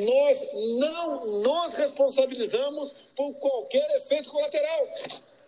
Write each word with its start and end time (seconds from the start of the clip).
nós 0.00 0.38
não 0.78 1.42
nos 1.42 1.74
responsabilizamos 1.74 2.94
por 3.14 3.34
qualquer 3.34 3.88
efeito 3.96 4.30
colateral. 4.30 4.88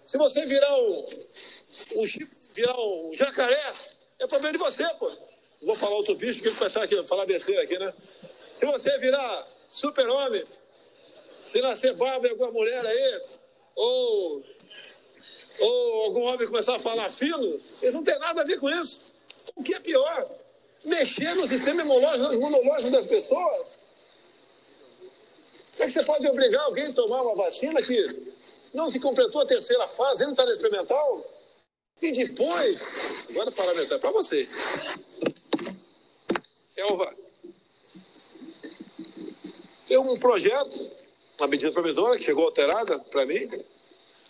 Se 0.06 0.18
você 0.18 0.44
virar 0.44 0.78
o, 0.78 1.00
o 1.00 2.06
virar 2.54 2.78
o 2.78 3.14
jacaré, 3.14 3.74
é 4.18 4.26
problema 4.26 4.52
de 4.52 4.58
você, 4.58 4.84
pô. 4.94 5.10
Vou 5.62 5.76
falar 5.76 5.96
outro 5.96 6.14
bicho 6.14 6.40
que 6.40 6.48
ele 6.48 6.56
pensar 6.56 6.82
aqui, 6.82 7.02
falar 7.04 7.24
besteira 7.24 7.62
aqui, 7.62 7.78
né? 7.78 7.92
Se 8.54 8.66
você 8.66 8.98
virar 8.98 9.48
super-homem, 9.70 10.44
se 11.50 11.60
nascer 11.60 11.94
barba 11.94 12.26
em 12.26 12.30
alguma 12.30 12.50
mulher 12.52 12.84
aí, 12.86 13.20
ou, 13.74 14.44
ou 15.58 16.02
algum 16.04 16.22
homem 16.22 16.46
começar 16.46 16.76
a 16.76 16.78
falar 16.78 17.10
fino, 17.10 17.60
eles 17.80 17.94
não 17.94 18.04
têm 18.04 18.18
nada 18.18 18.42
a 18.42 18.44
ver 18.44 18.58
com 18.58 18.68
isso. 18.68 19.02
O 19.56 19.62
que 19.62 19.74
é 19.74 19.80
pior? 19.80 20.28
Mexer 20.84 21.34
no 21.34 21.48
sistema 21.48 21.82
imunológico 21.82 22.90
das 22.90 23.06
pessoas. 23.06 23.73
É 25.84 25.86
que 25.86 25.92
você 25.92 26.02
pode 26.02 26.26
obrigar 26.26 26.62
alguém 26.62 26.86
a 26.86 26.92
tomar 26.94 27.20
uma 27.20 27.34
vacina 27.34 27.82
que 27.82 28.32
não 28.72 28.90
se 28.90 28.98
completou 28.98 29.42
a 29.42 29.46
terceira 29.46 29.86
fase, 29.86 30.24
não 30.24 30.30
está 30.30 30.46
na 30.46 30.52
experimental? 30.52 31.22
E 32.00 32.10
depois, 32.10 32.78
agora 33.28 33.52
parlamentar 33.52 33.98
para 33.98 34.10
você. 34.10 34.48
Selva. 36.74 37.14
Tem 39.86 39.98
um 39.98 40.16
projeto, 40.16 40.90
uma 41.38 41.48
medida 41.48 41.70
provisória 41.70 42.18
que 42.18 42.24
chegou 42.24 42.46
alterada 42.46 42.98
para 42.98 43.26
mim, 43.26 43.46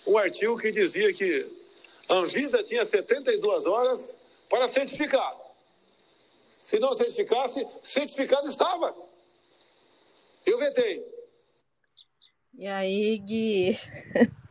um 0.04 0.18
artigo 0.18 0.58
que 0.58 0.72
dizia 0.72 1.12
que 1.14 1.46
a 2.08 2.14
Anvisa 2.14 2.64
tinha 2.64 2.84
72 2.84 3.64
horas 3.64 4.18
para 4.48 4.68
certificar. 4.68 5.36
Se 6.58 6.80
não 6.80 6.96
certificasse, 6.96 7.64
certificado 7.84 8.48
estava. 8.48 8.92
Eu 10.44 10.58
vetei. 10.58 11.13
E 12.56 12.68
aí, 12.68 13.18
Gui? 13.18 13.76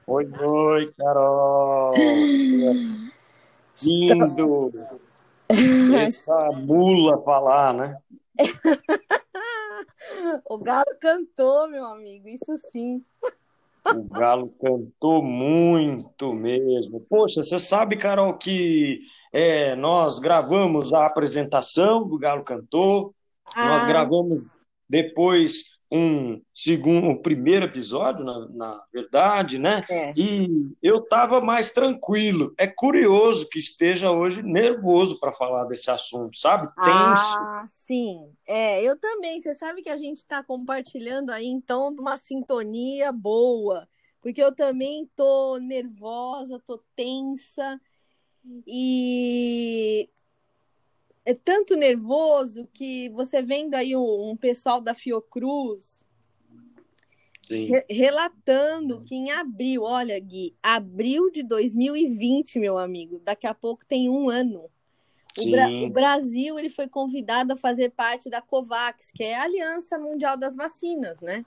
Oi, 0.06 0.30
oi, 0.42 0.94
Carol. 0.98 1.94
Lindo. 3.82 4.74
Essa 5.96 6.52
mula 6.52 7.24
falar, 7.24 7.74
né? 7.74 7.98
o 10.50 10.58
Galo 10.58 10.98
cantou, 11.00 11.70
meu 11.70 11.86
amigo, 11.86 12.28
isso 12.28 12.58
sim. 12.70 13.02
O 13.88 14.04
Galo 14.04 14.54
cantou 14.62 15.24
muito 15.24 16.34
mesmo. 16.34 17.00
Poxa, 17.10 17.42
você 17.42 17.58
sabe, 17.58 17.96
Carol, 17.96 18.34
que 18.34 19.00
é, 19.32 19.78
nós 19.78 20.20
gravamos 20.20 20.94
a 20.94 21.06
apresentação 21.06 22.06
do 22.06 22.18
Galo 22.18 22.44
Cantor, 22.44 23.14
ah. 23.56 23.70
nós 23.70 23.86
gravamos 23.86 24.58
depois 24.90 25.73
um 25.94 26.42
segundo, 26.52 27.08
um 27.08 27.22
primeiro 27.22 27.66
episódio, 27.66 28.26
na, 28.26 28.48
na 28.50 28.84
verdade, 28.92 29.60
né? 29.60 29.86
É. 29.88 30.12
E 30.18 30.74
eu 30.82 30.98
estava 30.98 31.40
mais 31.40 31.72
tranquilo. 31.72 32.52
É 32.58 32.66
curioso 32.66 33.48
que 33.48 33.60
esteja 33.60 34.10
hoje 34.10 34.42
nervoso 34.42 35.20
para 35.20 35.32
falar 35.32 35.66
desse 35.66 35.92
assunto, 35.92 36.36
sabe? 36.36 36.68
Tenso. 36.84 37.38
Ah, 37.40 37.64
sim. 37.68 38.28
É, 38.48 38.82
eu 38.82 39.00
também. 39.00 39.40
Você 39.40 39.54
sabe 39.54 39.84
que 39.84 39.90
a 39.90 39.98
gente 39.98 40.18
está 40.18 40.44
compartilhando 40.44 41.30
aí, 41.30 41.46
então, 41.46 41.90
uma 41.90 42.18
sintonia 42.18 43.12
boa. 43.12 43.88
Porque 44.20 44.42
eu 44.42 44.56
também 44.56 45.08
tô 45.16 45.58
nervosa, 45.58 46.60
tô 46.66 46.82
tensa. 46.96 47.80
E 48.66 50.10
é 51.26 51.34
tanto 51.34 51.76
nervoso 51.76 52.68
que 52.74 53.10
você 53.10 53.42
vendo 53.42 53.76
aí 53.76 53.96
um, 53.96 54.32
um 54.32 54.36
pessoal 54.36 54.82
da 54.82 54.94
Fiocruz 54.94 56.04
re 57.50 57.86
relatando 57.90 59.02
que 59.02 59.16
em 59.16 59.32
abril, 59.32 59.84
olha, 59.84 60.18
Gui, 60.20 60.56
abril 60.62 61.30
de 61.32 61.44
2020, 61.44 62.60
meu 62.60 62.78
amigo, 62.78 63.22
daqui 63.24 63.48
a 63.48 63.54
pouco 63.54 63.86
tem 63.86 64.10
um 64.10 64.30
ano. 64.30 64.70
O, 65.38 65.50
Bra 65.50 65.68
o, 65.68 65.90
Brasil 65.90 66.60
ele 66.60 66.70
foi 66.70 66.88
convidado 66.88 67.54
a 67.54 67.58
fazer 67.58 67.90
parte 67.90 68.30
da 68.30 68.42
COVAX, 68.42 69.12
que 69.12 69.24
é 69.24 69.36
a 69.36 69.44
Aliança 69.44 69.98
Mundial 69.98 70.38
das 70.38 70.56
Vacinas, 70.56 71.20
né? 71.22 71.44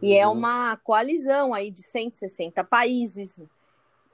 E 0.00 0.14
é 0.14 0.26
uhum. 0.26 0.34
é 0.34 0.36
uma 0.36 0.76
coalizão 0.78 1.52
aí 1.52 1.70
de 1.70 1.82
160 1.82 2.62
países, 2.64 3.42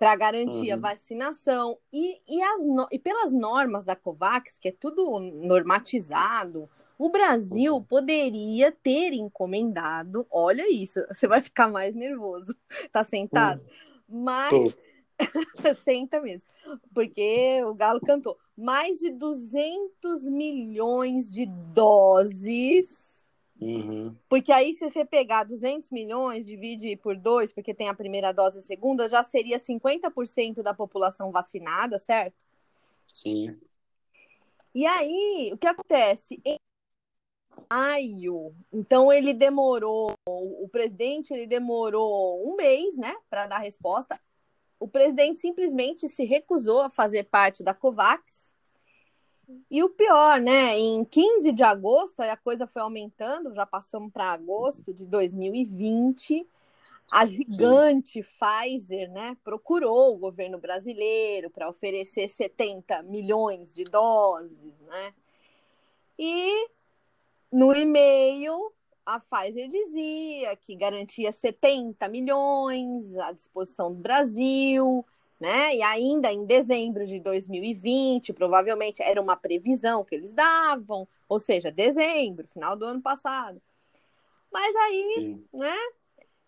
para 0.00 0.16
garantir 0.16 0.68
uhum. 0.68 0.72
a 0.72 0.76
vacinação 0.78 1.78
e, 1.92 2.22
e, 2.26 2.42
as, 2.42 2.62
e 2.90 2.98
pelas 2.98 3.34
normas 3.34 3.84
da 3.84 3.94
COVAX, 3.94 4.58
que 4.58 4.68
é 4.68 4.72
tudo 4.72 5.20
normatizado, 5.20 6.70
o 6.98 7.10
Brasil 7.10 7.74
uhum. 7.74 7.82
poderia 7.82 8.72
ter 8.72 9.12
encomendado, 9.12 10.26
olha 10.30 10.66
isso, 10.72 11.00
você 11.12 11.28
vai 11.28 11.42
ficar 11.42 11.68
mais 11.68 11.94
nervoso, 11.94 12.56
tá 12.90 13.04
sentado? 13.04 13.60
Uhum. 14.08 14.22
Mas 14.22 14.74
senta 15.84 16.18
mesmo, 16.18 16.48
porque 16.94 17.62
o 17.66 17.74
Galo 17.74 18.00
cantou 18.00 18.38
mais 18.56 18.96
de 18.96 19.10
200 19.10 20.30
milhões 20.30 21.30
de 21.30 21.44
doses 21.74 23.09
Uhum. 23.60 24.16
Porque 24.28 24.50
aí, 24.52 24.74
se 24.74 24.88
você 24.88 25.04
pegar 25.04 25.44
200 25.44 25.90
milhões, 25.90 26.46
divide 26.46 26.96
por 26.96 27.16
dois, 27.16 27.52
porque 27.52 27.74
tem 27.74 27.88
a 27.88 27.94
primeira 27.94 28.32
dose 28.32 28.56
e 28.56 28.60
a 28.60 28.62
segunda, 28.62 29.08
já 29.08 29.22
seria 29.22 29.58
50% 29.58 30.62
da 30.62 30.72
população 30.72 31.30
vacinada, 31.30 31.98
certo? 31.98 32.34
Sim. 33.12 33.58
E 34.74 34.86
aí, 34.86 35.50
o 35.52 35.58
que 35.58 35.66
acontece? 35.66 36.40
Em 36.44 36.56
maio, 37.70 38.54
então 38.72 39.12
ele 39.12 39.34
demorou, 39.34 40.12
o 40.26 40.68
presidente 40.68 41.32
ele 41.32 41.46
demorou 41.46 42.42
um 42.48 42.56
mês, 42.56 42.96
né, 42.96 43.14
para 43.28 43.46
dar 43.46 43.58
resposta. 43.58 44.18
O 44.78 44.88
presidente 44.88 45.38
simplesmente 45.38 46.08
se 46.08 46.24
recusou 46.24 46.80
a 46.80 46.90
fazer 46.90 47.24
parte 47.24 47.62
da 47.62 47.74
COVAX 47.74 48.49
e 49.70 49.82
o 49.82 49.90
pior, 49.90 50.40
né? 50.40 50.78
Em 50.78 51.04
15 51.04 51.52
de 51.52 51.62
agosto, 51.62 52.20
a 52.20 52.36
coisa 52.36 52.66
foi 52.66 52.82
aumentando, 52.82 53.54
já 53.54 53.64
passamos 53.64 54.12
para 54.12 54.32
agosto 54.32 54.92
de 54.92 55.06
2020. 55.06 56.46
A 57.10 57.26
gigante 57.26 58.22
Sim. 58.22 58.28
Pfizer, 58.38 59.10
né, 59.10 59.36
procurou 59.42 60.14
o 60.14 60.18
governo 60.18 60.58
brasileiro 60.58 61.50
para 61.50 61.68
oferecer 61.68 62.28
70 62.28 63.02
milhões 63.04 63.72
de 63.72 63.84
doses, 63.84 64.78
né? 64.86 65.14
E 66.16 66.68
no 67.50 67.74
e-mail 67.74 68.72
a 69.04 69.18
Pfizer 69.18 69.66
dizia 69.66 70.54
que 70.54 70.76
garantia 70.76 71.32
70 71.32 72.08
milhões 72.08 73.16
à 73.16 73.32
disposição 73.32 73.92
do 73.92 73.98
Brasil, 73.98 75.04
né? 75.40 75.74
E 75.74 75.82
ainda 75.82 76.30
em 76.30 76.44
dezembro 76.44 77.06
de 77.06 77.18
2020, 77.18 78.34
provavelmente 78.34 79.02
era 79.02 79.20
uma 79.20 79.36
previsão 79.36 80.04
que 80.04 80.14
eles 80.14 80.34
davam, 80.34 81.08
ou 81.26 81.38
seja, 81.38 81.72
dezembro, 81.72 82.46
final 82.46 82.76
do 82.76 82.84
ano 82.84 83.00
passado. 83.00 83.60
Mas 84.52 84.76
aí, 84.76 85.10
Sim. 85.14 85.44
né? 85.54 85.76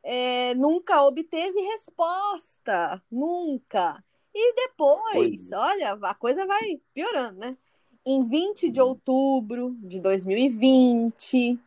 É, 0.05 0.55
nunca 0.57 1.03
obteve 1.05 1.61
resposta, 1.61 3.01
nunca. 3.11 4.05
E 4.35 4.55
depois, 4.55 5.53
olha, 5.53 5.93
a 6.03 6.15
coisa 6.15 6.45
vai 6.45 6.81
piorando, 6.93 7.39
né? 7.39 7.57
Em 8.05 8.25
20 8.25 8.69
de 8.69 8.81
outubro 8.81 9.77
de 9.79 10.01
2020, 10.01 11.59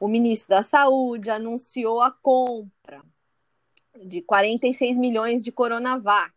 o 0.00 0.08
ministro 0.08 0.56
da 0.56 0.62
Saúde 0.62 1.28
anunciou 1.28 2.00
a 2.00 2.10
compra 2.10 2.70
de 4.04 4.22
46 4.22 4.98
milhões 4.98 5.42
de 5.42 5.52
Coronavac. 5.52 6.34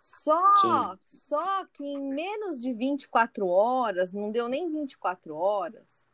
Só, 0.00 0.96
só 1.04 1.64
que 1.72 1.84
em 1.84 1.98
menos 1.98 2.60
de 2.60 2.72
24 2.72 3.46
horas, 3.46 4.12
não 4.12 4.30
deu 4.30 4.48
nem 4.48 4.70
24 4.70 5.34
horas, 5.34 6.06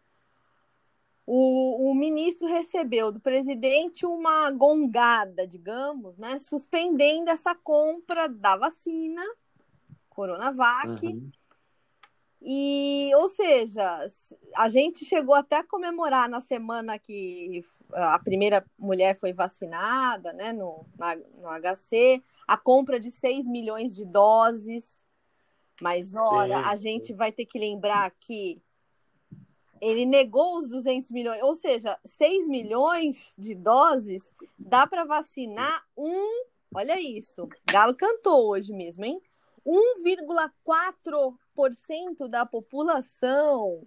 o, 1.26 1.90
o 1.90 1.94
ministro 1.94 2.46
recebeu 2.46 3.10
do 3.10 3.18
presidente 3.18 4.06
uma 4.06 4.50
gongada, 4.50 5.46
digamos, 5.46 6.16
né, 6.18 6.38
suspendendo 6.38 7.30
essa 7.30 7.54
compra 7.54 8.28
da 8.28 8.56
vacina 8.56 9.22
Coronavac. 10.08 11.04
Uhum. 11.04 11.30
E, 12.48 13.10
ou 13.16 13.28
seja, 13.28 14.06
a 14.56 14.68
gente 14.68 15.04
chegou 15.04 15.34
até 15.34 15.56
a 15.56 15.66
comemorar 15.66 16.28
na 16.28 16.40
semana 16.40 16.96
que 16.96 17.64
a 17.92 18.20
primeira 18.20 18.64
mulher 18.78 19.18
foi 19.18 19.32
vacinada, 19.32 20.32
né, 20.32 20.52
no, 20.52 20.86
na, 20.96 21.16
no 21.16 21.48
HC, 21.48 22.22
a 22.46 22.56
compra 22.56 23.00
de 23.00 23.10
6 23.10 23.48
milhões 23.48 23.96
de 23.96 24.04
doses. 24.04 25.04
Mas, 25.82 26.14
ora, 26.14 26.58
sim, 26.58 26.68
a 26.68 26.76
gente 26.76 27.12
vai 27.12 27.32
ter 27.32 27.46
que 27.46 27.58
lembrar 27.58 28.12
que 28.12 28.62
ele 29.80 30.06
negou 30.06 30.58
os 30.58 30.68
200 30.68 31.10
milhões, 31.10 31.42
ou 31.42 31.56
seja, 31.56 31.98
6 32.04 32.46
milhões 32.46 33.34
de 33.36 33.56
doses 33.56 34.32
dá 34.56 34.86
para 34.86 35.04
vacinar 35.04 35.84
um. 35.96 36.44
Olha 36.72 37.00
isso, 37.00 37.48
Galo 37.68 37.96
cantou 37.96 38.50
hoje 38.50 38.72
mesmo, 38.72 39.04
hein? 39.04 39.20
1,4% 39.66 41.36
da 42.28 42.44
população. 42.46 43.82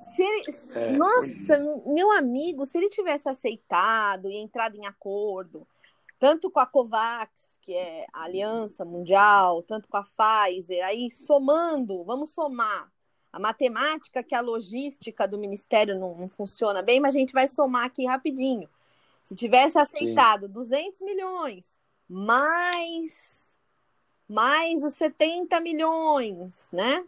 Se 0.00 0.22
ele, 0.22 0.44
é, 0.74 0.92
nossa, 0.92 1.58
meu 1.86 2.10
amigo, 2.12 2.64
se 2.64 2.78
ele 2.78 2.88
tivesse 2.88 3.28
aceitado 3.28 4.30
e 4.30 4.36
entrado 4.36 4.76
em 4.76 4.86
acordo, 4.86 5.66
tanto 6.18 6.50
com 6.50 6.60
a 6.60 6.66
COVAX, 6.66 7.58
que 7.60 7.74
é 7.74 8.06
a 8.12 8.24
Aliança 8.24 8.84
Mundial, 8.84 9.62
tanto 9.62 9.88
com 9.88 9.96
a 9.96 10.04
Pfizer, 10.04 10.84
aí 10.84 11.10
somando, 11.10 12.02
vamos 12.04 12.30
somar. 12.30 12.90
A 13.32 13.38
matemática, 13.38 14.22
que 14.22 14.34
é 14.34 14.38
a 14.38 14.42
logística 14.42 15.28
do 15.28 15.38
Ministério 15.38 15.98
não, 15.98 16.16
não 16.16 16.28
funciona 16.28 16.82
bem, 16.82 16.98
mas 16.98 17.14
a 17.14 17.18
gente 17.18 17.32
vai 17.32 17.46
somar 17.46 17.84
aqui 17.84 18.04
rapidinho. 18.04 18.68
Se 19.22 19.34
tivesse 19.36 19.78
aceitado 19.78 20.46
Sim. 20.46 20.52
200 20.52 21.00
milhões, 21.02 21.78
mais, 22.08 23.39
mais 24.30 24.84
os 24.84 24.94
70 24.94 25.60
milhões, 25.60 26.68
né? 26.72 27.04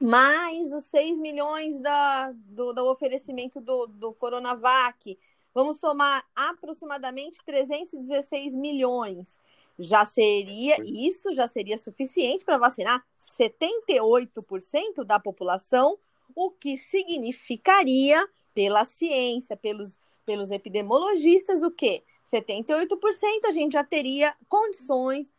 mais 0.00 0.72
os 0.72 0.84
6 0.84 1.20
milhões 1.20 1.78
da, 1.78 2.32
do, 2.32 2.72
do 2.72 2.86
oferecimento 2.86 3.60
do, 3.60 3.86
do 3.86 4.14
Coronavac, 4.14 5.18
vamos 5.54 5.78
somar 5.78 6.24
aproximadamente 6.34 7.44
316 7.44 8.56
milhões. 8.56 9.38
Já 9.78 10.06
seria, 10.06 10.76
isso 10.82 11.34
já 11.34 11.46
seria 11.46 11.76
suficiente 11.76 12.42
para 12.42 12.56
vacinar 12.56 13.04
78% 13.14 15.04
da 15.04 15.20
população, 15.20 15.98
o 16.34 16.50
que 16.50 16.78
significaria, 16.78 18.26
pela 18.54 18.86
ciência, 18.86 19.54
pelos, 19.58 20.10
pelos 20.24 20.50
epidemiologistas, 20.50 21.62
o 21.62 21.70
quê? 21.70 22.02
78% 22.32 23.44
a 23.44 23.52
gente 23.52 23.74
já 23.74 23.84
teria 23.84 24.34
condições 24.48 25.30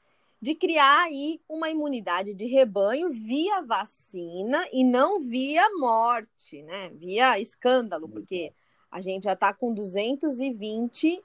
de 0.41 0.53
criar 0.53 1.03
aí 1.03 1.41
uma 1.49 1.69
imunidade 1.69 2.33
de 2.33 2.45
rebanho 2.45 3.09
via 3.09 3.61
vacina 3.61 4.67
e 4.71 4.83
não 4.83 5.19
via 5.19 5.67
morte, 5.77 6.61
né? 6.61 6.89
Via 6.89 7.39
escândalo, 7.39 8.07
porque 8.07 8.51
a 8.91 9.01
gente 9.01 9.23
já 9.23 9.33
está 9.33 9.53
com 9.53 9.73
220 9.73 11.23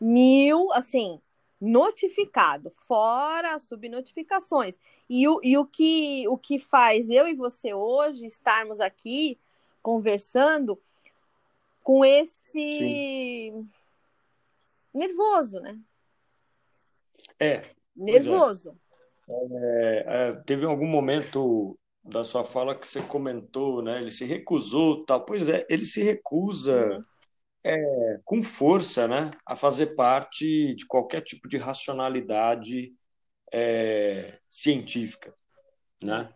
mil, 0.00 0.72
assim, 0.72 1.20
notificado, 1.60 2.70
fora 2.70 3.54
as 3.54 3.62
subnotificações. 3.62 4.76
E, 5.08 5.26
o, 5.28 5.40
e 5.42 5.58
o, 5.58 5.64
que, 5.64 6.26
o 6.28 6.38
que 6.38 6.58
faz 6.58 7.10
eu 7.10 7.28
e 7.28 7.34
você 7.34 7.74
hoje 7.74 8.26
estarmos 8.26 8.80
aqui 8.80 9.38
conversando 9.82 10.80
com 11.82 12.04
esse 12.04 12.34
Sim. 12.52 13.68
nervoso, 14.94 15.58
né? 15.60 15.78
É. 17.38 17.81
Nervoso. 17.94 18.76
É, 19.28 20.04
é, 20.06 20.32
teve 20.44 20.64
algum 20.64 20.86
momento 20.86 21.78
da 22.04 22.24
sua 22.24 22.44
fala 22.44 22.74
que 22.74 22.86
você 22.86 23.00
comentou, 23.02 23.82
né? 23.82 24.00
Ele 24.00 24.10
se 24.10 24.24
recusou, 24.24 25.04
tal. 25.04 25.24
Pois 25.24 25.48
é, 25.48 25.64
ele 25.68 25.84
se 25.84 26.02
recusa 26.02 26.96
uhum. 26.96 27.04
é, 27.64 28.20
com 28.24 28.42
força, 28.42 29.06
né, 29.06 29.30
a 29.46 29.54
fazer 29.54 29.94
parte 29.94 30.74
de 30.74 30.86
qualquer 30.86 31.22
tipo 31.22 31.48
de 31.48 31.56
racionalidade 31.56 32.92
é, 33.52 34.38
científica, 34.48 35.34
né? 36.02 36.28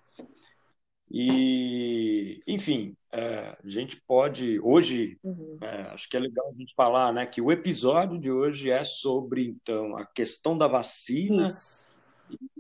E, 1.10 2.40
enfim, 2.46 2.96
é, 3.12 3.56
a 3.62 3.68
gente 3.68 4.00
pode 4.06 4.58
hoje, 4.60 5.18
uhum. 5.22 5.58
é, 5.60 5.82
acho 5.92 6.08
que 6.08 6.16
é 6.16 6.20
legal 6.20 6.50
a 6.50 6.58
gente 6.58 6.74
falar, 6.74 7.12
né, 7.12 7.24
que 7.24 7.40
o 7.40 7.52
episódio 7.52 8.18
de 8.18 8.30
hoje 8.30 8.70
é 8.70 8.82
sobre 8.82 9.46
então 9.46 9.96
a 9.96 10.04
questão 10.04 10.58
da 10.58 10.66
vacina 10.66 11.46
Isso. 11.46 11.88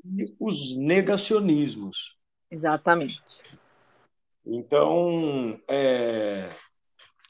e 0.04 0.32
os 0.38 0.76
negacionismos. 0.76 2.16
Exatamente. 2.50 3.22
Então, 4.46 5.60
é, 5.68 6.48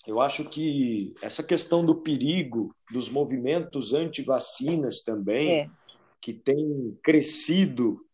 eu 0.07 0.21
acho 0.21 0.45
que 0.49 1.15
essa 1.23 1.43
questão 1.43 1.85
do 1.85 1.97
perigo 1.97 2.75
dos 2.93 3.09
movimentos 3.09 3.95
anti-vacinas 3.95 5.01
também, 5.01 5.61
é. 5.61 5.71
que 6.21 6.35
tem 6.35 6.97
crescido 7.03 8.06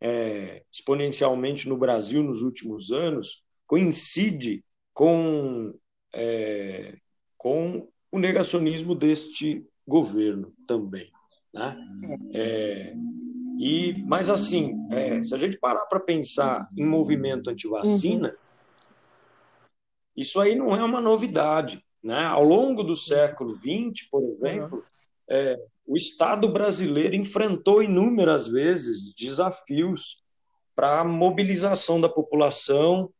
é, 0.00 0.62
exponencialmente 0.72 1.68
no 1.68 1.76
Brasil 1.76 2.22
nos 2.22 2.42
últimos 2.42 2.92
anos 2.92 3.42
coincide 3.66 4.64
com, 4.92 5.74
é, 6.12 6.96
com 7.36 7.88
o 8.10 8.18
negacionismo 8.18 8.94
deste 8.94 9.66
governo 9.86 10.52
também. 10.66 11.10
Né? 11.52 11.76
É, 12.32 12.94
e, 13.58 14.02
mas, 14.04 14.28
assim, 14.28 14.74
é, 14.90 15.22
se 15.22 15.34
a 15.34 15.38
gente 15.38 15.58
parar 15.58 15.86
para 15.86 16.00
pensar 16.00 16.68
em 16.76 16.84
movimento 16.84 17.50
anti-vacina, 17.50 18.28
uhum. 18.28 18.34
isso 20.16 20.40
aí 20.40 20.54
não 20.54 20.76
é 20.76 20.84
uma 20.84 21.00
novidade. 21.00 21.84
Né? 22.02 22.24
Ao 22.24 22.44
longo 22.44 22.82
do 22.82 22.94
século 22.94 23.56
XX, 23.56 24.08
por 24.10 24.22
exemplo, 24.24 24.78
uhum. 24.78 25.56
O 25.86 25.96
Estado 25.96 26.48
brasileiro 26.48 27.14
enfrentou 27.14 27.82
inúmeras 27.82 28.48
vezes 28.48 29.14
desafios 29.14 30.22
para 30.74 31.00
a 31.00 31.04
mobilização 31.04 32.00
da 32.00 32.08
população, 32.08 33.10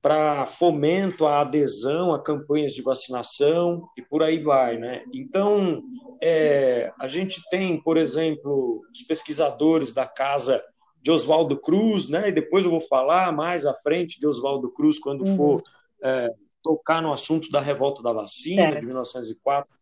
para 0.00 0.46
fomento 0.46 1.26
à 1.26 1.40
adesão 1.40 2.12
a 2.12 2.22
campanhas 2.22 2.72
de 2.72 2.82
vacinação 2.82 3.88
e 3.96 4.02
por 4.02 4.22
aí 4.22 4.42
vai, 4.42 4.76
né? 4.76 5.04
Então, 5.12 5.82
é, 6.20 6.92
a 6.98 7.06
gente 7.06 7.40
tem, 7.50 7.80
por 7.80 7.96
exemplo, 7.96 8.82
os 8.92 9.02
pesquisadores 9.02 9.92
da 9.92 10.06
casa 10.06 10.62
de 11.00 11.10
Oswaldo 11.10 11.56
Cruz, 11.56 12.08
né? 12.08 12.28
E 12.28 12.32
depois 12.32 12.64
eu 12.64 12.70
vou 12.70 12.80
falar 12.80 13.32
mais 13.32 13.64
à 13.66 13.74
frente 13.74 14.18
de 14.18 14.26
Oswaldo 14.26 14.70
Cruz 14.70 14.98
quando 14.98 15.24
uhum. 15.24 15.36
for 15.36 15.62
é, 16.02 16.32
tocar 16.62 17.00
no 17.00 17.12
assunto 17.12 17.50
da 17.50 17.60
revolta 17.60 18.02
da 18.02 18.12
vacina 18.12 18.62
certo. 18.62 18.80
de 18.80 18.86
1904, 18.86 19.76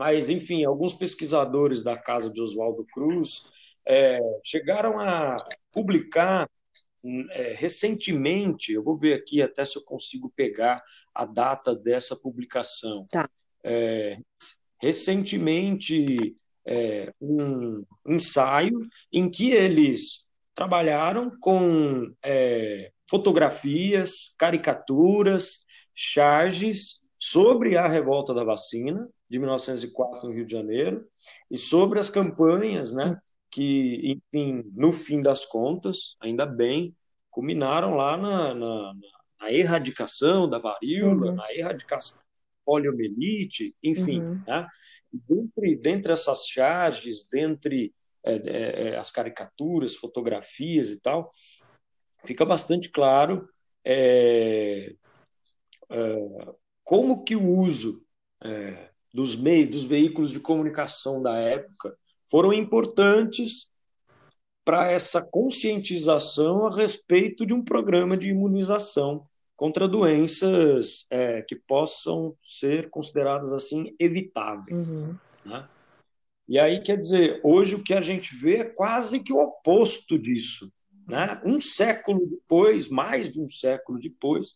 mas, 0.00 0.30
enfim, 0.30 0.64
alguns 0.64 0.94
pesquisadores 0.94 1.82
da 1.82 1.94
casa 1.94 2.32
de 2.32 2.40
Oswaldo 2.40 2.86
Cruz 2.86 3.50
é, 3.86 4.18
chegaram 4.42 4.98
a 4.98 5.36
publicar 5.70 6.48
é, 7.32 7.52
recentemente, 7.52 8.72
eu 8.72 8.82
vou 8.82 8.96
ver 8.96 9.12
aqui 9.12 9.42
até 9.42 9.62
se 9.62 9.76
eu 9.76 9.84
consigo 9.84 10.32
pegar 10.34 10.82
a 11.14 11.26
data 11.26 11.76
dessa 11.76 12.16
publicação. 12.16 13.06
Tá. 13.10 13.28
É, 13.62 14.14
recentemente, 14.80 16.34
é, 16.66 17.12
um 17.20 17.84
ensaio 18.06 18.80
em 19.12 19.30
que 19.30 19.50
eles 19.50 20.26
trabalharam 20.54 21.30
com 21.40 22.10
é, 22.24 22.90
fotografias, 23.06 24.34
caricaturas, 24.38 25.58
charges 25.94 27.02
sobre 27.18 27.76
a 27.76 27.86
revolta 27.86 28.32
da 28.32 28.44
vacina 28.44 29.06
de 29.30 29.38
1904 29.38 30.28
no 30.28 30.34
Rio 30.34 30.44
de 30.44 30.52
Janeiro 30.52 31.06
e 31.50 31.56
sobre 31.56 32.00
as 32.00 32.10
campanhas, 32.10 32.92
né, 32.92 33.20
que, 33.50 34.20
enfim, 34.32 34.64
no 34.74 34.92
fim 34.92 35.20
das 35.20 35.44
contas, 35.44 36.16
ainda 36.20 36.44
bem, 36.44 36.94
culminaram 37.30 37.94
lá 37.94 38.16
na, 38.16 38.54
na, 38.54 38.94
na 39.40 39.52
erradicação 39.52 40.48
da 40.48 40.58
varíola, 40.58 41.30
uhum. 41.30 41.36
na 41.36 41.52
erradicação 41.54 42.18
da 42.18 42.24
poliomielite, 42.64 43.74
enfim, 43.82 44.20
uhum. 44.20 44.42
né? 44.46 44.66
Dentre, 45.12 45.76
dentre 45.76 46.12
essas 46.12 46.46
charges, 46.46 47.26
dentre 47.28 47.92
é, 48.24 48.34
é, 48.34 48.88
é, 48.88 48.96
as 48.96 49.10
caricaturas, 49.10 49.96
fotografias 49.96 50.90
e 50.90 51.00
tal, 51.00 51.32
fica 52.24 52.44
bastante 52.44 52.90
claro 52.90 53.48
é, 53.84 54.94
é 55.90 56.16
como 56.84 57.24
que 57.24 57.34
o 57.34 57.48
uso 57.48 58.04
é, 58.44 58.89
dos 59.12 59.36
meios, 59.36 59.68
dos 59.70 59.84
veículos 59.84 60.30
de 60.30 60.40
comunicação 60.40 61.22
da 61.22 61.36
época 61.36 61.96
foram 62.30 62.52
importantes 62.52 63.68
para 64.64 64.90
essa 64.90 65.20
conscientização 65.20 66.66
a 66.66 66.74
respeito 66.74 67.44
de 67.44 67.52
um 67.52 67.62
programa 67.62 68.16
de 68.16 68.28
imunização 68.28 69.26
contra 69.56 69.88
doenças 69.88 71.04
é, 71.10 71.42
que 71.42 71.56
possam 71.56 72.34
ser 72.46 72.88
consideradas 72.88 73.52
assim 73.52 73.94
evitáveis. 73.98 74.88
Uhum. 74.88 75.16
Né? 75.44 75.68
E 76.48 76.58
aí, 76.58 76.82
quer 76.82 76.96
dizer, 76.96 77.40
hoje 77.44 77.74
o 77.74 77.82
que 77.82 77.94
a 77.94 78.00
gente 78.00 78.34
vê 78.34 78.56
é 78.56 78.64
quase 78.64 79.20
que 79.20 79.32
o 79.32 79.38
oposto 79.38 80.18
disso. 80.18 80.72
Né? 81.06 81.40
Um 81.44 81.60
século 81.60 82.26
depois, 82.26 82.88
mais 82.88 83.30
de 83.30 83.40
um 83.40 83.48
século 83.48 83.98
depois, 83.98 84.54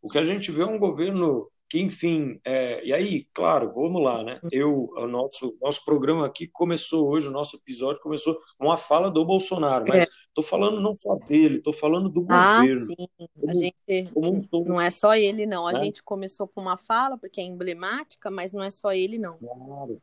o 0.00 0.08
que 0.08 0.18
a 0.18 0.24
gente 0.24 0.50
vê 0.50 0.62
é 0.62 0.66
um 0.66 0.78
governo 0.78 1.48
que, 1.72 1.80
enfim, 1.80 2.38
é, 2.44 2.84
e 2.84 2.92
aí, 2.92 3.26
claro, 3.32 3.72
vamos 3.74 4.02
lá, 4.02 4.22
né? 4.22 4.38
Eu, 4.52 4.90
o 4.94 5.06
nosso, 5.06 5.56
nosso 5.58 5.82
programa 5.86 6.26
aqui 6.26 6.46
começou 6.46 7.08
hoje, 7.08 7.28
o 7.28 7.30
nosso 7.30 7.56
episódio 7.56 8.02
começou 8.02 8.38
com 8.58 8.70
a 8.70 8.76
fala 8.76 9.10
do 9.10 9.24
Bolsonaro, 9.24 9.86
mas 9.88 10.06
estou 10.28 10.44
é. 10.44 10.46
falando 10.46 10.82
não 10.82 10.94
só 10.94 11.14
dele, 11.14 11.56
estou 11.56 11.72
falando 11.72 12.10
do 12.10 12.26
ah, 12.28 12.58
governo. 12.60 12.84
Sim. 12.84 13.08
Como, 13.16 13.50
a 13.50 13.54
gente 13.54 14.10
um 14.14 14.64
não 14.66 14.78
é 14.78 14.90
só 14.90 15.14
ele, 15.14 15.46
não. 15.46 15.66
A 15.66 15.72
né? 15.72 15.84
gente 15.84 16.02
começou 16.02 16.46
com 16.46 16.60
uma 16.60 16.76
fala, 16.76 17.16
porque 17.16 17.40
é 17.40 17.44
emblemática, 17.44 18.30
mas 18.30 18.52
não 18.52 18.62
é 18.62 18.68
só 18.68 18.92
ele, 18.92 19.16
não. 19.16 19.38
Claro. 19.38 19.98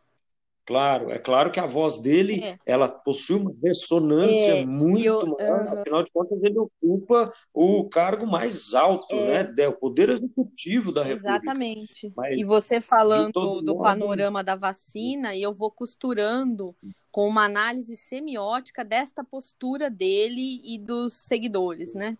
Claro, 0.70 1.10
é 1.10 1.18
claro 1.18 1.52
que 1.52 1.60
a 1.60 1.66
voz 1.66 1.98
dele 1.98 2.44
é. 2.44 2.60
ela 2.64 2.88
possui 2.88 3.38
uma 3.38 3.52
ressonância 3.60 4.60
é, 4.60 4.66
muito 4.68 5.04
eu, 5.04 5.26
maior, 5.26 5.66
uh, 5.66 5.80
afinal 5.80 6.04
de 6.04 6.12
contas 6.12 6.44
ele 6.44 6.60
ocupa 6.60 7.34
o 7.52 7.90
cargo 7.90 8.28
mais 8.28 8.76
alto, 8.76 9.16
é, 9.16 9.52
né, 9.52 9.68
o 9.68 9.74
poder 9.74 10.10
executivo 10.10 10.92
da 10.92 11.04
República. 11.04 11.32
Exatamente. 11.32 12.14
Mas, 12.16 12.40
e 12.40 12.44
você 12.44 12.80
falando 12.80 13.32
do 13.32 13.74
modo, 13.74 13.82
panorama 13.82 14.44
da 14.44 14.56
vacina, 14.56 15.34
e 15.34 15.42
eu 15.42 15.52
vou 15.52 15.72
costurando 15.72 16.76
com 17.12 17.28
uma 17.28 17.46
análise 17.46 17.98
semiótica 17.98 18.86
desta 18.86 19.24
postura 19.24 19.90
dele 19.90 20.62
e 20.64 20.78
dos 20.78 21.14
seguidores, 21.14 21.96
né? 21.96 22.16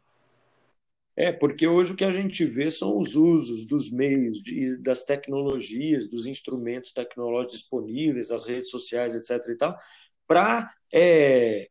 É, 1.20 1.34
porque 1.34 1.68
hoje 1.68 1.92
o 1.92 1.98
que 1.98 2.06
a 2.06 2.14
gente 2.14 2.46
vê 2.46 2.72
são 2.72 2.98
os 2.98 3.18
usos 3.18 3.66
dos 3.66 3.92
meios, 3.92 4.42
de, 4.42 4.78
das 4.78 5.04
tecnologias, 5.04 6.10
dos 6.10 6.26
instrumentos 6.26 6.94
tecnológicos 6.94 7.58
disponíveis, 7.58 8.32
as 8.32 8.48
redes 8.48 8.70
sociais, 8.70 9.14
etc. 9.14 9.46
e 9.50 9.58
tal, 9.58 9.78
para 10.26 10.74
é, 10.94 11.70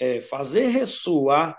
é, 0.00 0.20
fazer 0.20 0.66
ressoar 0.66 1.56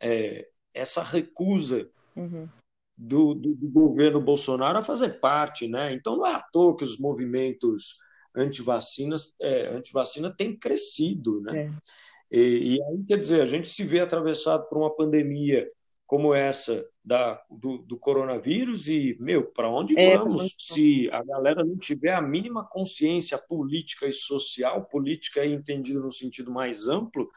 é, 0.00 0.48
essa 0.74 1.04
recusa 1.04 1.88
uhum. 2.16 2.48
do, 2.96 3.34
do, 3.34 3.54
do, 3.54 3.68
governo 3.68 4.20
Bolsonaro 4.20 4.78
a 4.78 4.82
fazer 4.82 5.20
parte. 5.20 5.68
Né? 5.68 5.94
Então 5.94 6.16
não 6.16 6.26
é 6.26 6.34
à 6.34 6.40
toa 6.40 6.76
que 6.76 6.82
os 6.82 6.98
movimentos 6.98 7.96
anti-vacinas 8.34 9.36
é, 9.40 9.68
anti-vacina 9.68 10.34
têm 10.36 10.58
crescido. 10.58 11.40
Né? 11.42 11.66
É. 11.66 12.36
E, 12.36 12.74
e 12.74 12.82
aí, 12.82 13.04
quer 13.06 13.18
dizer, 13.18 13.40
a 13.40 13.46
gente 13.46 13.68
se 13.68 13.84
vê 13.84 14.00
atravessado 14.00 14.68
por 14.68 14.78
uma 14.78 14.92
pandemia 14.92 15.70
como 16.08 16.34
essa 16.34 16.86
da, 17.04 17.38
do, 17.50 17.76
do 17.78 17.98
coronavírus 17.98 18.88
e, 18.88 19.14
meu, 19.20 19.44
para 19.44 19.68
onde 19.68 19.94
é, 20.00 20.16
vamos 20.16 20.56
se 20.58 21.06
a 21.12 21.22
galera 21.22 21.62
não 21.62 21.76
tiver 21.76 22.14
a 22.14 22.22
mínima 22.22 22.64
consciência 22.64 23.36
política 23.36 24.06
e 24.06 24.12
social, 24.12 24.86
política 24.86 25.42
aí 25.42 25.52
entendida 25.52 26.00
no 26.00 26.10
sentido 26.10 26.50
mais 26.50 26.88
amplo, 26.88 27.28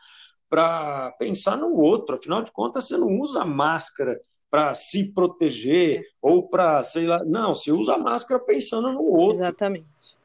para 0.49 1.11
pensar 1.19 1.57
no 1.57 1.75
outro. 1.75 2.15
Afinal 2.15 2.41
de 2.43 2.51
contas, 2.53 2.87
você 2.87 2.97
não 2.97 3.19
usa 3.19 3.43
máscara 3.43 4.21
para 4.49 4.73
se 4.73 5.11
proteger 5.11 5.99
é. 5.99 6.03
ou 6.21 6.47
para, 6.47 6.81
sei 6.81 7.07
lá, 7.07 7.21
não, 7.25 7.53
você 7.53 7.73
usa 7.73 7.97
máscara 7.97 8.39
pensando 8.39 8.89
no 8.93 9.03
outro. 9.03 9.35
Exatamente. 9.35 10.17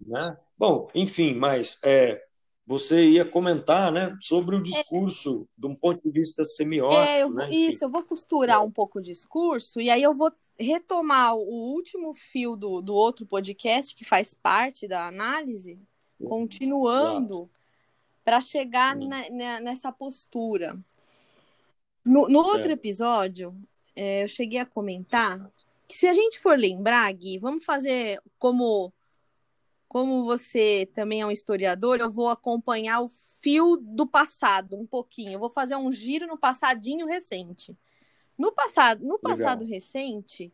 Né? 0.00 0.36
Bom, 0.56 0.88
enfim, 0.94 1.34
mas 1.34 1.80
é, 1.82 2.24
você 2.68 3.08
ia 3.08 3.24
comentar 3.24 3.90
né, 3.90 4.14
sobre 4.20 4.54
o 4.54 4.62
discurso 4.62 5.48
é, 5.56 5.60
de 5.62 5.66
um 5.66 5.74
ponto 5.74 6.02
de 6.02 6.10
vista 6.10 6.44
semiótico. 6.44 7.00
É, 7.00 7.22
eu, 7.22 7.30
né? 7.30 7.50
Isso, 7.50 7.82
eu 7.82 7.88
vou 7.88 8.02
costurar 8.02 8.62
um 8.62 8.70
pouco 8.70 8.98
o 8.98 9.02
discurso 9.02 9.80
e 9.80 9.88
aí 9.88 10.02
eu 10.02 10.12
vou 10.12 10.30
retomar 10.60 11.34
o 11.34 11.72
último 11.72 12.12
fio 12.12 12.56
do, 12.56 12.82
do 12.82 12.94
outro 12.94 13.24
podcast 13.24 13.96
que 13.96 14.04
faz 14.04 14.34
parte 14.34 14.86
da 14.86 15.06
análise, 15.06 15.78
continuando 16.22 17.48
para 18.22 18.38
chegar 18.38 18.94
hum. 18.98 19.08
na, 19.08 19.30
na, 19.30 19.60
nessa 19.60 19.90
postura. 19.90 20.78
No, 22.04 22.28
no 22.28 22.40
outro 22.40 22.70
episódio, 22.70 23.56
é, 23.96 24.24
eu 24.24 24.28
cheguei 24.28 24.60
a 24.60 24.66
comentar 24.66 25.50
que 25.88 25.96
se 25.96 26.06
a 26.06 26.12
gente 26.12 26.38
for 26.38 26.58
lembrar, 26.58 27.10
Gui, 27.14 27.38
vamos 27.38 27.64
fazer 27.64 28.20
como 28.38 28.92
como 29.88 30.24
você 30.24 30.88
também 30.92 31.22
é 31.22 31.26
um 31.26 31.30
historiador, 31.30 31.98
eu 31.98 32.10
vou 32.10 32.28
acompanhar 32.28 33.00
o 33.00 33.08
fio 33.40 33.76
do 33.76 34.06
passado 34.06 34.76
um 34.76 34.86
pouquinho. 34.86 35.32
Eu 35.32 35.38
vou 35.38 35.50
fazer 35.50 35.76
um 35.76 35.90
giro 35.90 36.26
no 36.26 36.36
passadinho 36.36 37.06
recente. 37.06 37.76
No 38.36 38.52
passado, 38.52 39.04
no 39.04 39.18
passado 39.18 39.60
Legal. 39.60 39.74
recente, 39.74 40.52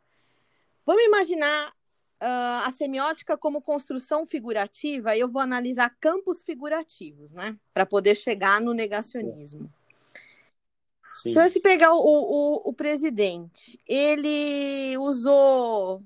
vamos 0.87 1.05
imaginar 1.05 1.69
uh, 1.69 2.67
a 2.67 2.73
semiótica 2.73 3.37
como 3.37 3.61
construção 3.61 4.27
figurativa, 4.27 5.15
e 5.15 5.21
eu 5.21 5.29
vou 5.29 5.43
analisar 5.43 5.95
campos 6.01 6.43
figurativos, 6.43 7.31
né? 7.33 7.59
Para 7.75 7.85
poder 7.85 8.15
chegar 8.15 8.61
no 8.61 8.73
negacionismo. 8.73 9.71
Sim. 11.13 11.33
Se 11.33 11.35
você 11.35 11.61
pegar 11.61 11.93
o, 11.93 11.99
o, 11.99 12.71
o 12.71 12.73
presidente, 12.73 13.79
ele 13.87 14.97
usou 14.99 16.03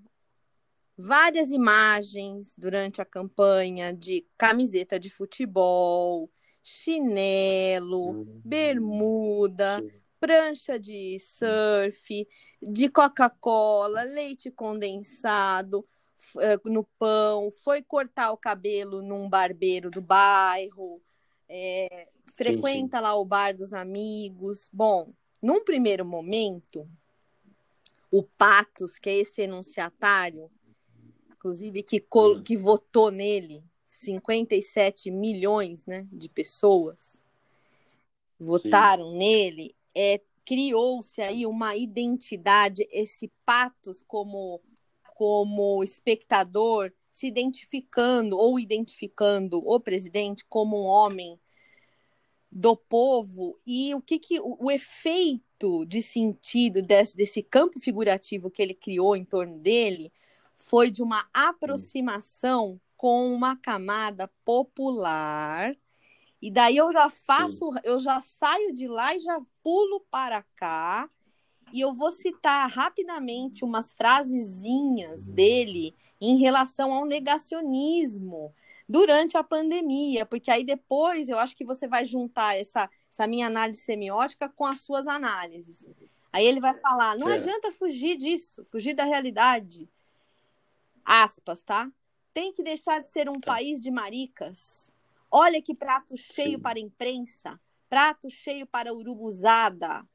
várias 0.98 1.52
imagens 1.52 2.56
durante 2.58 3.00
a 3.00 3.04
campanha 3.04 3.92
de 3.92 4.26
camiseta 4.36 4.98
de 4.98 5.08
futebol, 5.08 6.28
chinelo, 6.60 8.10
uhum. 8.10 8.40
bermuda, 8.44 9.80
prancha 10.18 10.76
de 10.76 11.16
surf, 11.20 12.26
de 12.60 12.88
Coca-Cola, 12.88 14.02
leite 14.02 14.50
condensado 14.50 15.86
eh, 16.40 16.58
no 16.64 16.82
pão, 16.98 17.52
foi 17.62 17.80
cortar 17.80 18.32
o 18.32 18.36
cabelo 18.36 19.00
num 19.00 19.30
barbeiro 19.30 19.90
do 19.90 20.00
bairro, 20.00 21.00
é, 21.48 22.08
frequenta 22.34 22.98
sim, 22.98 23.02
sim. 23.02 23.02
lá 23.04 23.14
o 23.14 23.24
bar 23.24 23.56
dos 23.56 23.72
amigos. 23.72 24.68
Bom, 24.72 25.12
num 25.40 25.62
primeiro 25.64 26.04
momento, 26.04 26.88
o 28.10 28.22
Patos, 28.22 28.98
que 28.98 29.08
é 29.08 29.16
esse 29.18 29.42
enunciatário, 29.42 30.50
inclusive, 31.38 31.82
que, 31.82 32.04
hum. 32.14 32.42
que 32.42 32.56
votou 32.56 33.10
nele 33.10 33.62
57 33.84 35.10
milhões 35.10 35.86
né, 35.86 36.06
de 36.12 36.28
pessoas 36.28 37.24
votaram 38.38 39.12
Sim. 39.12 39.18
nele, 39.18 39.76
é, 39.94 40.20
criou-se 40.44 41.20
aí 41.20 41.44
uma 41.46 41.76
identidade, 41.76 42.86
esse 42.92 43.32
patos 43.44 44.04
como, 44.06 44.60
como 45.16 45.82
espectador, 45.82 46.92
se 47.10 47.26
identificando 47.26 48.38
ou 48.38 48.60
identificando 48.60 49.58
o 49.66 49.80
presidente 49.80 50.44
como 50.48 50.76
um 50.80 50.86
homem 50.86 51.38
do 52.50 52.76
povo 52.76 53.58
e 53.66 53.94
o 53.94 54.00
que, 54.00 54.18
que 54.18 54.38
o, 54.40 54.56
o 54.60 54.70
efeito 54.70 55.84
de 55.84 56.00
sentido 56.00 56.80
desse, 56.80 57.16
desse 57.16 57.42
campo 57.42 57.80
figurativo 57.80 58.50
que 58.50 58.62
ele 58.62 58.74
criou 58.74 59.16
em 59.16 59.24
torno 59.24 59.58
dele 59.58 60.12
foi 60.58 60.90
de 60.90 61.02
uma 61.02 61.26
aproximação 61.32 62.80
com 62.96 63.32
uma 63.32 63.56
camada 63.56 64.28
popular. 64.44 65.74
E 66.42 66.50
daí 66.50 66.76
eu 66.76 66.92
já 66.92 67.08
faço, 67.08 67.72
Sim. 67.72 67.80
eu 67.84 68.00
já 68.00 68.20
saio 68.20 68.74
de 68.74 68.88
lá 68.88 69.14
e 69.14 69.20
já 69.20 69.40
pulo 69.62 70.00
para 70.10 70.42
cá. 70.56 71.08
E 71.72 71.80
eu 71.80 71.94
vou 71.94 72.10
citar 72.10 72.68
rapidamente 72.68 73.64
umas 73.64 73.92
frasezinhas 73.92 75.26
dele 75.26 75.94
em 76.20 76.38
relação 76.38 76.92
ao 76.92 77.04
negacionismo 77.04 78.52
durante 78.88 79.36
a 79.36 79.44
pandemia, 79.44 80.26
porque 80.26 80.50
aí 80.50 80.64
depois 80.64 81.28
eu 81.28 81.38
acho 81.38 81.56
que 81.56 81.64
você 81.64 81.86
vai 81.86 82.04
juntar 82.04 82.56
essa, 82.56 82.90
essa 83.12 83.26
minha 83.26 83.46
análise 83.46 83.82
semiótica 83.82 84.48
com 84.48 84.64
as 84.64 84.80
suas 84.80 85.06
análises. 85.06 85.86
Aí 86.32 86.44
ele 86.44 86.58
vai 86.58 86.74
falar: 86.74 87.16
não 87.16 87.28
certo. 87.28 87.42
adianta 87.42 87.70
fugir 87.70 88.16
disso, 88.16 88.64
fugir 88.64 88.94
da 88.94 89.04
realidade 89.04 89.88
aspas, 91.08 91.62
tá? 91.62 91.90
Tem 92.34 92.52
que 92.52 92.62
deixar 92.62 93.00
de 93.00 93.08
ser 93.08 93.30
um 93.30 93.38
tá. 93.38 93.52
país 93.52 93.80
de 93.80 93.90
maricas. 93.90 94.92
Olha 95.30 95.62
que 95.62 95.74
prato 95.74 96.16
cheio 96.16 96.58
Sim. 96.58 96.60
para 96.60 96.78
a 96.78 96.82
imprensa, 96.82 97.58
prato 97.88 98.30
cheio 98.30 98.66
para 98.66 98.90
a 98.90 98.92
urubuzada, 98.92 100.06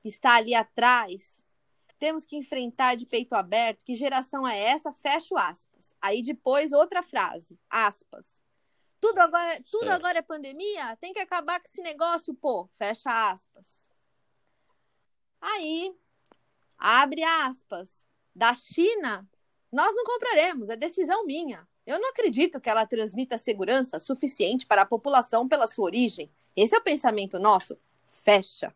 que 0.00 0.08
está 0.08 0.34
ali 0.34 0.54
atrás. 0.54 1.46
Temos 1.98 2.24
que 2.24 2.36
enfrentar 2.36 2.96
de 2.96 3.06
peito 3.06 3.34
aberto. 3.36 3.84
Que 3.84 3.94
geração 3.94 4.46
é 4.46 4.58
essa? 4.58 4.92
Fecho 4.92 5.36
aspas. 5.36 5.94
Aí 6.02 6.20
depois 6.20 6.72
outra 6.72 7.00
frase, 7.02 7.56
aspas. 7.70 8.42
Tudo 9.00 9.20
agora, 9.20 9.60
tudo 9.70 9.90
agora 9.90 10.18
é 10.18 10.22
pandemia? 10.22 10.96
Tem 10.96 11.12
que 11.12 11.20
acabar 11.20 11.60
com 11.60 11.68
esse 11.68 11.80
negócio, 11.80 12.34
pô. 12.34 12.68
Fecha 12.74 13.30
aspas. 13.30 13.88
Aí, 15.40 15.94
abre 16.76 17.22
aspas. 17.22 18.06
Da 18.34 18.54
China 18.54 19.28
nós 19.72 19.94
não 19.94 20.04
compraremos, 20.04 20.68
é 20.68 20.76
decisão 20.76 21.24
minha. 21.24 21.66
Eu 21.86 21.98
não 21.98 22.10
acredito 22.10 22.60
que 22.60 22.68
ela 22.68 22.86
transmita 22.86 23.38
segurança 23.38 23.98
suficiente 23.98 24.66
para 24.66 24.82
a 24.82 24.86
população 24.86 25.48
pela 25.48 25.66
sua 25.66 25.86
origem. 25.86 26.30
Esse 26.54 26.74
é 26.74 26.78
o 26.78 26.82
pensamento 26.82 27.38
nosso. 27.38 27.78
Fecha. 28.06 28.74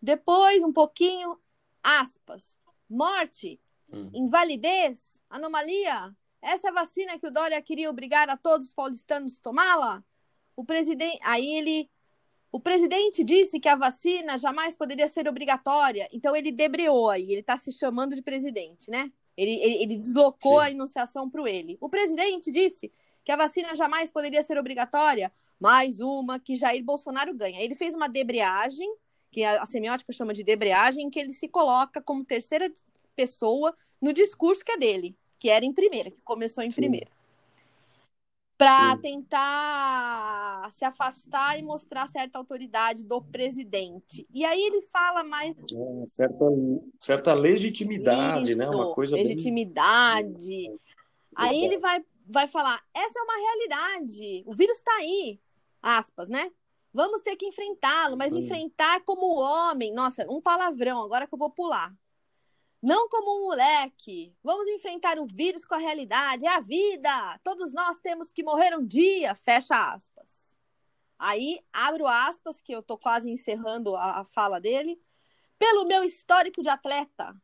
Depois, 0.00 0.64
um 0.64 0.72
pouquinho, 0.72 1.38
aspas. 1.82 2.58
Morte, 2.90 3.60
hum. 3.90 4.10
invalidez, 4.12 5.22
anomalia. 5.30 6.14
Essa 6.42 6.66
é 6.66 6.70
a 6.70 6.74
vacina 6.74 7.18
que 7.18 7.26
o 7.28 7.30
Dória 7.30 7.62
queria 7.62 7.88
obrigar 7.88 8.28
a 8.28 8.36
todos 8.36 8.66
os 8.66 8.74
paulistanos 8.74 9.38
a 9.38 9.42
tomá-la? 9.42 10.04
O 10.56 10.64
presidente. 10.64 11.18
Aí 11.22 11.56
ele. 11.56 11.88
O 12.52 12.60
presidente 12.60 13.24
disse 13.24 13.58
que 13.58 13.68
a 13.68 13.74
vacina 13.74 14.36
jamais 14.36 14.74
poderia 14.74 15.08
ser 15.08 15.26
obrigatória, 15.26 16.06
então 16.12 16.36
ele 16.36 16.52
debreou 16.52 17.08
aí, 17.08 17.22
ele 17.22 17.40
está 17.40 17.56
se 17.56 17.72
chamando 17.72 18.14
de 18.14 18.20
presidente, 18.20 18.90
né? 18.90 19.10
Ele, 19.34 19.54
ele, 19.54 19.82
ele 19.82 19.96
deslocou 19.96 20.60
Sim. 20.60 20.66
a 20.66 20.70
enunciação 20.70 21.30
para 21.30 21.40
o 21.40 21.48
ele. 21.48 21.78
O 21.80 21.88
presidente 21.88 22.52
disse 22.52 22.92
que 23.24 23.32
a 23.32 23.36
vacina 23.36 23.74
jamais 23.74 24.10
poderia 24.10 24.42
ser 24.42 24.58
obrigatória, 24.58 25.32
mais 25.58 25.98
uma 25.98 26.38
que 26.38 26.54
Jair 26.54 26.84
Bolsonaro 26.84 27.34
ganha. 27.38 27.58
Ele 27.62 27.74
fez 27.74 27.94
uma 27.94 28.06
debreagem, 28.06 28.94
que 29.30 29.42
a, 29.42 29.62
a 29.62 29.66
semiótica 29.66 30.12
chama 30.12 30.34
de 30.34 30.44
debreagem, 30.44 31.08
que 31.08 31.18
ele 31.18 31.32
se 31.32 31.48
coloca 31.48 32.02
como 32.02 32.22
terceira 32.22 32.70
pessoa 33.16 33.74
no 33.98 34.12
discurso 34.12 34.62
que 34.62 34.72
é 34.72 34.76
dele, 34.76 35.16
que 35.38 35.48
era 35.48 35.64
em 35.64 35.72
primeira, 35.72 36.10
que 36.10 36.20
começou 36.22 36.62
em 36.62 36.70
Sim. 36.70 36.82
primeira. 36.82 37.10
Para 38.64 38.96
tentar 38.96 40.70
se 40.72 40.84
afastar 40.84 41.58
e 41.58 41.62
mostrar 41.62 42.08
certa 42.08 42.38
autoridade 42.38 43.04
do 43.04 43.20
presidente. 43.20 44.26
E 44.32 44.44
aí 44.44 44.62
ele 44.62 44.82
fala 44.82 45.24
mais. 45.24 45.56
É, 45.56 46.06
certa, 46.06 46.44
certa 46.98 47.34
legitimidade, 47.34 48.52
Isso, 48.52 48.58
né? 48.58 48.68
Uma 48.68 48.94
coisa 48.94 49.16
legitimidade. 49.16 50.46
Bem... 50.46 50.78
Aí 51.34 51.64
ele 51.64 51.78
vai, 51.78 52.04
vai 52.26 52.46
falar: 52.46 52.80
essa 52.94 53.18
é 53.18 53.22
uma 53.22 53.36
realidade, 53.36 54.44
o 54.46 54.54
vírus 54.54 54.76
está 54.76 54.92
aí, 54.96 55.40
aspas, 55.82 56.28
né? 56.28 56.50
Vamos 56.94 57.22
ter 57.22 57.36
que 57.36 57.46
enfrentá-lo, 57.46 58.18
mas 58.18 58.34
enfrentar 58.34 59.02
como 59.04 59.40
homem. 59.40 59.94
Nossa, 59.94 60.26
um 60.30 60.42
palavrão, 60.42 61.02
agora 61.02 61.26
que 61.26 61.34
eu 61.34 61.38
vou 61.38 61.50
pular. 61.50 61.92
Não 62.82 63.08
como 63.08 63.38
um 63.38 63.44
moleque. 63.46 64.34
Vamos 64.42 64.66
enfrentar 64.68 65.18
o 65.18 65.26
vírus 65.26 65.64
com 65.64 65.74
a 65.74 65.78
realidade. 65.78 66.44
É 66.44 66.48
a 66.48 66.60
vida. 66.60 67.38
Todos 67.44 67.72
nós 67.72 67.98
temos 68.00 68.32
que 68.32 68.42
morrer 68.42 68.76
um 68.76 68.84
dia. 68.84 69.34
Fecha 69.34 69.92
aspas. 69.92 70.58
Aí, 71.18 71.60
abro 71.72 72.06
aspas, 72.08 72.60
que 72.60 72.74
eu 72.74 72.82
tô 72.82 72.98
quase 72.98 73.30
encerrando 73.30 73.94
a, 73.94 74.20
a 74.20 74.24
fala 74.24 74.60
dele. 74.60 75.00
Pelo 75.58 75.84
meu 75.84 76.02
histórico 76.02 76.60
de 76.60 76.68
atleta, 76.68 77.36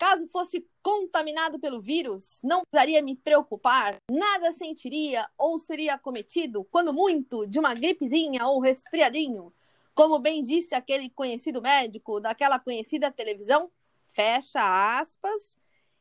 Caso 0.00 0.26
fosse 0.28 0.66
contaminado 0.82 1.58
pelo 1.60 1.78
vírus, 1.78 2.40
não 2.42 2.62
precisaria 2.62 3.02
me 3.02 3.14
preocupar, 3.14 3.98
nada 4.10 4.50
sentiria 4.50 5.28
ou 5.36 5.58
seria 5.58 5.92
acometido, 5.92 6.64
quando 6.70 6.90
muito, 6.90 7.46
de 7.46 7.58
uma 7.58 7.74
gripezinha 7.74 8.46
ou 8.46 8.60
resfriadinho. 8.60 9.52
Como 9.94 10.18
bem 10.18 10.40
disse 10.40 10.74
aquele 10.74 11.10
conhecido 11.10 11.60
médico 11.60 12.18
daquela 12.18 12.58
conhecida 12.58 13.12
televisão, 13.12 13.70
fecha 14.12 14.98
aspas. 14.98 15.58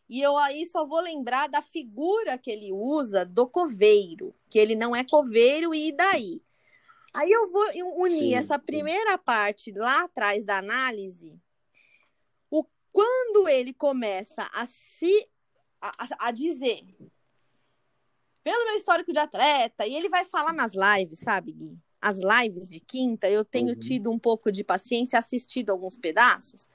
E 0.08 0.22
eu 0.22 0.36
aí 0.38 0.66
só 0.66 0.86
vou 0.86 1.00
lembrar 1.00 1.48
da 1.48 1.62
figura 1.62 2.38
que 2.38 2.50
ele 2.50 2.72
usa 2.72 3.26
do 3.26 3.48
coveiro, 3.48 4.34
que 4.50 4.58
ele 4.58 4.76
não 4.76 4.96
é 4.96 5.04
coveiro 5.04 5.74
e 5.74 5.92
daí. 5.92 6.42
Aí 7.14 7.32
eu 7.32 7.52
vou 7.52 7.64
unir 8.02 8.18
sim, 8.18 8.36
essa 8.36 8.58
primeira 8.58 9.14
sim. 9.14 9.24
parte 9.24 9.72
lá 9.72 10.04
atrás 10.04 10.46
da 10.46 10.58
análise 10.58 11.40
quando 12.92 13.48
ele 13.48 13.74
começa 13.74 14.50
a 14.54 14.66
se 14.66 15.28
a, 15.82 16.28
a, 16.28 16.32
dizer 16.32 16.84
pelo 18.44 18.66
meu 18.66 18.76
histórico 18.76 19.14
de 19.14 19.20
atleta, 19.20 19.86
e 19.86 19.96
ele 19.96 20.10
vai 20.10 20.26
falar 20.26 20.54
nas 20.54 20.74
lives, 20.74 21.20
sabe, 21.20 21.54
Gui? 21.54 21.78
As 22.02 22.18
lives 22.18 22.68
de 22.68 22.80
quinta, 22.80 23.30
eu 23.30 23.46
tenho 23.46 23.70
uhum. 23.70 23.80
tido 23.80 24.12
um 24.12 24.18
pouco 24.18 24.52
de 24.52 24.64
paciência, 24.64 25.20
assistido 25.20 25.70
alguns 25.70 25.98
pedaços. 25.98 26.68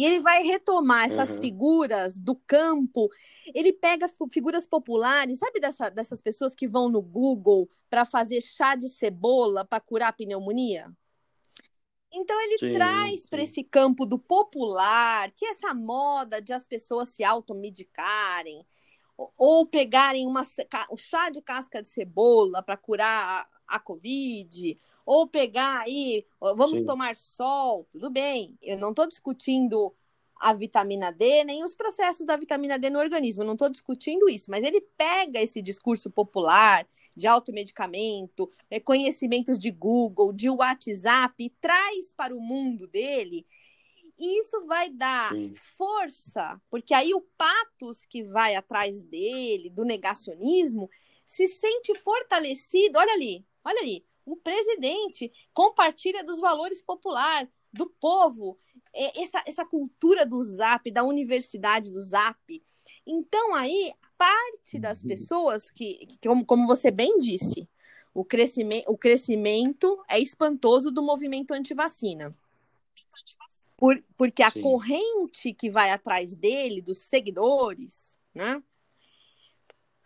E 0.00 0.04
ele 0.06 0.18
vai 0.18 0.42
retomar 0.42 1.04
essas 1.04 1.36
uhum. 1.36 1.42
figuras 1.42 2.16
do 2.16 2.34
campo. 2.34 3.10
Ele 3.54 3.70
pega 3.70 4.10
figuras 4.32 4.64
populares, 4.64 5.36
sabe 5.36 5.60
dessa, 5.60 5.90
dessas 5.90 6.22
pessoas 6.22 6.54
que 6.54 6.66
vão 6.66 6.88
no 6.88 7.02
Google 7.02 7.68
para 7.90 8.06
fazer 8.06 8.40
chá 8.40 8.74
de 8.74 8.88
cebola 8.88 9.62
para 9.62 9.78
curar 9.78 10.14
pneumonia? 10.14 10.90
Então 12.10 12.40
ele 12.40 12.56
sim, 12.56 12.72
traz 12.72 13.26
para 13.26 13.42
esse 13.42 13.62
campo 13.62 14.06
do 14.06 14.18
popular, 14.18 15.30
que 15.32 15.44
é 15.44 15.50
essa 15.50 15.74
moda 15.74 16.40
de 16.40 16.54
as 16.54 16.66
pessoas 16.66 17.10
se 17.10 17.22
automedicarem, 17.22 18.64
ou 19.36 19.66
pegarem 19.66 20.26
uma, 20.26 20.46
o 20.88 20.96
chá 20.96 21.28
de 21.28 21.42
casca 21.42 21.82
de 21.82 21.88
cebola 21.88 22.62
para 22.62 22.78
curar 22.78 23.46
a, 23.70 23.78
Covid, 23.78 24.78
ou 25.06 25.26
pegar 25.26 25.80
aí, 25.80 26.26
vamos 26.40 26.80
sim. 26.80 26.84
tomar 26.84 27.16
sol, 27.16 27.86
tudo 27.90 28.10
bem. 28.10 28.56
Eu 28.62 28.78
não 28.78 28.90
estou 28.90 29.06
discutindo 29.06 29.94
a 30.40 30.54
vitamina 30.54 31.12
D, 31.12 31.44
nem 31.44 31.62
os 31.62 31.74
processos 31.74 32.24
da 32.24 32.36
vitamina 32.36 32.78
D 32.78 32.88
no 32.88 32.98
organismo. 32.98 33.42
Eu 33.42 33.46
não 33.46 33.52
estou 33.52 33.68
discutindo 33.68 34.28
isso, 34.28 34.50
mas 34.50 34.64
ele 34.64 34.80
pega 34.96 35.40
esse 35.40 35.60
discurso 35.60 36.10
popular 36.10 36.86
de 37.14 37.26
automedicamento, 37.26 38.50
é, 38.70 38.80
conhecimentos 38.80 39.58
de 39.58 39.70
Google, 39.70 40.32
de 40.32 40.48
WhatsApp, 40.48 41.34
e 41.38 41.50
traz 41.50 42.14
para 42.14 42.34
o 42.34 42.40
mundo 42.40 42.86
dele. 42.86 43.46
E 44.18 44.40
isso 44.40 44.66
vai 44.66 44.90
dar 44.90 45.32
Sim. 45.32 45.52
força, 45.54 46.60
porque 46.70 46.94
aí 46.94 47.14
o 47.14 47.20
patos 47.38 48.04
que 48.04 48.22
vai 48.22 48.54
atrás 48.54 49.02
dele, 49.02 49.70
do 49.70 49.84
negacionismo, 49.84 50.90
se 51.24 51.46
sente 51.46 51.94
fortalecido. 51.94 52.98
Olha 52.98 53.12
ali, 53.12 53.44
olha 53.64 53.80
ali. 53.80 54.04
O 54.26 54.36
presidente 54.36 55.32
compartilha 55.52 56.22
dos 56.22 56.40
valores 56.40 56.82
populares, 56.82 57.50
do 57.72 57.88
povo, 57.88 58.58
é, 58.94 59.22
essa, 59.22 59.42
essa 59.46 59.64
cultura 59.64 60.26
do 60.26 60.42
Zap, 60.42 60.90
da 60.90 61.02
universidade 61.04 61.90
do 61.90 62.00
Zap. 62.00 62.62
Então, 63.06 63.54
aí, 63.54 63.92
parte 64.18 64.78
das 64.78 65.02
uhum. 65.02 65.08
pessoas 65.08 65.70
que, 65.70 66.06
que 66.06 66.28
como, 66.28 66.44
como 66.44 66.66
você 66.66 66.90
bem 66.90 67.18
disse, 67.18 67.68
o 68.12 68.24
crescimento, 68.24 68.84
o 68.88 68.98
crescimento 68.98 70.02
é 70.08 70.18
espantoso 70.18 70.90
do 70.90 71.02
movimento 71.02 71.52
antivacina. 71.52 72.36
Por, 73.76 74.02
porque 74.16 74.42
a 74.42 74.50
Sim. 74.50 74.62
corrente 74.62 75.54
que 75.54 75.70
vai 75.70 75.90
atrás 75.90 76.38
dele, 76.38 76.82
dos 76.82 76.98
seguidores, 76.98 78.18
né? 78.34 78.62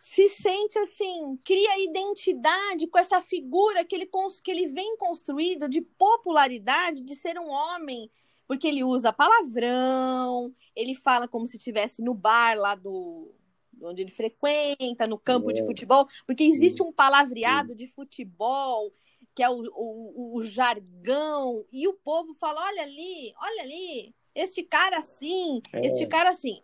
Se 0.07 0.27
sente 0.27 0.77
assim, 0.77 1.37
cria 1.43 1.83
identidade 1.83 2.87
com 2.87 2.97
essa 2.99 3.21
figura 3.21 3.83
que 3.83 3.95
ele, 3.95 4.09
que 4.43 4.51
ele 4.51 4.67
vem 4.67 4.95
construído 4.97 5.67
de 5.67 5.81
popularidade, 5.81 7.03
de 7.03 7.15
ser 7.15 7.39
um 7.39 7.49
homem 7.49 8.09
porque 8.47 8.67
ele 8.67 8.83
usa 8.83 9.11
palavrão, 9.11 10.53
ele 10.75 10.93
fala 10.93 11.27
como 11.27 11.47
se 11.47 11.57
estivesse 11.57 12.03
no 12.03 12.13
bar 12.13 12.55
lá 12.55 12.75
do 12.75 13.33
onde 13.81 14.03
ele 14.03 14.11
frequenta, 14.11 15.07
no 15.07 15.17
campo 15.17 15.49
é. 15.49 15.53
de 15.53 15.65
futebol, 15.65 16.07
porque 16.25 16.43
existe 16.43 16.81
um 16.81 16.93
palavreado 16.93 17.75
de 17.75 17.87
futebol 17.87 18.93
que 19.33 19.43
é 19.43 19.49
o, 19.49 19.63
o, 19.73 20.37
o, 20.37 20.43
jargão, 20.45 21.65
e 21.73 21.87
o 21.87 21.93
povo 21.93 22.33
fala: 22.35 22.61
olha 22.67 22.83
ali, 22.83 23.33
olha 23.41 23.63
ali, 23.63 24.15
este 24.33 24.63
cara 24.63 24.99
assim, 24.99 25.61
é. 25.73 25.85
este 25.85 26.07
cara 26.07 26.29
assim. 26.29 26.61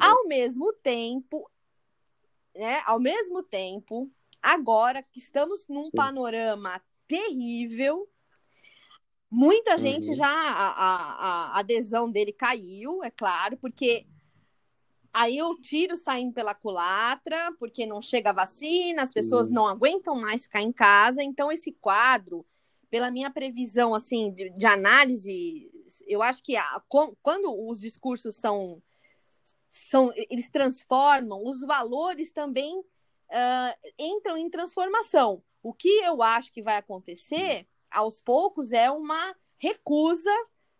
É. 0.00 0.04
Ao 0.04 0.28
mesmo 0.28 0.72
tempo, 0.74 1.50
né? 2.56 2.82
Ao 2.86 2.98
mesmo 2.98 3.42
tempo, 3.42 4.10
agora 4.42 5.02
que 5.02 5.18
estamos 5.18 5.66
num 5.68 5.84
Sim. 5.84 5.92
panorama 5.92 6.80
terrível, 7.06 8.08
Muita 9.30 9.76
gente 9.76 10.08
uhum. 10.08 10.14
já, 10.14 10.28
a, 10.28 10.68
a, 10.68 11.56
a, 11.56 11.58
adesão 11.58 12.10
dele 12.10 12.32
caiu, 12.32 13.02
é 13.02 13.10
claro, 13.10 13.56
porque 13.56 14.06
aí 15.12 15.42
o 15.42 15.56
tiro 15.56 15.96
saindo 15.96 16.32
pela 16.32 16.54
culatra, 16.54 17.52
porque 17.58 17.84
não 17.84 18.00
chega 18.00 18.30
a 18.30 18.34
vacina, 18.34 19.02
as 19.02 19.10
pessoas 19.10 19.48
uhum. 19.48 19.54
não 19.54 19.66
aguentam 19.66 20.14
mais 20.14 20.44
ficar 20.44 20.62
em 20.62 20.72
casa. 20.72 21.22
Então, 21.22 21.50
esse 21.50 21.72
quadro, 21.72 22.46
pela 22.88 23.10
minha 23.10 23.30
previsão 23.30 23.94
assim 23.94 24.32
de, 24.32 24.50
de 24.50 24.64
análise, 24.64 25.70
eu 26.06 26.22
acho 26.22 26.42
que 26.42 26.56
a, 26.56 26.82
quando 27.20 27.66
os 27.68 27.80
discursos 27.80 28.36
são, 28.36 28.80
são. 29.90 30.12
Eles 30.30 30.50
transformam, 30.50 31.44
os 31.44 31.60
valores 31.60 32.30
também 32.30 32.78
uh, 32.78 33.92
entram 33.98 34.36
em 34.36 34.50
transformação. 34.50 35.42
O 35.62 35.72
que 35.72 35.88
eu 36.04 36.22
acho 36.22 36.52
que 36.52 36.62
vai 36.62 36.76
acontecer 36.76 37.66
aos 37.90 38.20
poucos 38.20 38.72
é 38.72 38.90
uma 38.90 39.34
recusa 39.58 40.30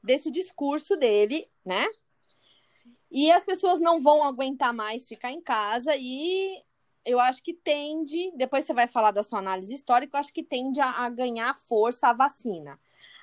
desse 0.03 0.31
discurso 0.31 0.97
dele, 0.97 1.47
né? 1.65 1.87
E 3.11 3.31
as 3.31 3.45
pessoas 3.45 3.81
não 3.81 4.01
vão 4.01 4.23
aguentar 4.23 4.75
mais 4.75 5.09
ficar 5.09 5.31
em 5.31 5.41
casa 5.41 5.95
e 5.97 6.63
eu 7.05 7.21
acho 7.21 7.43
que 7.43 7.55
tende, 7.55 8.33
depois 8.37 8.65
você 8.65 8.75
vai 8.75 8.89
falar 8.89 9.13
da 9.13 9.23
sua 9.23 9.39
análise 9.39 9.73
histórica, 9.73 10.17
eu 10.17 10.21
acho 10.21 10.33
que 10.33 10.43
tende 10.43 10.81
a, 10.81 11.05
a 11.05 11.09
ganhar 11.09 11.55
força 11.55 12.09
a 12.09 12.13
vacina. 12.13 12.79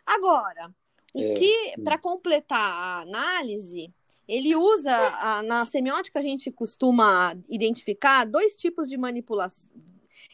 Agora, 0.05 0.73
o 1.13 1.21
é, 1.21 1.33
que, 1.33 1.73
para 1.83 1.97
completar 1.97 2.59
a 2.59 3.01
análise, 3.01 3.93
ele 4.27 4.55
usa, 4.55 4.91
a, 4.91 5.43
na 5.43 5.65
semiótica 5.65 6.19
a 6.19 6.21
gente 6.21 6.51
costuma 6.51 7.37
identificar 7.49 8.25
dois 8.25 8.55
tipos 8.55 8.89
de 8.89 8.97
manipulação, 8.97 9.71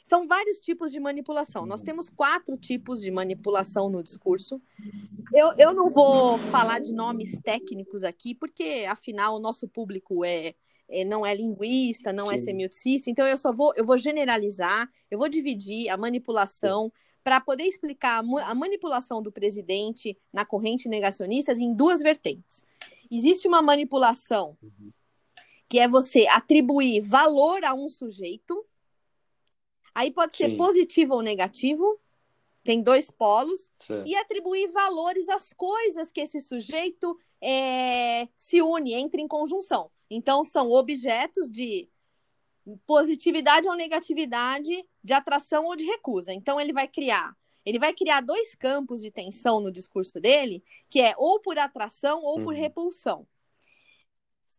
são 0.03 0.27
vários 0.27 0.59
tipos 0.59 0.91
de 0.91 0.99
manipulação. 0.99 1.67
Nós 1.67 1.81
temos 1.81 2.09
quatro 2.09 2.57
tipos 2.57 2.99
de 2.99 3.11
manipulação 3.11 3.89
no 3.89 4.01
discurso. 4.01 4.59
Eu, 5.31 5.53
eu 5.55 5.73
não 5.73 5.91
vou 5.91 6.39
falar 6.39 6.79
de 6.79 6.91
nomes 6.91 7.39
técnicos 7.41 8.03
aqui, 8.03 8.33
porque 8.33 8.87
afinal 8.89 9.35
o 9.35 9.39
nosso 9.39 9.67
público 9.67 10.25
é, 10.25 10.55
é 10.89 11.05
não 11.05 11.23
é 11.23 11.35
linguista, 11.35 12.11
não 12.11 12.31
é 12.31 12.35
Sim. 12.37 12.39
é 12.39 12.43
semioticista, 12.43 13.09
então 13.11 13.27
eu 13.27 13.37
só 13.37 13.53
vou, 13.53 13.71
eu 13.75 13.85
vou 13.85 13.99
generalizar, 13.99 14.89
eu 15.11 15.19
vou 15.19 15.29
dividir 15.29 15.89
a 15.89 15.97
manipulação 15.97 16.91
para 17.29 17.39
poder 17.39 17.65
explicar 17.65 18.23
a 18.23 18.55
manipulação 18.55 19.21
do 19.21 19.31
presidente 19.31 20.17
na 20.33 20.43
corrente 20.43 20.89
negacionistas 20.89 21.59
em 21.59 21.75
duas 21.75 22.01
vertentes. 22.01 22.67
Existe 23.11 23.47
uma 23.47 23.61
manipulação 23.61 24.57
uhum. 24.63 24.91
que 25.69 25.77
é 25.77 25.87
você 25.87 26.25
atribuir 26.25 27.01
valor 27.01 27.63
a 27.63 27.75
um 27.75 27.87
sujeito 27.87 28.65
Aí 29.93 30.09
pode 30.09 30.37
ser 30.37 30.49
Sim. 30.49 30.57
positivo 30.57 31.13
ou 31.15 31.21
negativo, 31.21 31.99
tem 32.63 32.81
dois 32.81 33.11
polos, 33.11 33.69
Sim. 33.79 34.01
e 34.05 34.15
atribuir 34.15 34.67
valores 34.71 35.27
às 35.29 35.53
coisas 35.53 36.11
que 36.11 36.21
esse 36.21 36.39
sujeito 36.39 37.19
é, 37.41 38.27
se 38.35 38.61
une, 38.61 38.93
entra 38.93 39.21
em 39.21 39.27
conjunção. 39.27 39.87
Então, 40.09 40.43
são 40.43 40.71
objetos 40.71 41.51
de 41.51 41.89
positividade 42.85 43.67
ou 43.67 43.75
negatividade 43.75 44.85
de 45.03 45.13
atração 45.13 45.65
ou 45.65 45.75
de 45.75 45.85
recusa. 45.85 46.33
Então 46.33 46.59
ele 46.59 46.73
vai 46.73 46.87
criar, 46.87 47.35
ele 47.65 47.79
vai 47.79 47.93
criar 47.93 48.21
dois 48.21 48.55
campos 48.55 49.01
de 49.01 49.11
tensão 49.11 49.59
no 49.59 49.71
discurso 49.71 50.19
dele, 50.19 50.63
que 50.89 51.01
é 51.01 51.13
ou 51.17 51.39
por 51.39 51.57
atração 51.57 52.21
ou 52.23 52.35
por 52.41 52.53
uhum. 52.53 52.59
repulsão. 52.59 53.27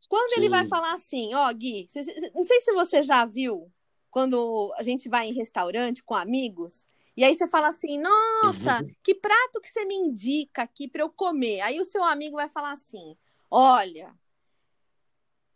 Quando 0.09 0.31
Sim. 0.31 0.40
ele 0.40 0.49
vai 0.49 0.66
falar 0.66 0.92
assim, 0.92 1.35
ó, 1.35 1.53
Gui, 1.53 1.88
não 2.35 2.44
sei 2.44 2.61
se 2.61 2.73
você 2.73 3.03
já 3.03 3.25
viu 3.25 3.70
quando 4.11 4.73
a 4.77 4.83
gente 4.83 5.09
vai 5.09 5.29
em 5.29 5.35
restaurante 5.35 6.03
com 6.03 6.14
amigos, 6.14 6.87
e 7.16 7.25
aí 7.25 7.35
você 7.35 7.49
fala 7.49 7.68
assim: 7.68 7.99
"Nossa, 7.99 8.79
uhum. 8.79 8.85
que 9.03 9.14
prato 9.14 9.61
que 9.61 9.68
você 9.68 9.85
me 9.85 9.94
indica 9.94 10.62
aqui 10.62 10.88
para 10.88 11.03
eu 11.03 11.11
comer?". 11.11 11.61
Aí 11.61 11.81
o 11.81 11.85
seu 11.85 12.05
amigo 12.05 12.37
vai 12.37 12.49
falar 12.49 12.73
assim: 12.73 13.16
"Olha, 13.51 14.14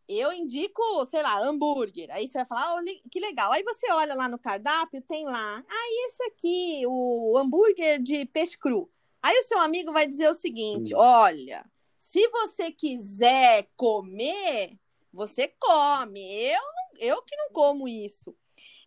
eu 0.09 0.33
indico, 0.33 0.83
sei 1.07 1.23
lá, 1.23 1.41
hambúrguer. 1.43 2.11
Aí 2.11 2.27
você 2.27 2.39
vai 2.39 2.47
falar, 2.47 2.77
oh, 2.77 3.09
que 3.11 3.21
legal. 3.21 3.53
Aí 3.53 3.63
você 3.63 3.91
olha 3.91 4.15
lá 4.15 4.29
no 4.29 4.39
cardápio, 4.39 5.01
tem 5.03 5.25
lá, 5.25 5.65
ah, 5.67 6.07
esse 6.07 6.23
aqui, 6.25 6.83
o 6.87 7.37
hambúrguer 7.39 8.03
de 8.03 8.27
peixe 8.27 8.59
cru. 8.59 8.91
Aí 9.23 9.39
o 9.39 9.43
seu 9.45 9.59
amigo 9.59 9.93
vai 9.93 10.07
dizer 10.07 10.29
o 10.29 10.35
seguinte: 10.35 10.95
olha, 10.95 11.65
se 11.95 12.29
você 12.29 12.71
quiser 12.71 13.65
comer, 13.75 14.69
você 15.11 15.49
come. 15.59 16.21
Eu, 16.21 16.61
eu 16.99 17.23
que 17.23 17.35
não 17.37 17.51
como 17.51 17.89
isso. 17.89 18.37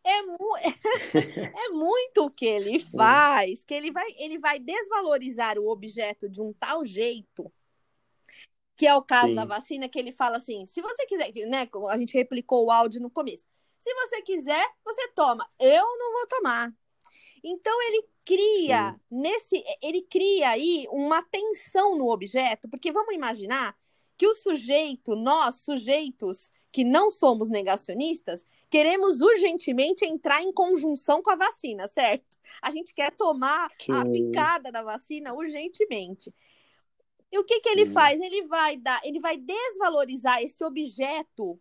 É, 0.04 0.22
mu 0.22 0.38
é 1.66 1.70
muito 1.70 2.26
o 2.26 2.30
que 2.32 2.46
ele 2.46 2.80
faz, 2.80 3.64
que 3.64 3.74
ele 3.74 3.92
vai, 3.92 4.08
ele 4.18 4.38
vai 4.38 4.60
desvalorizar 4.60 5.58
o 5.58 5.70
objeto 5.70 6.30
de 6.30 6.42
um 6.42 6.54
tal 6.54 6.86
jeito 6.86 7.52
que 8.78 8.86
é 8.86 8.96
o 8.96 9.02
caso 9.02 9.30
Sim. 9.30 9.36
da 9.36 9.44
vacina, 9.44 9.90
que 9.90 9.98
ele 9.98 10.12
fala 10.12 10.38
assim: 10.38 10.66
se 10.68 10.82
você 10.82 11.06
quiser, 11.08 11.32
né? 11.48 11.68
A 11.90 11.98
gente 11.98 12.14
replicou 12.14 12.66
o 12.66 12.72
áudio 12.72 13.02
no 13.02 13.10
começo. 13.10 13.46
Se 13.80 13.94
você 13.94 14.22
quiser, 14.22 14.66
você 14.86 15.08
toma. 15.10 15.48
Eu 15.60 15.86
não 15.98 16.14
vou 16.14 16.28
tomar. 16.28 16.72
Então 17.44 17.82
ele 17.84 18.08
cria 18.24 18.92
Sim. 18.92 19.00
nesse, 19.10 19.64
ele 19.82 20.02
cria 20.04 20.50
aí 20.50 20.88
uma 20.90 21.24
tensão 21.24 21.98
no 21.98 22.12
objeto, 22.12 22.70
porque 22.70 22.92
vamos 22.92 23.14
imaginar 23.14 23.76
que 24.18 24.28
o 24.28 24.36
sujeito, 24.36 25.16
nós 25.16 25.58
sujeitos 25.58 26.52
que 26.72 26.84
não 26.84 27.10
somos 27.10 27.50
negacionistas, 27.50 28.44
queremos 28.70 29.22
urgentemente 29.22 30.06
entrar 30.06 30.42
em 30.42 30.52
conjunção 30.52 31.22
com 31.22 31.32
a 31.32 31.36
vacina, 31.36 31.88
certo? 31.88 32.38
A 32.62 32.70
gente 32.70 32.94
quer 32.94 33.12
tomar 33.12 33.70
Sim. 33.80 33.94
a 33.94 34.06
picada 34.06 34.72
da 34.72 34.84
vacina 34.84 35.34
urgentemente. 35.34 36.34
E 37.32 37.38
o 37.38 37.44
que, 37.44 37.60
que 37.60 37.70
ele 37.70 37.86
faz? 37.86 38.20
Ele 38.22 38.44
vai 38.44 38.78
dar, 38.78 39.02
ele 39.04 39.20
vai 39.20 39.38
desvalorizar 39.38 40.42
esse 40.42 40.64
objeto 40.64 41.60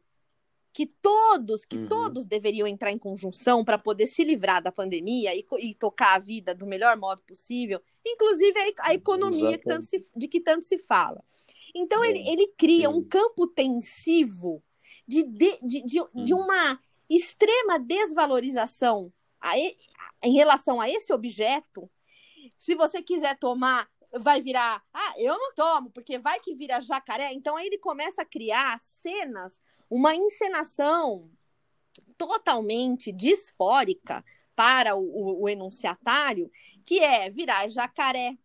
que 0.77 0.85
todos, 0.85 1.65
que 1.65 1.79
uhum. 1.79 1.89
todos 1.89 2.27
deveriam 2.27 2.67
entrar 2.67 2.91
em 2.91 2.99
conjunção 2.99 3.65
para 3.65 3.79
poder 3.79 4.07
se 4.07 4.23
livrar 4.23 4.63
da 4.63 4.71
pandemia 4.71 5.35
e, 5.35 5.43
e, 5.61 5.75
tocar 5.75 6.17
a 6.17 6.19
vida 6.19 6.55
do 6.55 6.67
melhor 6.67 6.99
modo 6.99 7.23
possível, 7.23 7.81
inclusive 8.07 8.59
a, 8.61 8.91
a 8.91 8.95
economia 8.95 9.57
que 9.57 9.83
se, 9.83 10.07
de 10.15 10.29
que 10.29 10.39
tanto 10.39 10.67
se 10.67 10.77
fala. 10.77 11.25
Então 11.75 12.05
é. 12.05 12.11
ele, 12.11 12.29
ele 12.29 12.49
cria 12.59 12.91
Sim. 12.91 12.95
um 12.95 13.03
campo 13.03 13.47
tensivo 13.47 14.63
de, 15.09 15.23
de, 15.23 15.59
de, 15.63 15.83
de, 15.83 16.01
uhum. 16.01 16.25
de 16.25 16.35
uma 16.35 16.79
extrema 17.09 17.79
desvalorização 17.79 19.11
a, 19.41 19.57
em 19.59 20.35
relação 20.35 20.79
a 20.79 20.91
esse 20.91 21.11
objeto. 21.11 21.91
Se 22.59 22.75
você 22.75 23.03
quiser 23.03 23.39
tomar 23.39 23.89
vai 24.21 24.41
virar, 24.41 24.83
ah, 24.93 25.15
eu 25.17 25.39
não 25.39 25.55
tomo, 25.55 25.91
porque 25.91 26.19
vai 26.19 26.41
que 26.41 26.55
vira 26.55 26.81
jacaré. 26.81 27.33
Então 27.33 27.57
aí 27.57 27.67
ele 27.67 27.79
começa 27.79 28.23
a 28.23 28.27
criar 28.27 28.79
cenas, 28.81 29.61
uma 29.91 30.15
encenação 30.15 31.31
totalmente 32.17 33.13
disfórica 33.13 34.25
para 34.55 34.97
o, 34.97 35.03
o, 35.03 35.43
o 35.43 35.49
enunciatário, 35.49 36.51
que 36.85 37.01
é 37.01 37.31
virar 37.31 37.69
jacaré, 37.69 38.37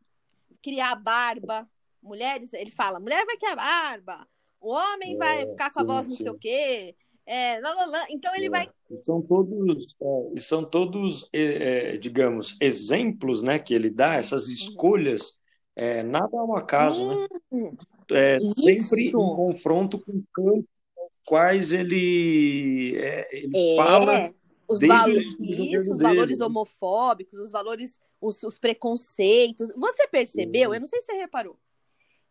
criar 0.62 0.96
barba. 0.96 1.70
Mulheres, 2.02 2.52
ele 2.54 2.72
fala, 2.72 3.00
mulher 3.00 3.24
vai 3.26 3.38
criar 3.38 3.56
barba, 3.56 4.28
o 4.60 4.72
homem 4.72 5.16
é, 5.16 5.18
vai 5.18 5.48
ficar 5.48 5.66
com 5.72 5.80
sim, 5.80 5.82
a 5.82 5.84
voz 5.84 6.08
não 6.08 6.16
sim. 6.16 6.24
sei 6.24 6.32
o 6.32 6.38
quê. 6.38 6.96
É, 7.26 7.60
lá, 7.60 7.74
lá, 7.74 7.86
lá. 7.86 8.06
Então 8.10 8.34
ele 8.36 8.48
é. 8.48 8.50
vai. 8.50 8.70
São 9.02 9.22
todos, 9.22 9.96
é, 10.02 10.40
são 10.40 10.64
todos, 10.64 11.30
é, 11.34 11.94
é, 11.94 11.98
digamos, 11.98 12.58
exemplos, 12.62 13.42
né, 13.42 13.58
que 13.58 13.74
ele 13.74 13.90
dá 13.90 14.16
essas 14.16 14.48
uhum. 14.48 14.54
escolhas 14.54 15.38
é, 15.76 16.04
nada 16.04 16.38
é 16.38 16.42
um 16.42 16.56
acaso, 16.56 17.08
né? 17.08 17.28
hum, 17.52 17.78
né? 18.10 18.36
É 18.36 18.40
sempre 18.40 19.08
em 19.08 19.12
confronto 19.12 19.98
com 20.00 20.24
campos 20.34 20.66
nos 20.98 21.20
quais 21.26 21.72
ele, 21.72 22.98
é, 22.98 23.30
ele 23.32 23.52
é, 23.56 23.76
fala. 23.76 24.34
Os 24.68 24.80
valores, 24.80 25.40
isso, 25.40 25.92
os 25.92 26.00
valores 26.00 26.40
homofóbicos, 26.40 27.38
os 27.40 27.52
valores, 27.52 28.00
os, 28.22 28.42
os 28.44 28.58
preconceitos. 28.58 29.74
Você 29.76 30.08
percebeu? 30.08 30.74
Eu 30.74 30.80
não 30.80 30.88
sei 30.88 31.02
se 31.02 31.08
você 31.08 31.14
reparou 31.14 31.58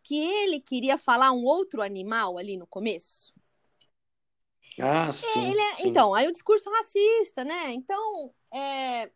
que 0.03 0.17
ele 0.17 0.59
queria 0.59 0.97
falar 0.97 1.31
um 1.31 1.43
outro 1.43 1.81
animal 1.81 2.37
ali 2.37 2.57
no 2.57 2.65
começo. 2.65 3.31
Ah, 4.79 5.07
é, 5.07 5.11
sim, 5.11 5.59
é, 5.59 5.75
sim. 5.75 5.89
Então, 5.89 6.13
aí 6.13 6.27
o 6.27 6.31
discurso 6.31 6.69
racista, 6.71 7.43
né? 7.43 7.71
Então, 7.73 8.33
é, 8.51 9.11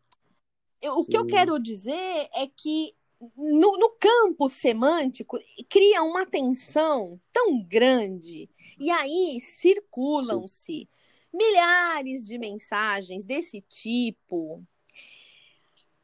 eu, 0.82 1.00
o 1.00 1.06
que 1.06 1.18
eu 1.18 1.26
quero 1.26 1.58
dizer 1.60 2.30
é 2.34 2.48
que 2.56 2.94
no, 3.20 3.78
no, 3.78 3.90
campo 4.00 4.50
semântico 4.50 5.38
cria 5.70 6.04
uma 6.04 6.26
tensão 6.26 7.20
tão 7.32 7.64
grande 7.64 8.50
e 8.80 8.92
aí 8.92 9.42
circulam-se 9.42 10.88
milhares 11.34 12.24
de 12.24 12.38
mensagens 12.38 13.24
desse 13.24 13.62
tipo 13.62 14.64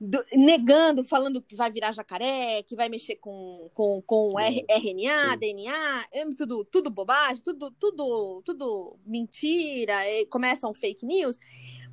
do, 0.02 0.17
negando, 0.34 1.06
falando 1.06 1.43
que 1.43 1.56
vai 1.56 1.71
virar 1.71 1.91
jacaré, 1.91 2.63
que 2.63 2.76
vai 2.76 2.89
mexer 2.89 3.17
com, 3.17 3.69
com, 3.76 4.02
com 4.02 4.30
sim, 4.30 4.65
RNA, 4.67 5.32
sim. 5.32 5.38
DNA, 5.38 6.06
é 6.12 6.26
tudo, 6.36 6.65
tudo 6.65 6.89
bobagem, 6.89 7.43
tudo, 7.43 7.69
tudo, 7.71 8.41
tudo 8.43 9.00
mentira, 9.06 9.95
começam 10.32 10.74
fake 10.74 11.06
news. 11.06 11.38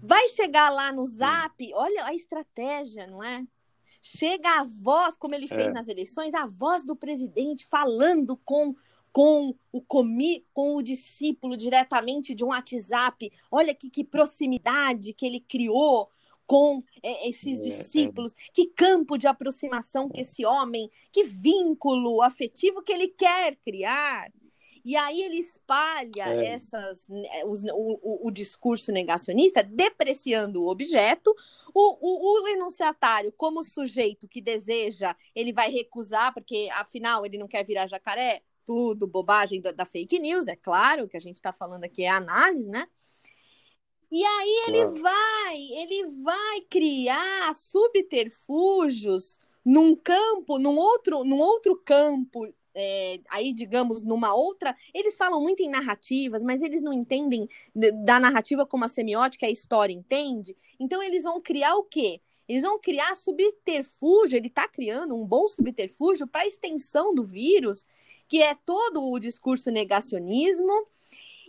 Vai 0.01 0.27
chegar 0.29 0.71
lá 0.71 0.91
no 0.91 1.05
zap, 1.05 1.55
olha 1.75 2.07
a 2.07 2.15
estratégia, 2.15 3.07
não 3.07 3.23
é? 3.23 3.45
Chega 4.01 4.61
a 4.61 4.65
voz, 4.65 5.17
como 5.17 5.35
ele 5.35 5.49
fez 5.49 5.69
é. 5.69 5.73
nas 5.73 5.89
eleições, 5.89 6.35
a 6.35 6.47
voz 6.47 6.85
do 6.85 6.97
presidente 6.97 7.67
falando 7.67 8.37
com 8.45 8.75
com 9.11 9.55
o 9.73 9.81
comi, 9.81 10.45
com 10.53 10.77
o 10.77 10.83
discípulo 10.83 11.57
diretamente 11.57 12.35
de 12.35 12.45
um 12.45 12.49
WhatsApp. 12.49 13.33
Olha 13.51 13.75
que, 13.75 13.91
que 13.91 14.05
proximidade 14.05 15.13
que 15.15 15.27
ele 15.27 15.41
criou 15.41 16.11
com 16.47 16.83
é, 17.03 17.29
esses 17.29 17.59
é, 17.59 17.63
é. 17.63 17.65
discípulos, 17.65 18.33
é. 18.33 18.37
que 18.55 18.67
campo 18.67 19.19
de 19.19 19.27
aproximação 19.27 20.09
que 20.09 20.23
esse 20.23 20.47
homem, 20.47 20.91
que 21.13 21.25
vínculo 21.25 22.23
afetivo 22.23 22.83
que 22.83 22.93
ele 22.93 23.09
quer 23.09 23.55
criar. 23.57 24.33
E 24.89 24.97
aí 24.97 25.21
ele 25.21 25.37
espalha 25.37 26.31
é. 26.31 26.47
essas, 26.47 27.07
né, 27.11 27.45
os, 27.45 27.63
o, 27.63 28.01
o, 28.03 28.29
o, 28.29 28.31
discurso 28.31 28.91
negacionista, 28.91 29.63
depreciando 29.63 30.63
o 30.65 30.71
objeto. 30.71 31.37
O, 31.75 32.43
o, 32.43 32.49
enunciatário, 32.49 33.31
como 33.37 33.63
sujeito 33.63 34.27
que 34.27 34.41
deseja, 34.41 35.15
ele 35.35 35.53
vai 35.53 35.71
recusar, 35.71 36.33
porque 36.33 36.71
afinal 36.73 37.27
ele 37.27 37.37
não 37.37 37.47
quer 37.47 37.67
virar 37.67 37.87
jacaré. 37.87 38.43
Tudo 38.65 39.07
bobagem 39.07 39.61
da, 39.61 39.73
da 39.73 39.85
fake 39.85 40.19
news, 40.19 40.49
é 40.49 40.57
claro, 40.57 41.07
que 41.07 41.19
a 41.19 41.21
gente 41.21 41.37
está 41.37 41.53
falando 41.53 41.85
aqui 41.85 42.05
é 42.05 42.09
análise, 42.09 42.71
né? 42.71 42.89
E 44.11 44.25
aí 44.25 44.65
ele 44.69 44.87
vai, 45.01 45.59
ele 45.83 46.07
vai 46.23 46.61
criar 46.63 47.53
subterfúgios 47.53 49.39
num 49.63 49.95
campo, 49.95 50.59
num 50.59 50.79
outro, 50.79 51.25
num 51.25 51.41
outro 51.41 51.77
campo 51.77 52.51
é, 52.81 53.21
aí, 53.29 53.53
digamos, 53.53 54.05
numa 54.05 54.33
outra. 54.33 54.75
Eles 54.95 55.17
falam 55.17 55.43
muito 55.43 55.61
em 55.61 55.69
narrativas, 55.69 56.45
mas 56.45 56.63
eles 56.63 56.81
não 56.81 56.93
entendem 56.93 57.49
da 58.05 58.21
narrativa 58.21 58.65
como 58.65 58.85
a 58.85 58.89
semiótica, 58.89 59.47
a 59.47 59.51
história 59.51 59.93
entende. 59.93 60.57
Então, 60.79 61.03
eles 61.03 61.25
vão 61.25 61.41
criar 61.41 61.75
o 61.75 61.83
quê? 61.83 62.21
Eles 62.49 62.63
vão 62.63 62.79
criar 62.79 63.17
subterfúgio, 63.17 64.37
ele 64.37 64.47
está 64.47 64.69
criando 64.69 65.15
um 65.15 65.27
bom 65.27 65.47
subterfúgio 65.49 66.27
para 66.27 66.43
a 66.43 66.47
extensão 66.47 67.13
do 67.13 67.25
vírus, 67.25 67.85
que 68.29 68.41
é 68.41 68.55
todo 68.55 69.05
o 69.05 69.19
discurso 69.19 69.71
negacionismo. 69.71 70.87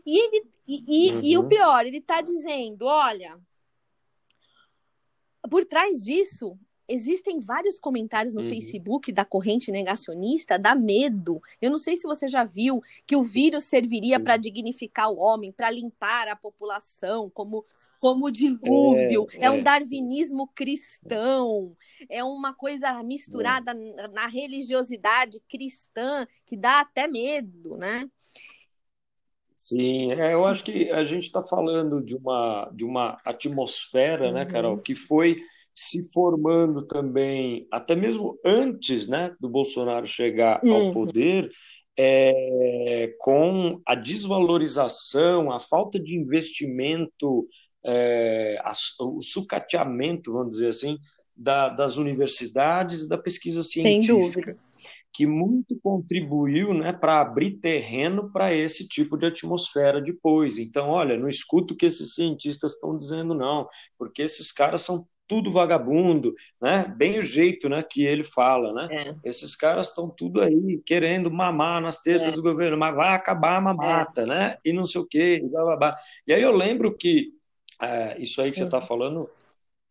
E, 0.06 0.20
ele, 0.20 0.48
e, 0.68 0.84
e, 0.88 1.12
uhum. 1.12 1.22
e 1.24 1.38
o 1.38 1.42
uhum. 1.42 1.48
pior, 1.48 1.86
ele 1.86 2.00
está 2.00 2.22
dizendo: 2.22 2.86
olha, 2.86 3.40
por 5.50 5.64
trás 5.64 6.04
disso 6.04 6.58
existem 6.90 7.40
vários 7.40 7.80
comentários 7.80 8.34
no 8.34 8.42
uhum. 8.42 8.50
Facebook 8.50 9.12
da 9.12 9.24
corrente 9.24 9.72
negacionista, 9.72 10.58
dá 10.58 10.76
medo. 10.76 11.42
Eu 11.62 11.70
não 11.70 11.78
sei 11.78 11.96
se 11.96 12.08
você 12.08 12.28
já 12.28 12.44
viu 12.44 12.82
que 13.06 13.16
o 13.16 13.24
vírus 13.24 13.66
serviria 13.66 14.20
para 14.20 14.38
dignificar 14.38 15.10
o 15.12 15.18
homem, 15.18 15.52
para 15.52 15.70
limpar 15.70 16.28
a 16.28 16.36
população, 16.36 17.30
como 17.30 17.66
como 18.00 18.32
dilúvio, 18.32 19.28
é, 19.34 19.48
é, 19.48 19.52
um 19.52 19.62
darwinismo 19.62 20.48
cristão, 20.56 21.76
é 22.10 22.24
uma 22.24 22.54
coisa 22.54 23.04
misturada 23.04 23.72
é. 23.72 24.08
na 24.08 24.26
religiosidade 24.26 25.42
cristã 25.50 26.26
que 26.46 26.56
dá 26.56 26.80
até 26.80 27.10
medo, 27.10 27.76
né? 27.76 28.10
Sim, 29.54 30.14
é, 30.14 30.34
eu 30.34 30.46
acho 30.46 30.64
que 30.64 30.90
a 30.90 31.04
gente 31.04 31.24
está 31.24 31.44
falando 31.44 32.02
de 32.02 32.16
uma, 32.16 32.72
de 32.74 32.86
uma 32.86 33.20
atmosfera, 33.26 34.32
né, 34.32 34.46
Carol, 34.46 34.76
Uhum. 34.76 34.82
que 34.82 34.96
foi 34.96 35.36
se 35.82 36.04
formando 36.12 36.86
também, 36.86 37.68
até 37.72 37.96
mesmo 37.96 38.38
antes, 38.46 39.08
né, 39.08 39.36
do 39.40 39.50
Bolsonaro 39.50 40.06
chegar 40.08 40.66
ao 40.70 40.88
Uhum. 40.88 40.92
poder, 40.92 41.50
é, 41.98 43.14
com 43.20 43.82
a 43.86 43.96
desvalorização, 43.96 45.52
a 45.52 45.60
falta 45.60 46.00
de 46.00 46.16
investimento, 46.18 47.48
é, 47.86 48.58
a- 48.64 48.72
o 49.02 49.22
sucateamento, 49.22 50.34
vamos 50.34 50.52
dizer 50.52 50.70
assim, 50.70 50.98
da- 51.36 51.70
das 51.70 51.98
universidades 51.98 53.04
e 53.04 53.10
da 53.10 53.18
pesquisa 53.18 53.64
Sem 53.74 54.06
científica 54.06 54.06
dúvida. 54.06 54.60
que 55.14 55.26
muito 55.26 55.78
contribuiu 55.82 56.74
né, 56.74 56.94
para 56.94 57.20
abrir 57.22 57.60
terreno 57.60 58.32
para 58.32 58.54
esse 58.54 58.88
tipo 58.88 59.18
de 59.18 59.26
atmosfera 59.28 60.02
depois. 60.02 60.58
Então, 60.58 60.90
olha, 60.90 61.18
não 61.18 61.28
escuto 61.28 61.74
o 61.74 61.78
que 61.78 61.86
esses 61.88 62.14
cientistas 62.16 62.74
estão 62.74 62.98
dizendo, 62.98 63.34
não, 63.34 63.68
porque 63.98 64.22
esses 64.22 64.52
caras 64.52 64.82
são 64.84 65.08
tudo 65.30 65.52
vagabundo, 65.52 66.34
né? 66.62 66.92
Bem 66.98 67.20
o 67.20 67.24
jeito, 67.24 67.70
né, 67.70 67.84
que 67.84 68.04
ele 68.04 68.24
fala, 68.24 68.74
né? 68.74 68.88
É. 68.92 69.16
Esses 69.24 69.56
caras 69.56 69.88
estão 69.90 70.10
tudo 70.10 70.42
aí 70.42 70.82
querendo 70.86 71.32
mamar 71.32 71.80
nas 71.80 72.02
tetas 72.02 72.28
É. 72.28 72.32
do 72.32 72.42
governo, 72.42 72.76
mas 72.78 72.96
vai 72.96 73.14
acabar 73.14 73.58
a 73.58 73.62
mamata, 73.62 74.26
né? 74.26 74.58
E 74.66 74.74
não 74.74 74.84
sei 74.86 75.00
o 75.02 75.06
quê, 75.06 75.40
e 75.44 75.48
blá, 75.48 75.64
blá, 75.64 75.78
blá. 75.78 75.98
E 76.28 76.34
aí 76.34 76.42
eu 76.42 76.52
lembro 76.52 76.98
que 76.98 77.32
é, 77.82 78.18
isso 78.20 78.42
aí 78.42 78.52
que 78.52 78.58
você 78.58 78.66
está 78.66 78.82
falando 78.82 79.30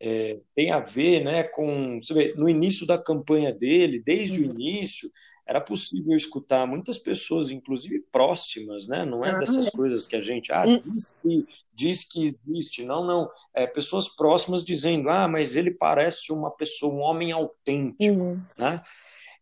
é, 0.00 0.38
tem 0.54 0.70
a 0.70 0.80
ver, 0.80 1.24
né, 1.24 1.42
com 1.42 2.00
você 2.02 2.14
vê, 2.14 2.34
no 2.36 2.48
início 2.48 2.86
da 2.86 2.98
campanha 2.98 3.52
dele, 3.52 4.00
desde 4.04 4.40
o 4.40 4.44
Uhum. 4.44 4.50
início, 4.54 5.10
era 5.48 5.62
possível 5.62 6.14
escutar 6.14 6.66
muitas 6.66 6.98
pessoas, 6.98 7.50
inclusive 7.50 8.00
próximas, 8.12 8.86
né? 8.86 9.06
Não 9.06 9.24
é 9.24 9.38
dessas 9.38 9.70
coisas 9.70 10.06
que 10.06 10.14
a 10.14 10.20
gente 10.20 10.52
ah, 10.52 10.64
diz 10.64 11.14
que 11.22 11.46
diz 11.72 12.04
que 12.04 12.26
existe, 12.26 12.84
não, 12.84 13.06
não, 13.06 13.30
é 13.54 13.66
pessoas 13.66 14.14
próximas 14.14 14.62
dizendo 14.62 15.08
ah, 15.08 15.26
mas 15.26 15.56
ele 15.56 15.70
parece 15.70 16.30
uma 16.32 16.50
pessoa, 16.50 16.92
um 16.92 17.00
homem 17.00 17.32
autêntico, 17.32 18.14
Uhum. 18.14 18.42
né? 18.58 18.82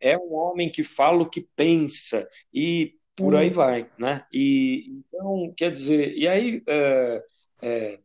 É 0.00 0.16
um 0.16 0.32
homem 0.34 0.70
que 0.70 0.84
fala 0.84 1.22
o 1.22 1.28
que 1.28 1.40
pensa 1.56 2.28
e 2.54 2.94
por 3.16 3.34
aí 3.34 3.48
Uhum. 3.48 3.54
vai, 3.54 3.90
né? 3.98 4.24
E 4.32 5.00
então 5.08 5.52
quer 5.56 5.72
dizer, 5.72 6.16
e 6.16 6.28
aí 6.28 6.62
é, 6.68 7.24
é, 7.62 7.98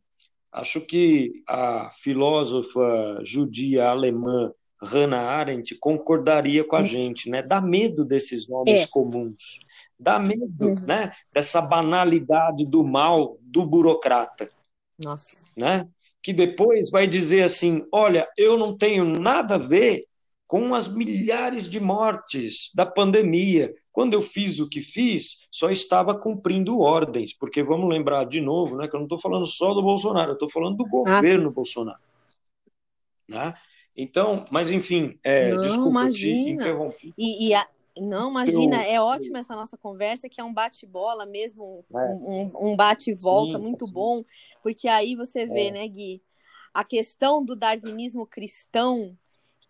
Acho 0.52 0.82
que 0.82 1.42
a 1.48 1.90
filósofa 1.92 3.20
judia 3.22 3.86
alemã 3.88 4.52
Hannah 4.82 5.22
Arendt 5.22 5.74
concordaria 5.76 6.64
com 6.64 6.74
a 6.76 6.82
gente, 6.82 7.30
né? 7.30 7.40
Dá 7.42 7.60
medo 7.60 8.04
desses 8.04 8.48
homens 8.50 8.82
É. 8.82 8.86
comuns. 8.88 9.60
Dá 9.98 10.18
medo, 10.18 10.68
Uhum. 10.68 10.74
né? 10.86 11.12
Dessa 11.32 11.60
banalidade 11.62 12.66
do 12.66 12.82
mal 12.82 13.38
do 13.40 13.64
burocrata, 13.64 14.50
Nossa. 14.98 15.46
né? 15.56 15.88
Que 16.20 16.32
depois 16.32 16.90
vai 16.90 17.06
dizer 17.06 17.42
assim: 17.42 17.86
olha, 17.92 18.28
eu 18.36 18.58
não 18.58 18.76
tenho 18.76 19.04
nada 19.04 19.54
a 19.54 19.58
ver 19.58 20.06
com 20.46 20.74
as 20.74 20.88
milhares 20.88 21.70
de 21.70 21.78
mortes 21.80 22.70
da 22.74 22.84
pandemia. 22.84 23.72
Quando 23.92 24.14
eu 24.14 24.22
fiz 24.22 24.58
o 24.58 24.68
que 24.68 24.80
fiz, 24.80 25.46
só 25.50 25.70
estava 25.70 26.14
cumprindo 26.18 26.80
ordens, 26.80 27.32
porque 27.32 27.62
vamos 27.62 27.88
lembrar 27.88 28.24
de 28.24 28.40
novo, 28.40 28.76
né, 28.76 28.88
que 28.88 28.94
eu 28.96 28.98
não 28.98 29.06
estou 29.06 29.18
falando 29.18 29.46
só 29.46 29.72
do 29.74 29.82
Bolsonaro, 29.82 30.30
eu 30.30 30.34
estou 30.34 30.48
falando 30.48 30.76
do 30.78 30.86
governo 30.86 31.50
Bolsonaro. 31.50 32.00
Né? 33.28 33.54
Então, 33.96 34.46
mas 34.50 34.70
enfim, 34.70 35.18
é, 35.22 35.50
Não, 35.52 35.62
desculpa, 35.62 35.88
imagina. 36.00 36.64
E, 37.18 37.48
e 37.48 37.54
a- 37.54 37.68
Não, 37.98 38.30
imagina, 38.30 38.76
Eu- 38.86 38.90
é 38.94 39.00
ótima 39.02 39.38
essa 39.40 39.54
nossa 39.54 39.76
conversa, 39.76 40.26
que 40.26 40.40
é 40.40 40.44
um 40.44 40.54
bate-bola 40.54 41.26
mesmo, 41.26 41.84
um, 41.90 41.98
É. 41.98 42.18
um- 42.22 42.70
um 42.72 42.76
bate-volta 42.76 43.58
Sim, 43.58 43.64
muito 43.64 43.86
sim. 43.86 43.92
bom, 43.92 44.24
porque 44.62 44.88
aí 44.88 45.14
você 45.14 45.44
vê, 45.44 45.66
É. 45.66 45.70
né, 45.72 45.88
Gui, 45.88 46.22
a 46.72 46.84
questão 46.84 47.44
do 47.44 47.54
darwinismo 47.54 48.26
cristão 48.26 49.14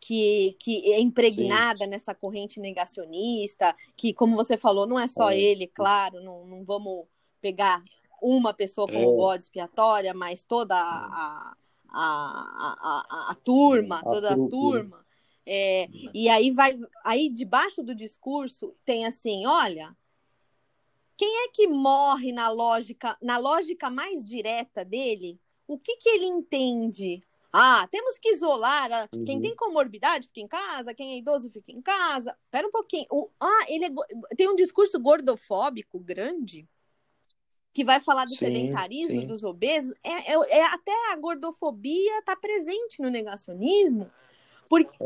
que, 0.00 0.56
que 0.60 0.92
é 0.92 1.00
impregnada 1.00 1.84
nessa 1.84 2.14
corrente 2.14 2.60
negacionista, 2.60 3.74
que, 3.96 4.12
como 4.14 4.36
você 4.36 4.56
falou, 4.56 4.86
não 4.86 5.00
é 5.00 5.08
só 5.08 5.30
É. 5.30 5.38
ele, 5.40 5.66
claro, 5.66 6.22
não, 6.22 6.46
não 6.46 6.64
vamos 6.64 7.06
pegar 7.40 7.82
uma 8.22 8.54
pessoa 8.54 8.86
como 8.86 8.98
É. 9.14 9.16
bode 9.16 9.42
expiatória, 9.42 10.14
mas 10.14 10.44
toda 10.44 10.76
a, 10.76 11.56
a, 11.92 13.06
a, 13.28 13.30
a, 13.30 13.34
turma, 13.34 14.00
A 14.00 14.02
toda 14.02 14.32
a 14.32 14.36
né? 14.36 14.48
turma. 14.48 15.06
É, 15.44 15.88
e 16.14 16.28
aí 16.28 16.50
vai, 16.50 16.78
aí 17.04 17.28
debaixo 17.28 17.82
do 17.82 17.94
discurso 17.94 18.74
tem 18.84 19.04
assim, 19.04 19.44
olha, 19.46 19.96
quem 21.16 21.44
é 21.44 21.48
que 21.48 21.66
morre 21.66 22.32
na 22.32 22.48
lógica, 22.50 23.16
na 23.20 23.38
lógica 23.38 23.90
mais 23.90 24.22
direta 24.24 24.84
dele? 24.84 25.40
O 25.66 25.78
que 25.78 25.96
que 25.96 26.08
ele 26.08 26.26
entende? 26.26 27.20
Ah, 27.52 27.86
temos 27.90 28.18
que 28.18 28.30
isolar. 28.30 28.90
a- 28.90 29.08
Quem 29.26 29.36
Uhum. 29.36 29.40
tem 29.42 29.56
comorbidade 29.56 30.26
fica 30.26 30.40
em 30.40 30.48
casa, 30.48 30.94
quem 30.94 31.12
é 31.12 31.18
idoso 31.18 31.50
fica 31.50 31.70
em 31.70 31.82
casa. 31.82 32.36
Pera 32.50 32.66
um 32.66 32.70
pouquinho. 32.70 33.06
O- 33.10 33.30
ah, 33.38 33.64
ele 33.68 33.84
é 33.86 33.90
tem 34.36 34.48
um 34.48 34.56
discurso 34.56 34.98
gordofóbico 34.98 35.98
grande 36.00 36.66
que 37.72 37.84
vai 37.84 38.00
falar 38.00 38.24
do 38.24 38.30
Sim, 38.30 38.36
sedentarismo, 38.36 39.20
sim. 39.20 39.26
dos 39.26 39.42
obesos. 39.44 39.94
É, 40.02 40.32
é- 40.32 40.58
é 40.58 40.64
até 40.66 40.92
a 41.12 41.16
gordofobia 41.16 42.18
está 42.18 42.36
presente 42.36 43.00
no 43.00 43.08
negacionismo. 43.08 44.10
Porque 44.68 44.96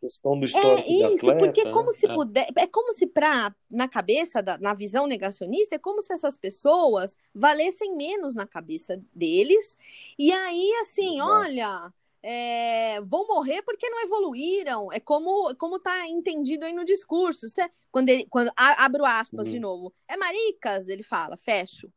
questão 0.00 0.38
do 0.38 0.44
é 0.44 0.46
histórico 0.46 0.88
de 0.88 0.94
isso, 0.94 1.30
atleta, 1.30 1.38
porque 1.38 1.70
como 1.70 1.86
né? 1.90 1.92
se 1.92 2.06
É. 2.06 2.14
puder, 2.14 2.48
é 2.56 2.66
como 2.66 2.92
se 2.94 3.06
pra, 3.06 3.54
na 3.70 3.86
cabeça, 3.86 4.42
da, 4.42 4.56
na 4.56 4.72
visão 4.72 5.06
negacionista, 5.06 5.74
é 5.74 5.78
como 5.78 6.00
se 6.00 6.14
essas 6.14 6.38
pessoas 6.38 7.14
valessem 7.34 7.94
menos 7.94 8.34
na 8.34 8.46
cabeça 8.46 9.02
deles. 9.14 9.76
E 10.18 10.32
aí, 10.32 10.72
assim, 10.80 11.16
Exato. 11.16 11.30
olha, 11.30 11.92
é, 12.22 13.00
vão 13.02 13.26
morrer 13.26 13.60
porque 13.62 13.88
não 13.90 14.00
evoluíram. 14.02 14.90
É 14.90 15.00
como, 15.00 15.54
como 15.56 15.78
tá 15.78 16.06
entendido 16.08 16.64
aí 16.64 16.72
no 16.72 16.84
discurso. 16.84 17.48
Cê- 17.50 17.70
quando 17.90 18.08
ele, 18.08 18.26
quando 18.30 18.50
a- 18.56 18.84
abro 18.84 19.04
aspas 19.04 19.46
Sim. 19.46 19.52
de 19.52 19.60
novo, 19.60 19.92
é 20.08 20.16
maricas, 20.16 20.88
ele 20.88 21.02
fala, 21.02 21.36
fecho. 21.36 21.92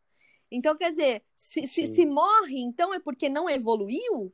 Então, 0.52 0.78
quer 0.78 0.92
dizer, 0.92 1.24
se, 1.36 1.68
se, 1.68 1.88
se 1.88 2.06
morre, 2.06 2.60
então 2.60 2.94
é 2.94 3.00
porque 3.00 3.30
não 3.30 3.50
evoluiu? 3.50 4.34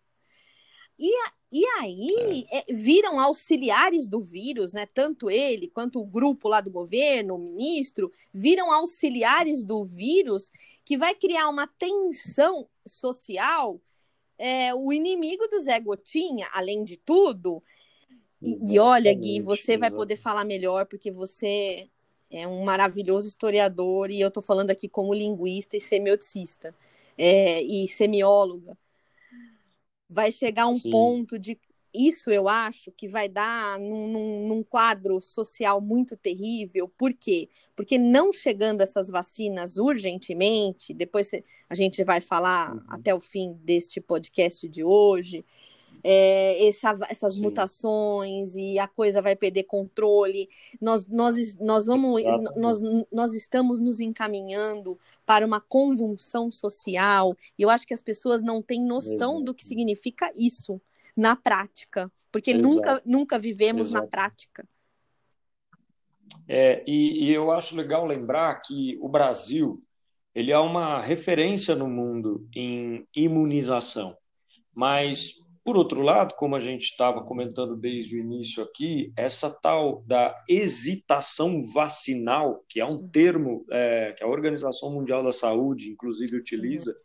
E, 0.99 1.11
a- 1.15 1.33
e 1.51 1.65
aí 1.79 2.45
é, 2.51 2.73
viram 2.73 3.19
auxiliares 3.19 4.07
do 4.07 4.21
vírus, 4.21 4.71
né? 4.73 4.85
Tanto 4.85 5.29
ele 5.29 5.67
quanto 5.67 5.99
o 5.99 6.05
grupo 6.05 6.47
lá 6.47 6.61
do 6.61 6.69
governo, 6.71 7.35
o 7.35 7.39
ministro, 7.39 8.11
viram 8.33 8.71
auxiliares 8.71 9.63
do 9.63 9.83
vírus 9.83 10.51
que 10.85 10.97
vai 10.97 11.15
criar 11.15 11.49
uma 11.49 11.67
tensão 11.67 12.67
social. 12.85 13.81
É, 14.37 14.73
o 14.75 14.93
inimigo 14.93 15.47
do 15.47 15.59
Zé 15.59 15.79
Gotinha, 15.79 16.47
além 16.53 16.83
de 16.83 16.97
tudo. 16.97 17.61
E, 18.41 18.73
e 18.75 18.79
olha, 18.79 19.13
Gui, 19.13 19.41
você 19.41 19.77
vai 19.77 19.91
poder 19.91 20.17
falar 20.17 20.45
melhor, 20.45 20.85
porque 20.87 21.11
você 21.11 21.89
é 22.31 22.47
um 22.47 22.63
maravilhoso 22.63 23.27
historiador, 23.27 24.09
e 24.11 24.21
eu 24.21 24.29
estou 24.29 24.43
falando 24.43 24.71
aqui 24.71 24.87
como 24.89 25.13
linguista 25.13 25.77
e 25.77 25.79
semioticista, 25.81 26.75
é, 27.17 27.61
e 27.61 27.87
semióloga 27.87 28.77
vai 30.09 30.31
chegar 30.31 30.67
um 30.67 30.79
Sim. 30.79 30.91
ponto 30.91 31.39
de 31.39 31.59
isso 31.93 32.29
eu 32.31 32.47
acho 32.47 32.89
que 32.93 33.05
vai 33.05 33.27
dar 33.27 33.77
num, 33.77 34.07
num, 34.07 34.47
num 34.47 34.63
quadro 34.63 35.19
social 35.19 35.81
muito 35.81 36.15
terrível. 36.15 36.87
Por 36.87 37.13
quê? 37.13 37.49
Porque 37.75 37.97
não 37.97 38.31
chegando 38.31 38.79
essas 38.81 39.09
vacinas 39.09 39.75
urgentemente, 39.77 40.93
depois 40.93 41.29
a 41.69 41.75
gente 41.75 42.01
vai 42.05 42.21
falar 42.21 42.71
Uhum. 42.73 42.81
até 42.87 43.13
o 43.13 43.19
fim 43.19 43.53
deste 43.63 43.99
podcast 43.99 44.69
de 44.69 44.85
hoje, 44.85 45.43
é, 46.03 46.67
essa- 46.67 46.97
essas 47.09 47.35
Sim. 47.35 47.41
mutações 47.41 48.55
e 48.55 48.79
a 48.79 48.87
coisa 48.87 49.21
vai 49.21 49.35
perder 49.35 49.63
controle. 49.63 50.49
Nós, 50.79 51.07
nós, 51.07 51.55
nós 51.55 51.85
vamos, 51.85 52.23
nós, 52.55 52.81
nós 53.11 53.33
estamos 53.33 53.79
nos 53.79 53.99
encaminhando 53.99 54.99
para 55.25 55.45
uma 55.45 55.59
convulsão 55.61 56.51
social. 56.51 57.35
E 57.57 57.61
eu 57.61 57.69
acho 57.69 57.85
que 57.85 57.93
as 57.93 58.01
pessoas 58.01 58.41
não 58.41 58.61
têm 58.61 58.81
noção 58.81 59.31
Exato. 59.31 59.43
do 59.45 59.53
que 59.53 59.65
significa 59.65 60.31
isso 60.35 60.81
na 61.15 61.35
prática, 61.35 62.11
porque 62.31 62.51
Exato. 62.51 62.67
nunca, 62.67 63.01
nunca 63.05 63.39
vivemos 63.39 63.91
na 63.91 64.05
prática. 64.05 64.67
É, 66.47 66.83
e, 66.87 67.25
e 67.25 67.33
eu 67.33 67.51
acho 67.51 67.75
legal 67.75 68.05
lembrar 68.05 68.61
que 68.61 68.97
o 69.01 69.09
Brasil 69.09 69.83
ele 70.33 70.51
é 70.51 70.57
uma 70.57 71.01
referência 71.01 71.75
no 71.75 71.87
mundo 71.89 72.47
em 72.55 73.05
imunização. 73.13 74.15
Mas, 74.73 75.40
por 75.63 75.77
outro 75.77 76.01
lado, 76.01 76.33
como 76.35 76.55
a 76.55 76.59
gente 76.59 76.83
estava 76.83 77.23
comentando 77.23 77.75
desde 77.75 78.15
o 78.15 78.19
início 78.19 78.63
aqui, 78.63 79.13
essa 79.15 79.49
tal 79.49 80.03
da 80.07 80.35
hesitação 80.49 81.61
vacinal, 81.61 82.65
que 82.67 82.79
é 82.79 82.85
um 82.85 83.07
termo 83.07 83.63
é, 83.71 84.13
que 84.13 84.23
a 84.23 84.27
Organização 84.27 84.91
Mundial 84.91 85.23
da 85.23 85.31
Saúde, 85.31 85.91
inclusive, 85.91 86.35
utiliza, 86.35 86.95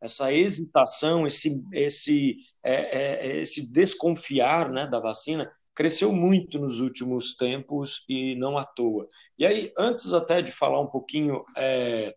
essa 0.00 0.32
hesitação, 0.32 1.26
esse, 1.26 1.60
esse, 1.72 2.36
é, 2.62 2.74
é, 2.74 3.40
esse 3.40 3.70
desconfiar 3.72 4.70
né, 4.70 4.86
da 4.86 5.00
vacina, 5.00 5.50
cresceu 5.74 6.12
muito 6.12 6.58
nos 6.58 6.80
últimos 6.80 7.36
tempos 7.36 8.04
e 8.08 8.36
não 8.36 8.56
à 8.56 8.64
toa. 8.64 9.08
E 9.36 9.44
aí, 9.44 9.72
antes 9.76 10.12
até 10.12 10.40
de 10.40 10.52
falar 10.52 10.80
um 10.80 10.86
pouquinho 10.86 11.44
é, 11.56 12.14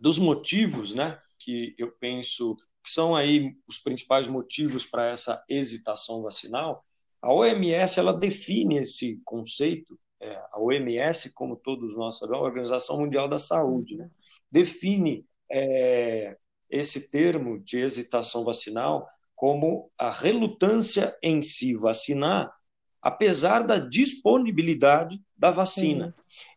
dos 0.00 0.18
motivos, 0.18 0.94
né, 0.94 1.18
que 1.38 1.74
eu 1.78 1.90
penso 1.98 2.56
que 2.86 2.92
são 2.92 3.16
aí 3.16 3.52
os 3.66 3.80
principais 3.80 4.28
motivos 4.28 4.86
para 4.86 5.08
essa 5.08 5.42
hesitação 5.48 6.22
vacinal, 6.22 6.84
a 7.20 7.32
OMS 7.32 7.98
ela 7.98 8.14
define 8.14 8.78
esse 8.78 9.20
conceito, 9.24 9.98
é, 10.20 10.36
a 10.52 10.60
OMS, 10.60 11.32
como 11.32 11.56
todos 11.56 11.96
nós 11.96 12.16
sabemos, 12.16 12.44
a 12.44 12.46
Organização 12.46 13.00
Mundial 13.00 13.28
da 13.28 13.38
Saúde, 13.38 13.96
né, 13.96 14.08
define 14.48 15.26
é, 15.50 16.36
esse 16.70 17.10
termo 17.10 17.58
de 17.58 17.80
hesitação 17.80 18.44
vacinal 18.44 19.08
como 19.34 19.90
a 19.98 20.12
relutância 20.12 21.18
em 21.20 21.42
se 21.42 21.74
vacinar, 21.74 22.54
apesar 23.02 23.64
da 23.64 23.78
disponibilidade 23.78 25.20
da 25.36 25.50
vacina. 25.50 26.14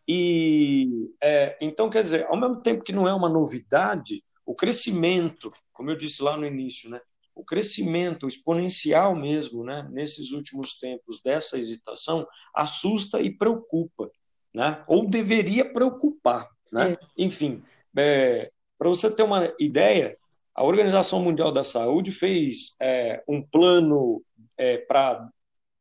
E 0.07 1.09
é, 1.21 1.57
então, 1.59 1.89
quer 1.89 2.03
dizer, 2.03 2.27
ao 2.27 2.39
mesmo 2.39 2.61
tempo 2.61 2.83
que 2.83 2.93
não 2.93 3.07
é 3.07 3.13
uma 3.13 3.27
novidade, 3.27 4.23
o 4.45 4.53
crescimento, 4.53 5.51
como 5.79 5.91
eu 5.91 5.95
disse 5.95 6.21
lá 6.21 6.35
no 6.35 6.45
início, 6.45 6.89
né, 6.89 6.99
o 7.33 7.41
crescimento 7.41 8.27
exponencial 8.27 9.15
mesmo, 9.15 9.63
né, 9.63 9.87
nesses 9.89 10.33
últimos 10.33 10.77
tempos 10.77 11.21
dessa 11.21 11.57
hesitação 11.57 12.27
assusta 12.53 13.21
e 13.21 13.31
preocupa, 13.31 14.11
né, 14.53 14.83
ou 14.89 15.07
deveria 15.07 15.63
preocupar, 15.63 16.49
né? 16.69 16.91
É. 16.91 16.97
Enfim, 17.17 17.63
é, 17.95 18.51
para 18.77 18.89
você 18.89 19.09
ter 19.09 19.23
uma 19.23 19.53
ideia, 19.57 20.17
a 20.53 20.65
Organização 20.65 21.21
Mundial 21.21 21.49
da 21.49 21.63
Saúde 21.63 22.11
fez 22.11 22.75
é, 22.77 23.23
um 23.25 23.41
plano 23.41 24.21
é, 24.57 24.79
para 24.79 25.31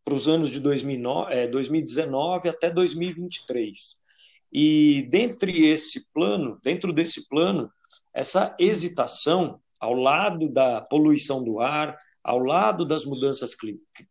os 0.09 0.29
anos 0.29 0.49
de 0.49 0.61
2009, 0.61 1.49
2019 1.49 2.47
é, 2.47 2.51
até 2.53 2.71
2023. 2.71 3.99
E 4.53 5.09
dentre 5.11 5.67
esse 5.67 6.07
plano, 6.15 6.61
dentro 6.63 6.93
desse 6.93 7.29
plano, 7.29 7.69
essa 8.15 8.55
hesitação 8.61 9.61
ao 9.81 9.95
lado 9.95 10.49
da 10.49 10.81
poluição 10.81 11.43
do 11.43 11.61
ar, 11.61 11.99
ao 12.23 12.39
lado 12.39 12.85
das 12.85 13.05
mudanças 13.05 13.55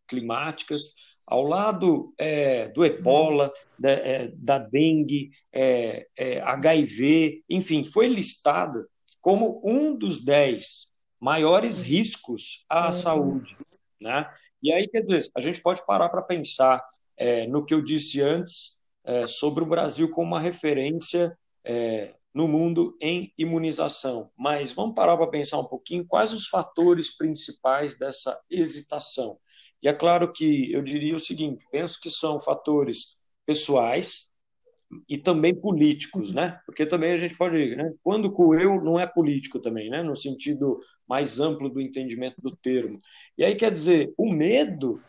climáticas, 0.07 0.93
ao 1.25 1.43
lado 1.43 2.13
é, 2.17 2.69
do 2.69 2.85
ebola, 2.85 3.51
da, 3.77 3.91
é, 3.91 4.27
da 4.29 4.57
dengue, 4.57 5.31
é, 5.53 6.07
HIV, 6.43 7.43
é, 7.49 7.55
enfim, 7.55 7.83
foi 7.83 8.07
listada 8.07 8.87
como 9.21 9.61
um 9.63 9.93
dos 9.93 10.23
dez 10.23 10.87
maiores 11.19 11.81
riscos 11.81 12.65
à 12.69 12.85
uhum. 12.85 12.91
saúde. 12.91 13.57
Né? 14.01 14.25
E 14.63 14.71
aí, 14.71 14.87
quer 14.87 15.01
dizer, 15.01 15.19
a 15.35 15.41
gente 15.41 15.61
pode 15.61 15.85
parar 15.85 16.09
para 16.09 16.21
pensar 16.21 16.83
é, 17.17 17.45
no 17.47 17.65
que 17.65 17.73
eu 17.73 17.81
disse 17.81 18.21
antes 18.21 18.77
é, 19.03 19.27
sobre 19.27 19.63
o 19.63 19.67
Brasil 19.67 20.09
como 20.11 20.27
uma 20.27 20.39
referência 20.39 21.37
é, 21.63 22.13
no 22.37 22.47
mundo 22.47 22.95
em 23.01 23.33
imunização. 23.35 24.29
Mas 24.37 24.71
vamos 24.71 24.93
parar 24.93 25.17
para 25.17 25.25
pensar 25.25 25.57
um 25.57 25.65
pouquinho 25.65 26.05
quais 26.05 26.31
os 26.31 26.47
fatores 26.47 27.17
principais 27.17 27.97
dessa 27.97 28.39
hesitação. 28.47 29.39
E 29.81 29.87
é 29.87 29.93
claro 29.93 30.31
que 30.31 30.71
eu 30.71 30.83
diria 30.83 31.15
o 31.15 31.19
seguinte: 31.19 31.65
penso 31.71 31.99
que 31.99 32.11
são 32.11 32.39
fatores 32.39 33.17
pessoais, 33.43 34.29
e 35.09 35.17
também 35.17 35.53
políticos, 35.53 36.31
né? 36.31 36.61
Porque 36.65 36.85
também 36.85 37.11
a 37.11 37.17
gente 37.17 37.35
pode, 37.35 37.75
né? 37.75 37.91
Quando 38.03 38.31
o 38.37 38.55
eu 38.55 38.81
não 38.83 38.99
é 38.99 39.07
político 39.07 39.59
também, 39.59 39.89
né? 39.89 40.03
No 40.03 40.15
sentido 40.15 40.79
mais 41.09 41.39
amplo 41.39 41.69
do 41.69 41.81
entendimento 41.81 42.39
do 42.39 42.55
termo. 42.55 43.01
E 43.35 43.43
aí 43.43 43.55
quer 43.55 43.71
dizer, 43.71 44.13
o 44.15 44.31
medo 44.31 45.01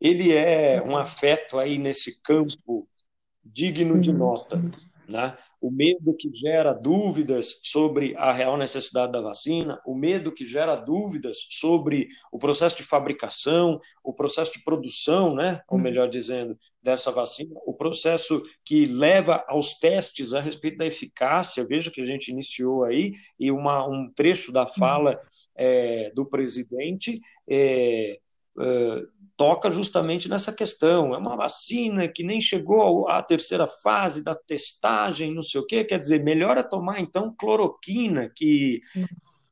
ele 0.00 0.32
é 0.32 0.82
um 0.82 0.96
afeto 0.96 1.58
aí 1.58 1.76
nesse 1.76 2.22
campo 2.22 2.88
digno 3.44 4.00
de 4.00 4.12
nota, 4.12 4.60
né? 5.06 5.36
O 5.60 5.70
medo 5.70 6.14
que 6.14 6.30
gera 6.34 6.72
dúvidas 6.72 7.60
sobre 7.62 8.14
a 8.16 8.32
real 8.32 8.56
necessidade 8.56 9.12
da 9.12 9.20
vacina, 9.20 9.80
o 9.86 9.94
medo 9.94 10.32
que 10.32 10.46
gera 10.46 10.76
dúvidas 10.76 11.46
sobre 11.50 12.08
o 12.30 12.38
processo 12.38 12.76
de 12.76 12.82
fabricação, 12.82 13.80
o 14.04 14.12
processo 14.12 14.52
de 14.52 14.64
produção, 14.64 15.34
né, 15.34 15.60
ou 15.68 15.78
melhor 15.78 16.08
dizendo, 16.08 16.58
dessa 16.82 17.10
vacina, 17.10 17.58
o 17.66 17.74
processo 17.74 18.42
que 18.64 18.86
leva 18.86 19.44
aos 19.48 19.74
testes 19.74 20.32
a 20.32 20.40
respeito 20.40 20.78
da 20.78 20.86
eficácia, 20.86 21.66
veja 21.66 21.90
que 21.90 22.00
a 22.00 22.06
gente 22.06 22.30
iniciou 22.30 22.84
aí, 22.84 23.14
e 23.38 23.50
uma, 23.50 23.86
um 23.86 24.10
trecho 24.14 24.52
da 24.52 24.66
fala 24.66 25.20
é, 25.56 26.12
do 26.14 26.24
presidente 26.24 27.20
é, 27.48 28.18
é, 28.60 29.02
toca 29.36 29.70
justamente 29.70 30.28
nessa 30.28 30.52
questão. 30.52 31.14
É 31.14 31.18
uma 31.18 31.36
vacina 31.36 32.08
que 32.08 32.22
nem 32.22 32.40
chegou 32.40 33.08
à 33.08 33.22
terceira 33.22 33.66
fase 33.66 34.24
da 34.24 34.34
testagem, 34.34 35.34
não 35.34 35.42
sei 35.42 35.60
o 35.60 35.66
quê. 35.66 35.84
Quer 35.84 35.98
dizer, 35.98 36.22
melhor 36.22 36.56
é 36.56 36.62
tomar 36.62 37.00
então 37.00 37.34
cloroquina, 37.36 38.30
que 38.34 38.80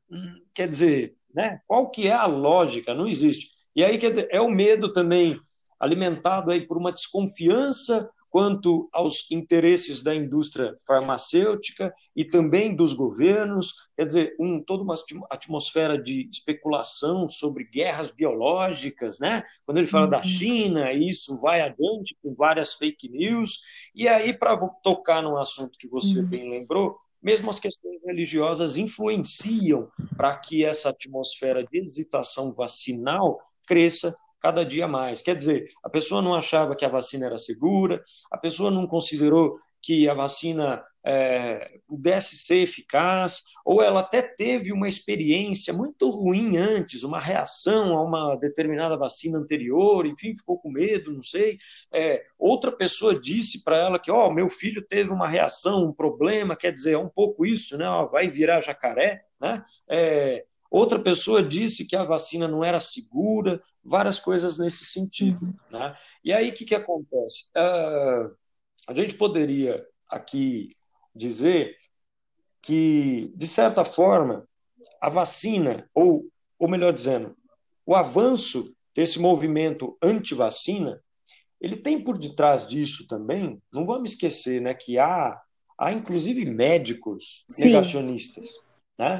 hum, 0.09 0.41
quer 0.53 0.67
dizer, 0.67 1.15
né? 1.33 1.59
Qual 1.67 1.89
que 1.91 2.07
é 2.07 2.13
a 2.13 2.25
lógica? 2.25 2.93
Não 2.93 3.07
existe. 3.07 3.49
E 3.75 3.83
aí 3.83 3.97
quer 3.97 4.09
dizer, 4.09 4.27
é 4.31 4.41
o 4.41 4.49
medo 4.49 4.91
também 4.91 5.39
alimentado 5.79 6.51
aí 6.51 6.65
por 6.65 6.77
uma 6.77 6.91
desconfiança 6.91 8.09
quanto 8.35 8.89
aos 8.91 9.31
interesses 9.31 10.01
da 10.01 10.13
indústria 10.13 10.77
farmacêutica 10.85 11.95
e 12.13 12.25
também 12.25 12.75
dos 12.75 12.93
governos, 12.93 13.73
quer 13.95 14.03
dizer, 14.03 14.35
um, 14.37 14.61
toda 14.61 14.83
uma 14.83 14.95
atmosfera 15.31 15.97
de 15.97 16.27
especulação 16.29 17.29
sobre 17.29 17.63
guerras 17.63 18.11
biológicas, 18.11 19.19
né? 19.19 19.41
Quando 19.65 19.77
ele 19.77 19.87
fala 19.87 20.03
uhum. 20.03 20.11
da 20.11 20.21
China, 20.21 20.91
isso 20.91 21.39
vai 21.39 21.61
adiante 21.61 22.13
com 22.21 22.35
várias 22.35 22.73
fake 22.73 23.07
news. 23.07 23.61
E 23.95 24.05
aí, 24.05 24.33
para 24.33 24.57
tocar 24.83 25.23
num 25.23 25.37
assunto 25.37 25.79
que 25.79 25.87
você 25.87 26.19
uhum. 26.19 26.27
bem 26.27 26.49
lembrou, 26.49 26.97
mesmo 27.23 27.49
as 27.49 27.57
questões 27.57 28.01
religiosas 28.05 28.77
influenciam 28.77 29.87
para 30.17 30.37
que 30.37 30.65
essa 30.65 30.89
atmosfera 30.89 31.63
de 31.63 31.77
hesitação 31.77 32.51
vacinal 32.51 33.39
cresça 33.65 34.13
cada 34.45 34.63
dia 34.63 34.87
mais. 34.87 35.23
Quer 35.23 35.35
dizer, 35.35 35.71
a 35.83 35.89
pessoa 35.89 36.21
não 36.21 36.35
achava 36.35 36.75
que 36.75 36.85
a 36.85 36.89
vacina 36.89 37.25
era 37.25 37.37
segura, 37.39 38.03
a 38.31 38.37
pessoa 38.37 38.69
não 38.69 38.85
considerou 38.85 39.57
que 39.81 40.07
a 40.07 40.13
vacina 40.13 40.83
é, 41.03 41.79
pudesse 41.87 42.35
ser 42.35 42.57
eficaz, 42.57 43.41
ou 43.65 43.81
ela 43.81 44.01
até 44.01 44.21
teve 44.21 44.71
uma 44.71 44.87
experiência 44.87 45.73
muito 45.73 46.09
ruim 46.11 46.57
antes, 46.57 47.01
uma 47.01 47.19
reação 47.19 47.97
a 47.97 48.03
uma 48.03 48.35
determinada 48.35 48.95
vacina 48.95 49.39
anterior, 49.39 50.05
enfim, 50.05 50.35
ficou 50.35 50.59
com 50.59 50.69
medo, 50.69 51.11
não 51.11 51.23
sei. 51.23 51.57
É, 51.91 52.23
outra 52.37 52.71
pessoa 52.71 53.19
disse 53.19 53.63
para 53.63 53.77
ela 53.77 53.97
que, 53.97 54.11
ó, 54.11 54.27
oh, 54.27 54.31
meu 54.31 54.47
filho 54.47 54.85
teve 54.87 55.09
uma 55.09 55.27
reação, 55.27 55.85
um 55.85 55.93
problema, 55.93 56.55
quer 56.55 56.71
dizer, 56.71 56.93
é 56.93 56.99
um 56.99 57.09
pouco 57.09 57.47
isso, 57.47 57.75
né? 57.79 57.89
Ó, 57.89 58.05
vai 58.05 58.29
virar 58.29 58.61
jacaré, 58.61 59.25
né? 59.41 59.65
É, 59.89 60.45
outra 60.77 60.99
pessoa 60.99 61.41
disse 61.41 61.85
que 61.85 61.95
a 61.95 62.03
vacina 62.03 62.47
não 62.47 62.63
era 62.63 62.79
segura, 62.79 63.61
várias 63.83 64.19
coisas 64.19 64.57
nesse 64.57 64.85
sentido. 64.85 65.45
Uhum. 65.45 65.53
Né? 65.71 65.95
E 66.23 66.33
aí 66.33 66.49
o 66.49 66.53
que, 66.53 66.65
que 66.65 66.75
acontece? 66.75 67.51
Uh, 67.55 68.35
a 68.87 68.93
gente 68.93 69.15
poderia 69.15 69.85
aqui 70.09 70.69
dizer 71.15 71.77
que, 72.61 73.31
de 73.35 73.47
certa 73.47 73.85
forma, 73.85 74.47
a 74.99 75.09
vacina, 75.09 75.89
ou, 75.93 76.25
ou 76.59 76.67
melhor 76.67 76.91
dizendo, 76.91 77.35
o 77.85 77.95
avanço 77.95 78.75
desse 78.93 79.19
movimento 79.19 79.97
anti-vacina, 80.01 81.01
ele 81.61 81.75
tem 81.77 82.01
por 82.01 82.17
detrás 82.17 82.67
disso 82.67 83.07
também, 83.07 83.61
não 83.71 83.85
vamos 83.85 84.11
esquecer 84.11 84.61
né, 84.61 84.73
que 84.73 84.97
há, 84.97 85.39
há 85.77 85.93
inclusive 85.93 86.43
médicos 86.45 87.45
Sim. 87.49 87.65
negacionistas. 87.65 88.47
Né? 88.97 89.19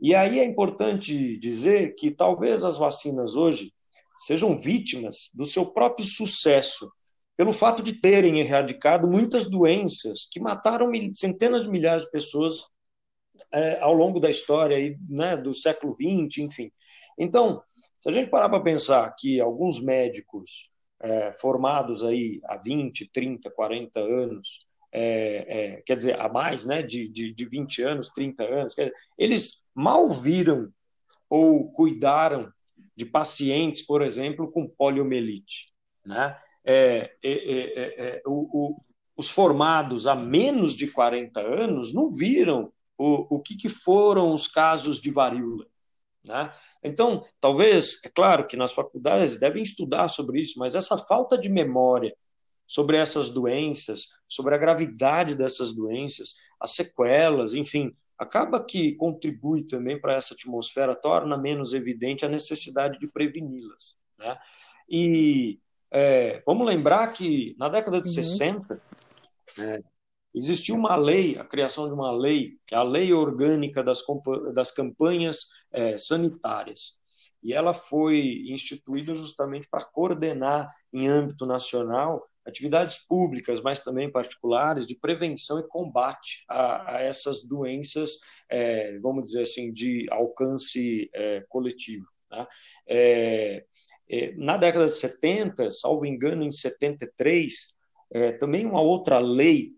E 0.00 0.14
aí 0.14 0.38
é 0.40 0.44
importante 0.44 1.38
dizer 1.38 1.94
que 1.94 2.10
talvez 2.10 2.64
as 2.64 2.76
vacinas 2.76 3.34
hoje 3.34 3.72
sejam 4.18 4.58
vítimas 4.58 5.30
do 5.32 5.44
seu 5.44 5.66
próprio 5.66 6.06
sucesso, 6.06 6.90
pelo 7.36 7.52
fato 7.52 7.82
de 7.82 7.92
terem 7.94 8.40
erradicado 8.40 9.06
muitas 9.06 9.48
doenças 9.48 10.26
que 10.30 10.40
mataram 10.40 10.90
centenas 11.14 11.64
de 11.64 11.70
milhares 11.70 12.04
de 12.04 12.10
pessoas 12.10 12.66
é, 13.52 13.78
ao 13.80 13.92
longo 13.92 14.18
da 14.18 14.30
história 14.30 14.76
aí, 14.76 14.96
né, 15.08 15.36
do 15.36 15.52
século 15.52 15.94
XX, 15.94 16.38
enfim. 16.38 16.72
Então, 17.18 17.62
se 18.00 18.08
a 18.08 18.12
gente 18.12 18.30
parar 18.30 18.48
para 18.48 18.60
pensar 18.60 19.14
que 19.18 19.40
alguns 19.40 19.82
médicos 19.82 20.70
é, 21.00 21.32
formados 21.34 22.02
aí 22.02 22.40
há 22.44 22.56
20, 22.56 23.10
30, 23.10 23.50
40 23.50 24.00
anos, 24.00 24.66
é, 24.98 25.44
é, 25.48 25.82
quer 25.82 25.94
dizer, 25.94 26.18
há 26.18 26.26
mais 26.26 26.64
né, 26.64 26.80
de, 26.80 27.06
de, 27.06 27.30
de 27.30 27.44
20 27.44 27.82
anos, 27.82 28.08
30 28.08 28.44
anos, 28.44 28.74
dizer, 28.74 28.94
eles 29.18 29.62
mal 29.74 30.08
viram 30.08 30.72
ou 31.28 31.70
cuidaram 31.70 32.50
de 32.96 33.04
pacientes, 33.04 33.82
por 33.82 34.00
exemplo, 34.00 34.50
com 34.50 34.66
poliomielite. 34.66 35.70
Né? 36.02 36.34
É, 36.64 37.12
é, 37.22 37.30
é, 37.30 38.06
é 38.06 38.22
o, 38.24 38.48
o, 38.50 38.80
os 39.14 39.28
formados 39.28 40.06
há 40.06 40.16
menos 40.16 40.74
de 40.74 40.86
40 40.86 41.40
anos 41.40 41.92
não 41.92 42.10
viram 42.10 42.72
o, 42.96 43.36
o 43.36 43.40
que, 43.40 43.54
que 43.54 43.68
foram 43.68 44.32
os 44.32 44.48
casos 44.48 44.98
de 44.98 45.10
varíola. 45.10 45.66
Né? 46.24 46.50
Então, 46.82 47.22
talvez, 47.38 48.00
é 48.02 48.08
claro 48.08 48.46
que 48.46 48.56
nas 48.56 48.72
faculdades 48.72 49.38
devem 49.38 49.62
estudar 49.62 50.08
sobre 50.08 50.40
isso, 50.40 50.58
mas 50.58 50.74
essa 50.74 50.96
falta 50.96 51.36
de 51.36 51.50
memória 51.50 52.16
sobre 52.66 52.96
essas 52.96 53.30
doenças, 53.30 54.08
sobre 54.28 54.54
a 54.54 54.58
gravidade 54.58 55.34
dessas 55.34 55.72
doenças, 55.72 56.34
as 56.60 56.72
sequelas, 56.72 57.54
enfim, 57.54 57.94
acaba 58.18 58.62
que 58.64 58.94
contribui 58.94 59.62
também 59.64 60.00
para 60.00 60.14
essa 60.14 60.34
atmosfera, 60.34 60.94
torna 60.94 61.36
menos 61.36 61.74
evidente 61.74 62.24
a 62.24 62.28
necessidade 62.28 62.98
de 62.98 63.06
preveni-las. 63.06 63.96
Né? 64.18 64.38
E 64.88 65.60
é, 65.90 66.42
vamos 66.46 66.66
lembrar 66.66 67.12
que 67.12 67.54
na 67.58 67.68
década 67.68 68.00
de 68.00 68.08
uhum. 68.08 68.14
60 68.14 68.82
é, 69.58 69.82
existiu 70.34 70.74
uma 70.74 70.96
lei, 70.96 71.38
a 71.38 71.44
criação 71.44 71.86
de 71.86 71.94
uma 71.94 72.10
lei, 72.10 72.58
que 72.66 72.74
é 72.74 72.78
a 72.78 72.82
Lei 72.82 73.12
Orgânica 73.12 73.82
das, 73.82 74.02
das 74.54 74.70
Campanhas 74.70 75.48
é, 75.72 75.96
Sanitárias. 75.96 76.98
E 77.42 77.52
ela 77.52 77.72
foi 77.72 78.44
instituída 78.48 79.14
justamente 79.14 79.68
para 79.68 79.84
coordenar, 79.84 80.72
em 80.92 81.06
âmbito 81.06 81.46
nacional, 81.46 82.28
atividades 82.46 82.98
públicas, 82.98 83.60
mas 83.60 83.80
também 83.80 84.10
particulares, 84.10 84.86
de 84.86 84.94
prevenção 84.94 85.58
e 85.58 85.66
combate 85.66 86.44
a, 86.48 86.96
a 86.96 87.00
essas 87.02 87.42
doenças, 87.42 88.18
é, 88.50 88.98
vamos 89.00 89.26
dizer 89.26 89.42
assim, 89.42 89.72
de 89.72 90.06
alcance 90.10 91.10
é, 91.12 91.44
coletivo. 91.48 92.06
Né? 92.30 92.46
É, 92.88 93.64
é 94.08 94.34
na 94.36 94.56
década 94.56 94.86
de 94.86 94.92
70, 94.92 95.70
salvo 95.70 96.06
engano, 96.06 96.44
em 96.44 96.52
73, 96.52 97.74
é, 98.12 98.32
também 98.32 98.64
uma 98.64 98.80
outra 98.80 99.18
lei 99.18 99.72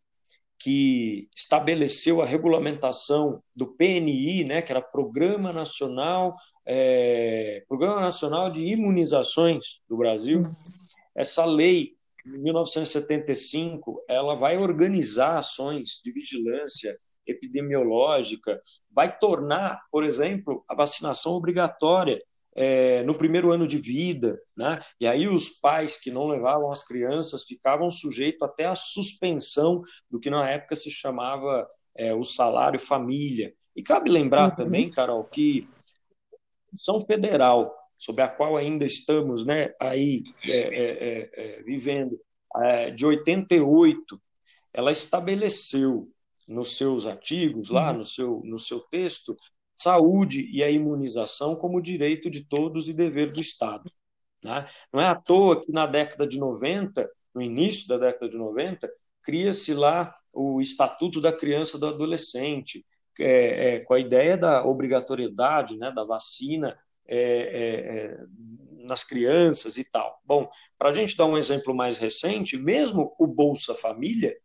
que 0.59 1.29
estabeleceu 1.35 2.21
a 2.21 2.27
regulamentação 2.27 3.41
do 3.57 3.69
PNI, 3.77 4.45
né, 4.45 4.61
que 4.61 4.73
era 4.73 4.83
Programa 4.83 5.53
Nacional, 5.53 6.35
é, 6.67 7.65
Programa 7.69 8.01
Nacional 8.01 8.51
de 8.51 8.65
Imunizações 8.65 9.81
do 9.89 9.97
Brasil. 9.97 10.41
Uhum. 10.41 10.53
Essa 11.15 11.45
lei 11.45 11.98
em 12.35 12.39
1975, 12.39 14.05
ela 14.09 14.35
vai 14.35 14.57
organizar 14.59 15.39
ações 15.39 16.01
de 16.05 16.13
vigilância 16.13 16.99
epidemiológica, 17.27 18.61
vai 18.91 19.17
tornar, 19.19 19.81
por 19.91 20.05
exemplo, 20.05 20.65
a 20.69 20.75
vacinação 20.75 21.33
obrigatória 21.33 22.23
é, 22.55 23.03
no 23.05 23.17
primeiro 23.17 23.53
ano 23.53 23.67
de 23.67 23.79
vida, 23.79 24.41
né? 24.57 24.81
E 25.01 25.07
aí 25.07 25.29
os 25.29 25.49
pais 25.49 25.97
que 25.97 26.11
não 26.11 26.27
levavam 26.27 26.73
as 26.73 26.83
crianças 26.83 27.45
ficavam 27.45 27.91
sujeitos 27.91 28.43
até 28.43 28.65
à 28.67 28.75
suspensão 28.75 29.83
do 30.11 30.19
que 30.19 30.29
na 30.29 30.49
época 30.51 30.75
se 30.75 30.91
chamava 30.91 31.69
é, 31.97 32.13
o 32.15 32.25
salário 32.25 32.81
família. 32.81 33.53
E 33.77 33.83
cabe 33.83 34.11
lembrar 34.11 34.51
uhum. 34.51 34.57
também, 34.57 34.91
Carol, 34.91 35.25
que 35.25 35.69
São 36.75 37.01
Federal 37.01 37.73
sobre 37.99 38.23
a 38.23 38.29
qual 38.29 38.57
ainda 38.57 38.87
estamos 38.87 39.45
né, 39.45 39.75
aí 39.81 40.23
é, 40.45 40.59
é, 40.59 40.83
é, 40.83 41.31
é 41.35 41.63
vivendo, 41.63 42.19
de 42.95 43.05
88, 43.05 44.21
ela 44.73 44.91
estabeleceu 44.91 46.11
nos 46.47 46.77
seus 46.77 47.07
artigos, 47.07 47.69
lá 47.69 47.91
uhum. 47.91 47.99
no 47.99 48.07
seu, 48.07 48.43
no 48.45 48.59
seu 48.59 48.81
texto, 48.81 49.37
saúde 49.75 50.49
e 50.51 50.63
a 50.63 50.71
imunização 50.71 51.55
como 51.55 51.81
direito 51.81 52.31
de 52.31 52.45
todos 52.45 52.89
e 52.89 52.95
dever 52.95 53.31
do 53.31 53.41
Estado. 53.41 53.91
Né? 54.43 54.67
Não 54.93 55.01
é 55.01 55.07
à 55.07 55.15
toa 55.15 55.63
que 55.63 55.71
na 55.71 55.87
década 55.87 56.27
de 56.27 56.39
90, 56.39 57.09
no 57.35 57.43
início 57.43 57.87
da 57.87 57.99
década 57.99 58.29
de 58.29 58.39
90, 58.39 58.91
cria-se 59.23 59.75
lá 59.75 60.15
o 60.35 60.61
Estatuto 60.61 61.21
da 61.21 61.33
Criança 61.33 61.77
e 61.77 61.81
do 61.81 61.89
Adolescente, 61.89 62.85
é, 63.21 63.75
é, 63.75 63.81
com 63.81 63.95
a 63.95 64.01
ideia 64.01 64.37
da 64.37 64.65
obrigatoriedade 64.65 65.77
né, 65.77 65.91
da 65.91 66.05
vacina 66.05 66.79
é, 67.09 67.17
é, 67.17 67.97
é, 67.97 68.19
nas 68.85 69.03
crianças 69.03 69.79
e 69.79 69.85
tal. 69.85 70.21
Bom, 70.25 70.49
para 70.79 70.91
a 70.91 70.93
gente 70.93 71.17
dar 71.17 71.25
um 71.25 71.39
exemplo 71.39 71.75
mais 71.75 71.97
recente, 71.97 72.57
mesmo 72.57 73.15
o 73.19 73.27
Bolsa 73.27 73.75
Família, 73.75 74.37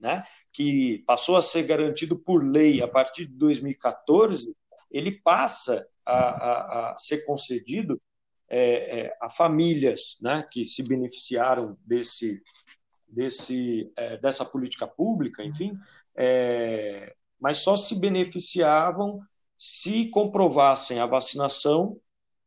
né, 0.00 0.24
que 0.52 1.04
passou 1.06 1.36
a 1.36 1.42
ser 1.42 1.62
garantido 1.62 2.18
por 2.18 2.44
lei 2.44 2.82
a 2.82 2.88
partir 2.88 3.26
de 3.26 3.34
2014, 3.34 4.54
ele 4.90 5.20
passa 5.20 5.86
a, 6.04 6.18
a, 6.18 6.92
a 6.92 6.98
ser 6.98 7.24
concedido 7.24 8.00
é, 8.48 9.00
é, 9.00 9.16
a 9.20 9.28
famílias 9.28 10.16
né, 10.20 10.46
que 10.50 10.64
se 10.64 10.82
beneficiaram 10.82 11.76
desse, 11.84 12.42
desse, 13.06 13.92
é, 13.96 14.16
dessa 14.16 14.44
política 14.44 14.86
pública, 14.86 15.44
enfim, 15.44 15.78
mas 17.38 17.58
só 17.58 17.76
se 17.76 17.94
beneficiavam 17.94 19.20
se 19.56 20.08
comprovassem 20.08 21.00
a 21.00 21.06
vacinação 21.06 22.00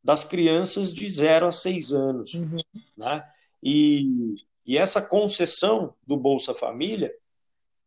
das 0.03 0.23
crianças 0.23 0.93
de 0.93 1.07
0 1.09 1.47
a 1.47 1.51
6 1.51 1.93
anos. 1.93 2.33
Uhum. 2.33 2.57
Né? 2.97 3.23
E, 3.61 4.35
e 4.65 4.77
essa 4.77 5.01
concessão 5.01 5.93
do 6.05 6.17
Bolsa 6.17 6.53
Família 6.53 7.13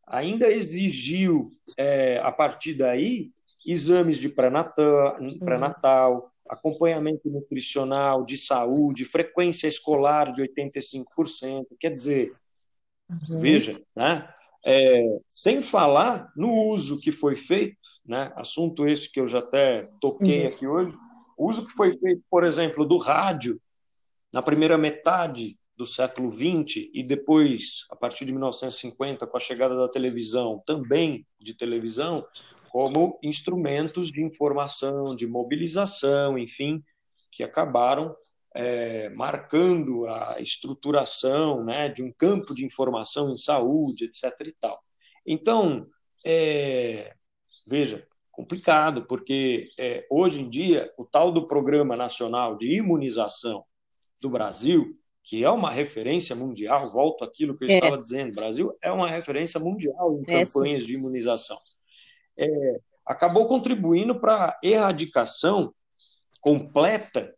ainda 0.06 0.50
exigiu, 0.50 1.50
é, 1.76 2.18
a 2.22 2.30
partir 2.30 2.74
daí, 2.74 3.32
exames 3.66 4.18
de 4.18 4.28
pré-natal, 4.28 5.18
uhum. 5.18 6.28
acompanhamento 6.48 7.30
nutricional, 7.30 8.24
de 8.24 8.36
saúde, 8.36 9.04
frequência 9.04 9.66
escolar 9.66 10.32
de 10.32 10.42
85%. 10.42 11.66
Quer 11.80 11.90
dizer, 11.90 12.32
uhum. 13.10 13.38
veja, 13.38 13.80
né? 13.96 14.28
É, 14.66 15.18
sem 15.28 15.60
falar 15.60 16.32
no 16.34 16.50
uso 16.50 16.98
que 16.98 17.12
foi 17.12 17.36
feito, 17.36 17.76
né? 18.04 18.32
assunto 18.34 18.86
esse 18.86 19.12
que 19.12 19.20
eu 19.20 19.28
já 19.28 19.40
até 19.40 19.90
toquei 20.00 20.40
uhum. 20.40 20.48
aqui 20.48 20.66
hoje, 20.66 20.96
o 21.36 21.48
uso 21.48 21.66
que 21.66 21.72
foi 21.72 21.96
feito, 21.98 22.22
por 22.30 22.44
exemplo, 22.44 22.84
do 22.84 22.98
rádio 22.98 23.60
na 24.32 24.42
primeira 24.42 24.76
metade 24.76 25.58
do 25.76 25.84
século 25.86 26.30
XX 26.30 26.88
e 26.92 27.02
depois, 27.02 27.84
a 27.90 27.96
partir 27.96 28.24
de 28.24 28.32
1950, 28.32 29.26
com 29.26 29.36
a 29.36 29.40
chegada 29.40 29.76
da 29.76 29.88
televisão, 29.88 30.62
também 30.64 31.26
de 31.38 31.54
televisão, 31.54 32.26
como 32.70 33.18
instrumentos 33.22 34.10
de 34.10 34.22
informação, 34.22 35.14
de 35.14 35.26
mobilização, 35.26 36.38
enfim, 36.38 36.82
que 37.30 37.42
acabaram 37.42 38.14
é, 38.54 39.08
marcando 39.10 40.06
a 40.06 40.40
estruturação 40.40 41.64
né, 41.64 41.88
de 41.88 42.02
um 42.02 42.12
campo 42.12 42.54
de 42.54 42.64
informação 42.64 43.30
em 43.30 43.36
saúde, 43.36 44.04
etc. 44.04 44.32
E 44.46 44.52
tal. 44.52 44.80
Então, 45.26 45.88
é, 46.24 47.14
veja, 47.66 48.06
complicado, 48.34 49.06
porque 49.06 49.68
é, 49.78 50.06
hoje 50.10 50.42
em 50.42 50.48
dia 50.48 50.92
o 50.98 51.04
tal 51.04 51.30
do 51.30 51.46
Programa 51.46 51.96
Nacional 51.96 52.56
de 52.56 52.72
Imunização 52.72 53.64
do 54.20 54.28
Brasil, 54.28 54.98
que 55.22 55.44
é 55.44 55.50
uma 55.50 55.70
referência 55.70 56.34
mundial, 56.34 56.92
volto 56.92 57.24
àquilo 57.24 57.56
que 57.56 57.64
eu 57.64 57.68
é. 57.68 57.74
estava 57.74 57.98
dizendo, 57.98 58.32
o 58.32 58.34
Brasil 58.34 58.76
é 58.82 58.90
uma 58.90 59.08
referência 59.08 59.58
mundial 59.60 60.18
em 60.18 60.22
é, 60.26 60.44
campanhas 60.44 60.82
sim. 60.82 60.88
de 60.88 60.94
imunização. 60.94 61.56
É, 62.36 62.48
acabou 63.06 63.46
contribuindo 63.46 64.18
para 64.18 64.46
a 64.46 64.58
erradicação 64.62 65.72
completa, 66.40 67.34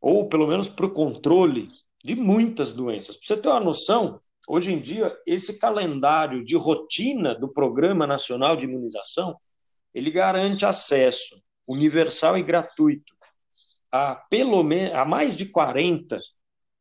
ou 0.00 0.28
pelo 0.28 0.46
menos 0.46 0.68
para 0.68 0.86
o 0.86 0.90
controle 0.90 1.68
de 2.04 2.14
muitas 2.14 2.72
doenças. 2.72 3.16
Para 3.16 3.26
você 3.26 3.36
ter 3.36 3.48
uma 3.48 3.60
noção, 3.60 4.20
hoje 4.46 4.72
em 4.72 4.80
dia, 4.80 5.16
esse 5.26 5.58
calendário 5.58 6.44
de 6.44 6.56
rotina 6.56 7.34
do 7.34 7.48
Programa 7.48 8.06
Nacional 8.06 8.56
de 8.56 8.64
Imunização 8.64 9.36
ele 9.94 10.10
garante 10.10 10.64
acesso 10.66 11.40
universal 11.66 12.38
e 12.38 12.42
gratuito 12.42 13.18
a 13.90 14.14
pelo 14.14 14.62
menos 14.62 14.94
a 14.94 15.04
mais 15.04 15.36
de 15.36 15.46
40, 15.46 16.20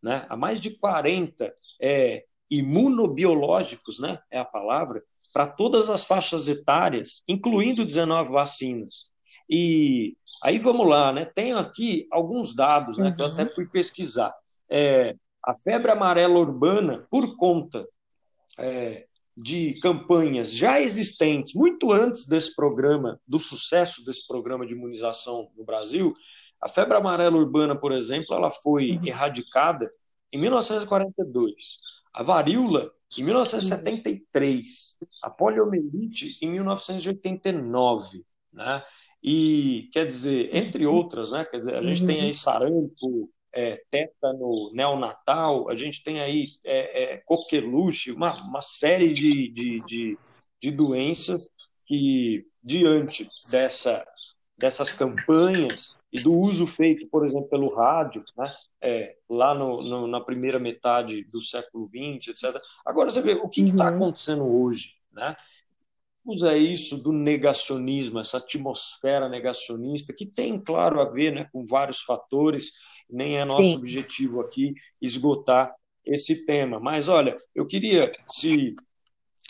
né? 0.01 0.25
A 0.29 0.35
mais 0.35 0.59
de 0.59 0.71
40 0.77 1.53
é, 1.81 2.25
imunobiológicos, 2.49 3.99
né? 3.99 4.19
É 4.29 4.39
a 4.39 4.45
palavra 4.45 5.03
para 5.33 5.47
todas 5.47 5.89
as 5.89 6.03
faixas 6.03 6.47
etárias, 6.47 7.21
incluindo 7.27 7.85
19 7.85 8.31
vacinas. 8.31 9.09
E 9.49 10.15
aí 10.43 10.59
vamos 10.59 10.87
lá, 10.87 11.11
né? 11.11 11.25
Tenho 11.25 11.57
aqui 11.57 12.07
alguns 12.11 12.55
dados, 12.55 12.97
né? 12.97 13.09
Uhum. 13.09 13.15
Que 13.15 13.21
eu 13.21 13.27
até 13.27 13.43
uhum. 13.43 13.49
fui 13.49 13.67
pesquisar. 13.67 14.33
É, 14.69 15.15
a 15.43 15.55
febre 15.55 15.91
amarela 15.91 16.39
urbana, 16.39 17.07
por 17.09 17.37
conta 17.37 17.87
é, 18.57 19.05
de 19.37 19.79
campanhas 19.79 20.51
já 20.51 20.81
existentes, 20.81 21.53
muito 21.53 21.91
antes 21.91 22.25
desse 22.25 22.55
programa, 22.55 23.21
do 23.27 23.37
sucesso 23.37 24.03
desse 24.03 24.25
programa 24.25 24.65
de 24.65 24.73
imunização 24.73 25.51
no 25.55 25.63
Brasil, 25.63 26.15
a 26.59 26.67
febre 26.67 26.97
amarela 26.97 27.37
urbana, 27.37 27.75
por 27.75 27.91
exemplo, 27.91 28.35
ela 28.35 28.49
foi 28.49 28.89
uhum. 28.89 29.05
erradicada 29.05 29.91
em 30.33 30.39
1942. 30.39 31.53
A 32.15 32.23
varíola 32.23 32.91
em 33.15 33.23
1973, 33.23 34.97
a 35.21 35.29
poliomielite 35.29 36.37
em 36.41 36.49
1989, 36.49 38.25
né? 38.51 38.83
E 39.23 39.89
quer 39.93 40.05
dizer, 40.05 40.49
entre 40.55 40.85
outras, 40.87 41.31
né? 41.31 41.45
Quer 41.45 41.59
dizer, 41.59 41.75
a 41.75 41.83
gente 41.83 42.05
tem 42.05 42.21
aí 42.21 42.33
sarampo, 42.33 43.29
é, 43.53 43.81
tétano 43.89 44.71
neonatal, 44.73 45.69
a 45.69 45.75
gente 45.75 46.03
tem 46.03 46.19
aí 46.19 46.49
é, 46.65 47.03
é, 47.03 47.17
coqueluche, 47.17 48.11
uma, 48.11 48.41
uma 48.43 48.61
série 48.61 49.13
de, 49.13 49.49
de, 49.49 49.85
de, 49.85 50.17
de 50.61 50.71
doenças 50.71 51.49
que, 51.85 52.45
diante 52.63 53.27
dessa, 53.51 54.05
dessas 54.57 54.91
campanhas 54.91 55.97
e 56.11 56.21
do 56.21 56.37
uso 56.37 56.67
feito, 56.67 57.07
por 57.07 57.25
exemplo, 57.25 57.49
pelo 57.49 57.73
rádio, 57.73 58.23
né, 58.37 58.53
é, 58.81 59.15
lá 59.29 59.53
no, 59.53 59.81
no, 59.81 60.07
na 60.07 60.21
primeira 60.21 60.59
metade 60.59 61.23
do 61.25 61.41
século 61.41 61.89
XX, 61.89 62.29
etc. 62.29 62.61
Agora, 62.85 63.09
você 63.09 63.21
vê 63.21 63.33
o 63.33 63.49
que 63.49 63.61
está 63.61 63.89
uhum. 63.89 63.95
acontecendo 63.95 64.45
hoje, 64.45 64.95
né? 65.11 65.35
Usa 66.23 66.57
isso 66.57 67.01
do 67.01 67.13
negacionismo, 67.13 68.19
essa 68.19 68.37
atmosfera 68.37 69.29
negacionista, 69.29 70.13
que 70.13 70.25
tem, 70.25 70.59
claro, 70.59 70.99
a 70.99 71.05
ver 71.05 71.33
né, 71.33 71.49
com 71.53 71.65
vários 71.65 72.01
fatores, 72.01 72.73
nem 73.09 73.37
é 73.37 73.45
nosso 73.45 73.63
Sim. 73.63 73.77
objetivo 73.77 74.41
aqui 74.41 74.73
esgotar 75.01 75.73
esse 76.05 76.45
tema. 76.45 76.79
Mas, 76.79 77.09
olha, 77.09 77.37
eu 77.53 77.65
queria, 77.65 78.11
se 78.29 78.75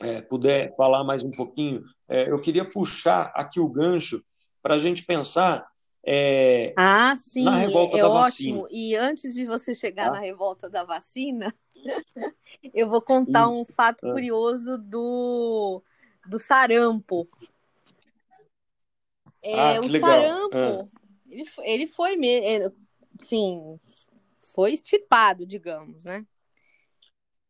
é, 0.01 0.21
puder 0.21 0.75
falar 0.75 1.03
mais 1.03 1.23
um 1.23 1.31
pouquinho, 1.31 1.83
é, 2.07 2.29
eu 2.29 2.39
queria 2.39 2.69
puxar 2.69 3.31
aqui 3.35 3.59
o 3.59 3.69
gancho 3.69 4.23
para 4.61 4.75
a 4.75 4.79
gente 4.79 5.05
pensar 5.05 5.67
é, 6.09 6.73
ah, 6.77 7.13
sim, 7.17 7.43
na 7.43 7.57
revolta 7.57 7.97
é 7.97 8.01
da 8.01 8.09
ótimo. 8.09 8.61
vacina. 8.61 8.67
E 8.71 8.95
antes 8.95 9.33
de 9.33 9.45
você 9.45 9.75
chegar 9.75 10.05
tá? 10.05 10.11
na 10.11 10.19
revolta 10.19 10.69
da 10.69 10.85
vacina, 10.85 11.53
eu 12.73 12.89
vou 12.89 13.01
contar 13.01 13.49
Isso. 13.49 13.59
um 13.59 13.65
fato 13.75 14.07
é. 14.07 14.11
curioso 14.13 14.77
do, 14.77 15.83
do 16.25 16.39
sarampo. 16.39 17.27
É, 19.41 19.75
ah, 19.75 19.81
o 19.81 19.87
legal. 19.87 20.09
sarampo, 20.09 20.55
é. 20.55 20.87
ele, 21.29 21.45
ele 21.63 21.87
foi 21.87 22.15
mesmo, 22.15 22.73
sim, 23.19 23.79
foi 24.53 24.73
estipado, 24.73 25.45
digamos, 25.45 26.05
né? 26.05 26.25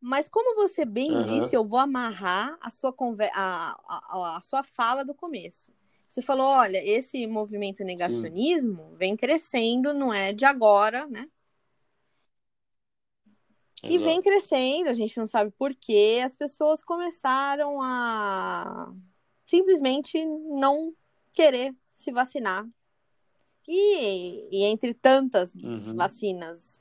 Mas 0.00 0.28
como 0.28 0.54
você 0.54 0.84
bem 0.84 1.12
uhum. 1.12 1.20
disse, 1.20 1.54
eu 1.54 1.64
vou 1.64 1.78
amarrar 1.78 2.56
a 2.60 2.70
sua, 2.70 2.92
conver... 2.92 3.30
a, 3.34 3.76
a, 3.88 4.36
a 4.36 4.40
sua 4.40 4.62
fala 4.62 5.04
do 5.04 5.14
começo. 5.14 5.72
Você 6.06 6.22
falou, 6.22 6.46
olha, 6.46 6.82
esse 6.82 7.26
movimento 7.26 7.84
negacionismo 7.84 8.90
Sim. 8.90 8.96
vem 8.96 9.16
crescendo, 9.16 9.92
não 9.92 10.12
é 10.12 10.32
de 10.32 10.44
agora, 10.44 11.06
né? 11.06 11.28
Exato. 13.82 13.94
E 13.94 13.98
vem 13.98 14.20
crescendo, 14.20 14.88
a 14.88 14.94
gente 14.94 15.16
não 15.18 15.28
sabe 15.28 15.50
por 15.52 15.74
quê, 15.74 16.20
as 16.24 16.34
pessoas 16.34 16.82
começaram 16.82 17.80
a 17.82 18.92
simplesmente 19.46 20.24
não 20.24 20.94
querer 21.32 21.74
se 21.90 22.10
vacinar. 22.10 22.66
E, 23.70 24.48
e 24.50 24.64
entre 24.64 24.94
tantas 24.94 25.54
uhum. 25.54 25.94
vacinas 25.94 26.80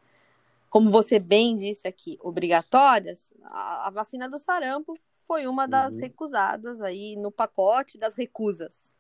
como 0.70 0.92
você 0.92 1.18
bem 1.20 1.56
disse 1.56 1.88
aqui, 1.88 2.18
obrigatórias, 2.22 3.34
a, 3.44 3.88
a 3.88 3.90
vacina 3.90 4.30
do 4.30 4.38
sarampo 4.38 4.96
foi 5.26 5.48
uma 5.48 5.68
das 5.68 5.94
uhum. 5.94 6.00
recusadas 6.00 6.82
aí 6.82 7.16
no 7.16 7.32
pacote 7.32 7.98
das 7.98 8.14
recusas. 8.14 8.92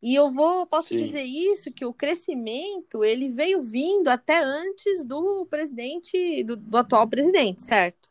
E 0.00 0.14
eu 0.14 0.30
vou, 0.32 0.64
posso 0.66 0.88
Sim. 0.88 0.96
dizer 0.96 1.24
isso, 1.24 1.72
que 1.72 1.84
o 1.84 1.92
crescimento 1.92 3.02
ele 3.02 3.28
veio 3.28 3.62
vindo 3.62 4.08
até 4.08 4.40
antes 4.40 5.02
do 5.02 5.44
presidente, 5.46 6.44
do, 6.44 6.56
do 6.56 6.76
atual 6.76 7.08
presidente, 7.08 7.62
certo? 7.62 8.08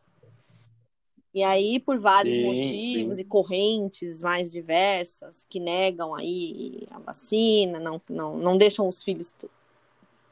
E 1.34 1.44
aí, 1.44 1.80
por 1.80 2.00
vários 2.00 2.36
sim, 2.36 2.44
motivos 2.44 3.18
sim. 3.18 3.22
e 3.22 3.26
correntes 3.26 4.22
mais 4.22 4.52
diversas 4.52 5.46
que 5.50 5.60
negam 5.60 6.16
aí 6.16 6.86
a 6.90 7.00
vacina, 7.00 7.80
não, 7.80 8.02
não, 8.10 8.38
não 8.38 8.58
deixam 8.58 8.88
os 8.88 9.04
filhos 9.04 9.36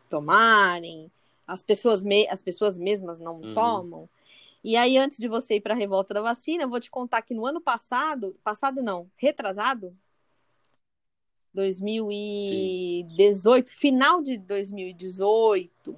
tomarem, 0.10 1.12
as 1.46 1.62
pessoas, 1.62 2.04
me, 2.04 2.28
as 2.28 2.42
pessoas 2.42 2.78
mesmas 2.78 3.20
não 3.20 3.42
uhum. 3.42 3.54
tomam. 3.54 4.10
E 4.64 4.76
aí, 4.76 4.98
antes 4.98 5.20
de 5.20 5.28
você 5.28 5.56
ir 5.56 5.62
para 5.62 5.76
a 5.76 5.78
revolta 5.78 6.14
da 6.14 6.22
vacina, 6.22 6.64
eu 6.64 6.70
vou 6.70 6.80
te 6.80 6.90
contar 6.90 7.22
que 7.22 7.36
no 7.36 7.46
ano 7.46 7.62
passado, 7.62 8.36
passado 8.44 8.82
não, 8.82 9.08
retrasado, 9.16 9.96
2018, 11.54 13.70
Sim. 13.70 13.76
final 13.76 14.22
de 14.22 14.38
2018, 14.38 15.98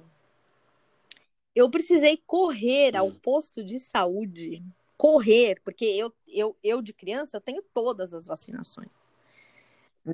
eu 1.54 1.68
precisei 1.68 2.16
correr 2.26 2.96
ao 2.96 3.10
posto 3.10 3.62
de 3.64 3.80
saúde, 3.80 4.62
correr, 4.98 5.60
porque 5.64 5.86
eu, 5.86 6.12
eu, 6.26 6.54
eu 6.62 6.82
de 6.82 6.92
criança 6.92 7.38
eu 7.38 7.40
tenho 7.40 7.62
todas 7.72 8.12
as 8.12 8.26
vacinações 8.26 8.90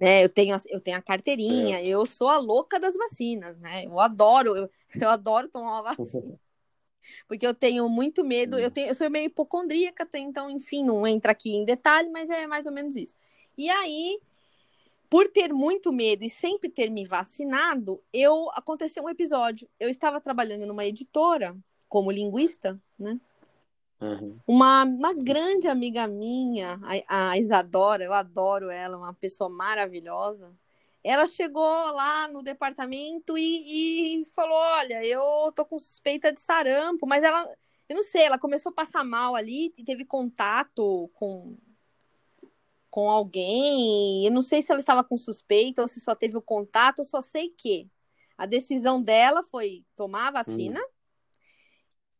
né? 0.00 0.24
Eu 0.24 0.28
tenho, 0.28 0.56
eu 0.68 0.80
tenho 0.80 0.96
a 0.96 1.02
carteirinha, 1.02 1.78
é. 1.78 1.86
eu 1.86 2.04
sou 2.06 2.28
a 2.28 2.38
louca 2.38 2.78
das 2.80 2.94
vacinas, 2.94 3.58
né? 3.58 3.86
Eu 3.86 4.00
adoro, 4.00 4.56
eu, 4.56 4.70
eu 5.00 5.08
adoro 5.08 5.48
tomar 5.48 5.80
uma 5.80 5.82
vacina. 5.82 6.38
Porque 7.28 7.46
eu 7.46 7.54
tenho 7.54 7.86
muito 7.88 8.24
medo, 8.24 8.58
eu, 8.58 8.70
tenho, 8.70 8.88
eu 8.88 8.94
sou 8.94 9.08
meio 9.10 9.26
hipocondríaca, 9.26 10.08
então, 10.14 10.50
enfim, 10.50 10.82
não 10.82 11.06
entra 11.06 11.32
aqui 11.32 11.54
em 11.54 11.64
detalhe, 11.64 12.08
mas 12.08 12.30
é 12.30 12.46
mais 12.46 12.64
ou 12.64 12.72
menos 12.72 12.96
isso. 12.96 13.14
E 13.58 13.68
aí, 13.68 14.18
por 15.10 15.28
ter 15.28 15.52
muito 15.52 15.92
medo 15.92 16.24
e 16.24 16.30
sempre 16.30 16.70
ter 16.70 16.90
me 16.90 17.04
vacinado, 17.04 18.02
eu 18.10 18.50
aconteceu 18.54 19.04
um 19.04 19.10
episódio. 19.10 19.68
Eu 19.78 19.90
estava 19.90 20.18
trabalhando 20.18 20.66
numa 20.66 20.86
editora 20.86 21.54
como 21.90 22.10
linguista, 22.10 22.80
né? 22.98 23.20
Uhum. 24.04 24.38
Uma, 24.46 24.84
uma 24.84 25.14
grande 25.14 25.66
amiga 25.66 26.06
minha, 26.06 26.78
a, 27.08 27.30
a 27.30 27.38
Isadora, 27.38 28.04
eu 28.04 28.12
adoro 28.12 28.68
ela, 28.68 28.98
uma 28.98 29.14
pessoa 29.14 29.48
maravilhosa. 29.48 30.54
Ela 31.02 31.26
chegou 31.26 31.62
lá 31.92 32.28
no 32.28 32.42
departamento 32.42 33.36
e, 33.38 34.22
e 34.22 34.26
falou: 34.26 34.56
Olha, 34.56 35.04
eu 35.04 35.52
tô 35.54 35.64
com 35.64 35.78
suspeita 35.78 36.32
de 36.32 36.40
sarampo, 36.40 37.06
mas 37.06 37.22
ela, 37.22 37.46
eu 37.88 37.96
não 37.96 38.02
sei, 38.02 38.22
ela 38.22 38.38
começou 38.38 38.70
a 38.70 38.74
passar 38.74 39.04
mal 39.04 39.34
ali 39.34 39.72
e 39.76 39.84
teve 39.84 40.04
contato 40.04 41.10
com, 41.14 41.56
com 42.90 43.10
alguém. 43.10 44.24
Eu 44.24 44.32
não 44.32 44.42
sei 44.42 44.60
se 44.60 44.70
ela 44.70 44.80
estava 44.80 45.02
com 45.02 45.16
suspeita 45.16 45.82
ou 45.82 45.88
se 45.88 46.00
só 46.00 46.14
teve 46.14 46.36
o 46.36 46.42
contato, 46.42 47.00
eu 47.00 47.04
só 47.04 47.20
sei 47.20 47.48
que 47.48 47.88
a 48.36 48.46
decisão 48.46 49.00
dela 49.00 49.42
foi 49.42 49.84
tomar 49.96 50.28
a 50.28 50.42
vacina. 50.42 50.80
Uhum. 50.80 50.93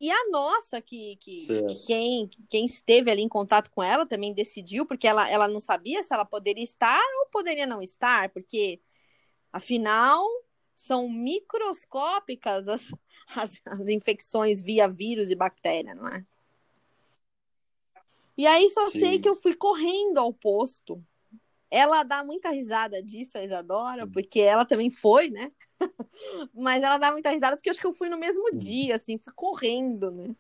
E 0.01 0.11
a 0.11 0.28
nossa, 0.28 0.80
que, 0.80 1.16
que, 1.16 1.47
quem, 1.86 2.28
quem 2.51 2.64
esteve 2.66 3.11
ali 3.11 3.22
em 3.22 3.28
contato 3.28 3.70
com 3.70 3.82
ela 3.82 4.05
também 4.05 4.34
decidiu, 4.34 4.84
porque 4.84 5.07
ela, 5.07 5.28
ela 5.30 5.49
não 5.49 5.61
sabia 5.61 6.03
se 6.03 6.12
ela 6.12 6.24
poderia 6.24 6.64
estar 6.64 7.03
ou 7.20 7.26
poderia 7.30 7.66
não 7.66 7.80
estar, 7.80 8.28
porque 8.30 8.80
afinal 9.53 10.26
são 10.74 11.09
microscópicas 11.09 12.68
as, 12.68 12.90
as, 13.34 13.61
as 13.64 13.88
infecções 13.88 14.61
via 14.61 14.88
vírus 14.88 15.30
e 15.30 15.34
bactéria, 15.34 15.95
não 15.95 16.09
é? 16.09 16.24
E 18.36 18.47
aí 18.47 18.68
só 18.70 18.86
Sim. 18.90 18.99
sei 18.99 19.18
que 19.20 19.28
eu 19.28 19.36
fui 19.36 19.55
correndo 19.55 20.18
ao 20.18 20.32
posto 20.32 21.03
ela 21.75 22.05
dá 22.05 22.22
muita 22.22 22.51
risada 22.51 23.03
disso, 23.03 23.37
a 23.37 23.43
Isadora, 23.43 24.07
porque 24.07 24.41
ela 24.41 24.64
também 24.64 24.91
foi, 24.91 25.29
né? 25.29 25.51
Mas 26.55 26.81
ela 26.81 26.99
dá 26.99 27.11
muita 27.11 27.31
risada 27.31 27.57
porque 27.57 27.68
eu 27.68 27.72
acho 27.72 27.81
que 27.81 27.87
eu 27.87 27.93
fui 27.93 28.09
no 28.09 28.16
mesmo 28.16 28.57
dia, 28.57 28.95
assim, 28.95 29.18
fui 29.18 29.33
correndo, 29.35 30.09
né? 30.12 30.37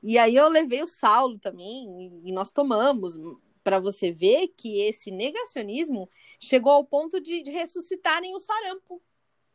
E 0.00 0.16
aí 0.16 0.36
eu 0.36 0.48
levei 0.48 0.80
o 0.80 0.86
Saulo 0.86 1.36
também 1.36 2.22
e 2.24 2.30
nós 2.30 2.52
tomamos 2.52 3.18
para 3.64 3.80
você 3.80 4.12
ver 4.12 4.54
que 4.56 4.80
esse 4.82 5.10
negacionismo 5.10 6.08
chegou 6.38 6.70
ao 6.70 6.84
ponto 6.84 7.20
de, 7.20 7.42
de, 7.42 7.50
ressuscitarem 7.50 8.32
o 8.36 8.38
sarampo, 8.38 9.02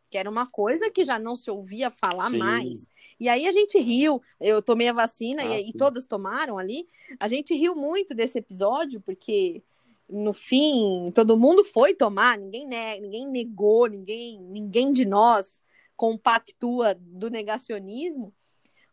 que 0.09 0.17
era 0.17 0.30
uma 0.30 0.45
coisa 0.45 0.91
que 0.91 1.05
já 1.05 1.17
não 1.17 1.38
se 1.38 1.49
ouvia 1.49 1.89
falar 1.89 2.32
sim. 2.32 2.38
mais. 2.38 2.86
E 3.17 3.30
aí 3.30 3.47
a 3.47 3.53
gente 3.53 3.80
riu, 3.80 4.21
eu 4.41 4.61
tomei 4.61 4.89
a 4.89 4.93
vacina 4.93 5.41
ah, 5.41 5.57
e, 5.57 5.69
e 5.69 5.74
todas 5.74 6.05
tomaram 6.05 6.57
ali. 6.57 6.86
A 7.17 7.30
gente 7.30 7.55
riu 7.55 7.76
muito 7.76 8.13
desse 8.13 8.39
episódio 8.39 8.99
porque 8.99 9.63
no 10.09 10.33
fim, 10.33 11.11
todo 11.13 11.37
mundo 11.37 11.63
foi 11.63 11.93
tomar, 11.93 12.37
ninguém, 12.37 12.67
ne 12.67 12.99
ninguém 12.99 13.27
negou, 13.27 13.87
ninguém, 13.87 14.39
ninguém 14.39 14.91
de 14.91 15.05
nós 15.05 15.61
compactua 15.95 16.95
do 16.95 17.29
negacionismo. 17.29 18.33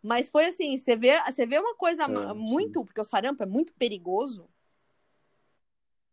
Mas 0.03 0.31
foi 0.31 0.47
assim, 0.47 0.77
você 0.77 0.97
vê, 0.97 1.21
você 1.25 1.47
vê 1.47 1.59
uma 1.59 1.75
coisa 1.75 2.05
é, 2.05 2.35
muito, 2.35 2.81
sim. 2.81 2.85
porque 2.87 3.01
o 3.01 3.05
sarampo 3.05 3.43
é 3.43 3.47
muito 3.47 3.75
perigoso. 3.75 4.49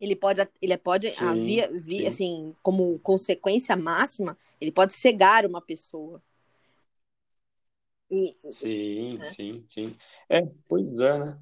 Ele 0.00 0.14
pode, 0.14 0.46
ele 0.62 0.76
pode 0.76 1.12
sim, 1.12 1.24
havia, 1.24 1.70
vi, 1.72 2.06
assim, 2.06 2.54
como 2.62 2.98
consequência 3.00 3.76
máxima, 3.76 4.38
ele 4.60 4.70
pode 4.70 4.92
cegar 4.92 5.44
uma 5.44 5.60
pessoa. 5.60 6.22
E, 8.10 8.34
sim, 8.52 9.18
né? 9.18 9.24
sim, 9.24 9.64
sim. 9.68 9.96
É, 10.28 10.42
pois 10.68 11.00
é, 11.00 11.18
né? 11.18 11.38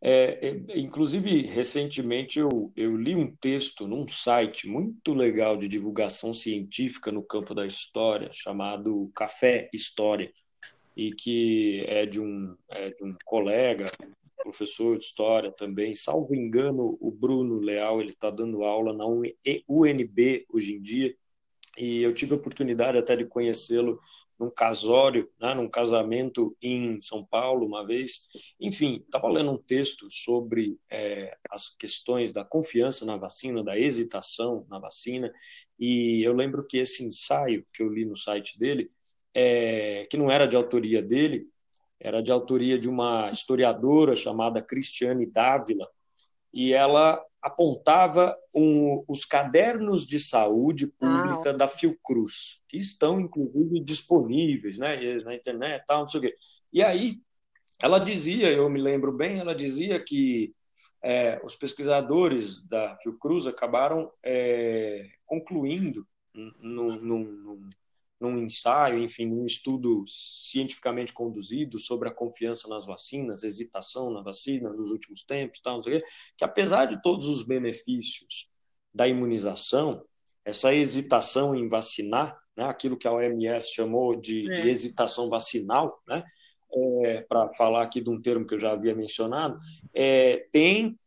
É, 0.00 0.48
é, 0.48 0.78
inclusive, 0.78 1.42
recentemente 1.42 2.38
eu, 2.38 2.72
eu 2.76 2.96
li 2.96 3.16
um 3.16 3.34
texto 3.34 3.86
num 3.86 4.06
site 4.06 4.68
muito 4.68 5.12
legal 5.12 5.56
de 5.56 5.66
divulgação 5.66 6.32
científica 6.32 7.10
no 7.10 7.22
campo 7.22 7.54
da 7.54 7.66
história, 7.66 8.30
chamado 8.32 9.10
Café 9.14 9.68
História, 9.72 10.32
e 10.96 11.12
que 11.12 11.84
é 11.86 12.06
de 12.06 12.20
um, 12.20 12.56
é 12.70 12.90
de 12.90 13.04
um 13.04 13.16
colega, 13.24 13.84
professor 14.36 14.96
de 14.96 15.04
história 15.04 15.52
também, 15.52 15.94
salvo 15.94 16.34
engano, 16.34 16.96
o 17.00 17.10
Bruno 17.10 17.58
Leal, 17.58 18.00
ele 18.00 18.10
está 18.10 18.30
dando 18.30 18.64
aula 18.64 18.92
na 18.94 19.04
UNB 19.06 20.46
hoje 20.48 20.74
em 20.74 20.80
dia, 20.80 21.14
e 21.76 22.02
eu 22.02 22.14
tive 22.14 22.32
a 22.32 22.36
oportunidade 22.36 22.96
até 22.96 23.14
de 23.14 23.24
conhecê-lo 23.24 24.00
num 24.38 24.50
casório, 24.50 25.28
né, 25.40 25.54
num 25.54 25.68
casamento 25.68 26.56
em 26.62 27.00
São 27.00 27.24
Paulo 27.24 27.66
uma 27.66 27.84
vez. 27.86 28.28
Enfim, 28.60 29.02
estava 29.04 29.28
lendo 29.28 29.50
um 29.50 29.58
texto 29.58 30.06
sobre 30.08 30.78
é, 30.90 31.36
as 31.50 31.68
questões 31.70 32.32
da 32.32 32.44
confiança 32.44 33.04
na 33.04 33.16
vacina, 33.16 33.64
da 33.64 33.78
hesitação 33.78 34.64
na 34.68 34.78
vacina, 34.78 35.32
e 35.78 36.22
eu 36.22 36.32
lembro 36.32 36.66
que 36.66 36.78
esse 36.78 37.04
ensaio 37.04 37.64
que 37.72 37.82
eu 37.82 37.88
li 37.88 38.04
no 38.04 38.16
site 38.16 38.58
dele 38.58 38.90
é, 39.34 40.06
que 40.10 40.16
não 40.16 40.30
era 40.30 40.46
de 40.46 40.56
autoria 40.56 41.02
dele, 41.02 41.46
era 42.00 42.22
de 42.22 42.30
autoria 42.30 42.78
de 42.78 42.88
uma 42.88 43.30
historiadora 43.30 44.14
chamada 44.14 44.62
Cristiane 44.62 45.26
Dávila, 45.26 45.88
e 46.52 46.72
ela 46.72 47.22
apontava 47.42 48.36
um, 48.54 49.04
os 49.06 49.24
cadernos 49.24 50.06
de 50.06 50.18
saúde 50.18 50.86
pública 50.86 51.50
ah, 51.50 51.52
da 51.52 51.68
Fiocruz, 51.68 52.62
que 52.68 52.76
estão, 52.76 53.20
inclusive, 53.20 53.80
disponíveis 53.80 54.78
né, 54.78 55.18
na 55.24 55.34
internet, 55.34 55.84
tal, 55.86 56.00
não 56.00 56.08
sei 56.08 56.18
o 56.18 56.22
quê. 56.22 56.36
E 56.72 56.82
aí, 56.82 57.18
ela 57.80 57.98
dizia, 57.98 58.50
eu 58.50 58.68
me 58.68 58.80
lembro 58.80 59.12
bem, 59.12 59.38
ela 59.38 59.54
dizia 59.54 60.02
que 60.02 60.52
é, 61.02 61.40
os 61.44 61.54
pesquisadores 61.54 62.60
da 62.66 62.96
Fiocruz 62.96 63.46
acabaram 63.46 64.10
é, 64.22 65.08
concluindo 65.24 66.06
num, 66.34 66.52
num, 66.60 67.24
num, 67.24 67.70
ensaio, 68.20 68.98
enfim, 68.98 69.26
num 69.26 69.46
estudo 69.46 70.04
cientificamente 70.06 71.12
conduzido 71.12 71.78
sobre 71.78 72.08
a 72.08 72.12
confiança 72.12 72.68
nas 72.68 72.84
vacinas, 72.84 73.44
hesitação 73.44 74.10
na 74.10 74.22
vacina 74.22 74.70
nos 74.70 74.90
últimos 74.90 75.22
tempos, 75.22 75.60
tal, 75.60 75.80
quê, 75.82 76.02
que 76.36 76.44
apesar 76.44 76.86
de 76.86 77.00
todos 77.00 77.28
os 77.28 77.44
benefícios 77.44 78.48
da 78.92 79.06
imunização, 79.06 80.04
essa 80.44 80.74
hesitação 80.74 81.54
em 81.54 81.68
vacinar, 81.68 82.36
né, 82.56 82.64
aquilo 82.64 82.96
que 82.96 83.06
a 83.06 83.12
OMS 83.12 83.72
chamou 83.72 84.16
de, 84.16 84.50
é. 84.50 84.62
de 84.62 84.68
hesitação 84.68 85.28
vacinal, 85.28 86.02
né, 86.08 86.24
é, 87.04 87.20
para 87.22 87.50
falar 87.52 87.82
aqui 87.84 88.00
de 88.00 88.10
um 88.10 88.20
termo 88.20 88.46
que 88.46 88.54
eu 88.54 88.60
já 88.60 88.72
havia 88.72 88.94
mencionado, 88.94 89.58
é, 89.94 90.48
tem 90.52 90.98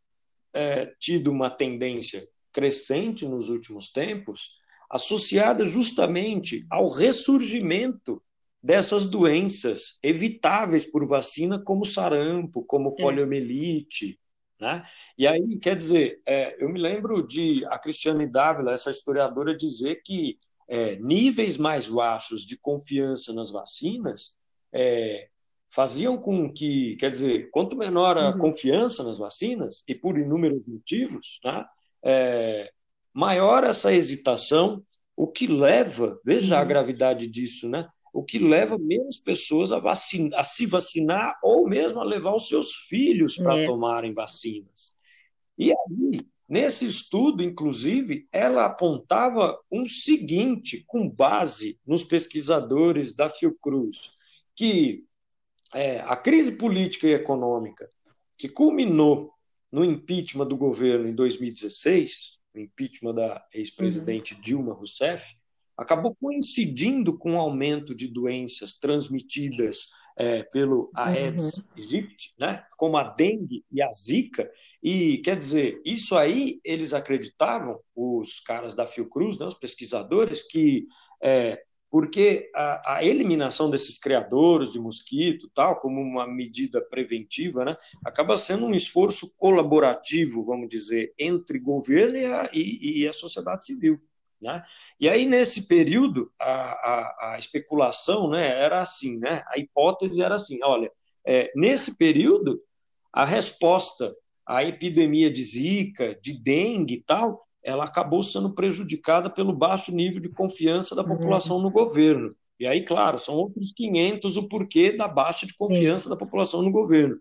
é, 0.53 0.85
tido 0.99 1.31
uma 1.31 1.49
tendência 1.49 2.27
crescente 2.51 3.25
nos 3.25 3.49
últimos 3.49 3.91
tempos, 3.91 4.60
associada 4.91 5.65
justamente 5.65 6.65
ao 6.69 6.89
ressurgimento 6.89 8.21
dessas 8.61 9.05
doenças 9.05 9.97
evitáveis 10.03 10.85
por 10.85 11.07
vacina, 11.07 11.59
como 11.59 11.85
sarampo, 11.85 12.63
como 12.65 12.89
é. 12.99 13.01
poliomielite. 13.01 14.19
Né? 14.59 14.83
E 15.17 15.25
aí, 15.25 15.57
quer 15.57 15.75
dizer, 15.75 16.21
é, 16.25 16.63
eu 16.63 16.69
me 16.69 16.79
lembro 16.79 17.25
de 17.25 17.65
a 17.67 17.79
Cristiane 17.79 18.27
Dávila, 18.27 18.73
essa 18.73 18.91
historiadora, 18.91 19.57
dizer 19.57 20.01
que 20.03 20.37
é, 20.67 20.97
níveis 20.97 21.57
mais 21.57 21.87
baixos 21.87 22.45
de 22.45 22.57
confiança 22.57 23.33
nas 23.33 23.49
vacinas 23.49 24.35
é, 24.73 25.27
faziam 25.69 26.17
com 26.17 26.51
que, 26.51 26.97
quer 26.97 27.09
dizer, 27.09 27.49
quanto 27.49 27.75
menor 27.77 28.17
a 28.17 28.31
uhum. 28.31 28.37
confiança 28.37 29.03
nas 29.03 29.17
vacinas, 29.17 29.83
e 29.87 29.95
por 29.95 30.19
inúmeros 30.19 30.67
motivos, 30.67 31.39
né, 31.43 31.65
é, 32.03 32.71
maior 33.13 33.63
essa 33.63 33.93
hesitação, 33.93 34.83
o 35.15 35.27
que 35.27 35.47
leva, 35.47 36.19
veja 36.23 36.55
uhum. 36.55 36.61
a 36.61 36.65
gravidade 36.65 37.27
disso, 37.27 37.69
né? 37.69 37.87
O 38.13 38.23
que 38.23 38.39
leva 38.39 38.77
menos 38.77 39.17
pessoas 39.17 39.71
a, 39.71 39.79
vacina, 39.79 40.37
a 40.37 40.43
se 40.43 40.65
vacinar 40.65 41.39
ou 41.41 41.67
mesmo 41.67 41.99
a 41.99 42.03
levar 42.03 42.35
os 42.35 42.49
seus 42.49 42.73
filhos 42.73 43.37
para 43.37 43.57
é. 43.57 43.65
tomarem 43.65 44.13
vacinas. 44.13 44.93
E 45.57 45.71
aí, 45.71 46.21
nesse 46.49 46.85
estudo, 46.85 47.41
inclusive, 47.41 48.27
ela 48.31 48.65
apontava 48.65 49.57
um 49.71 49.85
seguinte, 49.85 50.83
com 50.87 51.07
base 51.07 51.79
nos 51.85 52.03
pesquisadores 52.03 53.13
da 53.13 53.29
Fiocruz, 53.29 54.17
que 54.55 55.05
é, 55.73 55.99
a 56.01 56.17
crise 56.17 56.57
política 56.57 57.07
e 57.07 57.13
econômica 57.13 57.89
que 58.37 58.49
culminou 58.49 59.31
no 59.71 59.85
impeachment 59.85 60.47
do 60.47 60.57
governo 60.57 61.07
em 61.07 61.13
2016, 61.13 62.40
o 62.53 62.59
impeachment 62.59 63.15
da 63.15 63.45
ex-presidente 63.53 64.33
uhum. 64.33 64.41
Dilma 64.41 64.73
Rousseff, 64.73 65.25
acabou 65.77 66.15
coincidindo 66.15 67.17
com 67.17 67.35
o 67.35 67.39
aumento 67.39 67.95
de 67.95 68.07
doenças 68.07 68.73
transmitidas 68.77 69.89
é, 70.17 70.43
pelo 70.43 70.91
Aedes 70.93 71.57
uhum. 71.57 71.63
aegypti, 71.77 72.33
né, 72.37 72.63
como 72.77 72.97
a 72.97 73.03
dengue 73.03 73.65
e 73.71 73.81
a 73.81 73.91
zika, 73.91 74.51
e 74.83 75.19
quer 75.19 75.37
dizer, 75.37 75.81
isso 75.85 76.17
aí 76.17 76.59
eles 76.63 76.93
acreditavam, 76.93 77.79
os 77.95 78.39
caras 78.39 78.75
da 78.75 78.85
Fiocruz, 78.85 79.39
né, 79.39 79.45
os 79.45 79.55
pesquisadores, 79.55 80.43
que 80.43 80.85
é, 81.23 81.61
porque 81.91 82.49
a, 82.55 82.95
a, 82.95 83.03
eliminação 83.03 83.69
desses 83.69 83.99
criadores 83.99 84.71
de 84.71 84.79
mosquito, 84.79 85.51
tal, 85.53 85.81
como 85.81 85.99
uma 85.99 86.25
medida 86.25 86.81
preventiva, 86.81 87.65
né, 87.65 87.77
acaba 88.05 88.37
sendo 88.37 88.65
um 88.65 88.73
esforço 88.73 89.35
colaborativo, 89.35 90.45
vamos 90.45 90.69
dizer, 90.69 91.13
entre 91.19 91.59
governo 91.59 92.17
e 92.17 92.25
a, 92.25 92.49
e, 92.53 93.01
e 93.01 93.07
a 93.07 93.11
sociedade 93.11 93.65
civil. 93.65 93.99
Né? 94.41 94.63
E 95.01 95.09
aí, 95.09 95.25
nesse 95.25 95.67
período, 95.67 96.31
a, 96.39 96.51
a, 96.51 97.33
a, 97.33 97.37
especulação 97.37 98.29
né, 98.29 98.47
era 98.47 98.79
assim, 98.79 99.17
né? 99.17 99.43
a 99.47 99.59
hipótese 99.59 100.21
era 100.21 100.35
assim, 100.35 100.59
olha, 100.63 100.89
é, 101.27 101.51
nesse 101.53 101.97
período, 101.97 102.61
a 103.11 103.25
resposta 103.25 104.15
à 104.45 104.63
epidemia 104.63 105.29
de 105.29 105.41
zika, 105.41 106.17
de 106.21 106.41
dengue 106.41 106.95
e 106.95 107.01
tal, 107.01 107.45
ela 107.63 107.85
acabou 107.85 108.23
sendo 108.23 108.53
prejudicada 108.53 109.29
pelo 109.29 109.53
baixo 109.53 109.93
nível 109.93 110.19
de 110.19 110.29
confiança 110.29 110.95
da 110.95 111.03
população 111.03 111.61
no 111.61 111.69
governo. 111.69 112.35
E 112.59 112.67
aí, 112.67 112.83
claro, 112.83 113.17
são 113.17 113.35
outros 113.35 113.71
500 113.71 114.37
o 114.37 114.47
porquê 114.47 114.91
da 114.91 115.07
baixa 115.07 115.47
de 115.47 115.53
confiança 115.55 116.03
Sim. 116.03 116.09
da 116.09 116.15
população 116.15 116.61
no 116.61 116.71
governo. 116.71 117.15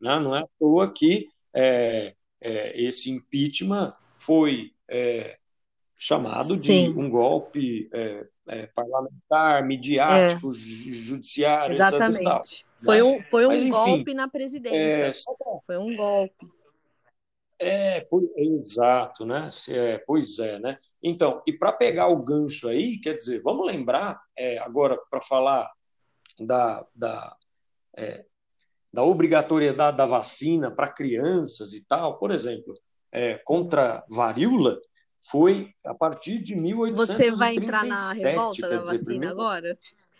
Né? 0.00 0.18
Não 0.20 0.34
é 0.34 0.40
à 0.40 0.48
toa 0.58 0.92
que 0.92 1.28
é, 1.54 2.14
é, 2.40 2.82
esse 2.82 3.10
impeachment 3.10 3.94
foi 4.18 4.72
é, 4.88 5.36
chamado 5.96 6.54
Sim. 6.56 6.92
de 6.92 6.98
um 6.98 7.10
golpe 7.10 7.88
é, 7.92 8.26
é, 8.48 8.66
parlamentar, 8.68 9.66
midiático, 9.66 10.48
é. 10.48 10.52
judiciário, 10.52 11.74
Exatamente. 11.74 12.26
Etc, 12.26 12.66
foi 12.84 13.02
um, 13.02 13.22
foi 13.22 13.46
um 13.46 13.50
Mas, 13.50 13.62
enfim, 13.62 13.70
golpe 13.70 14.14
na 14.14 14.28
presidência. 14.28 15.32
Foi 15.66 15.78
um 15.78 15.96
golpe. 15.96 16.46
É, 17.58 18.06
exato, 18.36 19.24
né? 19.24 19.48
É, 19.70 19.98
pois 19.98 20.38
é, 20.38 20.58
né? 20.58 20.78
Então, 21.02 21.42
e 21.46 21.52
para 21.52 21.72
pegar 21.72 22.08
o 22.08 22.22
gancho 22.22 22.68
aí, 22.68 22.98
quer 22.98 23.14
dizer, 23.14 23.40
vamos 23.42 23.66
lembrar 23.66 24.20
é, 24.36 24.58
agora 24.58 24.98
para 25.10 25.22
falar 25.22 25.70
da, 26.38 26.86
da, 26.94 27.36
é, 27.96 28.26
da 28.92 29.02
obrigatoriedade 29.02 29.96
da 29.96 30.04
vacina 30.04 30.70
para 30.70 30.92
crianças 30.92 31.72
e 31.72 31.82
tal, 31.84 32.18
por 32.18 32.30
exemplo, 32.30 32.74
é, 33.10 33.38
contra 33.44 34.04
varíola, 34.08 34.78
foi 35.22 35.72
a 35.84 35.94
partir 35.94 36.38
de 36.42 36.54
1837. 36.54 37.30
Você 37.30 37.36
vai 37.36 37.56
entrar 37.56 37.84
na 37.84 38.12
revolta 38.12 38.62
da 38.62 38.68
dizer, 38.68 38.84
vacina 38.84 39.04
primeiro... 39.04 39.32
agora? 39.32 39.78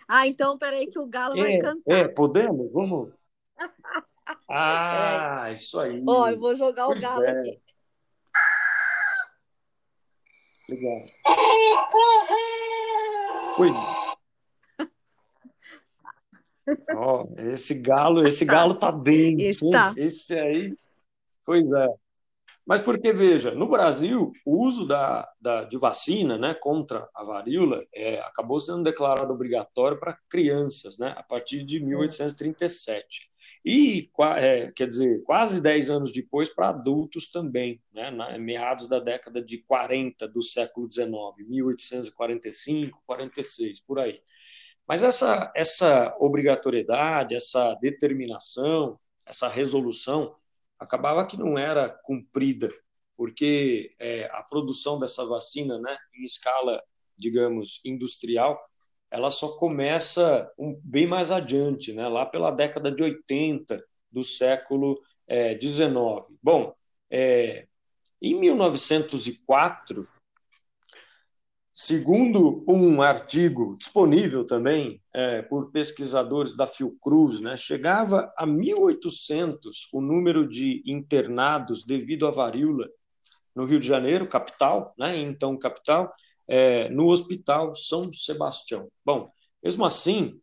Ah, 0.08 0.26
então 0.26 0.56
peraí 0.56 0.86
que 0.86 0.98
o 0.98 1.06
Galo 1.06 1.36
vai 1.36 1.54
é, 1.54 1.58
cantar. 1.58 1.94
É, 1.94 2.08
podemos? 2.08 2.72
Vamos. 2.72 3.12
Ah, 4.48 5.50
isso 5.52 5.78
aí. 5.80 6.02
Ó, 6.06 6.28
eu 6.28 6.38
vou 6.38 6.56
jogar 6.56 6.86
pois 6.86 7.04
o 7.04 7.08
galo 7.08 7.24
é. 7.24 7.40
aqui. 7.40 7.62
Legal. 10.68 11.06
Pois 13.56 13.72
Ó, 16.96 17.28
esse 17.52 17.74
galo, 17.80 18.26
esse 18.26 18.44
galo 18.44 18.74
tá 18.74 18.90
dentro. 18.90 19.44
Está. 19.46 19.94
Esse 19.96 20.36
aí, 20.36 20.74
pois 21.44 21.70
é. 21.70 21.88
Mas 22.66 22.82
porque, 22.82 23.12
veja, 23.12 23.52
no 23.52 23.68
Brasil, 23.68 24.32
o 24.44 24.64
uso 24.64 24.84
da, 24.84 25.30
da, 25.40 25.62
de 25.62 25.78
vacina 25.78 26.36
né, 26.36 26.52
contra 26.52 27.08
a 27.14 27.22
varíola 27.22 27.84
é, 27.94 28.18
acabou 28.20 28.58
sendo 28.58 28.82
declarado 28.82 29.32
obrigatório 29.32 30.00
para 30.00 30.18
crianças 30.28 30.98
né, 30.98 31.14
a 31.16 31.22
partir 31.22 31.62
de 31.62 31.78
1837. 31.78 33.30
E, 33.68 34.08
é, 34.38 34.70
quer 34.70 34.86
dizer, 34.86 35.24
quase 35.24 35.60
10 35.60 35.90
anos 35.90 36.12
depois 36.12 36.48
para 36.54 36.68
adultos 36.68 37.32
também, 37.32 37.82
né, 37.92 38.12
na, 38.12 38.38
meados 38.38 38.86
da 38.86 39.00
década 39.00 39.42
de 39.42 39.58
40 39.58 40.28
do 40.28 40.40
século 40.40 40.88
XIX, 40.88 41.10
1845, 41.48 43.02
46, 43.04 43.80
por 43.80 43.98
aí. 43.98 44.22
Mas 44.86 45.02
essa, 45.02 45.52
essa 45.52 46.16
obrigatoriedade, 46.20 47.34
essa 47.34 47.74
determinação, 47.82 49.00
essa 49.26 49.48
resolução, 49.48 50.36
acabava 50.78 51.26
que 51.26 51.36
não 51.36 51.58
era 51.58 51.88
cumprida, 51.88 52.72
porque 53.16 53.96
é, 53.98 54.30
a 54.30 54.44
produção 54.44 54.96
dessa 54.96 55.26
vacina, 55.26 55.76
né, 55.76 55.98
em 56.14 56.22
escala, 56.22 56.80
digamos, 57.16 57.80
industrial, 57.84 58.64
ela 59.16 59.30
só 59.30 59.56
começa 59.56 60.50
um, 60.58 60.78
bem 60.84 61.06
mais 61.06 61.30
adiante, 61.30 61.92
né? 61.92 62.06
lá 62.06 62.26
pela 62.26 62.50
década 62.50 62.92
de 62.92 63.02
80 63.02 63.82
do 64.10 64.22
século 64.22 65.00
XIX. 65.60 65.80
É, 65.80 66.24
Bom, 66.42 66.74
é, 67.10 67.66
em 68.20 68.34
1904, 68.34 70.02
segundo 71.72 72.64
um 72.66 73.02
artigo 73.02 73.76
disponível 73.78 74.46
também 74.46 75.02
é, 75.12 75.42
por 75.42 75.70
pesquisadores 75.70 76.56
da 76.56 76.66
Fiocruz, 76.66 77.40
né, 77.40 77.56
chegava 77.56 78.32
a 78.36 78.46
1.800 78.46 79.58
o 79.92 80.00
número 80.00 80.48
de 80.48 80.82
internados 80.86 81.84
devido 81.84 82.26
à 82.26 82.30
varíola 82.30 82.88
no 83.54 83.64
Rio 83.64 83.80
de 83.80 83.86
Janeiro, 83.86 84.28
capital, 84.28 84.94
né, 84.98 85.16
então 85.18 85.58
capital, 85.58 86.14
é, 86.48 86.88
no 86.88 87.06
Hospital 87.08 87.74
São 87.74 88.12
Sebastião. 88.12 88.88
Bom, 89.04 89.30
Mesmo 89.66 89.84
assim, 89.84 90.40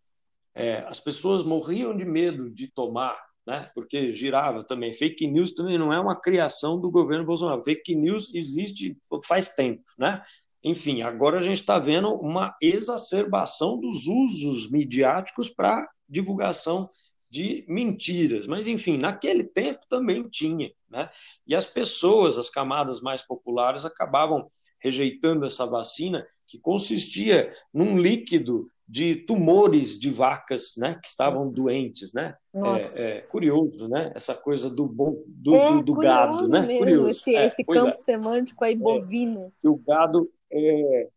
é, 0.53 0.79
as 0.79 0.99
pessoas 0.99 1.45
morriam 1.45 1.95
de 1.95 2.03
medo 2.03 2.49
de 2.49 2.67
tomar, 2.67 3.17
né? 3.47 3.71
porque 3.73 4.11
girava 4.11 4.65
também. 4.65 4.91
Fake 4.91 5.25
news 5.27 5.53
também 5.53 5.77
não 5.77 5.93
é 5.93 5.99
uma 5.99 6.19
criação 6.19 6.77
do 6.77 6.91
governo 6.91 7.25
Bolsonaro. 7.25 7.63
Fake 7.63 7.95
news 7.95 8.33
existe 8.33 8.97
faz 9.23 9.47
tempo. 9.55 9.83
Né? 9.97 10.21
Enfim, 10.61 11.03
agora 11.03 11.37
a 11.37 11.41
gente 11.41 11.61
está 11.61 11.79
vendo 11.79 12.13
uma 12.13 12.53
exacerbação 12.61 13.79
dos 13.79 14.07
usos 14.07 14.69
midiáticos 14.69 15.49
para 15.49 15.89
divulgação 16.09 16.89
de 17.29 17.63
mentiras. 17.65 18.45
Mas, 18.45 18.67
enfim, 18.67 18.97
naquele 18.97 19.45
tempo 19.45 19.85
também 19.87 20.27
tinha. 20.27 20.69
Né? 20.89 21.09
E 21.47 21.55
as 21.55 21.65
pessoas, 21.65 22.37
as 22.37 22.49
camadas 22.49 22.99
mais 22.99 23.21
populares, 23.21 23.85
acabavam 23.85 24.51
rejeitando 24.83 25.45
essa 25.45 25.65
vacina, 25.65 26.27
que 26.45 26.59
consistia 26.59 27.51
num 27.73 27.97
líquido 27.97 28.67
de 28.87 29.15
tumores 29.15 29.97
de 29.97 30.11
vacas 30.11 30.73
né, 30.77 30.99
que 31.01 31.07
estavam 31.07 31.49
doentes. 31.49 32.13
Né? 32.13 32.35
É, 32.53 33.17
é, 33.17 33.21
curioso, 33.21 33.87
né? 33.87 34.11
Essa 34.13 34.35
coisa 34.35 34.69
do, 34.69 34.85
bom, 34.85 35.23
do, 35.27 35.55
é, 35.55 35.71
do, 35.71 35.83
do 35.83 35.93
gado. 35.95 36.47
Né? 36.47 36.61
Mesmo, 36.61 36.79
curioso. 36.79 37.09
Esse, 37.09 37.35
é, 37.35 37.45
esse 37.45 37.63
campo 37.63 37.93
é. 37.93 37.97
semântico 37.97 38.63
aí, 38.63 38.75
bovino. 38.75 39.51
que 39.59 39.67
o 39.67 39.77
gado 39.77 40.29
é, 40.51 41.07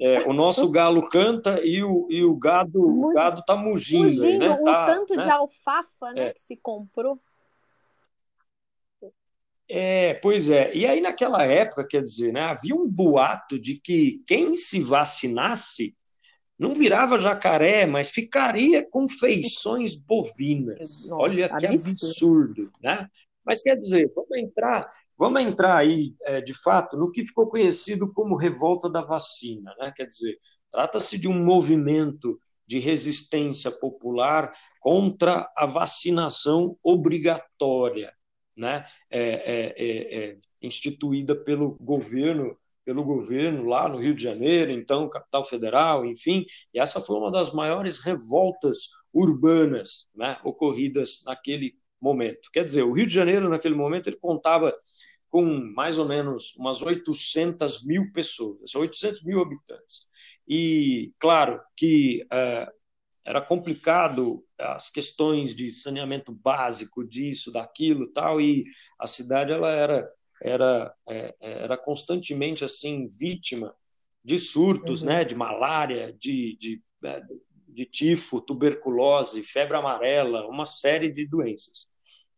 é, 0.00 0.28
o 0.28 0.32
nosso 0.32 0.68
galo 0.72 1.08
canta 1.08 1.60
e 1.62 1.82
o, 1.82 2.06
e 2.10 2.24
o 2.24 2.34
gado 2.34 2.82
o 2.82 3.12
gado 3.12 3.42
tá 3.46 3.54
mugindo. 3.54 4.04
mugindo 4.04 4.24
aí, 4.24 4.38
né? 4.38 4.50
O 4.50 4.64
tá, 4.64 4.84
tanto 4.84 5.14
né? 5.14 5.22
de 5.22 5.30
alfafa 5.30 6.12
né, 6.14 6.26
É. 6.26 6.32
que 6.34 6.40
se 6.40 6.56
comprou. 6.56 7.20
É, 9.72 10.14
pois 10.14 10.48
é. 10.48 10.74
E 10.74 10.84
aí, 10.84 11.00
naquela 11.00 11.44
época, 11.44 11.86
quer 11.88 12.02
dizer, 12.02 12.32
né, 12.32 12.40
havia 12.40 12.74
um 12.74 12.88
boato 12.88 13.56
de 13.56 13.76
que 13.76 14.18
quem 14.26 14.52
se 14.52 14.82
vacinasse 14.82 15.94
não 16.58 16.74
virava 16.74 17.16
jacaré, 17.16 17.86
mas 17.86 18.10
ficaria 18.10 18.84
com 18.84 19.08
feições 19.08 19.94
bovinas. 19.94 21.06
Nossa, 21.08 21.14
Olha 21.14 21.48
que 21.48 21.66
absurdo. 21.66 22.72
né? 22.82 23.08
Mas 23.46 23.62
quer 23.62 23.76
dizer, 23.76 24.12
vamos 24.14 24.36
entrar, 24.36 24.92
vamos 25.16 25.42
entrar 25.42 25.76
aí, 25.76 26.14
é, 26.24 26.40
de 26.40 26.52
fato, 26.52 26.96
no 26.96 27.10
que 27.10 27.24
ficou 27.24 27.46
conhecido 27.46 28.12
como 28.12 28.36
revolta 28.36 28.90
da 28.90 29.00
vacina, 29.00 29.72
né? 29.78 29.92
Quer 29.96 30.06
dizer, 30.06 30.36
trata-se 30.68 31.16
de 31.16 31.28
um 31.28 31.44
movimento 31.44 32.40
de 32.66 32.80
resistência 32.80 33.70
popular 33.70 34.52
contra 34.80 35.48
a 35.56 35.64
vacinação 35.64 36.76
obrigatória, 36.82 38.12
né? 38.60 38.84
É, 39.10 39.20
é, 39.20 39.74
é, 39.76 40.24
é, 40.30 40.36
instituída 40.62 41.34
pelo 41.34 41.76
governo 41.80 42.56
pelo 42.82 43.04
governo 43.04 43.66
lá 43.66 43.88
no 43.88 43.98
Rio 43.98 44.14
de 44.14 44.22
Janeiro, 44.22 44.72
então 44.72 45.08
capital 45.08 45.44
federal, 45.44 46.04
enfim, 46.04 46.44
e 46.74 46.80
essa 46.80 47.00
foi 47.00 47.16
uma 47.16 47.30
das 47.30 47.52
maiores 47.52 48.00
revoltas 48.00 48.88
urbanas, 49.12 50.08
né, 50.14 50.40
ocorridas 50.42 51.22
naquele 51.24 51.76
momento. 52.00 52.48
Quer 52.52 52.64
dizer, 52.64 52.82
o 52.82 52.92
Rio 52.92 53.06
de 53.06 53.12
Janeiro 53.12 53.48
naquele 53.48 53.74
momento 53.74 54.08
ele 54.08 54.16
contava 54.16 54.74
com 55.28 55.44
mais 55.76 55.98
ou 55.98 56.08
menos 56.08 56.54
umas 56.56 56.82
800 56.82 57.84
mil 57.84 58.10
pessoas, 58.12 58.74
800 58.74 59.22
mil 59.22 59.40
habitantes. 59.40 60.06
E 60.48 61.12
claro 61.18 61.60
que 61.76 62.24
uh, 62.24 62.72
era 63.30 63.40
complicado 63.40 64.44
as 64.58 64.90
questões 64.90 65.54
de 65.54 65.70
saneamento 65.70 66.32
básico 66.32 67.06
disso, 67.06 67.52
daquilo, 67.52 68.08
tal, 68.08 68.40
e 68.40 68.64
a 68.98 69.06
cidade 69.06 69.52
ela 69.52 69.70
era 69.70 70.12
era 70.42 70.94
é, 71.08 71.36
era 71.38 71.76
constantemente 71.76 72.64
assim 72.64 73.06
vítima 73.06 73.72
de 74.24 74.36
surtos, 74.36 75.02
uhum. 75.02 75.08
né, 75.08 75.24
de 75.24 75.36
malária, 75.36 76.12
de, 76.18 76.56
de, 76.56 76.82
de 77.68 77.84
tifo, 77.84 78.40
tuberculose, 78.40 79.44
febre 79.44 79.76
amarela, 79.76 80.48
uma 80.48 80.66
série 80.66 81.12
de 81.12 81.24
doenças. 81.24 81.86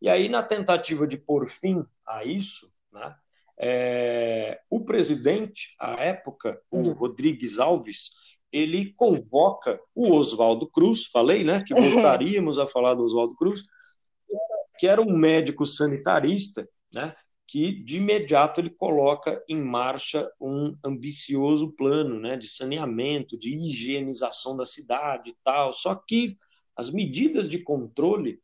E 0.00 0.10
aí 0.10 0.28
na 0.28 0.42
tentativa 0.42 1.06
de 1.06 1.16
pôr 1.16 1.48
fim 1.48 1.82
a 2.06 2.22
isso, 2.22 2.70
né, 2.92 3.14
é, 3.58 4.60
o 4.68 4.84
presidente 4.84 5.74
à 5.78 5.92
época, 6.02 6.60
o 6.70 6.90
Rodrigues 6.90 7.58
Alves, 7.58 8.10
ele 8.52 8.92
convoca 8.92 9.80
o 9.94 10.12
Oswaldo 10.12 10.68
Cruz, 10.68 11.06
falei, 11.06 11.42
né, 11.42 11.60
que 11.66 11.74
voltaríamos 11.74 12.58
a 12.58 12.66
falar 12.66 12.94
do 12.94 13.04
Oswaldo 13.04 13.34
Cruz, 13.34 13.64
que 14.78 14.86
era 14.86 15.00
um 15.00 15.16
médico 15.16 15.64
sanitarista, 15.64 16.68
né, 16.92 17.14
que 17.46 17.72
de 17.72 17.98
imediato 17.98 18.60
ele 18.60 18.70
coloca 18.70 19.42
em 19.48 19.60
marcha 19.60 20.30
um 20.40 20.76
ambicioso 20.84 21.72
plano, 21.72 22.18
né, 22.18 22.36
de 22.36 22.48
saneamento, 22.48 23.36
de 23.36 23.56
higienização 23.56 24.56
da 24.56 24.64
cidade 24.64 25.30
e 25.30 25.36
tal. 25.44 25.72
Só 25.72 25.94
que 25.94 26.38
as 26.76 26.90
medidas 26.90 27.50
de 27.50 27.58
controle 27.58 28.40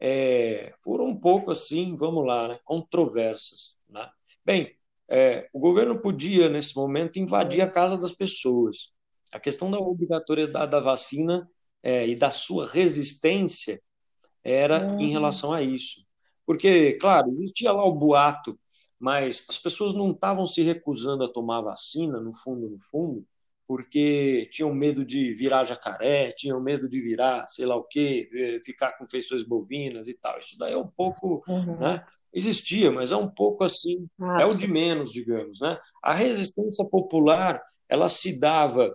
é, 0.00 0.72
foram 0.82 1.06
um 1.06 1.16
pouco 1.16 1.50
assim, 1.50 1.94
vamos 1.96 2.26
lá, 2.26 2.48
né, 2.48 2.60
controversas, 2.64 3.76
né? 3.88 4.08
Bem, 4.42 4.74
é, 5.06 5.48
o 5.52 5.58
governo 5.58 6.00
podia 6.00 6.48
nesse 6.48 6.74
momento 6.74 7.18
invadir 7.18 7.60
a 7.60 7.70
casa 7.70 7.98
das 7.98 8.12
pessoas, 8.12 8.92
a 9.32 9.40
questão 9.40 9.70
da 9.70 9.78
obrigatoriedade 9.78 10.70
da 10.70 10.80
vacina 10.80 11.48
é, 11.82 12.06
e 12.06 12.16
da 12.16 12.30
sua 12.30 12.66
resistência 12.66 13.80
era 14.42 14.86
uhum. 14.86 15.00
em 15.00 15.10
relação 15.10 15.52
a 15.52 15.62
isso. 15.62 16.04
Porque, 16.46 16.94
claro, 16.94 17.30
existia 17.30 17.72
lá 17.72 17.84
o 17.84 17.94
boato, 17.94 18.58
mas 18.98 19.46
as 19.48 19.58
pessoas 19.58 19.94
não 19.94 20.10
estavam 20.10 20.44
se 20.46 20.62
recusando 20.62 21.24
a 21.24 21.32
tomar 21.32 21.60
vacina, 21.60 22.20
no 22.20 22.32
fundo, 22.32 22.68
no 22.68 22.78
fundo, 22.80 23.24
porque 23.66 24.48
tinham 24.50 24.74
medo 24.74 25.04
de 25.04 25.32
virar 25.32 25.64
jacaré, 25.64 26.32
tinham 26.32 26.60
medo 26.60 26.88
de 26.88 27.00
virar, 27.00 27.46
sei 27.48 27.64
lá 27.66 27.76
o 27.76 27.84
quê, 27.84 28.28
eh, 28.34 28.60
ficar 28.64 28.98
com 28.98 29.06
feições 29.06 29.44
bovinas 29.44 30.08
e 30.08 30.14
tal. 30.14 30.40
Isso 30.40 30.58
daí 30.58 30.72
é 30.72 30.76
um 30.76 30.88
pouco, 30.88 31.42
uhum. 31.46 31.78
né? 31.78 32.04
Existia, 32.32 32.90
mas 32.90 33.12
é 33.12 33.16
um 33.16 33.28
pouco 33.28 33.62
assim, 33.62 34.08
Nossa. 34.18 34.42
é 34.42 34.46
o 34.46 34.54
de 34.54 34.66
menos, 34.66 35.12
digamos, 35.12 35.60
né? 35.60 35.78
A 36.02 36.12
resistência 36.12 36.84
popular, 36.84 37.62
ela 37.88 38.08
se 38.08 38.38
dava 38.38 38.92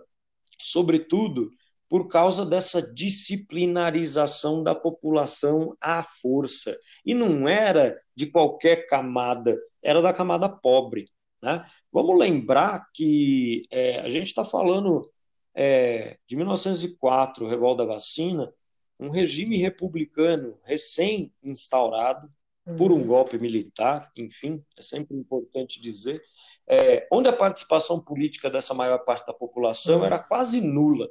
sobretudo 0.58 1.50
por 1.88 2.08
causa 2.08 2.44
dessa 2.44 2.82
disciplinarização 2.92 4.62
da 4.62 4.74
população 4.74 5.76
à 5.80 6.02
força. 6.02 6.76
E 7.04 7.14
não 7.14 7.48
era 7.48 8.00
de 8.14 8.26
qualquer 8.26 8.86
camada, 8.88 9.56
era 9.82 10.02
da 10.02 10.12
camada 10.12 10.48
pobre. 10.48 11.08
Né? 11.40 11.64
Vamos 11.92 12.18
lembrar 12.18 12.88
que 12.92 13.62
é, 13.70 14.00
a 14.00 14.08
gente 14.08 14.26
está 14.26 14.44
falando 14.44 15.08
é, 15.54 16.18
de 16.26 16.36
1904, 16.36 17.48
Revolta 17.48 17.86
da 17.86 17.94
Vacina, 17.94 18.52
um 18.98 19.10
regime 19.10 19.56
republicano 19.56 20.58
recém-instaurado 20.64 22.28
por 22.76 22.90
um 22.90 23.06
golpe 23.06 23.38
militar, 23.38 24.10
enfim, 24.16 24.64
é 24.76 24.82
sempre 24.82 25.16
importante 25.16 25.80
dizer, 25.80 26.20
é, 26.68 27.06
onde 27.12 27.28
a 27.28 27.32
participação 27.32 28.00
política 28.00 28.50
dessa 28.50 28.74
maior 28.74 28.98
parte 28.98 29.26
da 29.26 29.32
população 29.32 30.04
era 30.04 30.18
quase 30.18 30.60
nula. 30.60 31.08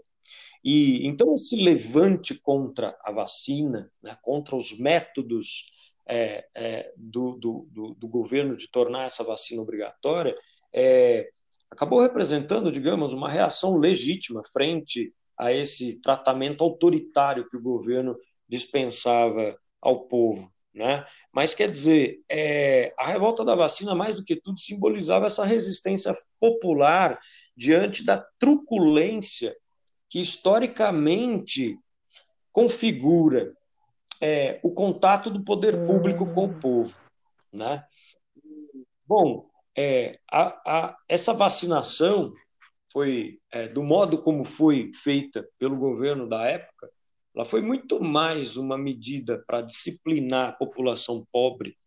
E 0.64 1.06
então 1.06 1.34
esse 1.34 1.56
levante 1.56 2.34
contra 2.34 2.97
a 3.03 3.12
vacina, 3.12 3.91
né, 4.01 4.18
contra 4.22 4.56
os 4.56 4.78
métodos 4.78 5.72
é, 6.08 6.45
é, 6.56 6.91
do, 6.97 7.34
do, 7.34 7.68
do, 7.72 7.93
do, 7.95 8.08
governo 8.08 8.56
de 8.58 8.68
tornar 8.68 9.06
essa 9.06 9.24
vacina 9.24 9.62
obrigatória, 9.62 10.36
é, 10.74 11.30
acabou 11.70 11.99
representando, 11.99 12.72
digamos, 12.72 13.14
uma 13.14 13.30
reação 13.30 13.78
legítima 13.78 14.43
frente 14.51 15.14
a 15.38 15.51
esse 15.51 15.99
tratamento 16.01 16.64
autoritário 16.64 17.47
que 17.49 17.58
o 17.58 17.62
governo 17.62 18.18
dispensava 18.47 19.58
ao 19.82 20.08
povo. 20.08 20.51
Né? 20.76 21.05
Mas 21.32 21.53
quer 21.53 21.69
dizer, 21.69 22.19
é, 22.30 22.93
a 22.99 23.07
revolta 23.07 23.45
da 23.45 23.55
vacina, 23.55 23.95
mais 23.95 24.17
do 24.17 24.26
que 24.26 24.36
tudo, 24.36 24.59
simbolizava 24.59 25.26
essa 25.26 25.45
resistência 25.45 26.13
popular 26.38 27.17
diante 27.55 28.05
da 28.05 28.17
truculência 28.38 29.55
que 30.09 30.19
historicamente 30.19 31.80
configura 32.51 33.55
é, 34.19 34.59
o 34.61 34.71
contato 34.71 35.30
do 35.30 35.43
poder 35.45 35.86
público 35.86 36.26
com 36.34 36.45
o 36.45 36.59
povo. 36.59 36.97
Né? 37.53 37.82
Bom, 39.07 39.49
é, 39.78 40.19
a, 40.30 40.47
a, 40.65 40.97
essa 41.07 41.34
vacinação 41.34 42.34
foi, 42.91 43.39
é, 43.49 43.69
do 43.69 43.82
modo 43.82 44.21
como 44.21 44.43
foi 44.43 44.91
feita 44.93 45.47
pelo 45.57 45.78
governo 45.78 46.28
da 46.28 46.45
época, 46.45 46.89
ela 47.36 47.46
foi 47.46 47.62
muito 47.62 48.02
mais 48.02 48.56
uma 48.56 48.78
medida 48.78 49.44
para 49.46 49.62
disciplinar 49.62 50.50
a 50.50 50.54
população 50.54 51.28
pobre, 51.32 51.78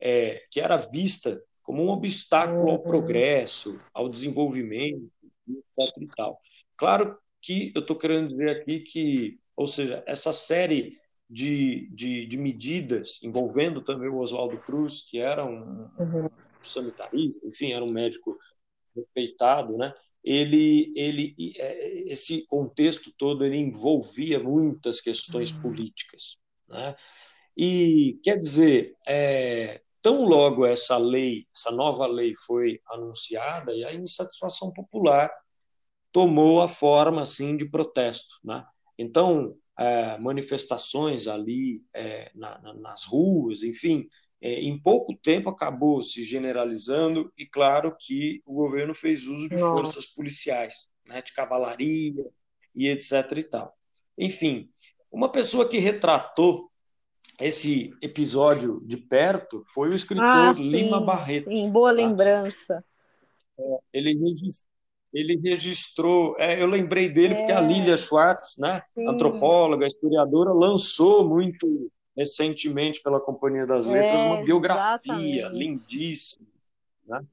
é, 0.00 0.42
que 0.50 0.60
era 0.60 0.76
vista 0.76 1.40
como 1.62 1.84
um 1.84 1.90
obstáculo 1.90 2.70
ao 2.70 2.82
progresso, 2.82 3.78
ao 3.94 4.08
desenvolvimento, 4.08 5.10
etc. 5.46 5.96
E 6.00 6.08
tal. 6.16 6.40
Claro 6.76 7.16
que 7.40 7.70
eu 7.74 7.82
estou 7.82 7.96
querendo 7.96 8.30
dizer 8.30 8.50
aqui 8.50 8.80
que, 8.80 9.38
ou 9.54 9.66
seja, 9.66 10.02
essa 10.06 10.32
série 10.32 10.98
de, 11.30 11.88
de, 11.92 12.26
de 12.26 12.38
medidas 12.38 13.22
envolvendo 13.22 13.82
também 13.82 14.08
o 14.08 14.18
Oswaldo 14.18 14.58
Cruz, 14.58 15.02
que 15.02 15.18
era 15.18 15.44
um, 15.44 15.90
uhum. 15.98 16.28
sanitarista, 16.62 17.46
enfim, 17.46 17.72
era 17.72 17.84
um 17.84 17.92
médico 17.92 18.36
respeitado, 18.96 19.76
né? 19.76 19.94
Ele, 20.22 20.92
ele, 20.96 21.34
é, 21.56 22.10
esse 22.10 22.46
contexto 22.46 23.12
todo 23.16 23.44
ele 23.44 23.56
envolvia 23.56 24.38
muitas 24.38 25.00
questões 25.00 25.52
uhum. 25.52 25.62
políticas. 25.62 26.36
Né? 26.68 26.94
E, 27.56 28.20
quer 28.22 28.38
dizer, 28.38 28.94
é, 29.06 29.80
tão 30.02 30.24
logo 30.24 30.64
essa 30.64 30.96
lei, 30.96 31.46
essa 31.54 31.70
nova 31.70 32.06
lei 32.06 32.34
foi 32.46 32.80
anunciada, 32.88 33.72
e 33.74 33.84
a 33.84 33.94
insatisfação 33.94 34.72
popular 34.72 35.30
tomou 36.12 36.62
a 36.62 36.68
forma 36.68 37.22
assim 37.22 37.56
de 37.56 37.68
protesto. 37.68 38.36
Né? 38.44 38.64
Então, 38.98 39.56
é, 39.78 40.18
manifestações 40.18 41.28
ali 41.28 41.82
é, 41.94 42.30
na, 42.34 42.58
na, 42.60 42.74
nas 42.74 43.04
ruas, 43.04 43.62
enfim, 43.62 44.08
é, 44.40 44.60
em 44.60 44.78
pouco 44.78 45.14
tempo 45.14 45.50
acabou 45.50 46.02
se 46.02 46.22
generalizando 46.22 47.32
e 47.36 47.44
claro 47.46 47.96
que 47.98 48.40
o 48.46 48.54
governo 48.54 48.94
fez 48.94 49.26
uso 49.26 49.48
de 49.48 49.56
Nossa. 49.56 49.82
forças 49.82 50.06
policiais, 50.06 50.88
né, 51.06 51.20
de 51.22 51.32
cavalaria 51.32 52.24
e 52.74 52.88
etc 52.88 53.32
e 53.36 53.42
tal. 53.42 53.76
Enfim, 54.16 54.70
uma 55.10 55.30
pessoa 55.30 55.68
que 55.68 55.78
retratou 55.78 56.70
esse 57.40 57.92
episódio 58.02 58.80
de 58.84 58.96
perto 58.96 59.64
foi 59.66 59.90
o 59.90 59.94
escritor 59.94 60.26
ah, 60.26 60.54
sim, 60.54 60.70
Lima 60.70 61.00
Barreto. 61.00 61.44
Sim, 61.44 61.70
boa 61.70 61.90
tá? 61.90 61.96
lembrança. 61.96 62.84
É, 63.58 63.78
ele 63.92 64.14
registrou 64.18 64.68
ele 65.12 65.38
registrou, 65.38 66.36
é, 66.38 66.60
eu 66.60 66.66
lembrei 66.66 67.08
dele 67.08 67.34
é. 67.34 67.36
porque 67.38 67.52
a 67.52 67.62
é. 67.62 67.66
Lilia 67.66 67.96
Schwartz, 67.96 68.58
né, 68.58 68.82
antropóloga, 68.98 69.86
historiadora, 69.86 70.52
lançou 70.52 71.26
muito 71.26 71.90
recentemente 72.18 73.00
pela 73.00 73.20
Companhia 73.20 73.64
das 73.64 73.86
Letras 73.86 74.20
é, 74.20 74.24
uma 74.24 74.42
biografia 74.42 75.40
exatamente. 75.40 75.58
lindíssima, 75.58 76.48
né? 77.06 77.24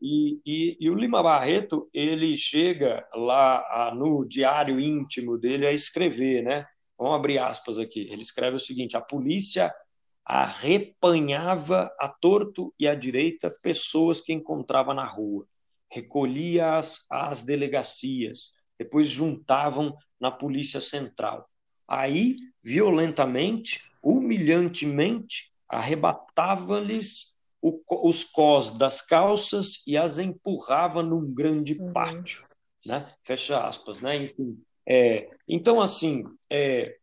E, 0.00 0.38
e, 0.44 0.76
e, 0.80 0.90
o 0.90 0.94
Lima 0.94 1.22
Barreto 1.22 1.88
ele 1.94 2.36
chega 2.36 3.08
lá 3.14 3.58
a, 3.70 3.94
no 3.94 4.22
diário 4.28 4.78
íntimo 4.78 5.38
dele 5.38 5.66
a 5.66 5.72
escrever, 5.72 6.42
né? 6.42 6.66
Vamos 6.98 7.14
abrir 7.14 7.38
aspas 7.38 7.78
aqui. 7.78 8.00
Ele 8.10 8.20
escreve 8.20 8.56
o 8.56 8.60
seguinte: 8.60 8.98
a 8.98 9.00
polícia 9.00 9.74
arrepanhava 10.22 11.90
a 11.98 12.08
torto 12.08 12.74
e 12.78 12.86
à 12.86 12.94
direita 12.94 13.50
pessoas 13.62 14.20
que 14.20 14.32
encontrava 14.32 14.92
na 14.92 15.06
rua 15.06 15.46
recolhia-as 15.94 17.06
às 17.08 17.42
delegacias, 17.42 18.52
depois 18.76 19.06
juntavam 19.06 19.96
na 20.18 20.30
Polícia 20.30 20.80
Central. 20.80 21.48
Aí, 21.86 22.36
violentamente, 22.62 23.84
humilhantemente, 24.04 25.50
arrebatava-lhes 25.68 27.34
os 27.62 28.24
cós 28.24 28.70
das 28.70 29.00
calças 29.00 29.82
e 29.86 29.96
as 29.96 30.18
empurrava 30.18 31.02
num 31.02 31.32
grande 31.32 31.74
uhum. 31.74 31.92
pátio. 31.92 32.44
Né? 32.84 33.10
Fecha 33.22 33.66
aspas. 33.66 34.02
Né? 34.02 34.24
Enfim, 34.24 34.62
é, 34.86 35.30
então, 35.48 35.80
assim, 35.80 36.24
é, 36.50 36.96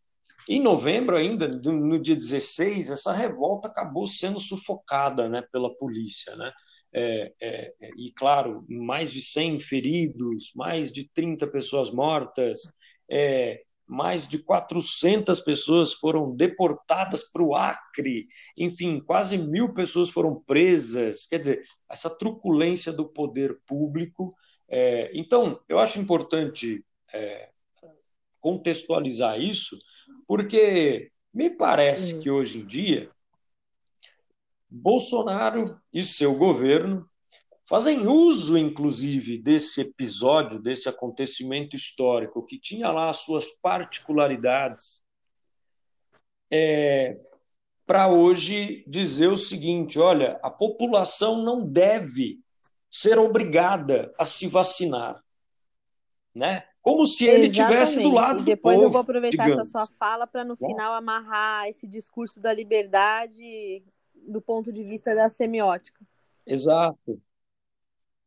em 0.47 0.62
novembro 0.62 1.18
ainda, 1.18 1.47
no 1.47 1.99
dia 1.99 2.16
16, 2.16 2.91
essa 2.91 3.12
revolta 3.12 3.68
acabou 3.68 4.06
sendo 4.06 4.39
sufocada 4.39 5.28
né, 5.28 5.43
pela 5.52 5.74
polícia. 5.76 6.36
Né? 6.36 6.52
é, 6.93 7.34
é, 7.39 7.74
é, 7.82 7.89
e, 7.97 8.12
claro, 8.12 8.66
mais 8.68 9.12
de 9.12 9.22
100 9.22 9.60
feridos, 9.62 10.52
mais 10.56 10.91
de 10.91 11.10
30 11.14 11.47
pessoas 11.47 11.89
mortas, 11.89 12.62
é, 13.10 13.64
mais 13.92 14.26
de 14.26 14.39
400 14.39 15.42
pessoas 15.42 15.92
foram 15.92 16.34
deportadas 16.34 17.24
para 17.24 17.44
o 17.44 17.54
Acre, 17.54 18.30
enfim, 18.56 19.02
quase 19.02 19.38
mil 19.38 19.74
pessoas 19.74 20.10
foram 20.10 20.34
presas. 20.34 21.28
Quer 21.28 21.39
dizer, 21.39 21.68
essa 21.89 22.10
truculência 22.10 22.94
do 22.94 23.06
poder 23.06 23.60
público. 23.68 24.34
É, 24.70 25.12
então, 25.14 25.60
eu 25.68 25.78
acho 25.78 26.00
importante 26.00 26.86
é, 27.14 27.50
contextualizar 28.39 29.38
isso, 29.42 29.78
porque 30.26 31.12
me 31.34 31.50
parece 31.50 32.18
que 32.20 32.32
hoje 32.32 32.60
em 32.60 32.66
dia 32.66 33.12
Bolsonaro 34.70 35.78
e 35.94 36.02
seu 36.02 36.34
governo 36.34 37.11
fazem 37.72 38.06
uso, 38.06 38.58
inclusive, 38.58 39.38
desse 39.38 39.80
episódio, 39.80 40.60
desse 40.60 40.90
acontecimento 40.90 41.74
histórico, 41.74 42.46
que 42.46 42.60
tinha 42.60 42.92
lá 42.92 43.08
as 43.08 43.20
suas 43.20 43.50
particularidades, 43.62 45.02
é, 46.52 47.18
para 47.86 48.10
hoje 48.10 48.84
dizer 48.86 49.30
o 49.30 49.38
seguinte: 49.38 49.98
olha, 49.98 50.38
a 50.44 50.52
população 50.52 51.42
não 51.42 51.66
deve 51.66 52.42
ser 52.90 53.18
obrigada 53.18 54.14
a 54.20 54.26
se 54.26 54.48
vacinar. 54.48 55.24
Né? 56.36 56.66
Como 56.82 57.06
se 57.06 57.26
ele 57.26 57.48
estivesse 57.48 58.04
do 58.04 58.12
lado 58.12 58.42
e 58.42 58.46
depois 58.46 58.76
povo, 58.76 58.88
eu 58.88 58.92
vou 58.92 59.02
aproveitar 59.02 59.46
digamos. 59.46 59.70
essa 59.70 59.86
sua 59.86 59.98
fala 59.98 60.28
para 60.28 60.44
no 60.44 60.58
final 60.58 60.94
amarrar 60.94 61.70
esse 61.70 61.88
discurso 61.88 62.42
da 62.42 62.54
liberdade 62.54 63.82
do 64.14 64.42
ponto 64.42 64.74
de 64.74 64.84
vista 64.84 65.16
da 65.16 65.30
semiótica. 65.30 66.06
Exato. 66.46 67.22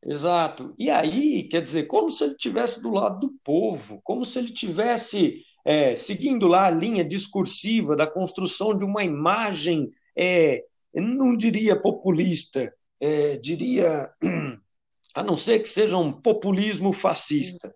Exato. 0.06 0.74
E 0.78 0.90
aí, 0.90 1.44
quer 1.44 1.62
dizer, 1.62 1.84
como 1.84 2.10
se 2.10 2.24
ele 2.24 2.34
estivesse 2.34 2.80
do 2.82 2.90
lado 2.90 3.20
do 3.20 3.34
povo, 3.42 4.00
como 4.04 4.24
se 4.24 4.38
ele 4.38 4.52
tivesse 4.52 5.42
é, 5.64 5.94
seguindo 5.94 6.46
lá 6.46 6.66
a 6.66 6.70
linha 6.70 7.04
discursiva 7.04 7.96
da 7.96 8.06
construção 8.06 8.76
de 8.76 8.84
uma 8.84 9.02
imagem, 9.02 9.90
é, 10.16 10.62
não 10.92 11.34
diria 11.34 11.80
populista, 11.80 12.72
é, 13.00 13.36
diria, 13.38 14.10
a 15.14 15.22
não 15.22 15.34
ser 15.34 15.60
que 15.60 15.68
seja 15.68 15.96
um 15.96 16.12
populismo 16.12 16.92
fascista. 16.92 17.74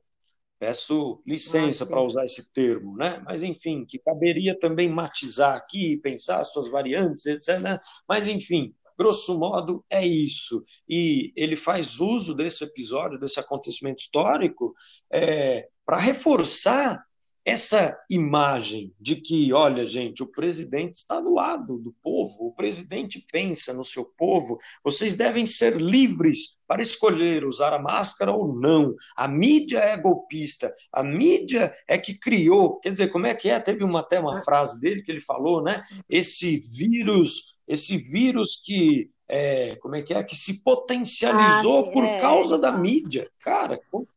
Peço 0.59 1.23
licença 1.25 1.87
para 1.87 2.03
usar 2.03 2.25
esse 2.25 2.51
termo, 2.53 2.97
né? 2.97 3.23
mas 3.25 3.45
enfim, 3.45 3.87
que 3.87 3.97
caberia 3.97 4.59
também 4.59 4.89
matizar 4.89 5.55
aqui, 5.57 5.97
pensar 5.99 6.43
suas 6.43 6.69
variantes, 6.69 7.27
etc. 7.27 7.61
Né? 7.61 7.79
Mas 8.09 8.27
enfim, 8.27 8.75
grosso 8.99 9.39
modo 9.39 9.85
é 9.89 10.05
isso. 10.05 10.65
E 10.89 11.33
ele 11.37 11.57
faz 11.57 12.01
uso 12.01 12.35
desse 12.35 12.65
episódio, 12.65 13.19
desse 13.19 13.39
acontecimento 13.39 14.01
histórico, 14.01 14.75
é, 15.13 15.69
para 15.87 15.99
reforçar 15.99 17.03
essa 17.49 17.99
imagem 18.11 18.93
de 19.01 19.17
que, 19.17 19.55
olha, 19.55 19.87
gente, 19.87 20.23
o 20.23 20.27
presidente 20.27 20.97
está 20.97 21.19
do 21.19 21.33
lado 21.33 21.79
do 21.79 21.95
povo, 22.03 22.49
o 22.49 22.53
presidente 22.53 23.25
pensa 23.33 23.73
no 23.73 23.83
seu 23.83 24.05
povo, 24.05 24.59
vocês 24.85 25.15
devem 25.17 25.47
ser 25.47 25.81
livres 25.81 26.59
para 26.67 26.83
escolher 26.83 27.47
usar 27.47 27.73
a 27.73 27.79
máscara 27.79 28.33
ou 28.33 28.55
não. 28.55 28.95
A 29.17 29.27
mídia 29.27 29.79
é 29.79 29.97
golpista, 29.97 30.71
a 30.93 31.03
mídia 31.03 31.75
é 31.89 31.97
que 31.97 32.19
criou. 32.19 32.79
Quer 32.81 32.93
dizer, 32.93 33.09
como 33.09 33.27
é 33.27 33.35
que 33.35 33.49
é? 33.49 33.59
Teve 33.59 33.83
uma, 33.83 34.01
até 34.01 34.21
uma 34.21 34.37
frase 34.43 34.79
dele 34.79 35.03
que 35.03 35.11
ele 35.11 35.23
falou, 35.23 35.63
né? 35.63 35.83
Esse 36.07 36.59
vírus, 36.59 37.55
esse 37.69 37.97
vírus 37.97 38.61
que. 38.65 39.11
É, 39.31 39.77
como 39.77 39.95
é 39.95 40.03
que 40.03 40.15
é? 40.15 40.25
Que 40.25 40.35
se 40.35 40.63
potencializou 40.63 41.91
ah, 41.91 41.93
por 41.93 42.03
é, 42.03 42.19
causa 42.19 42.57
é, 42.57 42.59
da 42.59 42.73
mídia. 42.73 43.31
Cara, 43.41 43.79
como, 43.91 44.09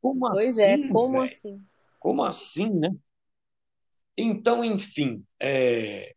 como 0.00 0.30
pois 0.32 0.58
assim? 0.58 0.58
Pois 0.58 0.58
é, 0.58 0.88
como 0.88 1.12
véio? 1.12 1.24
assim? 1.24 1.60
Como 1.98 2.24
assim, 2.24 2.70
né? 2.70 2.94
Então, 4.14 4.62
enfim, 4.62 5.24
é, 5.40 6.14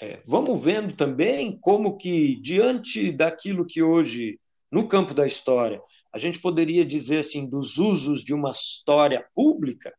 é, 0.00 0.22
vamos 0.24 0.62
vendo 0.62 0.94
também 0.94 1.58
como 1.58 1.96
que, 1.96 2.36
diante 2.40 3.10
daquilo 3.10 3.66
que 3.66 3.82
hoje, 3.82 4.38
no 4.70 4.86
campo 4.86 5.12
da 5.12 5.26
história, 5.26 5.82
a 6.12 6.18
gente 6.18 6.38
poderia 6.38 6.84
dizer 6.84 7.18
assim, 7.18 7.48
dos 7.48 7.78
usos 7.78 8.22
de 8.22 8.32
uma 8.32 8.50
história 8.50 9.26
pública, 9.34 9.92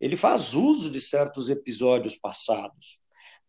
ele 0.00 0.16
faz 0.16 0.54
uso 0.54 0.90
de 0.90 1.00
certos 1.00 1.50
episódios 1.50 2.16
passados 2.16 3.00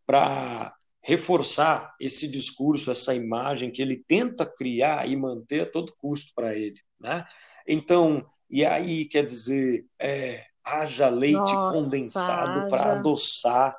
para 0.06 0.74
reforçar 1.02 1.96
esse 2.00 2.28
discurso, 2.28 2.92
essa 2.92 3.14
imagem 3.14 3.72
que 3.72 3.82
ele 3.82 4.04
tenta 4.08 4.46
criar 4.46 5.08
e 5.08 5.16
manter 5.16 5.62
a 5.62 5.66
todo 5.66 5.96
custo 5.98 6.34
para 6.36 6.56
ele. 6.56 6.80
Né? 7.00 7.26
Então, 7.68 8.26
e 8.50 8.66
aí, 8.66 9.06
quer 9.06 9.26
dizer, 9.26 9.86
é, 9.98 10.46
haja 10.64 11.10
leite 11.10 11.38
Nossa, 11.38 11.74
condensado 11.74 12.70
para 12.70 13.00
adoçar 13.00 13.76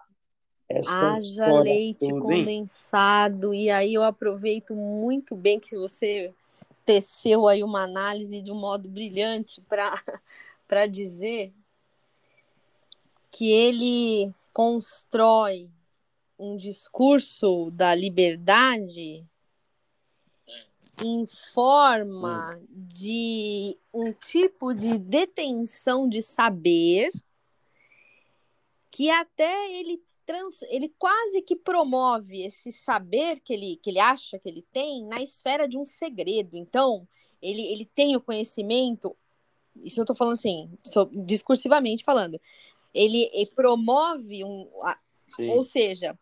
essa 0.68 1.14
haja 1.14 1.60
leite 1.60 1.98
toda, 1.98 2.20
condensado 2.20 3.52
e 3.52 3.68
aí 3.68 3.94
eu 3.94 4.04
aproveito 4.04 4.72
muito 4.72 5.34
bem 5.34 5.58
que 5.58 5.76
você 5.76 6.32
teceu 6.86 7.48
aí 7.48 7.64
uma 7.64 7.82
análise 7.82 8.40
de 8.40 8.52
um 8.52 8.54
modo 8.54 8.88
brilhante 8.88 9.60
para 9.62 10.00
para 10.68 10.86
dizer 10.86 11.52
que 13.32 13.50
ele 13.50 14.32
constrói 14.52 15.68
um 16.41 16.57
discurso 16.57 17.70
da 17.70 17.95
liberdade 17.95 19.26
em 21.03 21.26
forma 21.26 22.57
hum. 22.57 22.66
de 22.70 23.78
um 23.93 24.12
tipo 24.12 24.74
de 24.74 24.99
detenção 24.99 26.09
de 26.09 26.20
saber 26.22 27.11
que 28.91 29.09
até 29.11 29.72
ele 29.72 30.03
trans, 30.26 30.62
ele 30.62 30.93
quase 30.99 31.43
que 31.43 31.57
promove 31.57 32.43
esse 32.43 32.72
saber 32.72 33.41
que 33.41 33.53
ele, 33.53 33.76
que 33.82 33.91
ele 33.91 34.01
acha 34.01 34.38
que 34.38 34.49
ele 34.49 34.64
tem 34.72 35.05
na 35.07 35.22
esfera 35.22 35.68
de 35.68 35.78
um 35.78 35.84
segredo. 35.84 36.57
Então, 36.57 37.07
ele, 37.41 37.62
ele 37.62 37.84
tem 37.95 38.16
o 38.16 38.20
conhecimento 38.20 39.16
isso 39.84 40.01
eu 40.01 40.05
tô 40.05 40.14
falando 40.14 40.34
assim, 40.34 40.70
discursivamente 41.24 42.05
falando. 42.05 42.41
Ele, 42.93 43.30
ele 43.32 43.51
promove 43.55 44.45
um. 44.45 44.68
Sim. 45.26 45.49
Ou 45.51 45.62
seja, 45.62 46.18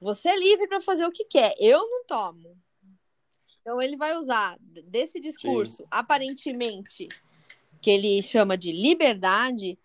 você 0.00 0.28
é 0.28 0.36
livre 0.36 0.68
para 0.68 0.80
fazer 0.80 1.06
o 1.06 1.12
que 1.12 1.24
quer. 1.24 1.54
Eu 1.58 1.78
não 1.78 2.04
tomo. 2.04 2.56
Então 3.60 3.82
ele 3.82 3.96
vai 3.96 4.16
usar 4.16 4.56
desse 4.60 5.18
discurso, 5.18 5.78
Sim. 5.78 5.88
aparentemente, 5.90 7.08
que 7.80 7.90
ele 7.90 8.22
chama 8.22 8.56
de 8.56 8.70
liberdade, 8.70 9.78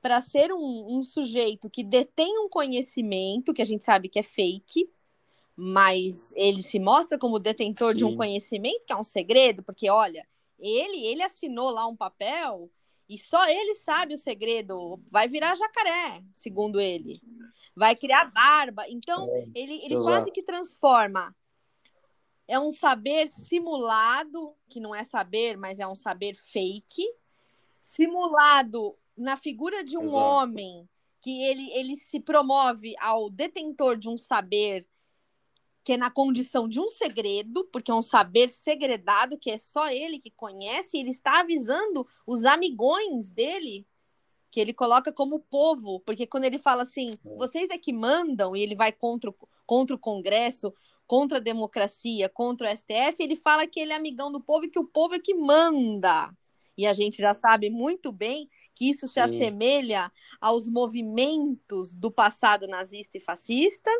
para 0.00 0.20
ser 0.20 0.52
um, 0.52 0.98
um, 0.98 1.02
sujeito 1.02 1.70
que 1.70 1.84
detém 1.84 2.36
um 2.40 2.48
conhecimento 2.48 3.54
que 3.54 3.62
a 3.62 3.64
gente 3.64 3.84
sabe 3.84 4.08
que 4.08 4.18
é 4.18 4.22
fake, 4.22 4.90
mas 5.54 6.34
ele 6.36 6.60
se 6.60 6.80
mostra 6.80 7.16
como 7.16 7.38
detentor 7.38 7.92
Sim. 7.92 7.98
de 7.98 8.04
um 8.04 8.16
conhecimento 8.16 8.84
que 8.84 8.92
é 8.92 8.96
um 8.96 9.04
segredo, 9.04 9.62
porque 9.62 9.88
olha, 9.88 10.26
ele 10.58 11.06
ele 11.06 11.22
assinou 11.22 11.70
lá 11.70 11.86
um 11.86 11.94
papel 11.94 12.68
e 13.12 13.18
só 13.18 13.46
ele 13.46 13.74
sabe 13.74 14.14
o 14.14 14.18
segredo. 14.18 14.98
Vai 15.10 15.28
virar 15.28 15.54
jacaré, 15.54 16.22
segundo 16.34 16.80
ele. 16.80 17.20
Vai 17.76 17.94
criar 17.94 18.24
barba. 18.32 18.88
Então, 18.88 19.28
é, 19.28 19.46
ele, 19.54 19.84
ele 19.84 19.96
quase 19.96 20.30
que 20.30 20.42
transforma. 20.42 21.36
É 22.48 22.58
um 22.58 22.70
saber 22.70 23.28
simulado, 23.28 24.54
que 24.66 24.80
não 24.80 24.94
é 24.94 25.04
saber, 25.04 25.58
mas 25.58 25.78
é 25.78 25.86
um 25.86 25.94
saber 25.94 26.34
fake, 26.36 27.06
simulado 27.82 28.96
na 29.14 29.36
figura 29.36 29.84
de 29.84 29.98
um 29.98 30.04
Exato. 30.04 30.18
homem 30.18 30.88
que 31.20 31.44
ele, 31.44 31.70
ele 31.72 31.96
se 31.96 32.18
promove 32.18 32.94
ao 32.98 33.28
detentor 33.28 33.98
de 33.98 34.08
um 34.08 34.16
saber 34.16 34.86
que 35.84 35.94
é 35.94 35.96
na 35.96 36.10
condição 36.10 36.68
de 36.68 36.80
um 36.80 36.88
segredo, 36.88 37.64
porque 37.72 37.90
é 37.90 37.94
um 37.94 38.02
saber 38.02 38.48
segredado 38.48 39.38
que 39.38 39.50
é 39.50 39.58
só 39.58 39.88
ele 39.88 40.18
que 40.18 40.30
conhece, 40.30 40.96
e 40.96 41.00
ele 41.00 41.10
está 41.10 41.40
avisando 41.40 42.06
os 42.26 42.44
amigões 42.44 43.30
dele, 43.30 43.86
que 44.50 44.60
ele 44.60 44.72
coloca 44.72 45.12
como 45.12 45.40
povo, 45.40 46.00
porque 46.00 46.26
quando 46.26 46.44
ele 46.44 46.58
fala 46.58 46.82
assim, 46.82 47.12
é. 47.24 47.36
vocês 47.36 47.70
é 47.70 47.78
que 47.78 47.92
mandam, 47.92 48.54
e 48.54 48.62
ele 48.62 48.74
vai 48.74 48.92
contra 48.92 49.30
o, 49.30 49.34
contra 49.66 49.96
o 49.96 49.98
Congresso, 49.98 50.72
contra 51.06 51.38
a 51.38 51.40
democracia, 51.40 52.28
contra 52.28 52.70
o 52.70 52.76
STF, 52.76 53.16
ele 53.20 53.36
fala 53.36 53.66
que 53.66 53.80
ele 53.80 53.92
é 53.92 53.96
amigão 53.96 54.30
do 54.30 54.40
povo 54.40 54.64
e 54.64 54.70
que 54.70 54.78
o 54.78 54.86
povo 54.86 55.14
é 55.14 55.18
que 55.18 55.34
manda. 55.34 56.32
E 56.76 56.86
a 56.86 56.92
gente 56.92 57.18
já 57.18 57.34
sabe 57.34 57.68
muito 57.68 58.10
bem 58.10 58.48
que 58.74 58.88
isso 58.88 59.06
se 59.06 59.14
Sim. 59.14 59.20
assemelha 59.20 60.10
aos 60.40 60.68
movimentos 60.68 61.94
do 61.94 62.10
passado 62.10 62.66
nazista 62.66 63.18
e 63.18 63.20
fascista. 63.20 63.90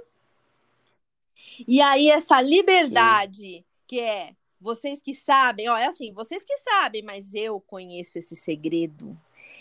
E 1.66 1.80
aí, 1.80 2.08
essa 2.08 2.40
liberdade, 2.40 3.40
Sim. 3.40 3.64
que 3.86 4.00
é 4.00 4.34
vocês 4.60 5.02
que 5.02 5.12
sabem, 5.12 5.68
ó, 5.68 5.76
é 5.76 5.86
assim, 5.86 6.12
vocês 6.12 6.44
que 6.44 6.56
sabem, 6.58 7.02
mas 7.02 7.34
eu 7.34 7.60
conheço 7.60 8.18
esse 8.18 8.36
segredo. 8.36 9.18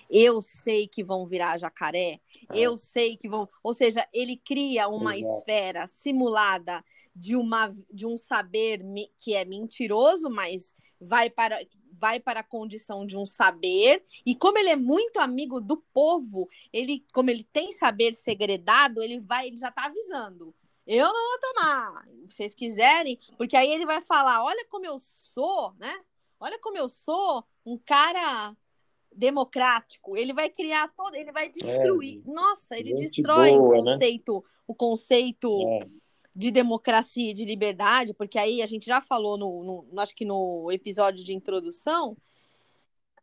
Eu 0.07 0.43
sei 0.43 0.88
que 0.88 1.03
vão 1.03 1.25
virar 1.25 1.57
jacaré, 1.57 2.19
é. 2.49 2.59
eu 2.59 2.77
sei 2.77 3.17
que 3.17 3.27
vão. 3.27 3.49
Ou 3.63 3.73
seja, 3.73 4.07
ele 4.13 4.38
cria 4.38 4.88
uma 4.88 5.17
Exato. 5.17 5.38
esfera 5.38 5.88
simulada 5.88 6.86
de, 7.15 7.36
uma, 7.36 7.75
de 7.91 8.05
um 8.05 8.15
saber 8.15 8.82
que 9.17 9.34
é 9.34 9.43
mentiroso, 9.43 10.29
mas 10.29 10.75
vai 10.99 11.32
para 11.32 11.59
vai 11.93 12.19
para 12.19 12.39
a 12.39 12.43
condição 12.43 13.05
de 13.05 13.15
um 13.15 13.27
saber, 13.27 14.03
e 14.25 14.34
como 14.34 14.57
ele 14.57 14.69
é 14.69 14.75
muito 14.75 15.19
amigo 15.19 15.61
do 15.61 15.77
povo, 15.93 16.49
ele, 16.73 17.05
como 17.13 17.29
ele 17.29 17.43
tem 17.43 17.71
saber 17.71 18.15
segredado, 18.15 19.03
ele 19.03 19.19
vai, 19.19 19.47
ele 19.47 19.57
já 19.57 19.67
está 19.67 19.86
avisando. 19.86 20.51
Eu 20.86 21.05
não 21.05 21.29
vou 21.29 21.53
tomar. 21.53 22.05
Se 22.27 22.36
vocês 22.36 22.55
quiserem, 22.55 23.19
porque 23.38 23.55
aí 23.55 23.71
ele 23.71 23.86
vai 23.86 24.01
falar: 24.01 24.43
olha 24.43 24.65
como 24.69 24.86
eu 24.86 24.97
sou, 24.99 25.73
né? 25.79 26.01
Olha 26.39 26.57
como 26.59 26.77
eu 26.77 26.89
sou 26.89 27.43
um 27.65 27.77
cara 27.77 28.55
democrático. 29.11 30.17
Ele 30.17 30.34
vai 30.34 30.49
criar 30.49 30.89
todo, 30.95 31.15
ele 31.15 31.32
vai 31.32 31.49
destruir. 31.49 32.19
É, 32.19 32.32
Nossa, 32.32 32.77
ele 32.77 32.93
destrói 32.95 33.51
boa, 33.51 33.79
o 33.79 33.84
né? 33.84 33.91
conceito, 33.91 34.36
né? 34.36 34.49
o 34.67 34.75
conceito 34.75 35.67
é 35.67 36.11
de 36.36 36.49
democracia 36.49 37.32
e 37.32 37.34
de 37.34 37.43
liberdade, 37.43 38.13
porque 38.13 38.39
aí 38.39 38.61
a 38.61 38.65
gente 38.65 38.86
já 38.86 39.01
falou 39.01 39.38
no, 39.38 39.86
no 39.91 39.99
acho 39.99 40.15
que 40.15 40.25
no 40.25 40.71
episódio 40.71 41.23
de 41.23 41.34
introdução, 41.34 42.15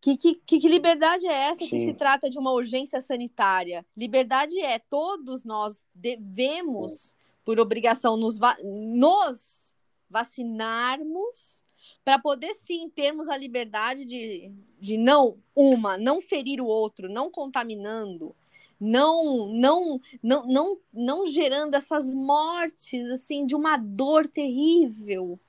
que, 0.00 0.16
que, 0.16 0.34
que 0.36 0.68
liberdade 0.68 1.26
é 1.26 1.32
essa 1.32 1.64
Sim. 1.64 1.70
que 1.70 1.84
se 1.86 1.94
trata 1.94 2.28
de 2.28 2.38
uma 2.38 2.52
urgência 2.52 3.00
sanitária? 3.00 3.84
Liberdade 3.96 4.61
é 4.61 4.78
todos 4.78 5.44
nós 5.44 5.86
devemos, 5.94 7.16
por 7.49 7.59
obrigação, 7.59 8.14
nos, 8.18 8.36
va 8.36 8.59
nos 8.62 9.74
vacinarmos 10.11 11.64
para 12.05 12.18
poder 12.18 12.53
sim 12.53 12.90
termos 12.90 13.26
a 13.26 13.38
liberdade 13.38 14.05
de, 14.05 14.53
de 14.78 14.99
não, 14.99 15.38
uma, 15.57 15.96
não 15.96 16.20
ferir 16.20 16.61
o 16.61 16.66
outro, 16.66 17.09
não 17.09 17.30
contaminando, 17.30 18.36
não 18.78 19.49
não 19.49 19.99
não 20.22 20.46
não 20.46 20.78
não 20.92 21.26
gerando 21.26 21.74
essas 21.74 22.14
mortes 22.14 23.11
assim 23.11 23.46
de 23.46 23.57
uma 23.57 23.78
dor 23.78 24.28
terrível 24.28 25.40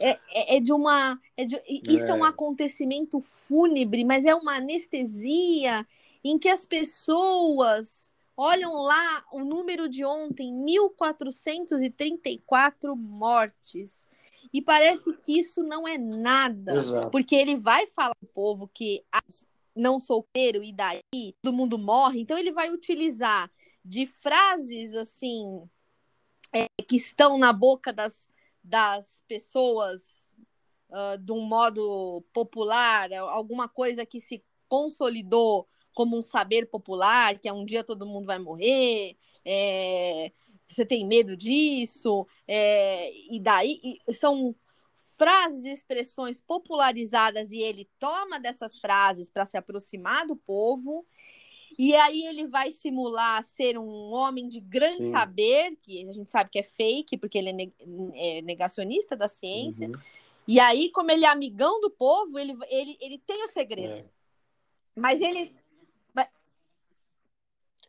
é, 0.00 0.18
é, 0.30 0.56
é 0.56 0.60
de 0.60 0.72
uma 0.72 1.20
é 1.36 1.44
de, 1.44 1.60
isso 1.68 2.06
é. 2.06 2.10
é 2.10 2.14
um 2.14 2.24
acontecimento 2.24 3.20
fúnebre 3.20 4.04
mas 4.04 4.24
é 4.24 4.34
uma 4.34 4.56
anestesia 4.56 5.86
em 6.24 6.38
que 6.38 6.48
as 6.48 6.66
pessoas 6.66 8.15
olham 8.36 8.74
lá 8.74 9.24
o 9.32 9.42
número 9.44 9.88
de 9.88 10.04
ontem 10.04 10.52
1434 10.52 12.94
mortes 12.94 14.06
e 14.52 14.60
parece 14.60 15.10
que 15.18 15.38
isso 15.38 15.62
não 15.62 15.88
é 15.88 15.96
nada 15.96 16.76
Exato. 16.76 17.10
porque 17.10 17.34
ele 17.34 17.56
vai 17.56 17.86
falar 17.86 18.14
ao 18.20 18.28
povo 18.28 18.68
que 18.68 19.02
não 19.74 19.98
solteiro 20.00 20.62
e 20.62 20.70
daí 20.72 21.00
todo 21.42 21.54
mundo 21.54 21.78
morre. 21.78 22.20
Então 22.20 22.38
ele 22.38 22.52
vai 22.52 22.70
utilizar 22.70 23.50
de 23.84 24.06
frases 24.06 24.94
assim 24.94 25.68
é, 26.52 26.66
que 26.86 26.96
estão 26.96 27.38
na 27.38 27.52
boca 27.52 27.92
das, 27.92 28.28
das 28.62 29.24
pessoas 29.28 30.34
uh, 30.90 31.18
de 31.18 31.32
um 31.32 31.42
modo 31.42 32.24
popular, 32.32 33.12
alguma 33.12 33.68
coisa 33.68 34.06
que 34.06 34.20
se 34.20 34.44
consolidou 34.68 35.68
como 35.96 36.18
um 36.18 36.20
saber 36.20 36.66
popular, 36.66 37.38
que 37.38 37.48
é 37.48 37.52
um 37.54 37.64
dia 37.64 37.82
todo 37.82 38.04
mundo 38.04 38.26
vai 38.26 38.38
morrer, 38.38 39.16
é, 39.42 40.30
você 40.68 40.84
tem 40.84 41.06
medo 41.06 41.34
disso, 41.34 42.26
é, 42.46 43.10
e 43.34 43.40
daí 43.40 43.80
e 44.06 44.12
são 44.12 44.54
frases 45.16 45.64
e 45.64 45.72
expressões 45.72 46.38
popularizadas 46.38 47.50
e 47.50 47.60
ele 47.60 47.88
toma 47.98 48.38
dessas 48.38 48.76
frases 48.76 49.30
para 49.30 49.46
se 49.46 49.56
aproximar 49.56 50.26
do 50.26 50.36
povo. 50.36 51.06
E 51.78 51.94
aí 51.94 52.26
ele 52.26 52.46
vai 52.46 52.70
simular 52.72 53.42
ser 53.42 53.78
um 53.78 54.12
homem 54.12 54.46
de 54.48 54.60
grande 54.60 55.04
Sim. 55.04 55.10
saber, 55.12 55.78
que 55.80 56.06
a 56.06 56.12
gente 56.12 56.30
sabe 56.30 56.50
que 56.50 56.58
é 56.58 56.62
fake, 56.62 57.16
porque 57.16 57.38
ele 57.38 57.50
é, 57.50 58.38
é 58.38 58.42
negacionista 58.42 59.16
da 59.16 59.28
ciência. 59.28 59.88
Uhum. 59.88 59.94
E 60.46 60.60
aí, 60.60 60.90
como 60.90 61.10
ele 61.10 61.24
é 61.24 61.28
amigão 61.28 61.80
do 61.80 61.90
povo, 61.90 62.38
ele, 62.38 62.54
ele, 62.68 62.98
ele 63.00 63.18
tem 63.26 63.42
o 63.42 63.48
segredo. 63.48 64.00
É. 64.00 64.04
Mas 64.94 65.20
ele 65.20 65.54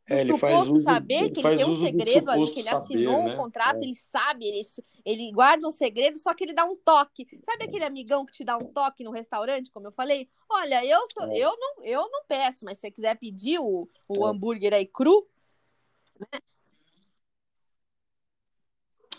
é, 0.10 0.22
ele 0.22 0.38
faz 0.38 0.70
uso, 0.70 0.84
saber 0.84 1.16
ele 1.16 1.32
que 1.32 1.46
ele 1.46 1.58
tem 1.58 1.70
um 1.70 1.76
segredo 1.76 2.32
ali, 2.32 2.52
que 2.52 2.60
ele 2.62 2.70
assinou 2.70 3.14
saber, 3.14 3.26
um 3.26 3.30
né? 3.30 3.36
contrato, 3.36 3.76
é. 3.76 3.84
ele 3.84 3.96
sabe, 3.96 4.46
ele, 4.46 4.62
ele 5.06 5.32
guarda 5.34 5.68
um 5.68 5.72
segredo, 5.72 6.18
só 6.18 6.34
que 6.34 6.46
ele 6.46 6.54
dá 6.54 6.64
um 6.64 6.78
toque. 6.78 7.28
Sabe 7.44 7.66
aquele 7.66 7.84
amigão 7.84 8.26
que 8.26 8.32
te 8.32 8.44
dá 8.44 8.56
um 8.56 8.72
toque 8.72 9.04
no 9.04 9.12
restaurante, 9.12 9.70
como 9.70 9.88
eu 9.88 9.92
falei? 9.92 10.30
Olha, 10.50 10.86
eu 10.86 11.02
sou, 11.12 11.30
é. 11.30 11.38
eu 11.38 11.58
não, 11.58 11.86
eu 11.86 12.10
não 12.10 12.24
peço, 12.26 12.64
mas 12.64 12.78
se 12.78 12.82
você 12.82 12.92
quiser 12.92 13.18
pedir 13.18 13.60
o, 13.60 13.88
o 14.08 14.26
é. 14.26 14.30
hambúrguer 14.30 14.74
aí 14.74 14.86
cru, 14.86 15.28
né? 16.20 16.40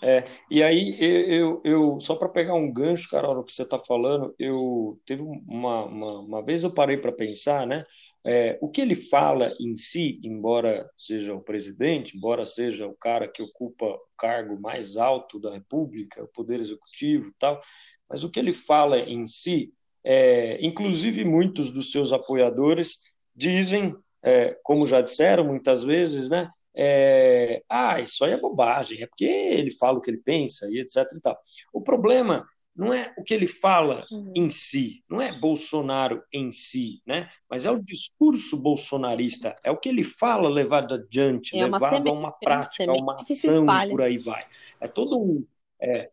É, 0.00 0.24
e 0.48 0.62
aí 0.62 0.96
eu, 1.00 1.60
eu, 1.62 1.62
eu 1.64 2.00
só 2.00 2.14
para 2.14 2.28
pegar 2.28 2.54
um 2.54 2.72
gancho, 2.72 3.10
Carol, 3.10 3.34
no 3.34 3.44
que 3.44 3.52
você 3.52 3.64
está 3.64 3.78
falando, 3.80 4.34
eu 4.38 5.00
teve 5.04 5.22
uma, 5.22 5.84
uma, 5.86 6.20
uma 6.20 6.42
vez 6.42 6.62
eu 6.62 6.72
parei 6.72 6.96
para 6.96 7.10
pensar, 7.12 7.66
né? 7.66 7.84
É, 8.26 8.58
o 8.60 8.68
que 8.68 8.80
ele 8.80 8.96
fala 8.96 9.54
em 9.60 9.76
si, 9.76 10.20
embora 10.22 10.90
seja 10.96 11.34
o 11.34 11.40
presidente, 11.40 12.16
embora 12.16 12.44
seja 12.44 12.86
o 12.86 12.94
cara 12.94 13.28
que 13.28 13.42
ocupa 13.42 13.86
o 13.86 14.00
cargo 14.18 14.60
mais 14.60 14.96
alto 14.96 15.38
da 15.38 15.52
República, 15.52 16.22
o 16.22 16.28
Poder 16.28 16.60
Executivo 16.60 17.32
tal, 17.38 17.60
mas 18.08 18.24
o 18.24 18.30
que 18.30 18.40
ele 18.40 18.52
fala 18.52 18.98
em 18.98 19.26
si, 19.26 19.72
é, 20.04 20.58
inclusive 20.64 21.24
muitos 21.24 21.70
dos 21.70 21.92
seus 21.92 22.12
apoiadores 22.12 22.98
dizem, 23.34 23.94
é, 24.22 24.58
como 24.62 24.86
já 24.86 25.00
disseram 25.00 25.44
muitas 25.44 25.84
vezes, 25.84 26.28
né? 26.28 26.50
É, 26.74 27.62
ah, 27.68 28.00
isso 28.00 28.24
aí 28.24 28.32
é 28.32 28.40
bobagem, 28.40 29.02
é 29.02 29.06
porque 29.06 29.24
ele 29.24 29.70
fala 29.70 29.98
o 29.98 30.00
que 30.00 30.10
ele 30.10 30.22
pensa 30.22 30.68
e 30.70 30.78
etc. 30.80 31.06
E 31.16 31.20
tal. 31.20 31.36
O 31.72 31.80
problema 31.82 32.46
não 32.78 32.94
é 32.94 33.12
o 33.18 33.24
que 33.24 33.34
ele 33.34 33.48
fala 33.48 34.06
uhum. 34.08 34.32
em 34.36 34.48
si, 34.48 35.02
não 35.10 35.20
é 35.20 35.32
Bolsonaro 35.32 36.22
em 36.32 36.52
si, 36.52 37.02
né? 37.04 37.28
mas 37.50 37.66
é 37.66 37.70
o 37.70 37.82
discurso 37.82 38.62
bolsonarista, 38.62 39.56
é 39.64 39.70
o 39.70 39.76
que 39.76 39.88
ele 39.88 40.04
fala 40.04 40.48
levado 40.48 40.94
adiante, 40.94 41.58
é 41.58 41.64
levado 41.64 42.08
a 42.08 42.12
uma 42.12 42.30
prática, 42.30 42.88
a 42.88 42.94
uma 42.94 43.16
ação 43.16 43.66
e 43.66 43.90
por 43.90 44.02
aí 44.02 44.16
vai. 44.16 44.46
É 44.80 44.86
todo 44.86 45.18
um. 45.18 45.44
É, 45.80 46.10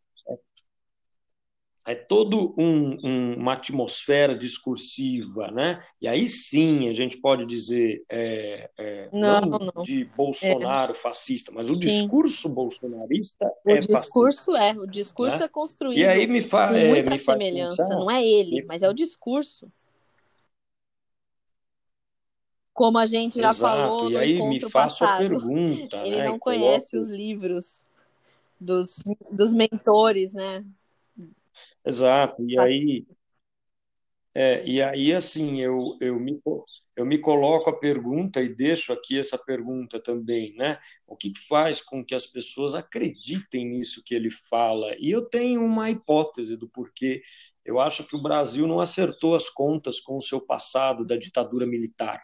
é, 1.86 1.94
todo 1.94 2.56
um, 2.58 2.98
um, 3.04 3.34
uma 3.36 3.54
atmosfera 3.54 4.36
discursiva, 4.36 5.52
né? 5.52 5.84
E 6.02 6.08
aí 6.08 6.28
sim 6.28 6.90
a 6.90 6.94
gente 6.94 7.18
pode 7.18 7.46
dizer 7.46 8.04
é, 8.10 8.70
é, 8.78 9.10
não, 9.14 9.42
não, 9.42 9.60
não, 9.60 9.84
de 9.84 10.04
Bolsonaro 10.04 10.94
é. 10.94 10.96
fascista, 10.96 11.52
mas 11.54 11.70
o 11.70 11.76
discurso 11.78 12.48
sim. 12.48 12.54
bolsonarista 12.54 13.46
o 13.64 13.70
é 13.70 13.78
discurso 13.78 14.52
fascista, 14.54 14.64
é 14.64 14.82
o 14.82 14.88
discurso 14.88 15.38
né? 15.38 15.46
é 15.46 15.48
construído 15.48 16.00
e 16.00 16.06
aí 16.08 16.26
me 16.26 16.42
faz 16.42 16.72
com 16.72 16.78
é, 16.78 16.88
muita 16.88 17.10
me 17.12 17.20
semelhança, 17.20 17.88
não 17.90 18.10
é 18.10 18.26
ele, 18.26 18.66
mas 18.68 18.82
é 18.82 18.90
o 18.90 18.94
discurso. 18.94 19.72
Como 22.74 22.98
a 22.98 23.06
gente 23.06 23.40
já 23.40 23.52
Exato. 23.52 23.78
falou 23.78 24.10
e 24.10 24.14
no 24.14 24.20
aí 24.20 24.36
encontro 24.36 24.66
me 24.66 24.72
faço 24.72 25.00
passado, 25.00 25.24
a 25.24 25.30
pergunta, 25.30 25.98
ele 25.98 26.18
né? 26.18 26.26
não 26.26 26.36
e 26.36 26.40
conhece 26.40 26.92
coloco... 26.92 26.98
os 26.98 27.16
livros 27.16 27.86
dos, 28.60 29.02
dos 29.32 29.54
mentores, 29.54 30.34
né? 30.34 30.66
Exato. 31.86 32.44
E 32.48 32.60
aí, 32.60 33.06
é, 34.34 34.68
e 34.68 34.82
aí 34.82 35.14
assim, 35.14 35.62
eu, 35.62 35.98
eu, 36.02 36.20
me, 36.20 36.42
eu 36.96 37.06
me 37.06 37.18
coloco 37.18 37.70
a 37.70 37.80
pergunta 37.80 38.42
e 38.42 38.54
deixo 38.54 38.92
aqui 38.92 39.20
essa 39.20 39.38
pergunta 39.38 40.00
também, 40.00 40.54
né? 40.56 40.80
O 41.08 41.16
que, 41.16 41.32
faz 41.48 41.82
com 41.82 42.04
que 42.04 42.16
as 42.16 42.26
pessoas 42.26 42.76
acreditem 42.76 43.66
nisso 43.66 44.04
que 44.04 44.16
ele 44.16 44.30
fala? 44.30 44.96
E 45.00 45.12
eu 45.12 45.24
tenho 45.24 45.64
uma 45.64 45.90
hipótese 45.90 46.58
do 46.58 46.68
porquê. 46.68 47.22
Eu 47.64 47.80
acho 47.80 48.04
que 48.04 48.16
o 48.16 48.22
Brasil 48.22 48.68
não 48.68 48.80
acertou 48.80 49.36
as 49.36 49.50
contas 49.50 50.00
com 50.00 50.18
o 50.18 50.22
seu 50.22 50.42
passado 50.42 51.06
da 51.06 51.16
ditadura 51.16 51.66
militar. 51.66 52.22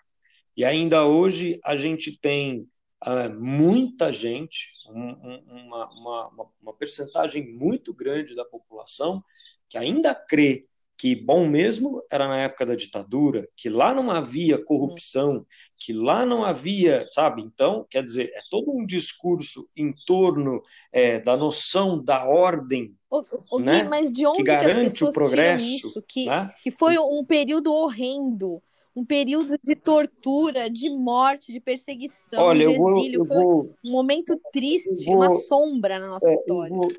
E 0.55 0.65
ainda 0.65 1.05
hoje 1.05 1.59
a 1.63 1.75
gente 1.75 2.19
tem 2.19 2.67
uh, 3.05 3.33
muita 3.39 4.11
gente, 4.11 4.69
um, 4.89 5.11
uma, 5.47 5.85
uma, 5.93 6.49
uma 6.61 6.73
percentagem 6.73 7.53
muito 7.53 7.93
grande 7.93 8.35
da 8.35 8.43
população 8.43 9.23
que 9.71 9.77
ainda 9.77 10.13
crê 10.13 10.65
que 10.97 11.15
bom 11.15 11.47
mesmo 11.47 12.03
era 12.11 12.27
na 12.27 12.41
época 12.41 12.65
da 12.65 12.75
ditadura, 12.75 13.47
que 13.55 13.69
lá 13.69 13.91
não 13.91 14.11
havia 14.11 14.63
corrupção, 14.63 15.45
que 15.79 15.93
lá 15.93 16.25
não 16.25 16.43
havia, 16.43 17.07
sabe? 17.09 17.41
Então, 17.41 17.87
quer 17.89 18.03
dizer, 18.03 18.31
é 18.35 18.39
todo 18.51 18.71
um 18.71 18.85
discurso 18.85 19.67
em 19.75 19.93
torno 20.05 20.61
é, 20.91 21.19
da 21.19 21.35
noção 21.35 22.03
da 22.03 22.25
ordem, 22.25 22.93
o, 23.09 23.23
o, 23.49 23.59
né? 23.59 23.83
mas 23.85 24.11
de 24.11 24.27
onde 24.27 24.37
que 24.37 24.43
garante 24.43 24.97
que 24.97 25.03
o 25.05 25.11
progresso, 25.11 25.87
isso? 25.87 26.03
Que, 26.07 26.25
né? 26.25 26.53
que 26.61 26.69
foi 26.69 26.99
um 26.99 27.25
período 27.25 27.73
horrendo, 27.73 28.61
um 28.95 29.05
período 29.05 29.57
de 29.57 29.75
tortura, 29.75 30.69
de 30.69 30.89
morte, 30.89 31.51
de 31.51 31.59
perseguição, 31.59 32.43
Olha, 32.43 32.67
de 32.67 32.77
vou, 32.77 32.99
exílio. 32.99 33.21
eu 33.21 33.25
foi 33.25 33.37
vou, 33.37 33.75
um 33.83 33.91
momento 33.91 34.39
triste, 34.51 35.05
vou, 35.05 35.15
uma 35.15 35.29
sombra 35.31 35.97
na 35.97 36.09
nossa 36.09 36.29
é, 36.29 36.33
história. 36.33 36.73
Eu 36.73 36.77
vou, 36.77 36.91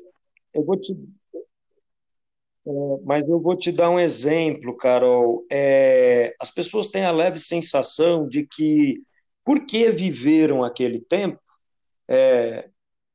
eu 0.55 0.65
vou 0.65 0.77
te 0.77 0.93
mas 3.03 3.27
eu 3.27 3.39
vou 3.39 3.57
te 3.57 3.71
dar 3.71 3.89
um 3.89 3.99
exemplo, 3.99 4.75
Carol. 4.77 5.45
É, 5.51 6.33
as 6.39 6.49
pessoas 6.49 6.87
têm 6.87 7.03
a 7.03 7.11
leve 7.11 7.39
sensação 7.39 8.27
de 8.27 8.45
que, 8.45 9.01
porque 9.43 9.91
viveram 9.91 10.63
aquele 10.63 11.01
tempo, 11.01 11.39
é, 12.07 12.69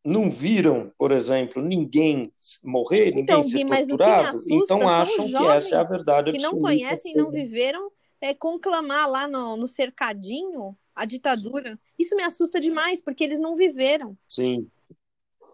não 0.04 0.30
viram, 0.30 0.92
por 0.98 1.12
exemplo, 1.12 1.62
ninguém 1.62 2.32
morrer, 2.64 3.06
ninguém 3.06 3.22
então, 3.22 3.44
ser 3.44 3.66
torturado, 3.66 4.28
assusta 4.28 4.74
então 4.74 4.88
acham 4.88 5.26
que 5.26 5.46
essa 5.46 5.76
é 5.76 5.78
a 5.78 5.84
verdade 5.84 6.32
que 6.32 6.38
não 6.38 6.50
absoluta. 6.50 6.68
conhecem 6.68 7.12
e 7.12 7.16
não 7.16 7.30
viveram 7.30 7.90
é, 8.20 8.34
conclamar 8.34 9.08
lá 9.08 9.28
no, 9.28 9.56
no 9.56 9.68
cercadinho 9.68 10.76
a 10.94 11.04
ditadura. 11.04 11.78
Isso 11.98 12.16
me 12.16 12.22
assusta 12.22 12.58
demais, 12.58 13.00
porque 13.00 13.22
eles 13.22 13.38
não 13.38 13.54
viveram. 13.54 14.16
Sim. 14.26 14.68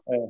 É. 0.08 0.28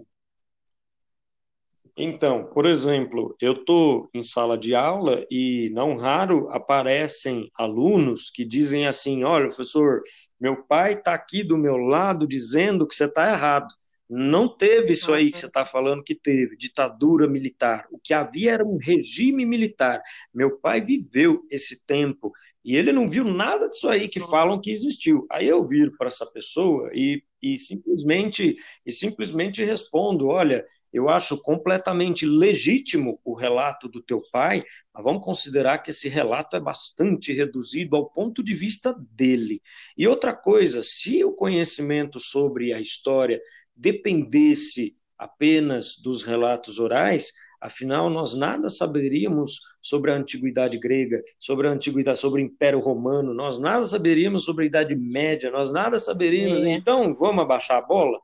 Então, 1.97 2.45
por 2.47 2.67
exemplo, 2.67 3.37
eu 3.41 3.53
estou 3.53 4.09
em 4.13 4.23
sala 4.23 4.59
de 4.59 4.75
aula 4.75 5.25
e 5.31 5.71
não 5.73 5.97
raro 5.97 6.49
aparecem 6.51 7.51
alunos 7.55 8.31
que 8.31 8.45
dizem 8.45 8.87
assim: 8.87 9.23
olha, 9.23 9.47
professor, 9.47 10.03
meu 10.41 10.65
pai 10.65 10.95
está 10.95 11.15
aqui 11.15 11.45
do 11.45 11.57
meu 11.57 11.77
lado 11.77 12.27
dizendo 12.27 12.87
que 12.87 12.95
você 12.95 13.05
está 13.05 13.31
errado. 13.31 13.69
Não 14.11 14.49
teve 14.49 14.93
isso 14.93 15.15
aí 15.15 15.31
que 15.31 15.39
você 15.39 15.47
está 15.47 15.65
falando 15.65 16.03
que 16.03 16.15
teve, 16.15 16.57
ditadura 16.57 17.27
militar. 17.27 17.87
O 17.91 17.99
que 17.99 18.13
havia 18.13 18.53
era 18.53 18.65
um 18.65 18.77
regime 18.77 19.47
militar. 19.47 20.03
Meu 20.33 20.59
pai 20.59 20.81
viveu 20.81 21.47
esse 21.51 21.85
tempo 21.87 22.33
e 22.65 22.77
ele 22.77 22.93
não 22.93 23.09
viu 23.09 23.25
nada 23.25 23.69
disso 23.69 23.89
aí 23.89 24.09
que 24.09 24.19
Nossa. 24.19 24.31
falam 24.31 24.61
que 24.61 24.71
existiu. 24.71 25.27
Aí 25.31 25.47
eu 25.47 25.65
viro 25.67 25.95
para 25.97 26.09
essa 26.09 26.27
pessoa 26.27 26.91
e, 26.93 27.23
e 27.43 27.57
simplesmente 27.57 28.57
e 28.85 28.93
simplesmente 28.93 29.63
respondo: 29.65 30.27
olha, 30.29 30.65
eu 30.95 31.09
acho 31.09 31.37
completamente 31.37 32.25
legítimo 32.25 33.21
o 33.25 33.35
relato 33.35 33.89
do 33.89 34.01
teu 34.01 34.23
pai, 34.31 34.63
mas 34.95 35.03
vamos 35.03 35.25
considerar 35.25 35.79
que 35.79 35.91
esse 35.91 36.09
relato 36.09 36.55
é 36.55 36.61
bastante 36.61 37.33
reduzido 37.33 37.97
ao 37.97 38.09
ponto 38.09 38.45
de 38.45 38.55
vista 38.55 38.95
dele. 39.11 39.61
E 39.99 40.07
outra 40.07 40.33
coisa, 40.33 40.85
se 40.85 41.25
o 41.25 41.33
conhecimento 41.33 42.21
sobre 42.21 42.73
a 42.73 42.81
história 42.81 43.41
dependesse 43.75 44.97
apenas 45.19 45.97
dos 45.97 46.23
relatos 46.23 46.79
orais, 46.79 47.33
afinal 47.61 48.09
nós 48.09 48.33
nada 48.35 48.69
saberíamos 48.69 49.63
sobre 49.83 50.13
a 50.13 50.17
antiguidade 50.17 50.79
grega, 50.79 51.21
sobre 51.41 51.67
a 51.67 51.73
antiguidade, 51.73 52.21
sobre 52.21 52.41
o 52.41 52.45
Império 52.45 52.79
Romano, 52.79 53.35
nós 53.35 53.59
nada 53.59 53.85
saberíamos 53.85 54.45
sobre 54.45 54.63
a 54.63 54.69
Idade 54.69 54.95
Média, 54.95 55.51
nós 55.51 55.73
nada 55.73 55.99
saberíamos. 55.99 56.65
É. 56.65 56.71
Então, 56.71 57.13
vamos 57.13 57.43
abaixar 57.43 57.79
a 57.79 57.83
bola? 57.83 58.21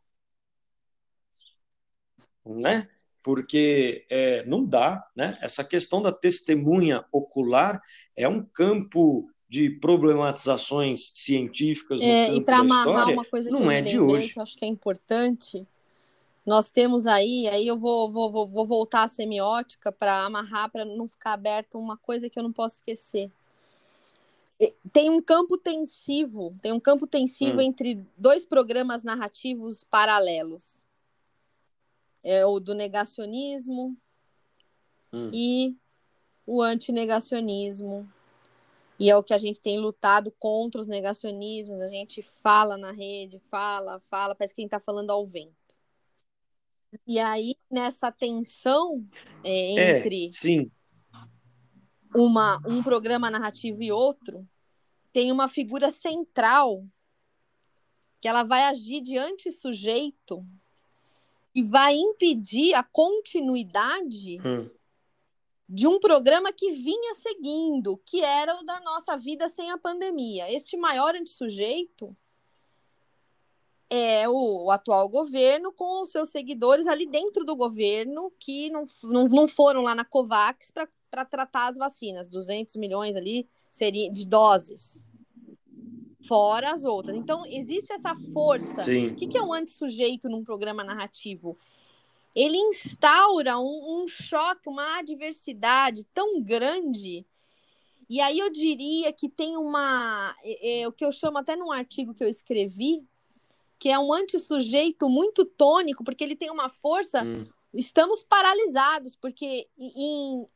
Né? 2.44 2.88
Porque 3.22 4.06
é, 4.08 4.44
não 4.46 4.64
dá, 4.64 5.06
né? 5.14 5.38
Essa 5.42 5.62
questão 5.62 6.00
da 6.00 6.10
testemunha 6.10 7.04
ocular 7.12 7.82
é 8.16 8.26
um 8.28 8.42
campo 8.42 9.30
de 9.48 9.68
problematizações 9.68 11.10
científicas 11.14 12.00
no 12.00 12.06
É, 12.06 12.26
campo 12.28 12.40
e 12.40 12.44
para 12.44 12.58
amarrar 12.58 13.10
uma 13.10 13.24
coisa 13.24 13.48
que 13.48 13.54
não 13.54 13.64
eu 13.64 13.70
é 13.70 13.82
de 13.82 13.98
hoje. 13.98 14.32
que 14.32 14.38
eu 14.38 14.42
acho 14.42 14.56
que 14.56 14.64
é 14.64 14.68
importante, 14.68 15.66
nós 16.46 16.70
temos 16.70 17.06
aí, 17.06 17.48
aí 17.48 17.66
eu 17.66 17.76
vou, 17.76 18.10
vou, 18.10 18.30
vou, 18.30 18.46
vou 18.46 18.64
voltar 18.64 19.02
à 19.02 19.08
semiótica 19.08 19.92
para 19.92 20.24
amarrar, 20.24 20.70
para 20.70 20.84
não 20.84 21.08
ficar 21.08 21.32
aberto 21.32 21.78
uma 21.78 21.96
coisa 21.96 22.30
que 22.30 22.38
eu 22.38 22.42
não 22.42 22.52
posso 22.52 22.76
esquecer. 22.76 23.30
Tem 24.92 25.08
um 25.10 25.22
campo 25.22 25.56
tensivo, 25.58 26.54
tem 26.62 26.70
um 26.72 26.80
campo 26.80 27.06
tensivo 27.06 27.58
Hum. 27.58 27.62
entre 27.62 28.04
dois 28.16 28.44
programas 28.46 29.02
narrativos 29.02 29.84
paralelos. 29.84 30.86
É 32.22 32.44
o 32.44 32.60
do 32.60 32.74
negacionismo 32.74 33.96
Hum. 35.12 35.30
e 35.32 35.76
o 36.46 36.62
antinegacionismo. 36.62 38.08
E 38.98 39.10
é 39.10 39.16
o 39.16 39.22
que 39.22 39.32
a 39.32 39.38
gente 39.38 39.60
tem 39.60 39.78
lutado 39.78 40.30
contra 40.38 40.80
os 40.80 40.86
negacionismos. 40.86 41.80
A 41.80 41.88
gente 41.88 42.22
fala 42.22 42.76
na 42.76 42.92
rede, 42.92 43.40
fala, 43.50 43.98
fala, 44.00 44.34
parece 44.34 44.54
que 44.54 44.60
a 44.60 44.62
gente 44.62 44.68
está 44.68 44.80
falando 44.80 45.10
ao 45.10 45.26
vento. 45.26 45.54
E 47.06 47.18
aí, 47.18 47.54
nessa 47.70 48.10
tensão 48.12 49.06
é, 49.44 49.50
É, 49.50 49.98
entre 49.98 50.30
sim, 50.32 50.70
uma, 52.14 52.60
um 52.66 52.82
programa 52.82 53.30
narrativo 53.30 53.82
e 53.82 53.92
outro, 53.92 54.46
tem 55.12 55.32
uma 55.32 55.48
figura 55.48 55.90
central 55.90 56.84
que 58.20 58.28
ela 58.28 58.42
vai 58.42 58.64
agir 58.64 59.00
de 59.00 59.16
antissujeito 59.16 60.44
e 61.54 61.62
vai 61.62 61.94
impedir 61.94 62.74
a 62.74 62.82
continuidade 62.82 64.38
hum, 64.44 64.70
de 65.68 65.86
um 65.86 65.98
programa 66.00 66.52
que 66.52 66.70
vinha 66.70 67.14
seguindo, 67.14 67.96
que 68.04 68.22
era 68.22 68.58
o 68.58 68.64
da 68.64 68.80
nossa 68.80 69.16
vida 69.16 69.48
sem 69.48 69.70
a 69.70 69.78
pandemia. 69.78 70.50
Este 70.52 70.76
maior 70.76 71.14
antissujeito 71.14 72.16
é 73.88 74.28
o, 74.28 74.66
o 74.66 74.70
atual 74.70 75.08
governo 75.08 75.72
com 75.72 76.02
os 76.02 76.10
seus 76.10 76.28
seguidores 76.28 76.86
ali 76.86 77.06
dentro 77.06 77.44
do 77.44 77.56
governo 77.56 78.32
que 78.38 78.70
não, 78.70 78.84
não, 79.02 79.24
não 79.24 79.48
foram 79.48 79.82
lá 79.82 79.96
na 79.96 80.04
COVAX 80.04 80.70
para 80.70 81.24
tratar 81.24 81.68
as 81.68 81.76
vacinas, 81.76 82.30
200 82.30 82.76
milhões 82.76 83.16
ali 83.16 83.48
seria 83.70 84.10
de 84.10 84.24
doses, 84.24 85.09
fora 86.30 86.70
as 86.70 86.84
outras. 86.84 87.16
Então, 87.16 87.44
existe 87.44 87.92
essa 87.92 88.14
força. 88.32 88.84
sim, 88.84 89.08
O 89.08 89.16
que, 89.16 89.36
é 89.36 89.42
um 89.42 89.52
antissujeito 89.52 90.28
num 90.28 90.44
programa 90.44 90.84
narrativo? 90.84 91.58
Ele 92.36 92.56
instaura 92.56 93.58
um, 93.58 94.04
um 94.04 94.06
choque, 94.06 94.68
uma 94.68 95.00
adversidade 95.00 96.04
tão 96.14 96.40
grande. 96.40 97.26
E 98.08 98.20
aí 98.20 98.38
eu 98.38 98.48
diria 98.48 99.12
que 99.12 99.28
tem 99.28 99.56
uma. 99.56 100.32
É, 100.44 100.82
é, 100.82 100.88
o 100.88 100.92
que 100.92 101.04
eu 101.04 101.10
chamo 101.10 101.36
até 101.36 101.56
num 101.56 101.72
artigo 101.72 102.14
que 102.14 102.22
eu 102.22 102.28
escrevi, 102.28 103.04
que 103.76 103.88
é 103.88 103.98
um 103.98 104.12
antissujeito 104.12 105.08
muito 105.08 105.44
tônico, 105.44 106.04
porque 106.04 106.22
ele 106.22 106.36
tem 106.36 106.52
uma 106.52 106.68
força. 106.68 107.24
hum, 107.24 107.44
Estamos 107.74 108.22
paralisados, 108.22 109.16
porque 109.16 109.68
em, 109.76 110.46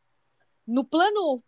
no 0.67 0.85
plano 0.85 1.41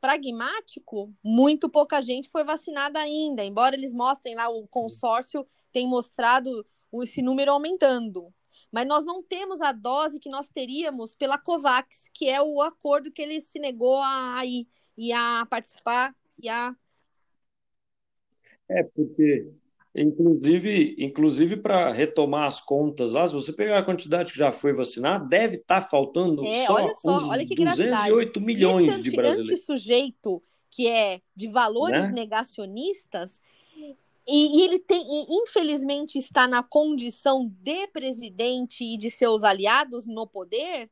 pragmático, 0.00 1.12
muito 1.22 1.68
pouca 1.68 2.00
gente 2.00 2.30
foi 2.30 2.44
vacinada 2.44 2.98
ainda, 2.98 3.44
embora 3.44 3.74
eles 3.76 3.92
mostrem 3.92 4.34
lá, 4.34 4.48
o 4.48 4.66
consórcio 4.68 5.46
tem 5.72 5.86
mostrado 5.86 6.66
esse 7.02 7.22
número 7.22 7.52
aumentando. 7.52 8.32
mas 8.72 8.86
nós 8.86 9.04
não 9.04 9.22
temos 9.22 9.60
a 9.60 9.72
dose 9.72 10.18
que 10.18 10.28
nós 10.28 10.48
teríamos 10.48 11.14
pela 11.14 11.38
COVAX, 11.38 12.08
que 12.12 12.28
é 12.28 12.42
o 12.42 12.60
acordo 12.60 13.12
que 13.12 13.22
ele 13.22 13.40
se 13.40 13.58
negou 13.58 13.98
a 14.02 14.44
ir 14.44 14.66
e 14.96 15.12
a 15.12 15.46
participar 15.48 16.14
e 16.42 16.48
a. 16.48 16.74
É, 18.68 18.82
porque, 18.82 19.52
inclusive, 20.02 20.94
inclusive 20.98 21.56
para 21.56 21.92
retomar 21.92 22.44
as 22.44 22.60
contas 22.60 23.12
lá, 23.12 23.26
se 23.26 23.34
você 23.34 23.52
pegar 23.52 23.78
a 23.78 23.84
quantidade 23.84 24.32
que 24.32 24.38
já 24.38 24.52
foi 24.52 24.72
vacinada, 24.72 25.24
deve 25.24 25.56
estar 25.56 25.80
tá 25.80 25.86
faltando 25.86 26.44
é, 26.44 26.66
só, 26.66 26.74
olha 26.74 26.94
só 26.94 27.28
olha 27.28 27.46
que 27.46 27.54
208 27.54 28.40
milhões 28.40 28.94
anti, 28.94 29.02
de 29.02 29.10
brasileiros. 29.10 29.64
sujeito 29.64 30.42
que 30.70 30.86
é 30.86 31.20
de 31.34 31.48
valores 31.48 32.02
né? 32.02 32.12
negacionistas, 32.12 33.40
e, 34.30 34.58
e, 34.58 34.62
ele 34.62 34.78
tem, 34.78 35.00
e 35.00 35.26
infelizmente 35.42 36.18
está 36.18 36.46
na 36.46 36.62
condição 36.62 37.50
de 37.62 37.86
presidente 37.88 38.84
e 38.84 38.98
de 38.98 39.10
seus 39.10 39.42
aliados 39.42 40.06
no 40.06 40.26
poder, 40.26 40.90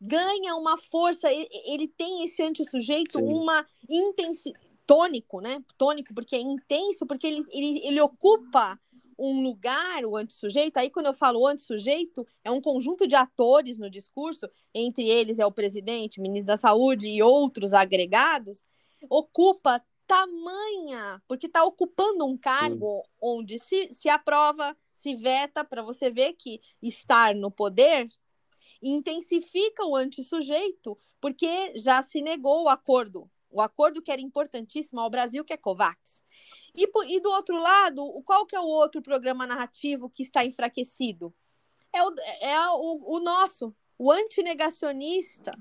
ganha 0.00 0.54
uma 0.54 0.76
força, 0.76 1.28
ele 1.66 1.88
tem 1.88 2.24
esse 2.24 2.42
antissujeito 2.42 3.18
Sim. 3.18 3.24
uma 3.24 3.66
intensidade 3.88 4.67
tônico, 4.88 5.42
né? 5.42 5.62
Tônico, 5.76 6.14
porque 6.14 6.34
é 6.34 6.40
intenso, 6.40 7.06
porque 7.06 7.26
ele, 7.26 7.44
ele, 7.52 7.86
ele 7.86 8.00
ocupa 8.00 8.80
um 9.18 9.42
lugar, 9.42 10.02
o 10.06 10.16
antissujeito. 10.16 10.78
Aí, 10.78 10.88
quando 10.88 11.06
eu 11.06 11.12
falo 11.12 11.46
antissujeito, 11.46 12.26
é 12.42 12.50
um 12.50 12.60
conjunto 12.60 13.06
de 13.06 13.14
atores 13.14 13.78
no 13.78 13.90
discurso, 13.90 14.48
entre 14.72 15.06
eles 15.06 15.38
é 15.38 15.44
o 15.44 15.52
presidente, 15.52 16.22
ministro 16.22 16.46
da 16.46 16.56
Saúde 16.56 17.06
e 17.06 17.22
outros 17.22 17.74
agregados, 17.74 18.64
ocupa 19.10 19.84
tamanha, 20.06 21.22
porque 21.28 21.46
está 21.46 21.62
ocupando 21.64 22.24
um 22.24 22.38
cargo 22.38 23.02
Sim. 23.04 23.10
onde 23.20 23.58
se, 23.58 23.92
se 23.92 24.08
aprova, 24.08 24.74
se 24.94 25.14
veta, 25.14 25.62
para 25.62 25.82
você 25.82 26.08
ver 26.10 26.32
que 26.32 26.62
estar 26.80 27.34
no 27.34 27.50
poder 27.50 28.08
intensifica 28.82 29.84
o 29.84 29.94
antissujeito, 29.94 30.96
porque 31.20 31.76
já 31.76 32.00
se 32.00 32.22
negou 32.22 32.64
o 32.64 32.68
acordo, 32.70 33.30
o 33.50 33.60
acordo 33.60 34.02
que 34.02 34.10
era 34.10 34.20
importantíssimo 34.20 35.00
ao 35.00 35.10
Brasil, 35.10 35.44
que 35.44 35.52
é 35.52 35.56
COVAX. 35.56 36.22
E, 36.74 36.84
e 36.84 37.20
do 37.20 37.30
outro 37.30 37.56
lado, 37.56 38.22
qual 38.24 38.46
que 38.46 38.54
é 38.54 38.60
o 38.60 38.66
outro 38.66 39.02
programa 39.02 39.46
narrativo 39.46 40.10
que 40.10 40.22
está 40.22 40.44
enfraquecido? 40.44 41.34
É 41.92 42.02
o, 42.02 42.14
é 42.40 42.70
o, 42.70 43.16
o 43.16 43.20
nosso, 43.20 43.74
o 43.98 44.12
antinegacionista, 44.12 45.58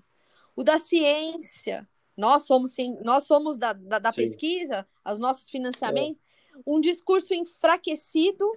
o 0.56 0.64
da 0.64 0.78
ciência, 0.78 1.88
nós 2.18 2.44
somos, 2.44 2.72
sim, 2.72 2.98
nós 3.04 3.24
somos 3.26 3.58
da, 3.58 3.74
da, 3.74 4.00
da 4.00 4.12
pesquisa, 4.12 4.88
os 5.06 5.20
nossos 5.20 5.50
financiamentos, 5.50 6.20
é. 6.20 6.60
um 6.66 6.82
discurso 6.82 7.34
enfraquecido, 7.34 8.52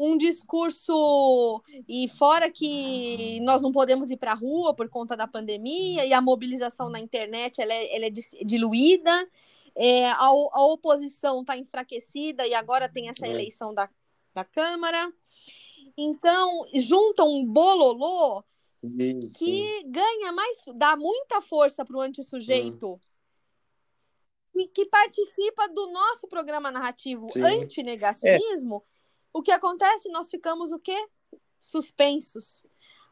um 0.00 0.16
discurso 0.16 1.62
e 1.86 2.08
fora 2.08 2.50
que 2.50 3.38
nós 3.40 3.60
não 3.60 3.70
podemos 3.70 4.10
ir 4.10 4.16
para 4.16 4.32
a 4.32 4.34
rua 4.34 4.72
por 4.72 4.88
conta 4.88 5.14
da 5.14 5.26
pandemia 5.26 6.06
e 6.06 6.14
a 6.14 6.22
mobilização 6.22 6.88
na 6.88 6.98
internet 6.98 7.60
ela 7.60 7.74
é, 7.74 7.96
ela 7.96 8.06
é 8.06 8.10
diluída, 8.42 9.28
é, 9.76 10.10
a, 10.10 10.24
a 10.24 10.64
oposição 10.64 11.42
está 11.42 11.54
enfraquecida 11.54 12.46
e 12.46 12.54
agora 12.54 12.88
tem 12.88 13.10
essa 13.10 13.26
é. 13.26 13.30
eleição 13.30 13.74
da, 13.74 13.90
da 14.32 14.42
Câmara. 14.42 15.12
Então, 15.98 16.62
junta 16.74 17.22
um 17.22 17.44
bololô 17.44 18.42
que 19.34 19.84
ganha 19.84 20.32
mais, 20.32 20.64
dá 20.76 20.96
muita 20.96 21.42
força 21.42 21.84
para 21.84 21.98
o 21.98 22.00
antissujeito. 22.00 22.94
Hum. 22.94 23.00
E 24.56 24.66
que 24.66 24.86
participa 24.86 25.68
do 25.68 25.92
nosso 25.92 26.26
programa 26.26 26.72
narrativo 26.72 27.30
Sim. 27.30 27.42
antinegacionismo, 27.42 28.82
é. 28.84 28.99
O 29.32 29.42
que 29.42 29.52
acontece? 29.52 30.08
Nós 30.10 30.30
ficamos 30.30 30.72
o 30.72 30.78
quê? 30.78 31.08
Suspensos, 31.58 32.64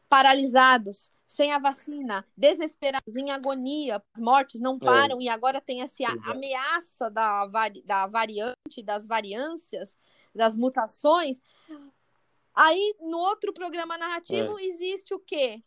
paralisados, 0.07 1.11
sem 1.29 1.51
a 1.51 1.59
vacina, 1.59 2.27
desesperados, 2.35 3.15
em 3.15 3.29
agonia, 3.29 4.03
as 4.15 4.19
mortes 4.19 4.59
não 4.59 4.77
é. 4.77 4.79
param, 4.79 5.19
é. 5.19 5.25
e 5.25 5.29
agora 5.29 5.61
tem 5.61 5.83
essa 5.83 6.01
Exato. 6.01 6.31
ameaça 6.31 7.09
da, 7.11 7.45
vari, 7.45 7.83
da 7.83 8.07
variante, 8.07 8.81
das 8.83 9.05
variâncias, 9.05 9.95
das 10.33 10.57
mutações. 10.57 11.39
Aí, 12.55 12.95
no 12.99 13.19
outro 13.19 13.53
programa 13.53 13.95
narrativo, 13.95 14.57
é. 14.57 14.63
existe 14.63 15.13
o 15.13 15.19
quê? 15.19 15.63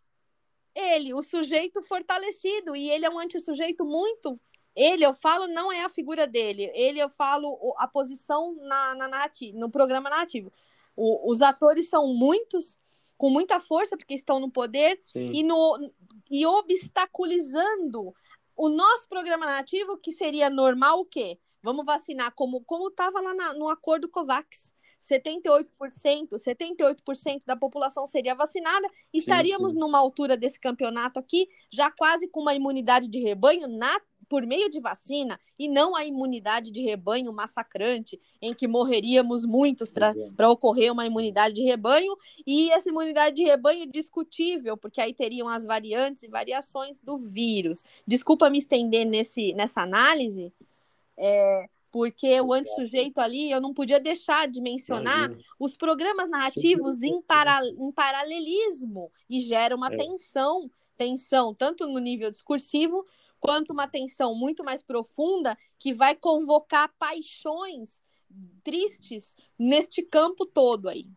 Ele, 0.75 1.15
o 1.15 1.23
sujeito 1.23 1.81
fortalecido, 1.83 2.75
e 2.75 2.91
ele 2.91 3.07
é 3.07 3.11
um 3.11 3.19
antissujeito 3.21 3.85
muito. 3.85 4.41
Ele, 4.75 5.05
eu 5.05 5.13
falo, 5.13 5.47
não 5.47 5.71
é 5.71 5.85
a 5.85 5.91
figura 5.91 6.27
dele. 6.27 6.71
Ele, 6.75 6.99
eu 6.99 7.09
falo 7.09 7.75
a 7.79 7.87
posição 7.87 8.55
na, 8.61 8.95
na 8.95 9.09
narrativa, 9.09 9.59
no 9.59 9.71
programa 9.71 10.09
narrativo. 10.09 10.53
O, 10.97 11.31
os 11.31 11.43
atores 11.43 11.89
são 11.89 12.09
muitos, 12.15 12.79
com 13.17 13.31
muita 13.31 13.61
força, 13.61 13.97
porque 13.97 14.15
estão 14.15 14.41
no 14.41 14.51
poder, 14.51 15.01
e, 15.15 15.43
no, 15.43 15.93
e 16.31 16.47
obstaculizando 16.47 18.15
o 18.57 18.69
nosso 18.69 19.09
programa 19.09 19.47
narrativo, 19.47 19.97
que 19.97 20.13
seria 20.13 20.49
normal 20.49 21.01
o 21.01 21.05
quê? 21.05 21.39
Vamos 21.63 21.87
vacinar 21.87 22.33
como 22.35 22.61
como 22.63 22.89
estava 22.89 23.21
lá 23.21 23.35
na, 23.35 23.55
no 23.55 23.69
acordo 23.69 24.09
COVAX. 24.09 24.73
78%, 25.03 25.67
78% 26.37 27.43
da 27.45 27.57
população 27.57 28.07
seria 28.07 28.37
vacinada, 28.37 28.89
estaríamos 29.13 29.73
sim, 29.73 29.77
sim. 29.77 29.81
numa 29.81 29.99
altura 29.99 30.37
desse 30.37 30.61
campeonato 30.61 31.19
aqui, 31.19 31.49
já 31.71 31.91
quase 31.91 32.29
com 32.29 32.41
uma 32.41 32.55
imunidade 32.55 33.09
de 33.09 33.19
rebanho 33.19 33.67
na, 33.67 34.01
por 34.33 34.47
meio 34.47 34.71
de 34.71 34.81
vacina, 34.81 35.39
e 35.59 35.69
não 35.69 35.95
a 35.95 36.07
imunidade 36.07 36.71
de 36.71 36.81
rebanho 36.81 37.31
massacrante, 37.35 38.19
em 38.41 38.55
que 38.55 38.67
morreríamos 38.67 39.45
muitos 39.45 39.91
para 39.91 40.49
ocorrer 40.49 40.91
uma 40.91 41.05
imunidade 41.05 41.57
de 41.57 41.63
rebanho, 41.63 42.17
e 42.47 42.71
essa 42.71 42.89
imunidade 42.89 43.37
de 43.37 43.43
rebanho 43.43 43.87
discutível, 43.87 44.75
porque 44.75 45.03
aí 45.03 45.13
teriam 45.13 45.51
as 45.51 45.67
variantes 45.67 46.23
e 46.23 46.29
variações 46.29 46.99
do 46.99 47.19
vírus. 47.19 47.85
Desculpa 48.07 48.49
me 48.49 48.57
estender 48.57 49.05
nesse, 49.05 49.53
nessa 49.53 49.83
análise. 49.83 50.51
É, 51.15 51.69
porque 51.91 52.41
o 52.41 52.55
antissujeito 52.55 53.21
ali, 53.21 53.51
eu 53.51 53.61
não 53.61 53.75
podia 53.75 54.01
deixar 54.01 54.49
de 54.49 54.63
mencionar 54.63 55.27
Imagina. 55.27 55.45
os 55.61 55.77
programas 55.77 56.31
narrativos 56.31 57.03
em, 57.03 57.21
para, 57.21 57.61
em 57.67 57.93
paralelismo 57.93 59.13
e 59.29 59.43
gera 59.43 59.77
uma 59.77 59.93
é. 59.93 59.97
tensão, 59.99 60.71
tensão 60.97 61.53
tanto 61.53 61.87
no 61.87 61.99
nível 61.99 62.31
discursivo 62.31 63.05
quanto 63.43 63.73
uma 63.73 63.89
tensão 63.89 64.37
muito 64.37 64.63
mais 64.63 64.81
profunda 64.81 65.59
que 65.77 65.93
vai 65.93 66.15
convocar 66.15 66.95
paixões 66.97 68.01
tristes 68.63 69.35
neste 69.59 70.01
campo 70.01 70.47
todo 70.47 70.89
aí. 70.89 71.11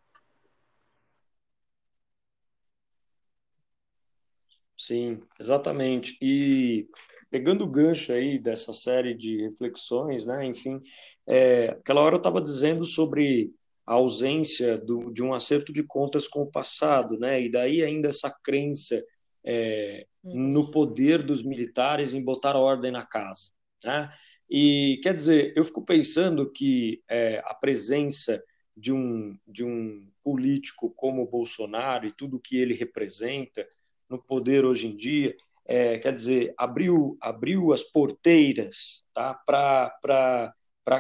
Sim, 4.76 5.22
exatamente. 5.40 6.18
E 6.20 6.88
pegando 7.30 7.64
o 7.64 7.70
gancho 7.70 8.12
aí 8.12 8.40
dessa 8.40 8.74
série 8.74 9.14
de 9.14 9.44
reflexões, 9.44 10.26
né? 10.26 10.46
Enfim, 10.46 10.82
é, 11.28 11.68
aquela 11.70 12.02
hora 12.02 12.16
eu 12.16 12.18
estava 12.20 12.42
dizendo 12.42 12.84
sobre 12.84 13.54
a 13.86 13.94
ausência 13.94 14.78
do, 14.80 15.12
de 15.14 15.22
um 15.22 15.32
acerto 15.32 15.72
de 15.72 15.84
contas 15.84 16.28
com 16.28 16.42
o 16.42 16.52
passado, 16.52 17.20
né? 17.20 17.40
E 17.42 17.52
daí 17.52 17.84
ainda 17.84 18.10
essa 18.10 18.36
crença 18.44 19.02
é, 19.46 20.06
uhum. 20.24 20.40
no 20.50 20.72
poder 20.72 21.22
dos 21.22 21.44
militares 21.44 22.14
em 22.14 22.24
botar 22.24 22.56
ordem 22.56 22.92
na 22.92 23.06
casa, 23.06 23.50
né? 23.84 24.12
E 24.50 25.00
quer 25.02 25.14
dizer, 25.14 25.54
eu 25.56 25.64
fico 25.64 25.84
pensando 25.84 26.52
que 26.52 27.02
é, 27.10 27.42
a 27.46 27.54
presença 27.54 28.44
de 28.78 28.94
um, 28.94 29.38
de 29.48 29.64
um 29.64 30.08
político 30.24 30.92
como 30.92 31.26
Bolsonaro 31.26 32.06
e 32.06 32.12
tudo 32.12 32.40
que 32.40 32.58
ele 32.58 32.74
representa 32.74 33.68
no 34.10 34.22
poder 34.22 34.66
hoje 34.66 34.88
em 34.88 34.96
dia 34.96 35.36
é, 35.68 35.98
quer 35.98 36.14
dizer, 36.14 36.54
abriu, 36.58 37.18
abriu 37.20 37.74
as 37.74 37.84
porteiras 37.84 39.04
tá, 39.14 39.34
para 39.34 40.54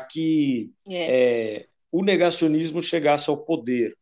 que 0.09 0.71
é. 0.89 1.57
É, 1.57 1.67
o 1.91 2.03
negacionismo 2.03 2.81
chegasse 2.81 3.29
ao 3.29 3.37
poder. 3.37 3.95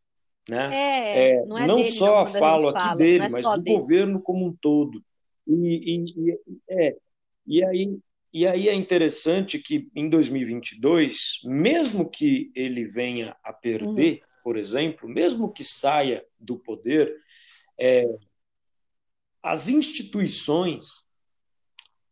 Né? 0.48 0.74
É, 0.74 1.30
é 1.30 1.46
não, 1.46 1.66
não 1.66 1.76
dele, 1.76 1.88
só 1.88 2.24
não, 2.24 2.32
falo 2.32 2.68
aqui 2.68 2.80
fala, 2.80 2.96
dele, 2.96 3.28
mas 3.30 3.44
do 3.44 3.62
dele. 3.62 3.78
governo 3.78 4.20
como 4.20 4.46
um 4.46 4.52
todo. 4.52 5.02
E, 5.46 5.54
e, 5.54 6.30
e, 6.30 6.38
é, 6.68 6.96
e, 7.46 7.64
aí, 7.64 7.98
e 8.32 8.46
aí 8.46 8.68
é 8.68 8.74
interessante 8.74 9.58
que 9.58 9.88
em 9.94 10.08
2022, 10.08 11.40
mesmo 11.44 12.08
que 12.08 12.50
ele 12.54 12.84
venha 12.84 13.36
a 13.42 13.52
perder, 13.52 14.14
uhum. 14.14 14.28
por 14.42 14.56
exemplo, 14.56 15.08
mesmo 15.08 15.52
que 15.52 15.64
saia 15.64 16.24
do 16.38 16.56
poder, 16.56 17.14
é, 17.78 18.06
as 19.42 19.68
instituições, 19.68 21.04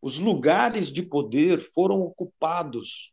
os 0.01 0.19
lugares 0.19 0.91
de 0.91 1.03
poder 1.03 1.61
foram 1.61 2.01
ocupados 2.03 3.13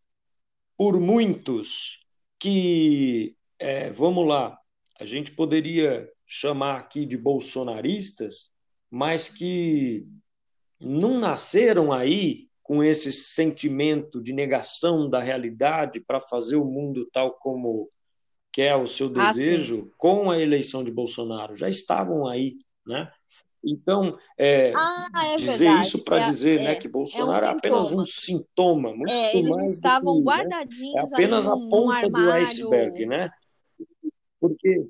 por 0.77 0.99
muitos 0.99 2.05
que, 2.39 3.35
é, 3.57 3.89
vamos 3.91 4.25
lá, 4.25 4.57
a 4.99 5.05
gente 5.05 5.31
poderia 5.31 6.09
chamar 6.27 6.77
aqui 6.79 7.05
de 7.05 7.17
bolsonaristas, 7.17 8.51
mas 8.91 9.29
que 9.29 10.05
não 10.79 11.19
nasceram 11.19 11.91
aí 11.91 12.47
com 12.63 12.83
esse 12.83 13.11
sentimento 13.11 14.21
de 14.21 14.31
negação 14.33 15.09
da 15.09 15.19
realidade 15.19 15.99
para 15.99 16.19
fazer 16.21 16.55
o 16.55 16.65
mundo 16.65 17.07
tal 17.11 17.33
como 17.33 17.89
que 18.51 18.61
é 18.61 18.75
o 18.75 18.85
seu 18.85 19.07
Ah, 19.15 19.27
desejo, 19.31 19.91
com 19.97 20.29
a 20.31 20.39
eleição 20.39 20.83
de 20.83 20.91
Bolsonaro, 20.91 21.55
já 21.55 21.69
estavam 21.69 22.27
aí, 22.27 22.57
né? 22.85 23.11
Então, 23.63 24.17
é, 24.37 24.73
Ah, 24.75 25.09
é 25.25 25.35
dizer 25.35 25.65
verdade. 25.65 25.87
isso 25.87 26.03
para 26.03 26.17
É, 26.17 26.25
dizer 26.29 26.61
né, 26.61 26.71
é, 26.71 26.75
que 26.75 26.87
é 26.87 26.89
um 26.89 26.93
Bolsonaro 26.93 27.45
é 27.45 27.49
apenas 27.49 27.91
um 27.91 28.05
sintoma. 28.05 28.95
muito 28.95 29.11
É, 29.11 29.37
eles 29.37 29.49
mais 29.49 29.71
estavam 29.71 30.13
que, 30.15 30.19
né? 30.19 30.23
É 30.23 30.23
guardadinhos 30.23 31.13
apenas 31.13 31.47
a 31.47 31.55
ponta 31.57 32.09
do 32.09 32.31
iceberg, 32.31 33.05
né? 33.05 33.29
Porque 34.39 34.89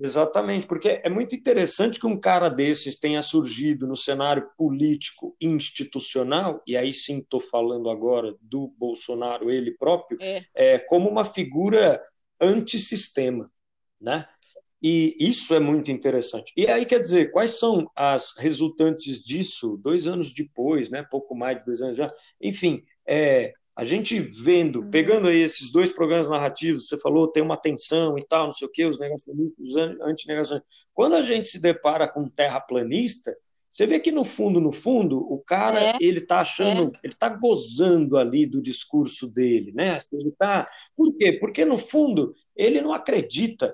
Exatamente, 0.00 0.64
porque 0.66 1.00
é 1.02 1.10
muito 1.10 1.34
interessante 1.34 1.98
que 1.98 2.06
um 2.06 2.18
cara 2.18 2.48
desses 2.48 2.94
tenha 2.96 3.20
surgido 3.20 3.84
no 3.84 3.96
cenário 3.96 4.48
político 4.56 5.36
institucional, 5.40 6.62
e 6.64 6.76
aí 6.76 6.92
sim 6.92 7.18
estou 7.18 7.40
falando 7.40 7.90
agora 7.90 8.32
do 8.40 8.68
Bolsonaro, 8.78 9.50
ele 9.50 9.72
próprio, 9.72 10.16
É. 10.20 10.44
é, 10.54 10.78
como 10.78 11.08
uma 11.10 11.24
figura 11.24 12.00
antissistema, 12.40 13.50
né? 14.00 14.28
E 14.80 15.16
isso 15.18 15.52
é 15.52 15.58
muito 15.58 15.90
interessante. 15.90 16.52
E 16.56 16.68
aí, 16.68 16.86
quer 16.86 17.00
dizer, 17.00 17.32
quais 17.32 17.58
são 17.58 17.90
as 17.96 18.32
resultantes 18.38 19.24
disso 19.24 19.76
dois 19.82 20.06
anos 20.06 20.32
depois, 20.32 20.88
né? 20.88 21.04
pouco 21.10 21.34
mais 21.34 21.58
de 21.58 21.64
dois 21.64 21.82
anos 21.82 21.96
já? 21.96 22.12
Enfim, 22.40 22.84
é, 23.04 23.52
a 23.78 23.84
gente 23.84 24.18
vendo, 24.20 24.80
Uhum. 24.80 24.90
pegando 24.90 25.28
aí 25.28 25.40
esses 25.40 25.70
dois 25.70 25.92
programas 25.92 26.28
narrativos, 26.28 26.88
você 26.88 26.98
falou, 26.98 27.28
tem 27.28 27.44
uma 27.44 27.56
tensão 27.56 28.18
e 28.18 28.26
tal, 28.26 28.46
não 28.46 28.52
sei 28.52 28.66
o 28.66 28.70
quê, 28.72 28.84
os 28.84 28.98
negacionistas, 28.98 29.56
os 29.64 29.76
antinegacionistas. 29.76 30.68
Quando 30.92 31.14
a 31.14 31.22
gente 31.22 31.46
se 31.46 31.60
depara 31.62 32.08
com 32.08 32.22
um 32.22 32.28
terraplanista, 32.28 33.36
você 33.70 33.86
vê 33.86 34.00
que 34.00 34.10
no 34.10 34.24
fundo, 34.24 34.60
no 34.60 34.72
fundo, 34.72 35.18
o 35.32 35.38
cara, 35.38 35.80
É, 35.80 35.96
ele 36.00 36.20
tá 36.20 36.40
achando, 36.40 36.90
ele 37.04 37.14
tá 37.14 37.28
gozando 37.28 38.16
ali 38.18 38.46
do 38.46 38.60
discurso 38.60 39.30
dele, 39.30 39.70
né? 39.72 39.96
Ele 40.12 40.32
tá... 40.32 40.68
Por 40.96 41.16
quê? 41.16 41.34
Porque 41.34 41.64
no 41.64 41.78
fundo, 41.78 42.34
ele 42.56 42.80
não 42.82 42.92
acredita 42.92 43.72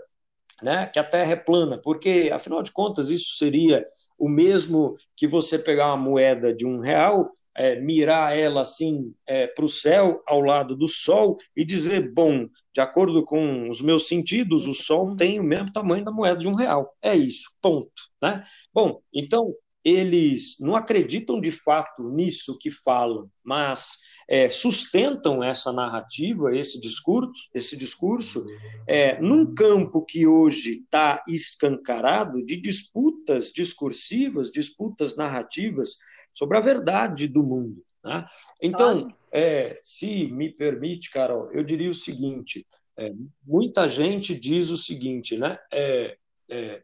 né, 0.63 0.87
que 0.87 0.99
a 0.99 1.05
Terra 1.05 1.33
é 1.33 1.37
plana, 1.37 1.79
porque, 1.79 2.31
afinal 2.33 2.63
de 2.63 2.73
contas, 2.73 3.11
isso 3.11 3.39
seria 3.39 3.87
o 4.19 4.29
mesmo 4.29 4.97
que 5.17 5.27
você 5.27 5.59
pegar 5.59 5.87
uma 5.87 5.97
moeda 5.97 6.53
de 6.53 6.67
um 6.67 6.81
real, 6.81 7.31
é, 7.57 7.81
mirar 7.81 8.37
ela 8.37 8.63
assim 8.63 9.15
é, 9.27 9.47
para 9.47 9.65
o 9.65 9.69
céu, 9.69 10.23
ao 10.27 10.41
lado 10.41 10.77
do 10.77 10.89
Sol, 10.89 11.39
e 11.57 11.65
dizer, 11.65 12.13
bom, 12.13 12.49
de 12.73 12.81
acordo 12.81 13.25
com 13.25 13.69
os 13.69 13.81
meus 13.81 14.09
sentidos, 14.09 14.67
o 14.67 14.75
Sol 14.75 15.15
tem 15.17 15.39
o 15.39 15.45
mesmo 15.45 15.73
tamanho 15.73 16.05
da 16.05 16.11
moeda 16.11 16.39
de 16.39 16.49
um 16.49 16.55
real. 16.55 16.95
É 17.01 17.15
isso, 17.15 17.51
ponto. 17.63 17.91
Né? 18.21 18.45
Bom, 18.73 19.01
então, 19.13 19.55
eles 19.85 20.57
não 20.59 20.75
acreditam 20.75 21.41
de 21.41 21.53
fato 21.53 22.09
nisso 22.11 22.59
que 22.59 22.71
falam, 22.71 23.29
mas 23.45 23.99
é, 24.29 24.49
sustentam 24.49 25.45
essa 25.45 25.73
narrativa, 25.73 26.57
esse 26.57 26.81
discurso, 26.81 27.51
esse 27.55 27.77
discurso, 27.77 28.45
é, 28.87 29.21
num 29.21 29.55
campo 29.55 30.03
que 30.03 30.27
hoje 30.27 30.83
está 30.83 31.23
escancarado 31.29 32.43
de 32.45 32.57
disputas 32.57 33.53
discursivas, 33.53 34.51
disputas 34.51 35.17
narrativas 35.17 35.97
sobre 36.35 36.59
a 36.59 36.61
verdade 36.61 37.29
do 37.29 37.43
mundo. 37.43 37.83
Né? 38.05 38.27
Então, 38.61 39.09
é, 39.33 39.81
se 39.83 40.27
me 40.27 40.51
permite, 40.51 41.11
Carol, 41.11 41.51
eu 41.53 41.65
diria 41.65 41.91
o 41.91 41.95
seguinte: 41.95 42.67
é, 42.99 43.13
muita 43.47 43.89
gente 43.89 44.39
diz 44.39 44.69
o 44.71 44.77
seguinte, 44.77 45.39
né? 45.39 45.59
É, 45.73 46.17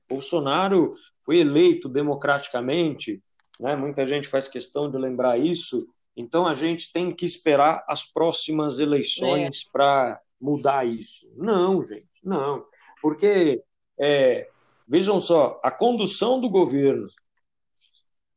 Bolsonaro 0.09 0.95
foi 1.23 1.39
eleito 1.39 1.89
democraticamente, 1.89 3.23
né? 3.59 3.77
muita 3.77 4.07
gente 4.07 4.27
faz 4.27 4.49
questão 4.49 4.91
de 4.91 4.97
lembrar 4.97 5.39
isso. 5.39 5.87
Então 6.17 6.47
a 6.47 6.55
gente 6.55 6.93
tem 6.93 7.15
que 7.15 7.25
esperar 7.25 7.85
as 7.87 8.05
próximas 8.05 8.81
eleições 8.81 9.65
É. 9.67 9.71
para 9.71 10.21
mudar 10.41 10.87
isso. 10.87 11.31
Não, 11.37 11.85
gente, 11.85 12.25
não. 12.25 12.65
Porque, 13.01 13.63
é, 13.99 14.49
vejam 14.89 15.21
só, 15.21 15.61
a 15.63 15.71
condução 15.71 16.41
do 16.41 16.49
governo, 16.49 17.07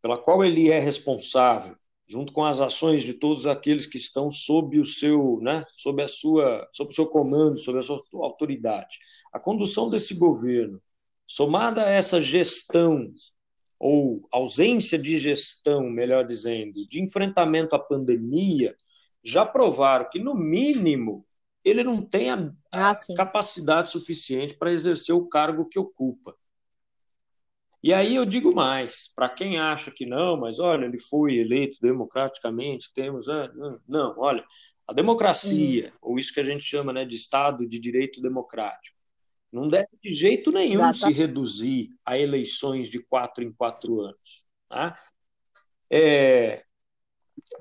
pela 0.04 0.18
qual 0.18 0.44
ele 0.44 0.70
é 0.70 0.80
responsável, 0.80 1.78
junto 2.06 2.34
com 2.34 2.44
as 2.46 2.60
ações 2.60 3.04
de 3.04 3.14
todos 3.14 3.48
aqueles 3.48 3.88
que 3.88 3.98
estão 3.98 4.30
sob 4.30 4.78
o 4.78 4.84
seu, 4.86 5.40
né, 5.42 5.66
sob 5.78 6.04
a 6.04 6.08
sua, 6.10 6.68
sob 6.74 6.92
o 6.92 6.94
seu 6.94 7.08
comando, 7.08 7.58
sob 7.58 7.80
a 7.80 7.82
sua 7.82 8.04
autoridade. 8.16 9.00
A 9.32 9.40
condução 9.40 9.90
desse 9.90 10.14
governo, 10.14 10.82
somada 11.26 11.86
a 11.86 11.90
essa 11.90 12.20
gestão 12.20 13.10
ou 13.80 14.28
ausência 14.30 15.00
de 15.00 15.18
gestão, 15.18 15.90
melhor 15.90 16.28
dizendo, 16.28 16.86
de 16.90 17.02
enfrentamento 17.02 17.74
à 17.74 17.80
pandemia, 17.80 18.76
já 19.24 19.46
provaram 19.46 20.10
que, 20.10 20.20
no 20.20 20.36
mínimo, 20.36 21.26
ele 21.64 21.82
não 21.82 22.02
tem 22.02 22.30
a, 22.30 22.52
Ah, 22.74 22.94
capacidade 23.16 23.90
suficiente 23.90 24.56
para 24.56 24.74
exercer 24.74 25.16
o 25.16 25.28
cargo 25.28 25.66
que 25.66 25.80
ocupa. 25.80 26.36
E 27.84 27.94
aí 27.94 28.16
eu 28.16 28.26
digo 28.26 28.56
mais, 28.56 29.12
para 29.14 29.28
quem 29.28 29.60
acha 29.60 29.92
que 29.92 30.06
não, 30.06 30.38
mas 30.38 30.58
olha, 30.58 30.86
ele 30.86 30.98
foi 30.98 31.36
eleito 31.36 31.78
democraticamente, 31.82 32.94
temos. 32.94 33.28
ah, 33.28 33.52
Não, 33.86 34.16
olha, 34.18 34.44
a 34.88 34.94
democracia, 34.94 35.94
ou 36.02 36.18
isso 36.18 36.34
que 36.34 36.40
a 36.40 36.44
gente 36.46 36.64
chama 36.64 36.94
né, 36.94 37.04
de 37.04 37.16
Estado 37.16 37.68
de 37.68 37.80
Direito 37.80 38.22
Democrático, 38.22 38.98
não 39.52 39.68
deve 39.68 39.88
de 40.02 40.10
jeito 40.10 40.52
nenhum 40.52 40.82
Exato. 40.82 40.98
se 40.98 41.12
reduzir 41.12 41.90
a 42.06 42.18
eleições 42.18 42.90
de 42.90 43.00
quatro 43.00 43.44
em 43.44 43.52
quatro 43.52 44.00
anos. 44.02 44.46
Tá? 44.68 44.98
É, 45.90 46.64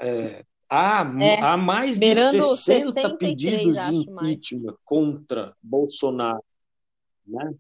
é, 0.01 0.45
há, 0.71 1.05
É, 1.21 1.41
há 1.41 1.57
mais 1.57 1.95
de 1.95 2.01
beirando 2.01 2.43
60 2.43 2.93
63, 2.93 3.19
pedidos 3.19 3.77
de 3.77 4.11
mais. 4.11 4.31
impeachment 4.31 4.77
contra 4.85 5.55
Bolsonaro. 5.61 6.43
Né? 7.27 7.55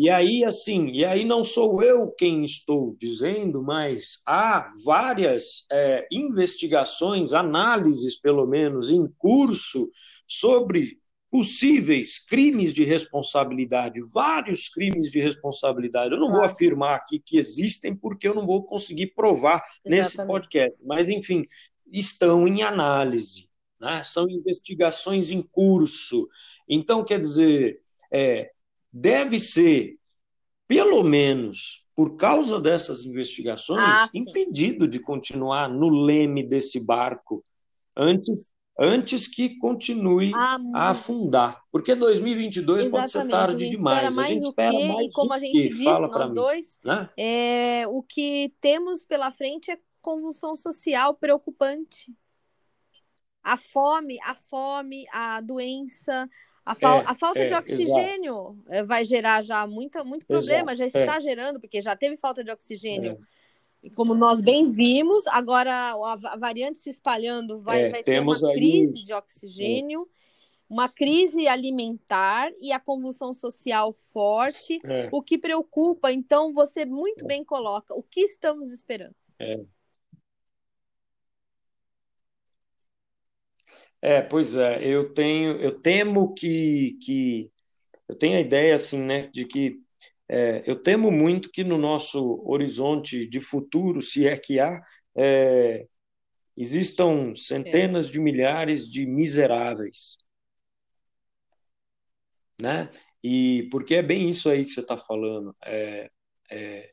E 0.00 0.08
aí, 0.08 0.44
assim, 0.44 0.90
e 0.90 1.04
aí 1.04 1.24
não 1.24 1.42
sou 1.42 1.82
eu 1.82 2.08
quem 2.12 2.44
estou 2.44 2.94
dizendo, 3.00 3.60
mas 3.60 4.22
há 4.24 4.64
várias 4.84 5.66
é, 5.72 6.06
investigações, 6.12 7.32
análises, 7.32 8.16
pelo 8.16 8.46
menos, 8.46 8.92
em 8.92 9.08
curso 9.18 9.90
sobre 10.24 11.00
possíveis 11.28 12.24
crimes 12.24 12.72
de 12.72 12.84
responsabilidade, 12.84 14.00
vários 14.14 14.68
crimes 14.68 15.10
de 15.10 15.20
responsabilidade. 15.20 16.12
Eu 16.12 16.20
não 16.20 16.30
vou 16.30 16.44
afirmar 16.44 16.94
aqui 16.94 17.18
que 17.18 17.36
existem, 17.36 17.92
porque 17.92 18.28
eu 18.28 18.34
não 18.36 18.46
vou 18.46 18.62
conseguir 18.62 19.08
provar 19.16 19.64
nesse 19.84 20.10
Exatamente. 20.10 20.32
podcast. 20.32 20.80
Mas, 20.86 21.10
enfim, 21.10 21.42
estão 21.90 22.46
em 22.46 22.62
análise, 22.62 23.48
né? 23.80 24.00
são 24.04 24.30
investigações 24.30 25.32
em 25.32 25.42
curso. 25.42 26.28
Então, 26.68 27.04
quer 27.04 27.18
dizer, 27.18 27.80
é, 28.12 28.52
deve 28.92 29.38
ser, 29.38 29.96
pelo 30.66 31.02
menos 31.02 31.86
por 31.94 32.16
causa 32.16 32.60
dessas 32.60 33.04
investigações, 33.04 33.80
Ah, 33.82 34.08
impedido 34.14 34.86
de 34.86 35.00
continuar 35.00 35.68
no 35.68 35.88
leme 35.88 36.42
desse 36.46 36.78
barco 36.78 37.44
antes, 37.96 38.52
antes 38.78 39.26
que 39.26 39.58
continue 39.58 40.30
Ah, 40.34 40.58
a 40.74 40.90
afundar. 40.90 41.60
Porque 41.72 41.96
2022 41.96 42.86
pode 42.86 43.10
ser 43.10 43.26
tarde 43.28 43.64
A 43.64 43.66
gente 43.66 43.76
espera 43.78 44.00
demais. 44.00 44.12
A 44.12 44.20
mais 44.20 44.28
gente 44.30 44.46
o 44.46 44.48
espera 44.50 44.72
mais 44.72 45.12
E 45.12 45.14
como 45.14 45.32
a 45.32 45.38
gente 45.40 45.68
disse, 45.70 45.84
nós 45.84 46.28
mim. 46.28 46.34
dois, 46.36 46.78
Né? 46.84 47.10
é, 47.16 47.88
o 47.88 48.02
que 48.02 48.54
temos 48.60 49.04
pela 49.04 49.32
frente 49.32 49.70
é 49.72 49.78
convulsão 50.00 50.54
social 50.54 51.14
preocupante. 51.14 52.14
A 53.42 53.56
fome, 53.56 54.18
a 54.22 54.34
fome, 54.34 55.06
a 55.12 55.40
doença, 55.40 56.28
a, 56.70 56.74
fal- 56.74 57.00
É, 57.00 57.04
a 57.06 57.14
falta 57.14 57.46
de 57.46 57.52
é, 57.52 57.58
oxigênio 57.58 58.58
eh, 58.68 58.82
vai 58.82 59.04
gerar 59.04 59.42
já 59.42 59.66
muita, 59.66 60.04
muito 60.04 60.26
problema, 60.26 60.74
já 60.76 60.84
Exato, 60.84 60.98
é. 60.98 61.06
está 61.06 61.20
gerando, 61.20 61.60
porque 61.60 61.80
já 61.82 61.94
teve 61.96 62.16
falta 62.16 62.42
de 62.44 62.50
oxigênio. 62.50 63.12
É. 63.12 63.38
E 63.86 63.90
como 63.90 64.14
nós 64.14 64.40
bem 64.40 64.70
vimos, 64.72 65.26
agora 65.28 65.72
a 65.92 66.16
va- 66.16 66.30
a 66.32 66.36
variante 66.36 66.80
se 66.80 66.90
espalhando 66.90 67.58
vai, 67.60 67.84
É, 67.84 67.90
vai 67.90 68.02
ter 68.02 68.20
uma 68.20 68.36
crise 68.52 69.04
de 69.04 69.12
oxigênio, 69.14 70.08
uma 70.68 70.88
crise 70.88 71.46
alimentar 71.48 72.50
e 72.60 72.72
a 72.72 72.80
convulsão 72.80 73.32
social 73.32 73.92
forte, 73.92 74.80
É. 74.84 75.08
o 75.12 75.22
que 75.22 75.38
preocupa. 75.38 76.12
Então, 76.12 76.52
você 76.52 76.84
muito 76.84 77.24
bem 77.24 77.44
coloca 77.44 77.94
o 77.94 78.02
que 78.02 78.20
estamos 78.20 78.70
esperando. 78.72 79.14
É, 79.38 79.60
pois 84.22 84.54
é, 84.56 84.84
eu 84.84 85.12
tenho, 85.12 85.60
eu 85.60 85.80
temo 85.80 86.34
que, 86.34 86.98
que 87.02 87.50
eu 88.08 88.14
tenho 88.16 88.38
a 88.38 88.40
ideia 88.40 88.74
assim, 88.74 89.04
né, 89.04 89.28
de 89.32 89.44
que 89.44 89.80
é, 90.28 90.62
eu 90.66 90.76
temo 90.76 91.10
muito 91.10 91.50
que 91.50 91.64
no 91.64 91.78
nosso 91.78 92.42
horizonte 92.46 93.26
de 93.26 93.40
futuro, 93.40 94.00
se 94.02 94.26
é 94.26 94.36
que 94.36 94.60
há, 94.60 94.80
é, 95.16 95.86
existam 96.56 97.34
centenas 97.34 98.10
de 98.10 98.20
milhares 98.20 98.88
de 98.90 99.06
miseráveis, 99.06 100.18
né? 102.60 102.90
E 103.22 103.68
porque 103.70 103.96
é 103.96 104.02
bem 104.02 104.28
isso 104.30 104.48
aí 104.48 104.64
que 104.64 104.70
você 104.70 104.80
está 104.80 104.96
falando. 104.96 105.56
É, 105.64 106.10
é, 106.50 106.90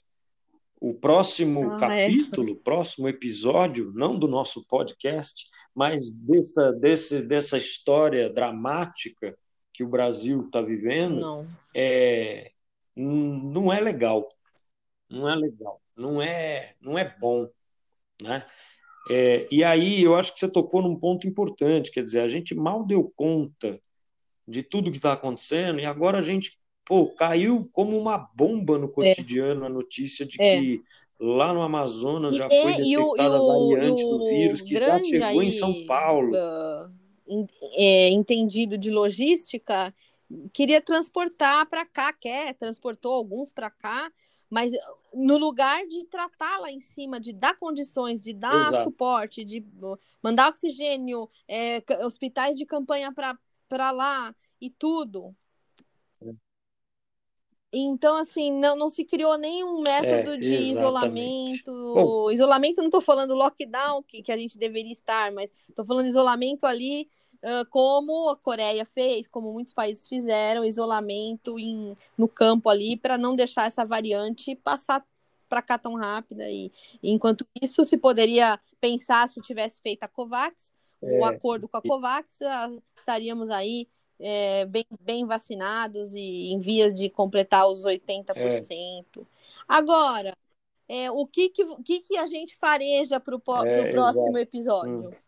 o 0.80 0.94
próximo 0.94 1.72
ah, 1.72 1.76
é. 1.76 2.08
capítulo, 2.08 2.54
é. 2.54 2.64
próximo 2.64 3.08
episódio, 3.08 3.92
não 3.94 4.18
do 4.18 4.28
nosso 4.28 4.66
podcast, 4.68 5.48
mas 5.74 6.14
dessa, 6.14 6.72
desse, 6.74 7.22
dessa 7.22 7.58
história 7.58 8.30
dramática 8.30 9.38
que 9.74 9.84
o 9.84 9.90
Brasil 9.90 10.46
está 10.46 10.62
vivendo, 10.62 11.20
não. 11.20 11.48
É, 11.74 12.52
não 12.96 13.72
é 13.72 13.80
legal. 13.80 14.28
Não 15.10 15.30
é 15.30 15.36
legal. 15.36 15.82
Não 15.96 16.22
é, 16.22 16.76
não 16.82 16.98
é 16.98 17.16
bom. 17.20 17.50
Né? 18.22 18.46
É, 19.10 19.48
e 19.52 19.64
aí 19.64 20.02
eu 20.02 20.16
acho 20.16 20.34
que 20.34 20.40
você 20.40 20.50
tocou 20.50 20.82
num 20.82 20.98
ponto 20.98 21.28
importante, 21.28 21.92
quer 21.92 22.04
dizer, 22.04 22.22
a 22.22 22.28
gente 22.28 22.56
mal 22.56 22.86
deu 22.86 23.12
conta 23.16 23.80
de 24.48 24.64
tudo 24.64 24.92
que 24.92 24.98
está 24.98 25.14
acontecendo 25.14 25.80
e 25.80 25.86
agora 25.86 26.20
a 26.20 26.22
gente 26.22 26.58
pô, 26.86 27.08
caiu 27.08 27.68
como 27.74 27.98
uma 27.98 28.18
bomba 28.18 28.78
no 28.78 28.88
cotidiano 28.88 29.64
é. 29.64 29.68
a 29.68 29.70
notícia 29.70 30.26
de 30.26 30.40
é. 30.40 30.60
que 30.60 30.84
lá 31.20 31.54
no 31.54 31.62
Amazonas 31.62 32.36
já 32.36 32.48
foi 32.50 32.74
detectada 32.74 33.36
a 33.36 33.40
variante 33.40 34.04
do 34.04 34.30
vírus 34.30 34.62
que 34.62 34.78
já 34.78 35.00
chegou 35.00 35.28
aí, 35.28 35.48
em 35.48 35.52
São 35.52 35.86
Paulo. 35.86 36.32
Uh, 36.32 37.48
é, 37.74 38.10
entendido 38.10 38.78
de 38.78 38.92
logística, 38.92 39.94
queria 40.54 40.80
transportar 40.80 41.66
para 41.68 41.86
cá, 41.86 42.14
quer, 42.14 42.54
transportou 42.54 43.14
alguns 43.14 43.52
para 43.52 43.72
cá, 43.72 44.12
mas 44.50 44.72
no 45.14 45.38
lugar 45.38 45.88
de 45.88 46.06
tratar 46.06 46.60
lá 46.60 46.72
em 46.72 46.80
cima, 46.80 47.20
de 47.20 47.34
dar 47.34 47.58
condições, 47.58 48.22
de 48.22 48.34
dar 48.34 48.56
Exato. 48.56 48.84
suporte, 48.84 49.44
de 49.44 49.66
mandar 50.22 50.50
oxigênio, 50.50 51.28
é, 51.48 51.84
hospitais 52.04 52.56
de 52.56 52.66
campanha 52.66 53.12
para 53.12 53.92
lá 53.92 54.36
e 54.62 54.70
tudo, 54.70 55.36
então, 57.80 58.18
assim, 58.18 58.52
não, 58.52 58.76
não 58.76 58.90
se 58.90 59.04
criou 59.04 59.38
nenhum 59.38 59.82
método 59.82 60.34
é, 60.34 60.38
de 60.38 60.56
isolamento. 60.56 61.72
Bom, 61.94 62.32
isolamento, 62.32 62.78
não 62.78 62.86
estou 62.86 63.02
falando 63.02 63.34
lockdown, 63.34 64.04
que, 64.04 64.22
que 64.22 64.32
a 64.32 64.38
gente 64.38 64.58
deveria 64.58 64.94
estar, 64.94 65.32
mas 65.32 65.52
estou 65.70 65.84
falando 65.84 66.08
isolamento 66.08 66.66
ali, 66.66 67.10
uh, 67.44 67.66
como 67.70 68.30
a 68.30 68.36
Coreia 68.38 68.86
fez, 68.86 69.28
como 69.28 69.52
muitos 69.52 69.74
países 69.74 70.08
fizeram, 70.08 70.64
isolamento 70.64 71.60
em, 71.60 71.98
no 72.18 72.28
campo 72.28 72.70
ali, 72.70 72.96
para 72.96 73.18
não 73.18 73.36
deixar 73.36 73.66
essa 73.66 73.84
variante 73.86 74.56
passar 74.56 75.06
para 75.50 75.62
cá 75.62 75.78
tão 75.78 75.96
rápida. 75.96 76.50
E, 76.50 76.72
e, 77.04 77.12
enquanto 77.12 77.46
isso, 77.62 77.84
se 77.84 77.98
poderia 77.98 78.60
pensar 78.80 79.28
se 79.28 79.42
tivesse 79.42 79.82
feito 79.82 80.04
a 80.04 80.08
COVAX, 80.08 80.72
é, 81.02 81.20
o 81.20 81.26
acordo 81.26 81.68
com 81.68 81.78
a 81.78 81.82
COVAX, 81.82 82.40
uh, 82.42 82.82
estaríamos 82.96 83.50
aí 83.50 83.88
é, 84.20 84.66
bem, 84.66 84.86
bem 85.02 85.26
vacinados 85.26 86.14
e 86.16 86.52
em 86.52 86.60
vias 86.60 86.94
de 86.94 87.10
completar 87.10 87.68
os 87.68 87.86
80%. 87.86 88.36
É. 88.36 89.22
Agora, 89.68 90.36
é, 90.88 91.10
o 91.12 91.26
que, 91.26 91.50
que, 91.50 91.64
que, 91.84 92.00
que 92.02 92.18
a 92.18 92.26
gente 92.26 92.56
fareja 92.56 93.20
para 93.20 93.36
o 93.36 93.66
é, 93.66 93.92
próximo 93.92 94.38
exato. 94.38 94.38
episódio? 94.38 95.10
Hum. 95.10 95.26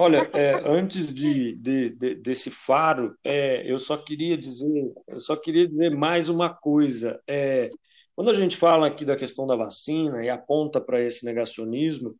Olha, 0.00 0.30
é, 0.32 0.52
antes 0.64 1.12
de, 1.12 1.56
de, 1.56 1.90
de, 1.90 2.14
desse 2.14 2.52
faro, 2.52 3.16
é, 3.24 3.68
eu 3.68 3.80
só 3.80 3.96
queria 3.96 4.38
dizer, 4.38 4.92
eu 5.08 5.18
só 5.18 5.34
queria 5.34 5.66
dizer 5.66 5.90
mais 5.90 6.28
uma 6.28 6.54
coisa. 6.54 7.20
É, 7.26 7.68
quando 8.14 8.30
a 8.30 8.34
gente 8.34 8.56
fala 8.56 8.86
aqui 8.86 9.04
da 9.04 9.16
questão 9.16 9.44
da 9.44 9.56
vacina 9.56 10.24
e 10.24 10.30
aponta 10.30 10.80
para 10.80 11.02
esse 11.02 11.24
negacionismo, 11.24 12.16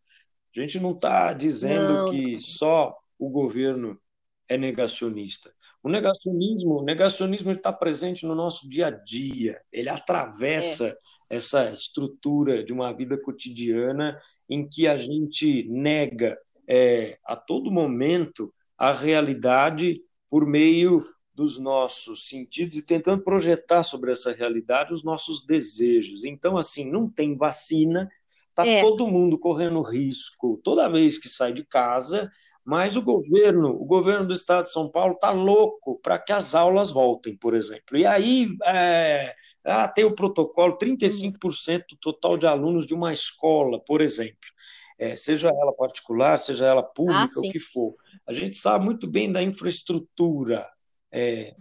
a 0.59 0.67
gente 0.67 0.81
não 0.81 0.93
está 0.93 1.33
dizendo 1.33 1.93
não. 1.93 2.11
que 2.11 2.41
só 2.41 2.97
o 3.19 3.29
governo 3.29 3.99
é 4.49 4.57
negacionista. 4.57 5.53
O 5.83 5.89
negacionismo, 5.89 6.81
o 6.81 6.85
negacionismo 6.85 7.53
está 7.53 7.73
presente 7.73 8.27
no 8.27 8.35
nosso 8.35 8.69
dia 8.69 8.89
a 8.89 8.91
dia. 8.91 9.61
Ele 9.73 9.89
atravessa 9.89 10.89
é. 10.89 10.97
essa 11.31 11.71
estrutura 11.71 12.65
de 12.65 12.73
uma 12.73 12.93
vida 12.93 13.17
cotidiana 13.17 14.21
em 14.49 14.69
que 14.69 14.87
a 14.89 14.97
gente 14.97 15.69
nega 15.69 16.39
é, 16.67 17.19
a 17.25 17.37
todo 17.37 17.71
momento 17.71 18.53
a 18.77 18.93
realidade 18.93 20.03
por 20.31 20.47
meio 20.47 21.05
dos 21.35 21.59
nossos 21.59 22.29
sentidos 22.29 22.77
e 22.77 22.83
tentando 22.83 23.23
projetar 23.23 23.83
sobre 23.85 24.11
essa 24.11 24.33
realidade 24.33 24.93
os 24.93 25.05
nossos 25.05 25.45
desejos. 25.47 26.25
Então, 26.25 26.59
assim, 26.59 26.85
não 26.85 27.09
tem 27.09 27.37
vacina, 27.37 28.11
Está 28.59 28.67
é. 28.67 28.81
todo 28.81 29.07
mundo 29.07 29.39
correndo 29.39 29.81
risco 29.83 30.61
toda 30.65 30.89
vez 30.89 31.17
que 31.17 31.29
sai 31.29 31.53
de 31.53 31.65
casa, 31.65 32.29
mas 32.65 32.97
o 32.97 33.03
governo, 33.03 33.71
o 33.71 33.85
governo 33.85 34.27
do 34.27 34.33
estado 34.33 34.65
de 34.65 34.73
São 34.73 34.91
Paulo 34.91 35.15
está 35.15 35.31
louco 35.31 36.01
para 36.03 36.19
que 36.19 36.33
as 36.33 36.57
aulas 36.57 36.91
voltem, 36.91 37.37
por 37.37 37.55
exemplo. 37.55 37.97
E 37.97 38.05
aí 38.05 38.49
é, 38.65 39.33
ah, 39.65 39.87
tem 39.87 40.05
o 40.05 40.15
protocolo, 40.15 40.77
35% 40.77 41.85
do 41.91 41.97
total 42.01 42.37
de 42.37 42.47
alunos 42.47 42.85
de 42.85 42.95
uma 42.95 43.13
escola, 43.13 43.81
por 43.87 44.01
exemplo. 44.01 44.37
É, 44.99 45.15
seja 45.15 45.51
ela 45.51 45.73
particular, 45.73 46.37
seja 46.37 46.67
ela 46.67 46.83
pública, 46.83 47.31
ah, 47.37 47.39
o 47.39 47.43
que 47.43 47.61
for. 47.61 47.95
A 48.27 48.33
gente 48.33 48.57
sabe 48.57 48.85
muito 48.85 49.07
bem 49.07 49.31
da 49.31 49.41
infraestrutura 49.41 50.69
é, 51.13 51.55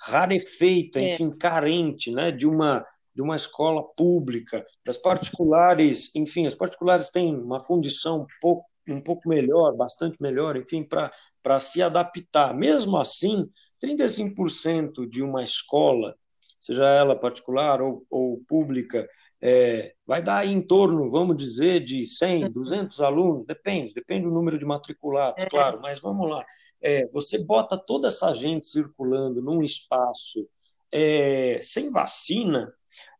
rarefeita, 0.00 0.98
é. 0.98 1.12
enfim, 1.12 1.30
carente 1.30 2.10
né, 2.10 2.32
de 2.32 2.48
uma 2.48 2.84
de 3.14 3.22
uma 3.22 3.36
escola 3.36 3.82
pública, 3.96 4.64
das 4.84 4.96
particulares, 4.96 6.10
enfim, 6.16 6.46
as 6.46 6.54
particulares 6.54 7.10
têm 7.10 7.34
uma 7.34 7.62
condição 7.62 8.22
um 8.22 8.26
pouco, 8.40 8.66
um 8.88 9.00
pouco 9.00 9.28
melhor, 9.28 9.74
bastante 9.76 10.20
melhor, 10.20 10.56
enfim, 10.56 10.84
para 10.84 11.60
se 11.60 11.82
adaptar. 11.82 12.54
Mesmo 12.54 12.96
assim, 12.96 13.48
35% 13.82 15.08
de 15.08 15.22
uma 15.22 15.42
escola, 15.42 16.14
seja 16.58 16.84
ela 16.84 17.18
particular 17.18 17.82
ou, 17.82 18.04
ou 18.10 18.42
pública, 18.48 19.08
é, 19.44 19.92
vai 20.06 20.22
dar 20.22 20.46
em 20.46 20.62
torno, 20.62 21.10
vamos 21.10 21.36
dizer, 21.36 21.82
de 21.82 22.06
100, 22.06 22.52
200 22.52 23.00
alunos, 23.00 23.44
depende, 23.44 23.92
depende 23.92 24.22
do 24.22 24.30
número 24.30 24.56
de 24.56 24.64
matriculados, 24.64 25.42
é. 25.42 25.48
claro, 25.48 25.80
mas 25.82 26.00
vamos 26.00 26.30
lá. 26.30 26.44
É, 26.80 27.08
você 27.08 27.44
bota 27.44 27.76
toda 27.76 28.06
essa 28.06 28.32
gente 28.34 28.68
circulando 28.68 29.42
num 29.42 29.60
espaço 29.60 30.48
é, 30.92 31.58
sem 31.60 31.90
vacina, 31.90 32.72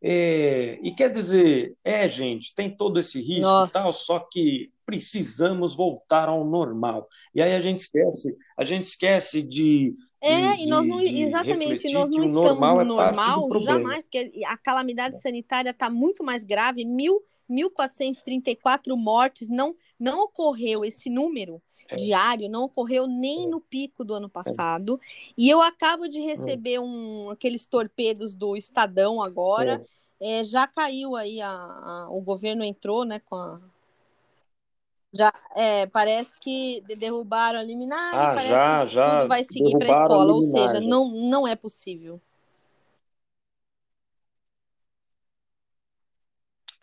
é, 0.04 0.80
e 0.82 0.92
quer 0.92 1.10
dizer, 1.10 1.76
é, 1.84 2.08
gente, 2.08 2.52
tem 2.56 2.68
todo 2.68 2.98
esse 2.98 3.20
risco 3.20 3.42
Nossa. 3.42 3.70
e 3.70 3.82
tal, 3.82 3.92
só 3.92 4.18
que 4.18 4.72
precisamos 4.84 5.76
voltar 5.76 6.28
ao 6.28 6.44
normal. 6.44 7.08
E 7.32 7.40
aí 7.40 7.54
a 7.54 7.60
gente 7.60 7.78
esquece, 7.78 8.36
a 8.56 8.64
gente 8.64 8.84
esquece 8.84 9.42
de. 9.42 9.94
É, 10.20 10.56
de, 10.56 10.64
e 10.64 10.68
nós 10.68 10.86
não, 10.88 11.00
exatamente, 11.00 11.92
nós 11.92 12.10
não 12.10 12.24
estamos 12.24 12.32
normal 12.32 12.84
no 12.84 12.96
normal, 12.96 13.48
é 13.54 13.60
jamais, 13.60 14.02
porque 14.02 14.32
a 14.46 14.56
calamidade 14.56 15.20
sanitária 15.20 15.70
está 15.70 15.88
muito 15.88 16.24
mais 16.24 16.44
grave, 16.44 16.84
mil, 16.84 17.22
1.434 17.52 18.96
mortes, 18.96 19.48
não, 19.48 19.74
não 19.98 20.24
ocorreu 20.24 20.84
esse 20.84 21.10
número 21.10 21.62
é. 21.88 21.96
diário, 21.96 22.48
não 22.48 22.64
ocorreu 22.64 23.06
nem 23.06 23.44
é. 23.44 23.48
no 23.48 23.60
pico 23.60 24.04
do 24.04 24.14
ano 24.14 24.26
é. 24.26 24.30
passado. 24.30 25.00
E 25.36 25.48
eu 25.48 25.60
acabo 25.60 26.08
de 26.08 26.20
receber 26.20 26.78
um, 26.80 27.30
aqueles 27.30 27.66
torpedos 27.66 28.34
do 28.34 28.56
Estadão 28.56 29.22
agora. 29.22 29.84
É, 30.20 30.44
já 30.44 30.66
caiu 30.66 31.16
aí, 31.16 31.40
a, 31.40 31.50
a, 31.50 32.06
o 32.10 32.20
governo 32.20 32.64
entrou 32.64 33.04
né, 33.04 33.20
com 33.20 33.34
a. 33.34 33.60
Já, 35.14 35.30
é, 35.54 35.84
parece 35.86 36.38
que 36.38 36.82
derrubaram 36.96 37.58
a 37.58 37.62
liminar 37.62 38.14
ah, 38.14 38.26
parece 38.28 38.48
já, 38.48 38.80
que 38.80 38.92
já 38.92 39.16
tudo 39.18 39.28
vai 39.28 39.44
seguir 39.44 39.76
para 39.76 39.92
a 39.92 40.02
escola. 40.02 40.32
Ou 40.32 40.40
seja, 40.40 40.80
não, 40.80 41.10
não 41.10 41.46
é 41.46 41.54
possível. 41.54 42.18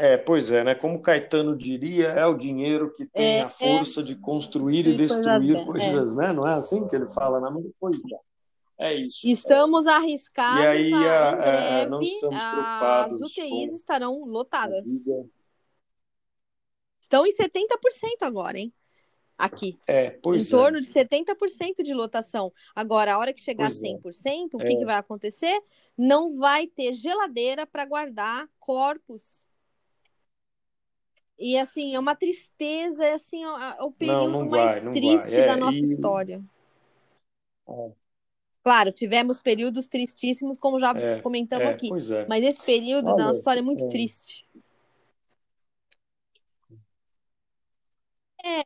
É, 0.01 0.15
pois 0.15 0.49
é, 0.49 0.63
né? 0.63 0.75
Como 0.75 1.01
Caetano 1.01 1.57
diria, 1.57 2.07
é 2.07 2.25
o 2.25 2.33
dinheiro 2.33 2.89
que 2.93 3.05
tem 3.05 3.39
é, 3.39 3.43
a 3.43 3.47
é. 3.47 3.49
força 3.49 3.99
é, 3.99 4.03
de 4.03 4.15
construir 4.15 4.87
e 4.87 4.95
destruir 4.95 5.65
coisas, 5.65 5.91
coisas 5.91 6.15
né? 6.15 6.31
Não 6.31 6.47
é 6.47 6.53
assim 6.53 6.87
que 6.87 6.95
ele 6.95 7.07
fala 7.07 7.41
na 7.41 7.51
né? 7.51 7.61
Pois 7.77 7.99
é. 8.05 8.29
É 8.81 8.95
isso. 8.95 9.27
Estamos 9.27 9.85
arriscados. 9.85 10.63
E 10.63 10.65
aí, 10.65 10.93
a, 10.93 11.29
a, 11.29 11.35
breve, 11.35 11.89
não 11.89 12.01
estamos 12.01 12.41
preocupados. 12.41 13.21
As 13.21 13.29
UTIs 13.29 13.75
estarão 13.75 14.23
lotadas. 14.23 14.85
Estão 17.01 17.27
em 17.27 17.33
70% 17.35 18.21
agora, 18.21 18.57
hein? 18.57 18.73
Aqui. 19.37 19.77
É, 19.85 20.11
pois 20.11 20.47
em 20.47 20.49
torno 20.49 20.77
é. 20.77 20.81
de 20.81 20.87
70% 20.87 21.83
de 21.83 21.93
lotação. 21.93 22.53
Agora, 22.73 23.15
a 23.15 23.17
hora 23.17 23.33
que 23.33 23.41
chegar 23.41 23.67
pois 23.67 24.25
a 24.25 24.31
100%, 24.31 24.53
é. 24.53 24.55
o 24.55 24.59
que, 24.59 24.77
que 24.77 24.85
vai 24.85 24.95
acontecer? 24.95 25.61
Não 25.97 26.37
vai 26.37 26.67
ter 26.67 26.93
geladeira 26.93 27.67
para 27.67 27.85
guardar 27.85 28.47
corpos 28.59 29.48
e 31.39 31.57
assim, 31.57 31.95
é 31.95 31.99
uma 31.99 32.15
tristeza, 32.15 33.05
é 33.05 33.13
assim, 33.13 33.43
é 33.43 33.81
o 33.81 33.91
período 33.91 34.31
não, 34.31 34.43
não 34.43 34.49
mais 34.49 34.83
vai, 34.83 34.91
triste 34.91 35.35
é, 35.35 35.45
da 35.45 35.55
nossa 35.55 35.77
e... 35.77 35.81
história. 35.81 36.41
É. 37.67 37.91
Claro, 38.61 38.91
tivemos 38.91 39.39
períodos 39.39 39.87
tristíssimos, 39.87 40.57
como 40.59 40.79
já 40.79 40.91
é, 40.91 41.21
comentamos 41.21 41.65
é, 41.65 41.69
aqui. 41.69 41.89
É. 42.13 42.27
Mas 42.27 42.43
esse 42.43 42.61
período 42.61 43.07
Olha, 43.07 43.15
da 43.15 43.23
nossa 43.23 43.39
história 43.39 43.61
é 43.61 43.63
muito 43.63 43.87
triste. 43.87 44.45
É. 48.43 48.63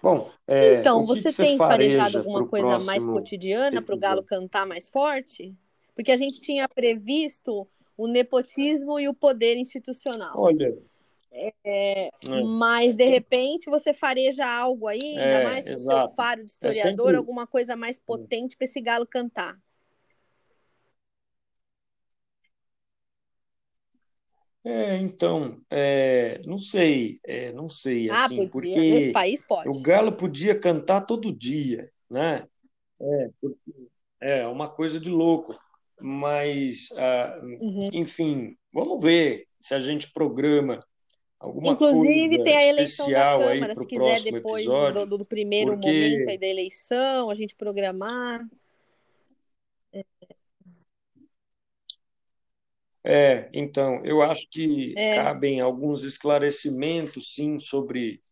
Bom, 0.00 0.30
então, 0.78 1.04
você 1.04 1.32
tem 1.32 1.56
farejado 1.56 2.18
alguma 2.18 2.46
coisa 2.46 2.66
próximo... 2.66 2.86
mais 2.86 3.04
cotidiana 3.04 3.82
para 3.82 3.94
o 3.94 3.98
galo 3.98 4.22
cantar 4.22 4.66
mais 4.66 4.88
forte? 4.88 5.56
Porque 5.94 6.12
a 6.12 6.16
gente 6.16 6.40
tinha 6.40 6.68
previsto 6.68 7.66
o 7.96 8.06
nepotismo 8.06 9.00
e 9.00 9.08
o 9.08 9.14
poder 9.14 9.56
institucional. 9.56 10.34
Olha. 10.36 10.76
É, 11.32 11.54
é. 11.64 12.10
Mas, 12.44 12.96
de 12.96 13.08
repente, 13.08 13.70
você 13.70 13.94
fareja 13.94 14.46
algo 14.46 14.86
aí, 14.86 15.16
ainda 15.16 15.40
é, 15.40 15.44
mais 15.44 15.64
com 15.64 15.72
o 15.72 15.76
seu 15.76 16.08
faro 16.10 16.44
de 16.44 16.52
é 16.62 16.68
historiador, 16.68 17.06
sempre... 17.06 17.16
alguma 17.16 17.46
coisa 17.46 17.74
mais 17.74 17.98
potente 17.98 18.56
para 18.56 18.66
esse 18.66 18.80
galo 18.80 19.06
cantar. 19.06 19.58
É, 24.64 24.96
então, 24.98 25.60
é, 25.68 26.40
não 26.44 26.56
sei, 26.56 27.18
é, 27.26 27.50
não 27.52 27.68
sei, 27.68 28.08
ah, 28.08 28.26
assim, 28.26 28.48
podia. 28.48 28.74
porque 28.74 28.78
Nesse 28.78 29.12
país 29.12 29.42
pode. 29.42 29.68
o 29.68 29.82
Galo 29.82 30.12
podia 30.12 30.56
cantar 30.56 31.00
todo 31.00 31.36
dia, 31.36 31.90
né? 32.08 32.46
É, 33.00 33.30
é 34.20 34.46
uma 34.46 34.68
coisa 34.68 35.00
de 35.00 35.10
louco, 35.10 35.58
mas, 36.00 36.90
ah, 36.96 37.40
uhum. 37.42 37.90
enfim, 37.92 38.56
vamos 38.72 39.02
ver 39.02 39.48
se 39.60 39.74
a 39.74 39.80
gente 39.80 40.12
programa 40.12 40.86
alguma 41.42 41.72
Inclusive, 41.72 42.36
coisa 42.36 42.44
tem 42.44 42.56
a 42.56 42.66
eleição 42.66 43.10
da 43.10 43.38
Câmara, 43.38 43.74
se 43.74 43.86
quiser, 43.86 44.20
depois 44.22 44.64
episódio, 44.64 45.06
do, 45.06 45.18
do, 45.18 45.24
primeiro 45.24 45.72
porque... 45.72 45.86
momento 45.86 46.30
aí 46.30 46.38
da 46.38 46.46
eleição, 46.46 47.28
a 47.28 47.34
gente 47.34 47.54
programar. 47.56 48.46
É, 53.04 53.50
então, 53.52 54.00
eu 54.04 54.22
acho 54.22 54.48
que 54.48 54.94
é. 54.96 55.16
cabem 55.16 55.60
alguns 55.60 56.04
esclarecimentos, 56.04 57.34
sim, 57.34 57.58
sobre 57.58 58.22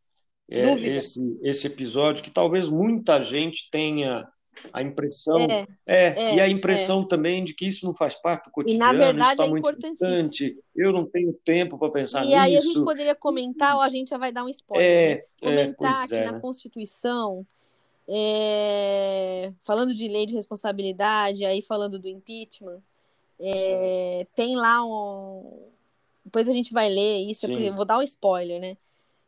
é, 0.49 0.61
esse, 0.61 1.21
esse 1.43 1.67
episódio, 1.67 2.23
que 2.23 2.31
talvez 2.31 2.71
muita 2.71 3.21
gente 3.25 3.69
tenha 3.69 4.25
a 4.73 4.83
impressão, 4.83 5.39
é, 5.39 5.67
é 5.87 6.35
e 6.35 6.41
a 6.41 6.47
é, 6.47 6.51
impressão 6.51 7.05
também 7.05 7.43
de 7.45 7.55
que 7.55 7.67
isso 7.67 7.87
não 7.87 7.95
faz 7.95 8.15
parte 8.15 8.47
do 8.47 8.51
cotidiano, 8.51 8.99
verdade, 8.99 9.21
isso 9.21 9.31
está 9.33 9.45
é 9.45 9.49
muito 9.49 9.79
distante, 9.79 10.59
eu 10.77 10.93
não 10.93 11.07
tenho 11.07 11.33
tempo 11.33 11.79
para 11.79 11.91
pensar 11.91 12.25
e 12.25 12.29
nisso. 12.29 12.37
E 12.37 12.39
aí 12.39 12.57
a 12.57 12.61
gente 12.61 12.85
poderia 12.85 13.15
comentar, 13.15 13.77
ou 13.77 13.81
a 13.81 13.89
gente 13.89 14.11
já 14.11 14.19
vai 14.19 14.33
dar 14.33 14.45
um 14.45 14.49
spoiler, 14.49 15.17
né? 15.17 15.23
comentar 15.41 16.09
que 16.09 16.21
na 16.21 16.41
Constituição, 16.41 17.47
falando 19.63 19.95
de 19.95 20.09
lei 20.09 20.27
de 20.27 20.35
responsabilidade, 20.35 21.45
aí 21.45 21.63
falando 21.63 21.99
do 21.99 22.09
impeachment, 22.09 22.83
é, 23.41 24.27
tem 24.35 24.55
lá 24.57 24.85
um. 24.85 25.69
Depois 26.25 26.47
a 26.47 26.53
gente 26.53 26.73
vai 26.73 26.89
ler 26.89 27.27
isso, 27.27 27.47
vou 27.75 27.87
dar 27.87 27.99
um 27.99 28.03
spoiler, 28.03 28.61
né? 28.61 28.77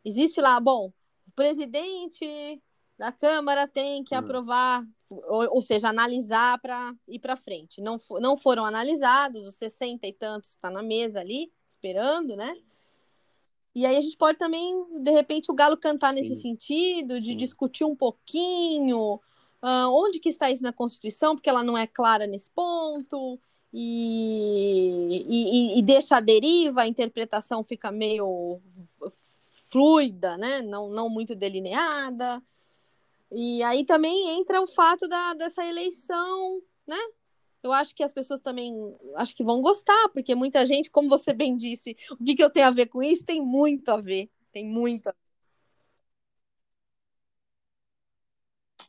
Existe 0.04 0.40
lá, 0.40 0.60
bom, 0.60 0.92
o 1.26 1.30
presidente 1.34 2.60
da 2.98 3.10
Câmara 3.10 3.66
tem 3.66 4.04
que 4.04 4.14
hum. 4.14 4.18
aprovar, 4.18 4.86
ou, 5.26 5.56
ou, 5.56 5.62
seja, 5.62 5.88
analisar 5.88 6.58
para 6.60 6.94
ir 7.08 7.18
para 7.18 7.36
frente. 7.36 7.80
Não, 7.80 7.96
não 8.20 8.36
foram 8.36 8.64
analisados, 8.64 9.46
os 9.46 9.54
60 9.56 10.06
e 10.06 10.12
tantos 10.12 10.50
está 10.50 10.70
na 10.70 10.82
mesa 10.82 11.20
ali, 11.20 11.52
esperando, 11.68 12.36
né? 12.36 12.56
E 13.74 13.86
aí 13.86 13.96
a 13.96 14.00
gente 14.00 14.16
pode 14.16 14.38
também, 14.38 14.74
de 15.00 15.10
repente, 15.10 15.50
o 15.50 15.54
Galo 15.54 15.76
cantar 15.76 16.12
Sim. 16.12 16.20
nesse 16.20 16.42
sentido, 16.42 17.18
de 17.18 17.28
Sim. 17.28 17.36
discutir 17.36 17.84
um 17.84 17.96
pouquinho 17.96 19.14
uh, 19.62 19.88
onde 19.88 20.18
que 20.20 20.28
está 20.28 20.50
isso 20.50 20.62
na 20.62 20.72
Constituição, 20.72 21.34
porque 21.34 21.48
ela 21.48 21.64
não 21.64 21.78
é 21.78 21.86
clara 21.86 22.26
nesse 22.26 22.50
ponto 22.50 23.40
e, 23.72 25.24
e, 25.28 25.78
e, 25.78 25.82
deixa 25.82 26.16
a 26.16 26.20
deriva, 26.20 26.82
a 26.82 26.86
interpretação 26.86 27.64
fica 27.64 27.90
meio 27.90 28.60
fluida, 29.70 30.36
né? 30.36 30.60
não, 30.60 30.90
não 30.90 31.08
muito 31.08 31.34
delineada. 31.34 32.42
E 33.32 33.62
aí 33.62 33.84
também 33.84 34.38
entra 34.38 34.60
o 34.60 34.66
fato 34.66 35.08
da, 35.08 35.34
dessa 35.34 35.64
eleição, 35.64 36.62
né? 36.86 36.98
Eu 37.62 37.72
acho 37.72 37.94
que 37.94 38.02
as 38.02 38.12
pessoas 38.12 38.40
também 38.40 38.74
acho 39.16 39.34
que 39.36 39.44
vão 39.44 39.60
gostar, 39.62 40.08
porque 40.10 40.34
muita 40.34 40.66
gente, 40.66 40.90
como 40.90 41.08
você 41.08 41.32
bem 41.34 41.56
disse, 41.56 41.96
o 42.10 42.24
que, 42.24 42.34
que 42.34 42.44
eu 42.44 42.50
tenho 42.50 42.66
a 42.66 42.70
ver 42.70 42.86
com 42.86 43.02
isso? 43.02 43.24
Tem 43.24 43.40
muito 43.40 43.88
a 43.90 44.00
ver, 44.00 44.30
tem 44.52 44.66
muito 44.66 45.08
a 45.08 45.12
ver. 45.12 45.18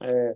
É, 0.01 0.35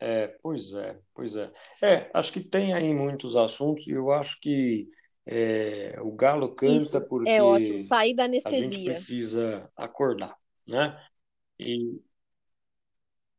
é, 0.00 0.26
pois 0.42 0.74
é, 0.74 0.98
pois 1.14 1.36
é. 1.36 1.50
É, 1.82 2.10
acho 2.12 2.32
que 2.32 2.40
tem 2.40 2.74
aí 2.74 2.92
muitos 2.92 3.36
assuntos 3.36 3.88
e 3.88 3.92
eu 3.92 4.12
acho 4.12 4.38
que 4.40 4.88
é, 5.26 5.96
o 6.00 6.12
galo 6.12 6.54
canta 6.54 6.82
Isso, 6.82 7.00
porque 7.08 7.30
é 7.30 7.42
ótimo, 7.42 7.78
sair 7.78 8.14
da 8.14 8.24
anestesia. 8.24 8.58
a 8.58 8.62
gente 8.62 8.84
precisa 8.84 9.70
acordar, 9.76 10.36
né? 10.66 11.00
E 11.58 12.00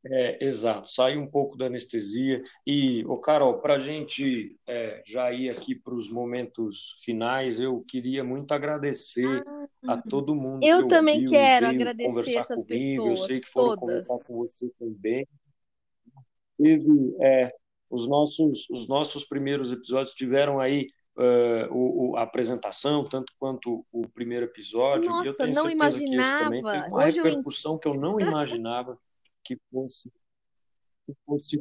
é, 0.05 0.43
exato, 0.43 0.89
sair 0.89 1.17
um 1.17 1.27
pouco 1.27 1.57
da 1.57 1.65
anestesia. 1.65 2.41
E, 2.65 3.03
ô 3.05 3.17
Carol, 3.17 3.59
para 3.59 3.75
a 3.75 3.79
gente 3.79 4.57
é, 4.67 5.01
já 5.05 5.31
ir 5.31 5.49
aqui 5.49 5.75
para 5.75 5.93
os 5.93 6.09
momentos 6.09 6.95
finais, 7.03 7.59
eu 7.59 7.83
queria 7.87 8.23
muito 8.23 8.53
agradecer 8.53 9.43
a 9.87 9.93
ah, 9.93 10.01
todo 10.09 10.35
mundo. 10.35 10.63
Eu 10.63 10.83
que 10.83 10.89
também 10.89 11.15
ouviu, 11.15 11.31
quero 11.31 11.67
agradecer 11.67 12.37
essas 12.37 12.63
comigo. 12.63 13.03
pessoas. 13.03 13.19
Eu 13.19 13.25
sei 13.27 13.39
que 13.39 13.49
foram 13.49 13.67
todas. 13.67 13.79
conversar 14.07 14.25
com 14.25 14.37
você 14.37 14.69
também 14.79 15.27
teve 16.59 17.15
é, 17.21 17.53
os 17.89 18.07
nossos 18.07 18.69
os 18.69 18.87
nossos 18.87 19.23
primeiros 19.23 19.71
episódios 19.71 20.13
tiveram 20.13 20.59
aí 20.59 20.87
uh, 21.17 21.73
o, 21.73 22.11
o, 22.11 22.17
a 22.17 22.23
apresentação 22.23 23.07
tanto 23.07 23.33
quanto 23.39 23.85
o 23.91 24.07
primeiro 24.09 24.45
episódio 24.45 25.09
Nossa, 25.09 25.23
e 25.23 25.27
eu 25.29 25.37
tenho 25.37 25.55
não 25.55 25.63
certeza 25.63 25.97
imaginava. 25.97 26.09
que 26.09 26.21
esse 26.21 26.43
também 26.43 26.63
teve 26.63 26.87
uma 26.87 27.05
Hoje 27.05 27.21
repercussão 27.21 27.73
eu... 27.73 27.79
que 27.79 27.87
eu 27.87 27.93
não 27.93 28.19
imaginava 28.19 28.99
que 29.49 29.57
fosse 29.71 30.11
que 31.07 31.13
fosse 31.25 31.59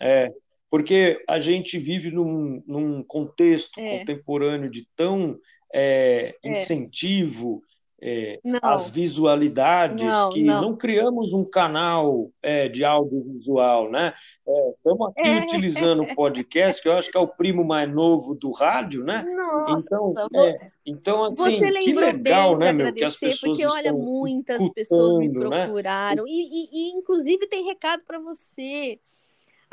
é, 0.00 0.32
porque 0.70 1.22
a 1.28 1.38
gente 1.38 1.78
vive 1.78 2.10
num, 2.10 2.62
num 2.66 3.02
contexto 3.02 3.78
é. 3.78 3.98
contemporâneo 3.98 4.70
de 4.70 4.88
tão 4.96 5.38
é, 5.74 6.34
é. 6.42 6.50
incentivo 6.50 7.62
é, 8.00 8.38
as 8.62 8.90
visualidades, 8.90 10.04
não, 10.06 10.30
que 10.30 10.42
não. 10.42 10.60
não. 10.60 10.76
criamos 10.76 11.32
um 11.32 11.44
canal 11.44 12.30
é, 12.42 12.68
de 12.68 12.84
audiovisual, 12.84 13.90
né? 13.90 14.12
É, 14.46 14.70
estamos 14.70 15.08
aqui 15.10 15.28
é. 15.28 15.40
utilizando 15.40 16.02
o 16.02 16.14
podcast, 16.14 16.82
que 16.82 16.88
eu 16.88 16.92
acho 16.92 17.10
que 17.10 17.16
é 17.16 17.20
o 17.20 17.26
primo 17.26 17.64
mais 17.64 17.92
novo 17.92 18.34
do 18.34 18.52
rádio, 18.52 19.02
né? 19.02 19.24
Nossa, 19.24 19.80
então, 19.80 20.14
é, 20.36 20.70
então, 20.84 21.24
assim, 21.24 21.58
você 21.58 21.72
que 21.72 21.92
legal, 21.94 22.58
né, 22.58 22.72
meu, 22.72 22.92
que 22.92 23.04
as 23.04 23.16
pessoas 23.16 23.58
porque 23.58 23.66
olha, 23.66 23.92
muitas 23.92 24.70
pessoas 24.72 25.16
me 25.16 25.28
né? 25.28 25.40
procuraram, 25.40 26.24
né? 26.24 26.30
e, 26.30 26.42
e, 26.42 26.68
e 26.72 26.98
inclusive 26.98 27.46
tem 27.46 27.64
recado 27.64 28.02
para 28.06 28.18
você. 28.18 29.00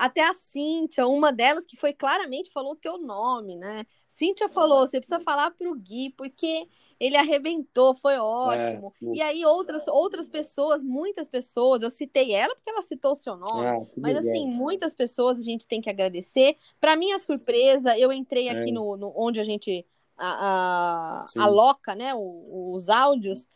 Até 0.04 0.22
a 0.22 0.34
Cíntia, 0.34 1.08
uma 1.08 1.32
delas 1.32 1.66
que 1.66 1.78
foi 1.78 1.94
claramente 1.94 2.52
falou 2.52 2.74
o 2.74 2.76
teu 2.76 2.98
nome, 2.98 3.56
né? 3.56 3.86
Cíntia 4.06 4.50
falou, 4.50 4.86
você 4.86 5.00
precisa 5.00 5.22
falar 5.22 5.52
para 5.52 5.72
o 5.72 5.76
Gui, 5.76 6.10
porque 6.18 6.68
ele 7.00 7.16
arrebentou, 7.16 7.96
foi 7.96 8.18
ótimo. 8.18 8.94
É, 9.02 9.06
e 9.16 9.22
aí 9.22 9.46
outras, 9.46 9.88
outras 9.88 10.28
pessoas, 10.28 10.84
muitas 10.84 11.30
pessoas, 11.30 11.84
eu 11.84 11.90
citei 11.90 12.34
ela 12.34 12.54
porque 12.54 12.70
ela 12.70 12.82
citou 12.82 13.14
o 13.14 13.16
seu 13.16 13.38
nome, 13.38 13.66
ah, 13.66 13.88
mas 13.96 14.16
legal. 14.16 14.30
assim, 14.30 14.46
muitas 14.46 14.94
pessoas 14.94 15.40
a 15.40 15.42
gente 15.42 15.66
tem 15.66 15.80
que 15.80 15.90
agradecer. 15.90 16.58
Para 16.82 16.98
minha 16.98 17.18
surpresa, 17.18 17.98
eu 17.98 18.12
entrei 18.12 18.50
aqui 18.50 18.72
é. 18.72 18.74
no, 18.74 18.98
no, 18.98 19.14
onde 19.16 19.40
a 19.40 19.44
gente 19.44 19.86
a, 20.18 21.24
a, 21.38 21.44
aloca 21.44 21.96
né, 21.96 22.14
os, 22.14 22.84
os 22.84 22.90
áudios. 22.90 23.48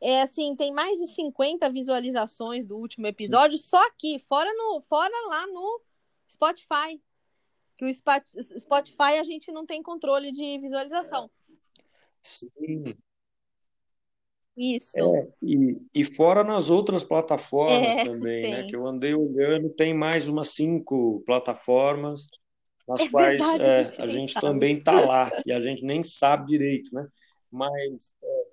É 0.00 0.22
assim, 0.22 0.54
tem 0.54 0.72
mais 0.72 1.00
de 1.00 1.14
50 1.14 1.68
visualizações 1.70 2.64
do 2.64 2.76
último 2.76 3.08
episódio 3.08 3.58
Sim. 3.58 3.64
só 3.64 3.86
aqui, 3.88 4.20
fora 4.20 4.52
no 4.54 4.80
fora 4.80 5.12
lá 5.28 5.46
no 5.48 5.80
Spotify 6.28 7.00
que 7.76 7.84
o 7.84 8.58
Spotify 8.58 9.18
a 9.20 9.24
gente 9.24 9.52
não 9.52 9.66
tem 9.66 9.82
controle 9.82 10.32
de 10.32 10.58
visualização. 10.58 11.30
Sim. 12.22 12.94
Isso. 14.56 14.98
É, 14.98 15.28
e, 15.42 15.76
e 15.94 16.02
fora 16.02 16.42
nas 16.42 16.70
outras 16.70 17.04
plataformas 17.04 17.98
é, 17.98 18.04
também, 18.04 18.42
né, 18.42 18.42
tem. 18.42 18.50
né? 18.52 18.68
Que 18.70 18.76
eu 18.76 18.86
andei 18.86 19.14
olhando, 19.14 19.68
tem 19.68 19.92
mais 19.92 20.26
umas 20.26 20.48
cinco 20.48 21.22
plataformas 21.26 22.26
nas 22.88 23.02
é 23.02 23.08
quais 23.10 23.38
verdade, 23.38 23.64
é, 23.64 23.80
a 23.80 23.84
gente, 23.84 24.00
a 24.00 24.06
gente 24.06 24.34
também 24.40 24.78
está 24.78 24.98
lá 25.04 25.30
e 25.44 25.52
a 25.52 25.60
gente 25.60 25.84
nem 25.84 26.02
sabe 26.02 26.46
direito, 26.46 26.94
né? 26.94 27.06
Mas 27.50 28.14
é, 28.22 28.45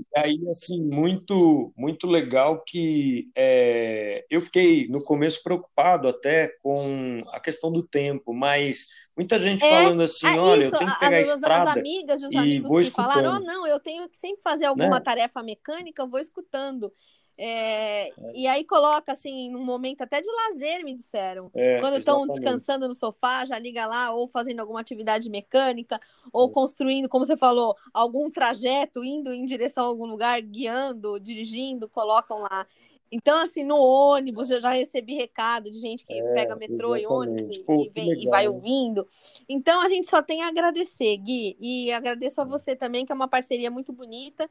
e 0.00 0.18
aí, 0.18 0.38
assim, 0.48 0.80
muito, 0.80 1.72
muito 1.76 2.06
legal 2.06 2.62
que 2.64 3.30
é, 3.36 4.24
eu 4.30 4.40
fiquei 4.42 4.88
no 4.88 5.02
começo 5.02 5.42
preocupado 5.42 6.08
até 6.08 6.48
com 6.62 7.22
a 7.28 7.40
questão 7.40 7.70
do 7.70 7.82
tempo, 7.82 8.32
mas 8.32 8.88
muita 9.16 9.38
gente 9.38 9.64
é, 9.64 9.70
falando 9.70 10.02
assim, 10.02 10.26
é 10.26 10.38
olha, 10.38 10.64
isso, 10.64 10.74
eu 10.74 10.78
tenho 10.78 10.92
que 10.92 10.98
pegar 10.98 11.18
as, 11.18 11.28
a 11.28 11.34
estrada 11.34 11.70
as 11.70 11.76
amigas 11.76 12.22
e 12.22 12.26
os 12.26 12.32
e 12.32 12.36
amigos 12.38 12.68
vou 12.68 12.76
que 12.78 12.82
escutando. 12.82 13.12
falaram, 13.12 13.42
oh, 13.42 13.44
não, 13.44 13.66
eu 13.66 13.80
tenho 13.80 14.08
que 14.08 14.18
sempre 14.18 14.42
fazer 14.42 14.66
alguma 14.66 14.98
né? 14.98 15.00
tarefa 15.00 15.42
mecânica, 15.42 16.02
eu 16.02 16.08
vou 16.08 16.20
escutando. 16.20 16.92
É, 17.38 18.08
é, 18.08 18.12
e 18.34 18.46
aí 18.46 18.64
coloca 18.64 19.12
assim, 19.12 19.50
num 19.50 19.64
momento 19.64 20.02
até 20.02 20.20
de 20.20 20.28
lazer, 20.30 20.84
me 20.84 20.94
disseram. 20.94 21.50
É, 21.54 21.80
Quando 21.80 21.96
estão 21.96 22.26
descansando 22.26 22.86
no 22.86 22.94
sofá, 22.94 23.46
já 23.46 23.58
liga 23.58 23.86
lá, 23.86 24.12
ou 24.12 24.28
fazendo 24.28 24.60
alguma 24.60 24.80
atividade 24.80 25.30
mecânica, 25.30 25.98
ou 26.32 26.50
construindo, 26.50 27.08
como 27.08 27.24
você 27.24 27.36
falou, 27.36 27.76
algum 27.94 28.30
trajeto, 28.30 29.04
indo 29.04 29.32
em 29.32 29.44
direção 29.44 29.84
a 29.84 29.88
algum 29.88 30.06
lugar, 30.06 30.40
guiando, 30.42 31.18
dirigindo, 31.18 31.88
colocam 31.88 32.40
lá. 32.40 32.66
Então, 33.12 33.42
assim, 33.42 33.64
no 33.64 33.76
ônibus 33.76 34.50
eu 34.50 34.60
já 34.60 34.70
recebi 34.70 35.14
recado 35.14 35.68
de 35.70 35.80
gente 35.80 36.06
que 36.06 36.12
é, 36.12 36.34
pega 36.34 36.54
metrô 36.54 36.94
exatamente. 36.94 37.02
e 37.02 37.06
ônibus 37.06 37.56
e, 37.56 37.58
Pô, 37.64 37.84
e, 37.84 37.88
vem, 37.88 38.12
e 38.12 38.28
vai 38.28 38.46
ouvindo. 38.46 39.06
Então, 39.48 39.80
a 39.80 39.88
gente 39.88 40.08
só 40.08 40.22
tem 40.22 40.42
a 40.42 40.48
agradecer, 40.48 41.16
Gui. 41.16 41.56
E 41.58 41.90
agradeço 41.90 42.40
a 42.40 42.44
você 42.44 42.76
também, 42.76 43.04
que 43.04 43.10
é 43.10 43.14
uma 43.14 43.26
parceria 43.26 43.70
muito 43.70 43.92
bonita. 43.92 44.48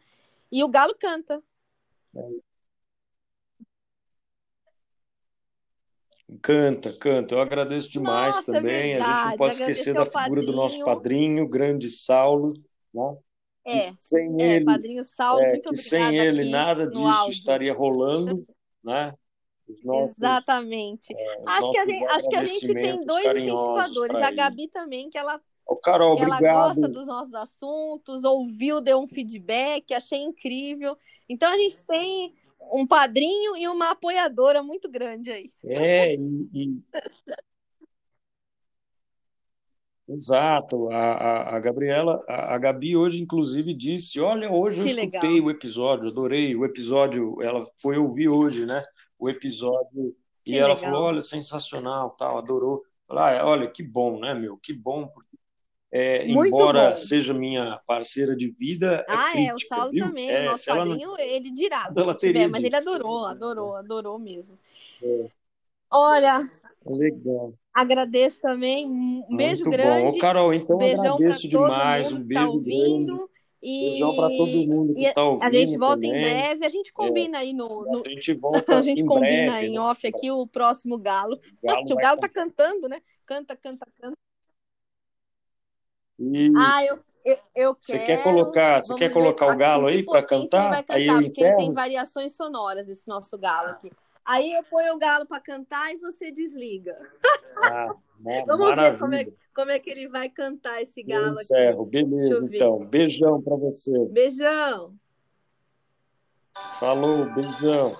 E 0.51 0.61
o 0.61 0.68
Galo 0.68 0.93
canta. 0.99 1.41
É. 2.14 2.48
Canta, 6.41 6.93
canta. 6.93 7.35
Eu 7.35 7.41
agradeço 7.41 7.91
demais 7.91 8.35
Nossa, 8.38 8.51
também. 8.51 8.93
É 8.93 9.01
a 9.01 9.06
gente 9.06 9.30
não 9.30 9.38
pode 9.38 9.53
esquecer 9.53 9.93
da 9.93 10.06
figura 10.06 10.26
padrinho. 10.26 10.45
do 10.45 10.56
nosso 10.56 10.85
padrinho, 10.85 11.47
grande 11.47 11.89
Saulo. 11.89 12.53
Né? 12.93 13.18
É, 13.65 13.91
sem 13.93 14.41
é, 14.41 14.56
ele, 14.56 14.65
padrinho 14.65 15.03
Saulo, 15.03 15.41
é, 15.41 15.49
muito 15.49 15.76
sem 15.76 16.18
ele 16.18 16.49
nada 16.49 16.88
disso 16.88 17.03
áudio. 17.03 17.31
estaria 17.31 17.73
rolando, 17.73 18.45
né? 18.84 19.14
Nossos, 19.84 20.18
Exatamente. 20.18 21.14
É, 21.15 21.43
acho, 21.45 21.72
que 21.72 21.77
a 21.77 21.85
gente, 21.85 22.06
acho 22.06 22.30
que 22.30 22.35
a 22.35 22.45
gente 22.45 22.73
tem 22.73 23.06
dois 23.06 23.26
incentivadores. 23.26 24.15
A 24.15 24.31
Gabi 24.31 24.68
também, 24.68 25.10
que 25.10 25.18
ela, 25.18 25.39
oh, 25.68 25.76
Carol, 25.76 26.15
que 26.15 26.23
ela 26.23 26.39
gosta 26.39 26.88
dos 26.88 27.06
nossos 27.06 27.34
assuntos, 27.35 28.23
ouviu, 28.23 28.81
deu 28.81 28.99
um 28.99 29.07
feedback, 29.07 29.93
achei 29.93 30.19
incrível. 30.19 30.97
Então 31.27 31.53
a 31.53 31.57
gente 31.57 31.85
tem 31.85 32.34
um 32.72 32.86
padrinho 32.86 33.56
e 33.58 33.68
uma 33.68 33.91
apoiadora 33.91 34.62
muito 34.64 34.90
grande 34.90 35.32
aí. 35.32 35.50
É, 35.64 36.16
e, 36.16 36.50
e... 36.54 36.84
Exato. 40.08 40.90
A, 40.90 40.98
a, 40.98 41.56
a, 41.56 41.60
Gabriela, 41.60 42.24
a, 42.28 42.56
a, 42.56 42.58
Gabi 42.58 42.98
hoje, 42.98 43.22
inclusive, 43.22 43.74
disse: 43.76 44.20
Olha, 44.20 44.52
hoje 44.52 44.80
eu 44.80 44.86
que 44.86 44.91
escutei 44.91 45.30
legal. 45.30 45.48
o 45.48 45.52
episódio, 45.52 46.08
adorei 46.10 46.56
o 46.56 46.66
episódio. 46.66 47.41
Ela 47.41 47.68
foi 47.80 47.98
ouvir 47.98 48.28
hoje, 48.28 48.66
né? 48.66 48.84
O 49.20 49.30
episódio. 49.30 50.16
Que 50.44 50.54
e 50.54 50.58
ela 50.58 50.74
legal. 50.74 50.84
falou: 50.84 51.04
Olha, 51.08 51.22
sensacional, 51.22 52.12
tal, 52.18 52.40
adorou. 52.40 52.84
Ah, 53.08 53.46
olha, 53.46 53.70
que 53.70 53.84
bom, 53.84 54.20
né, 54.20 54.34
meu? 54.34 54.58
Que 54.58 54.74
bom, 54.74 55.08
porque 55.08 55.38
é, 55.91 56.28
embora 56.28 56.91
bom. 56.91 56.98
seja 56.98 57.34
minha 57.34 57.80
parceira 57.88 58.36
de 58.36 58.49
vida. 58.49 59.06
É 59.07 59.11
ah, 59.11 59.34
é, 59.36 59.45
é 59.45 59.56
o 59.56 59.60
Saulo 59.60 59.91
viu? 59.91 60.06
também, 60.06 60.30
é, 60.30 60.41
o 60.41 60.52
nosso 60.52 60.66
padrinho, 60.66 61.10
não... 61.10 61.20
ele 61.20 61.52
dirá. 61.52 61.91
Ela 61.95 62.16
tiver, 62.16 62.48
mas 62.48 62.64
ele 62.64 62.76
adorou, 62.76 63.26
adorou, 63.26 63.76
adorou 63.76 64.20
mesmo. 64.20 64.57
É. 65.02 65.30
Olha. 65.91 66.48
Legal. 66.86 67.53
Agradeço 67.74 68.40
também. 68.40 68.86
Um 68.86 68.91
Muito 68.91 69.38
beijo 69.38 69.64
bom. 69.64 69.72
grande. 69.72 70.18
Ô, 70.18 70.20
Carol, 70.20 70.53
então 70.53 70.78
Beijão 70.78 71.16
agradeço 71.16 71.49
demais. 71.49 72.11
Um 72.11 72.24
beijo 72.24 72.44
tá 72.44 72.49
ouvindo. 72.49 73.16
Grande. 73.16 73.32
E... 73.61 73.90
Beijão 73.90 74.16
para 74.16 74.28
todo 74.30 74.68
mundo 74.68 74.94
que 74.94 75.06
está 75.06 75.24
ouvindo. 75.24 75.44
A 75.44 75.52
gente 75.52 75.78
volta 75.78 75.95
também. 75.95 76.10
em 76.11 76.22
breve, 76.22 76.66
a 76.66 76.70
gente 76.70 76.94
combina 76.94 77.38
é. 77.38 77.41
aí 77.41 77.53
no, 77.53 77.68
no, 77.86 78.03
A 78.06 78.10
gente 78.10 78.34
volta 78.36 78.78
A 78.78 78.82
gente 78.82 79.03
combina 79.03 79.53
breve, 79.53 79.68
em 79.68 79.74
né? 79.74 79.80
off 79.80 80.07
aqui 80.07 80.30
o 80.30 80.45
próximo 80.45 80.98
galo. 80.98 81.40
O 81.61 81.68
galo, 81.68 81.86
o 81.91 81.95
galo 81.95 82.20
tá 82.20 82.30
cantando, 82.30 82.88
né? 82.88 83.02
Canta, 83.26 83.56
canta, 83.56 83.88
canta. 83.99 84.18
Isso. 86.20 86.54
Ah, 86.58 86.86
eu, 86.86 87.00
eu, 87.24 87.38
eu 87.56 87.78
você 87.80 88.00
quer 88.00 88.24
colocar, 88.24 88.82
você 88.82 88.96
quer 88.96 89.12
colocar 89.12 89.48
ver, 89.48 89.54
o 89.54 89.58
galo 89.58 89.88
aí 89.88 90.04
para 90.04 90.24
cantar? 90.24 90.76
cantar? 90.84 90.96
Aí 90.96 91.08
eu 91.08 91.24
porque 91.24 91.44
ele 91.44 91.56
tem 91.56 91.74
variações 91.74 92.36
sonoras 92.36 92.90
esse 92.90 93.08
nosso 93.08 93.38
galo 93.38 93.70
aqui. 93.70 93.91
Aí 94.26 94.54
eu 94.54 94.64
ponho 94.64 94.94
o 94.94 94.98
galo 95.00 95.26
para 95.26 95.40
cantar 95.40 95.91
e 95.94 95.98
você 95.98 96.32
desliga. 96.32 96.98
Ah, 97.64 97.84
Vamos 98.46 98.68
maravilha. 98.68 98.91
ver 98.91 99.00
como 99.00 99.16
é, 99.16 99.28
como 99.56 99.72
é 99.72 99.80
que 99.80 99.90
ele 99.90 100.08
vai 100.08 100.30
cantar 100.30 100.82
esse 100.82 101.02
galo 101.02 101.28
eu 101.28 101.34
encerro. 101.36 101.84
aqui. 101.84 101.91
Beleza, 101.91 102.50
então. 102.52 102.86
Beijão 102.86 103.41
para 103.41 103.56
você. 103.56 103.98
Beijão. 104.10 104.94
Falou, 106.80 107.26
beijão. 107.34 107.96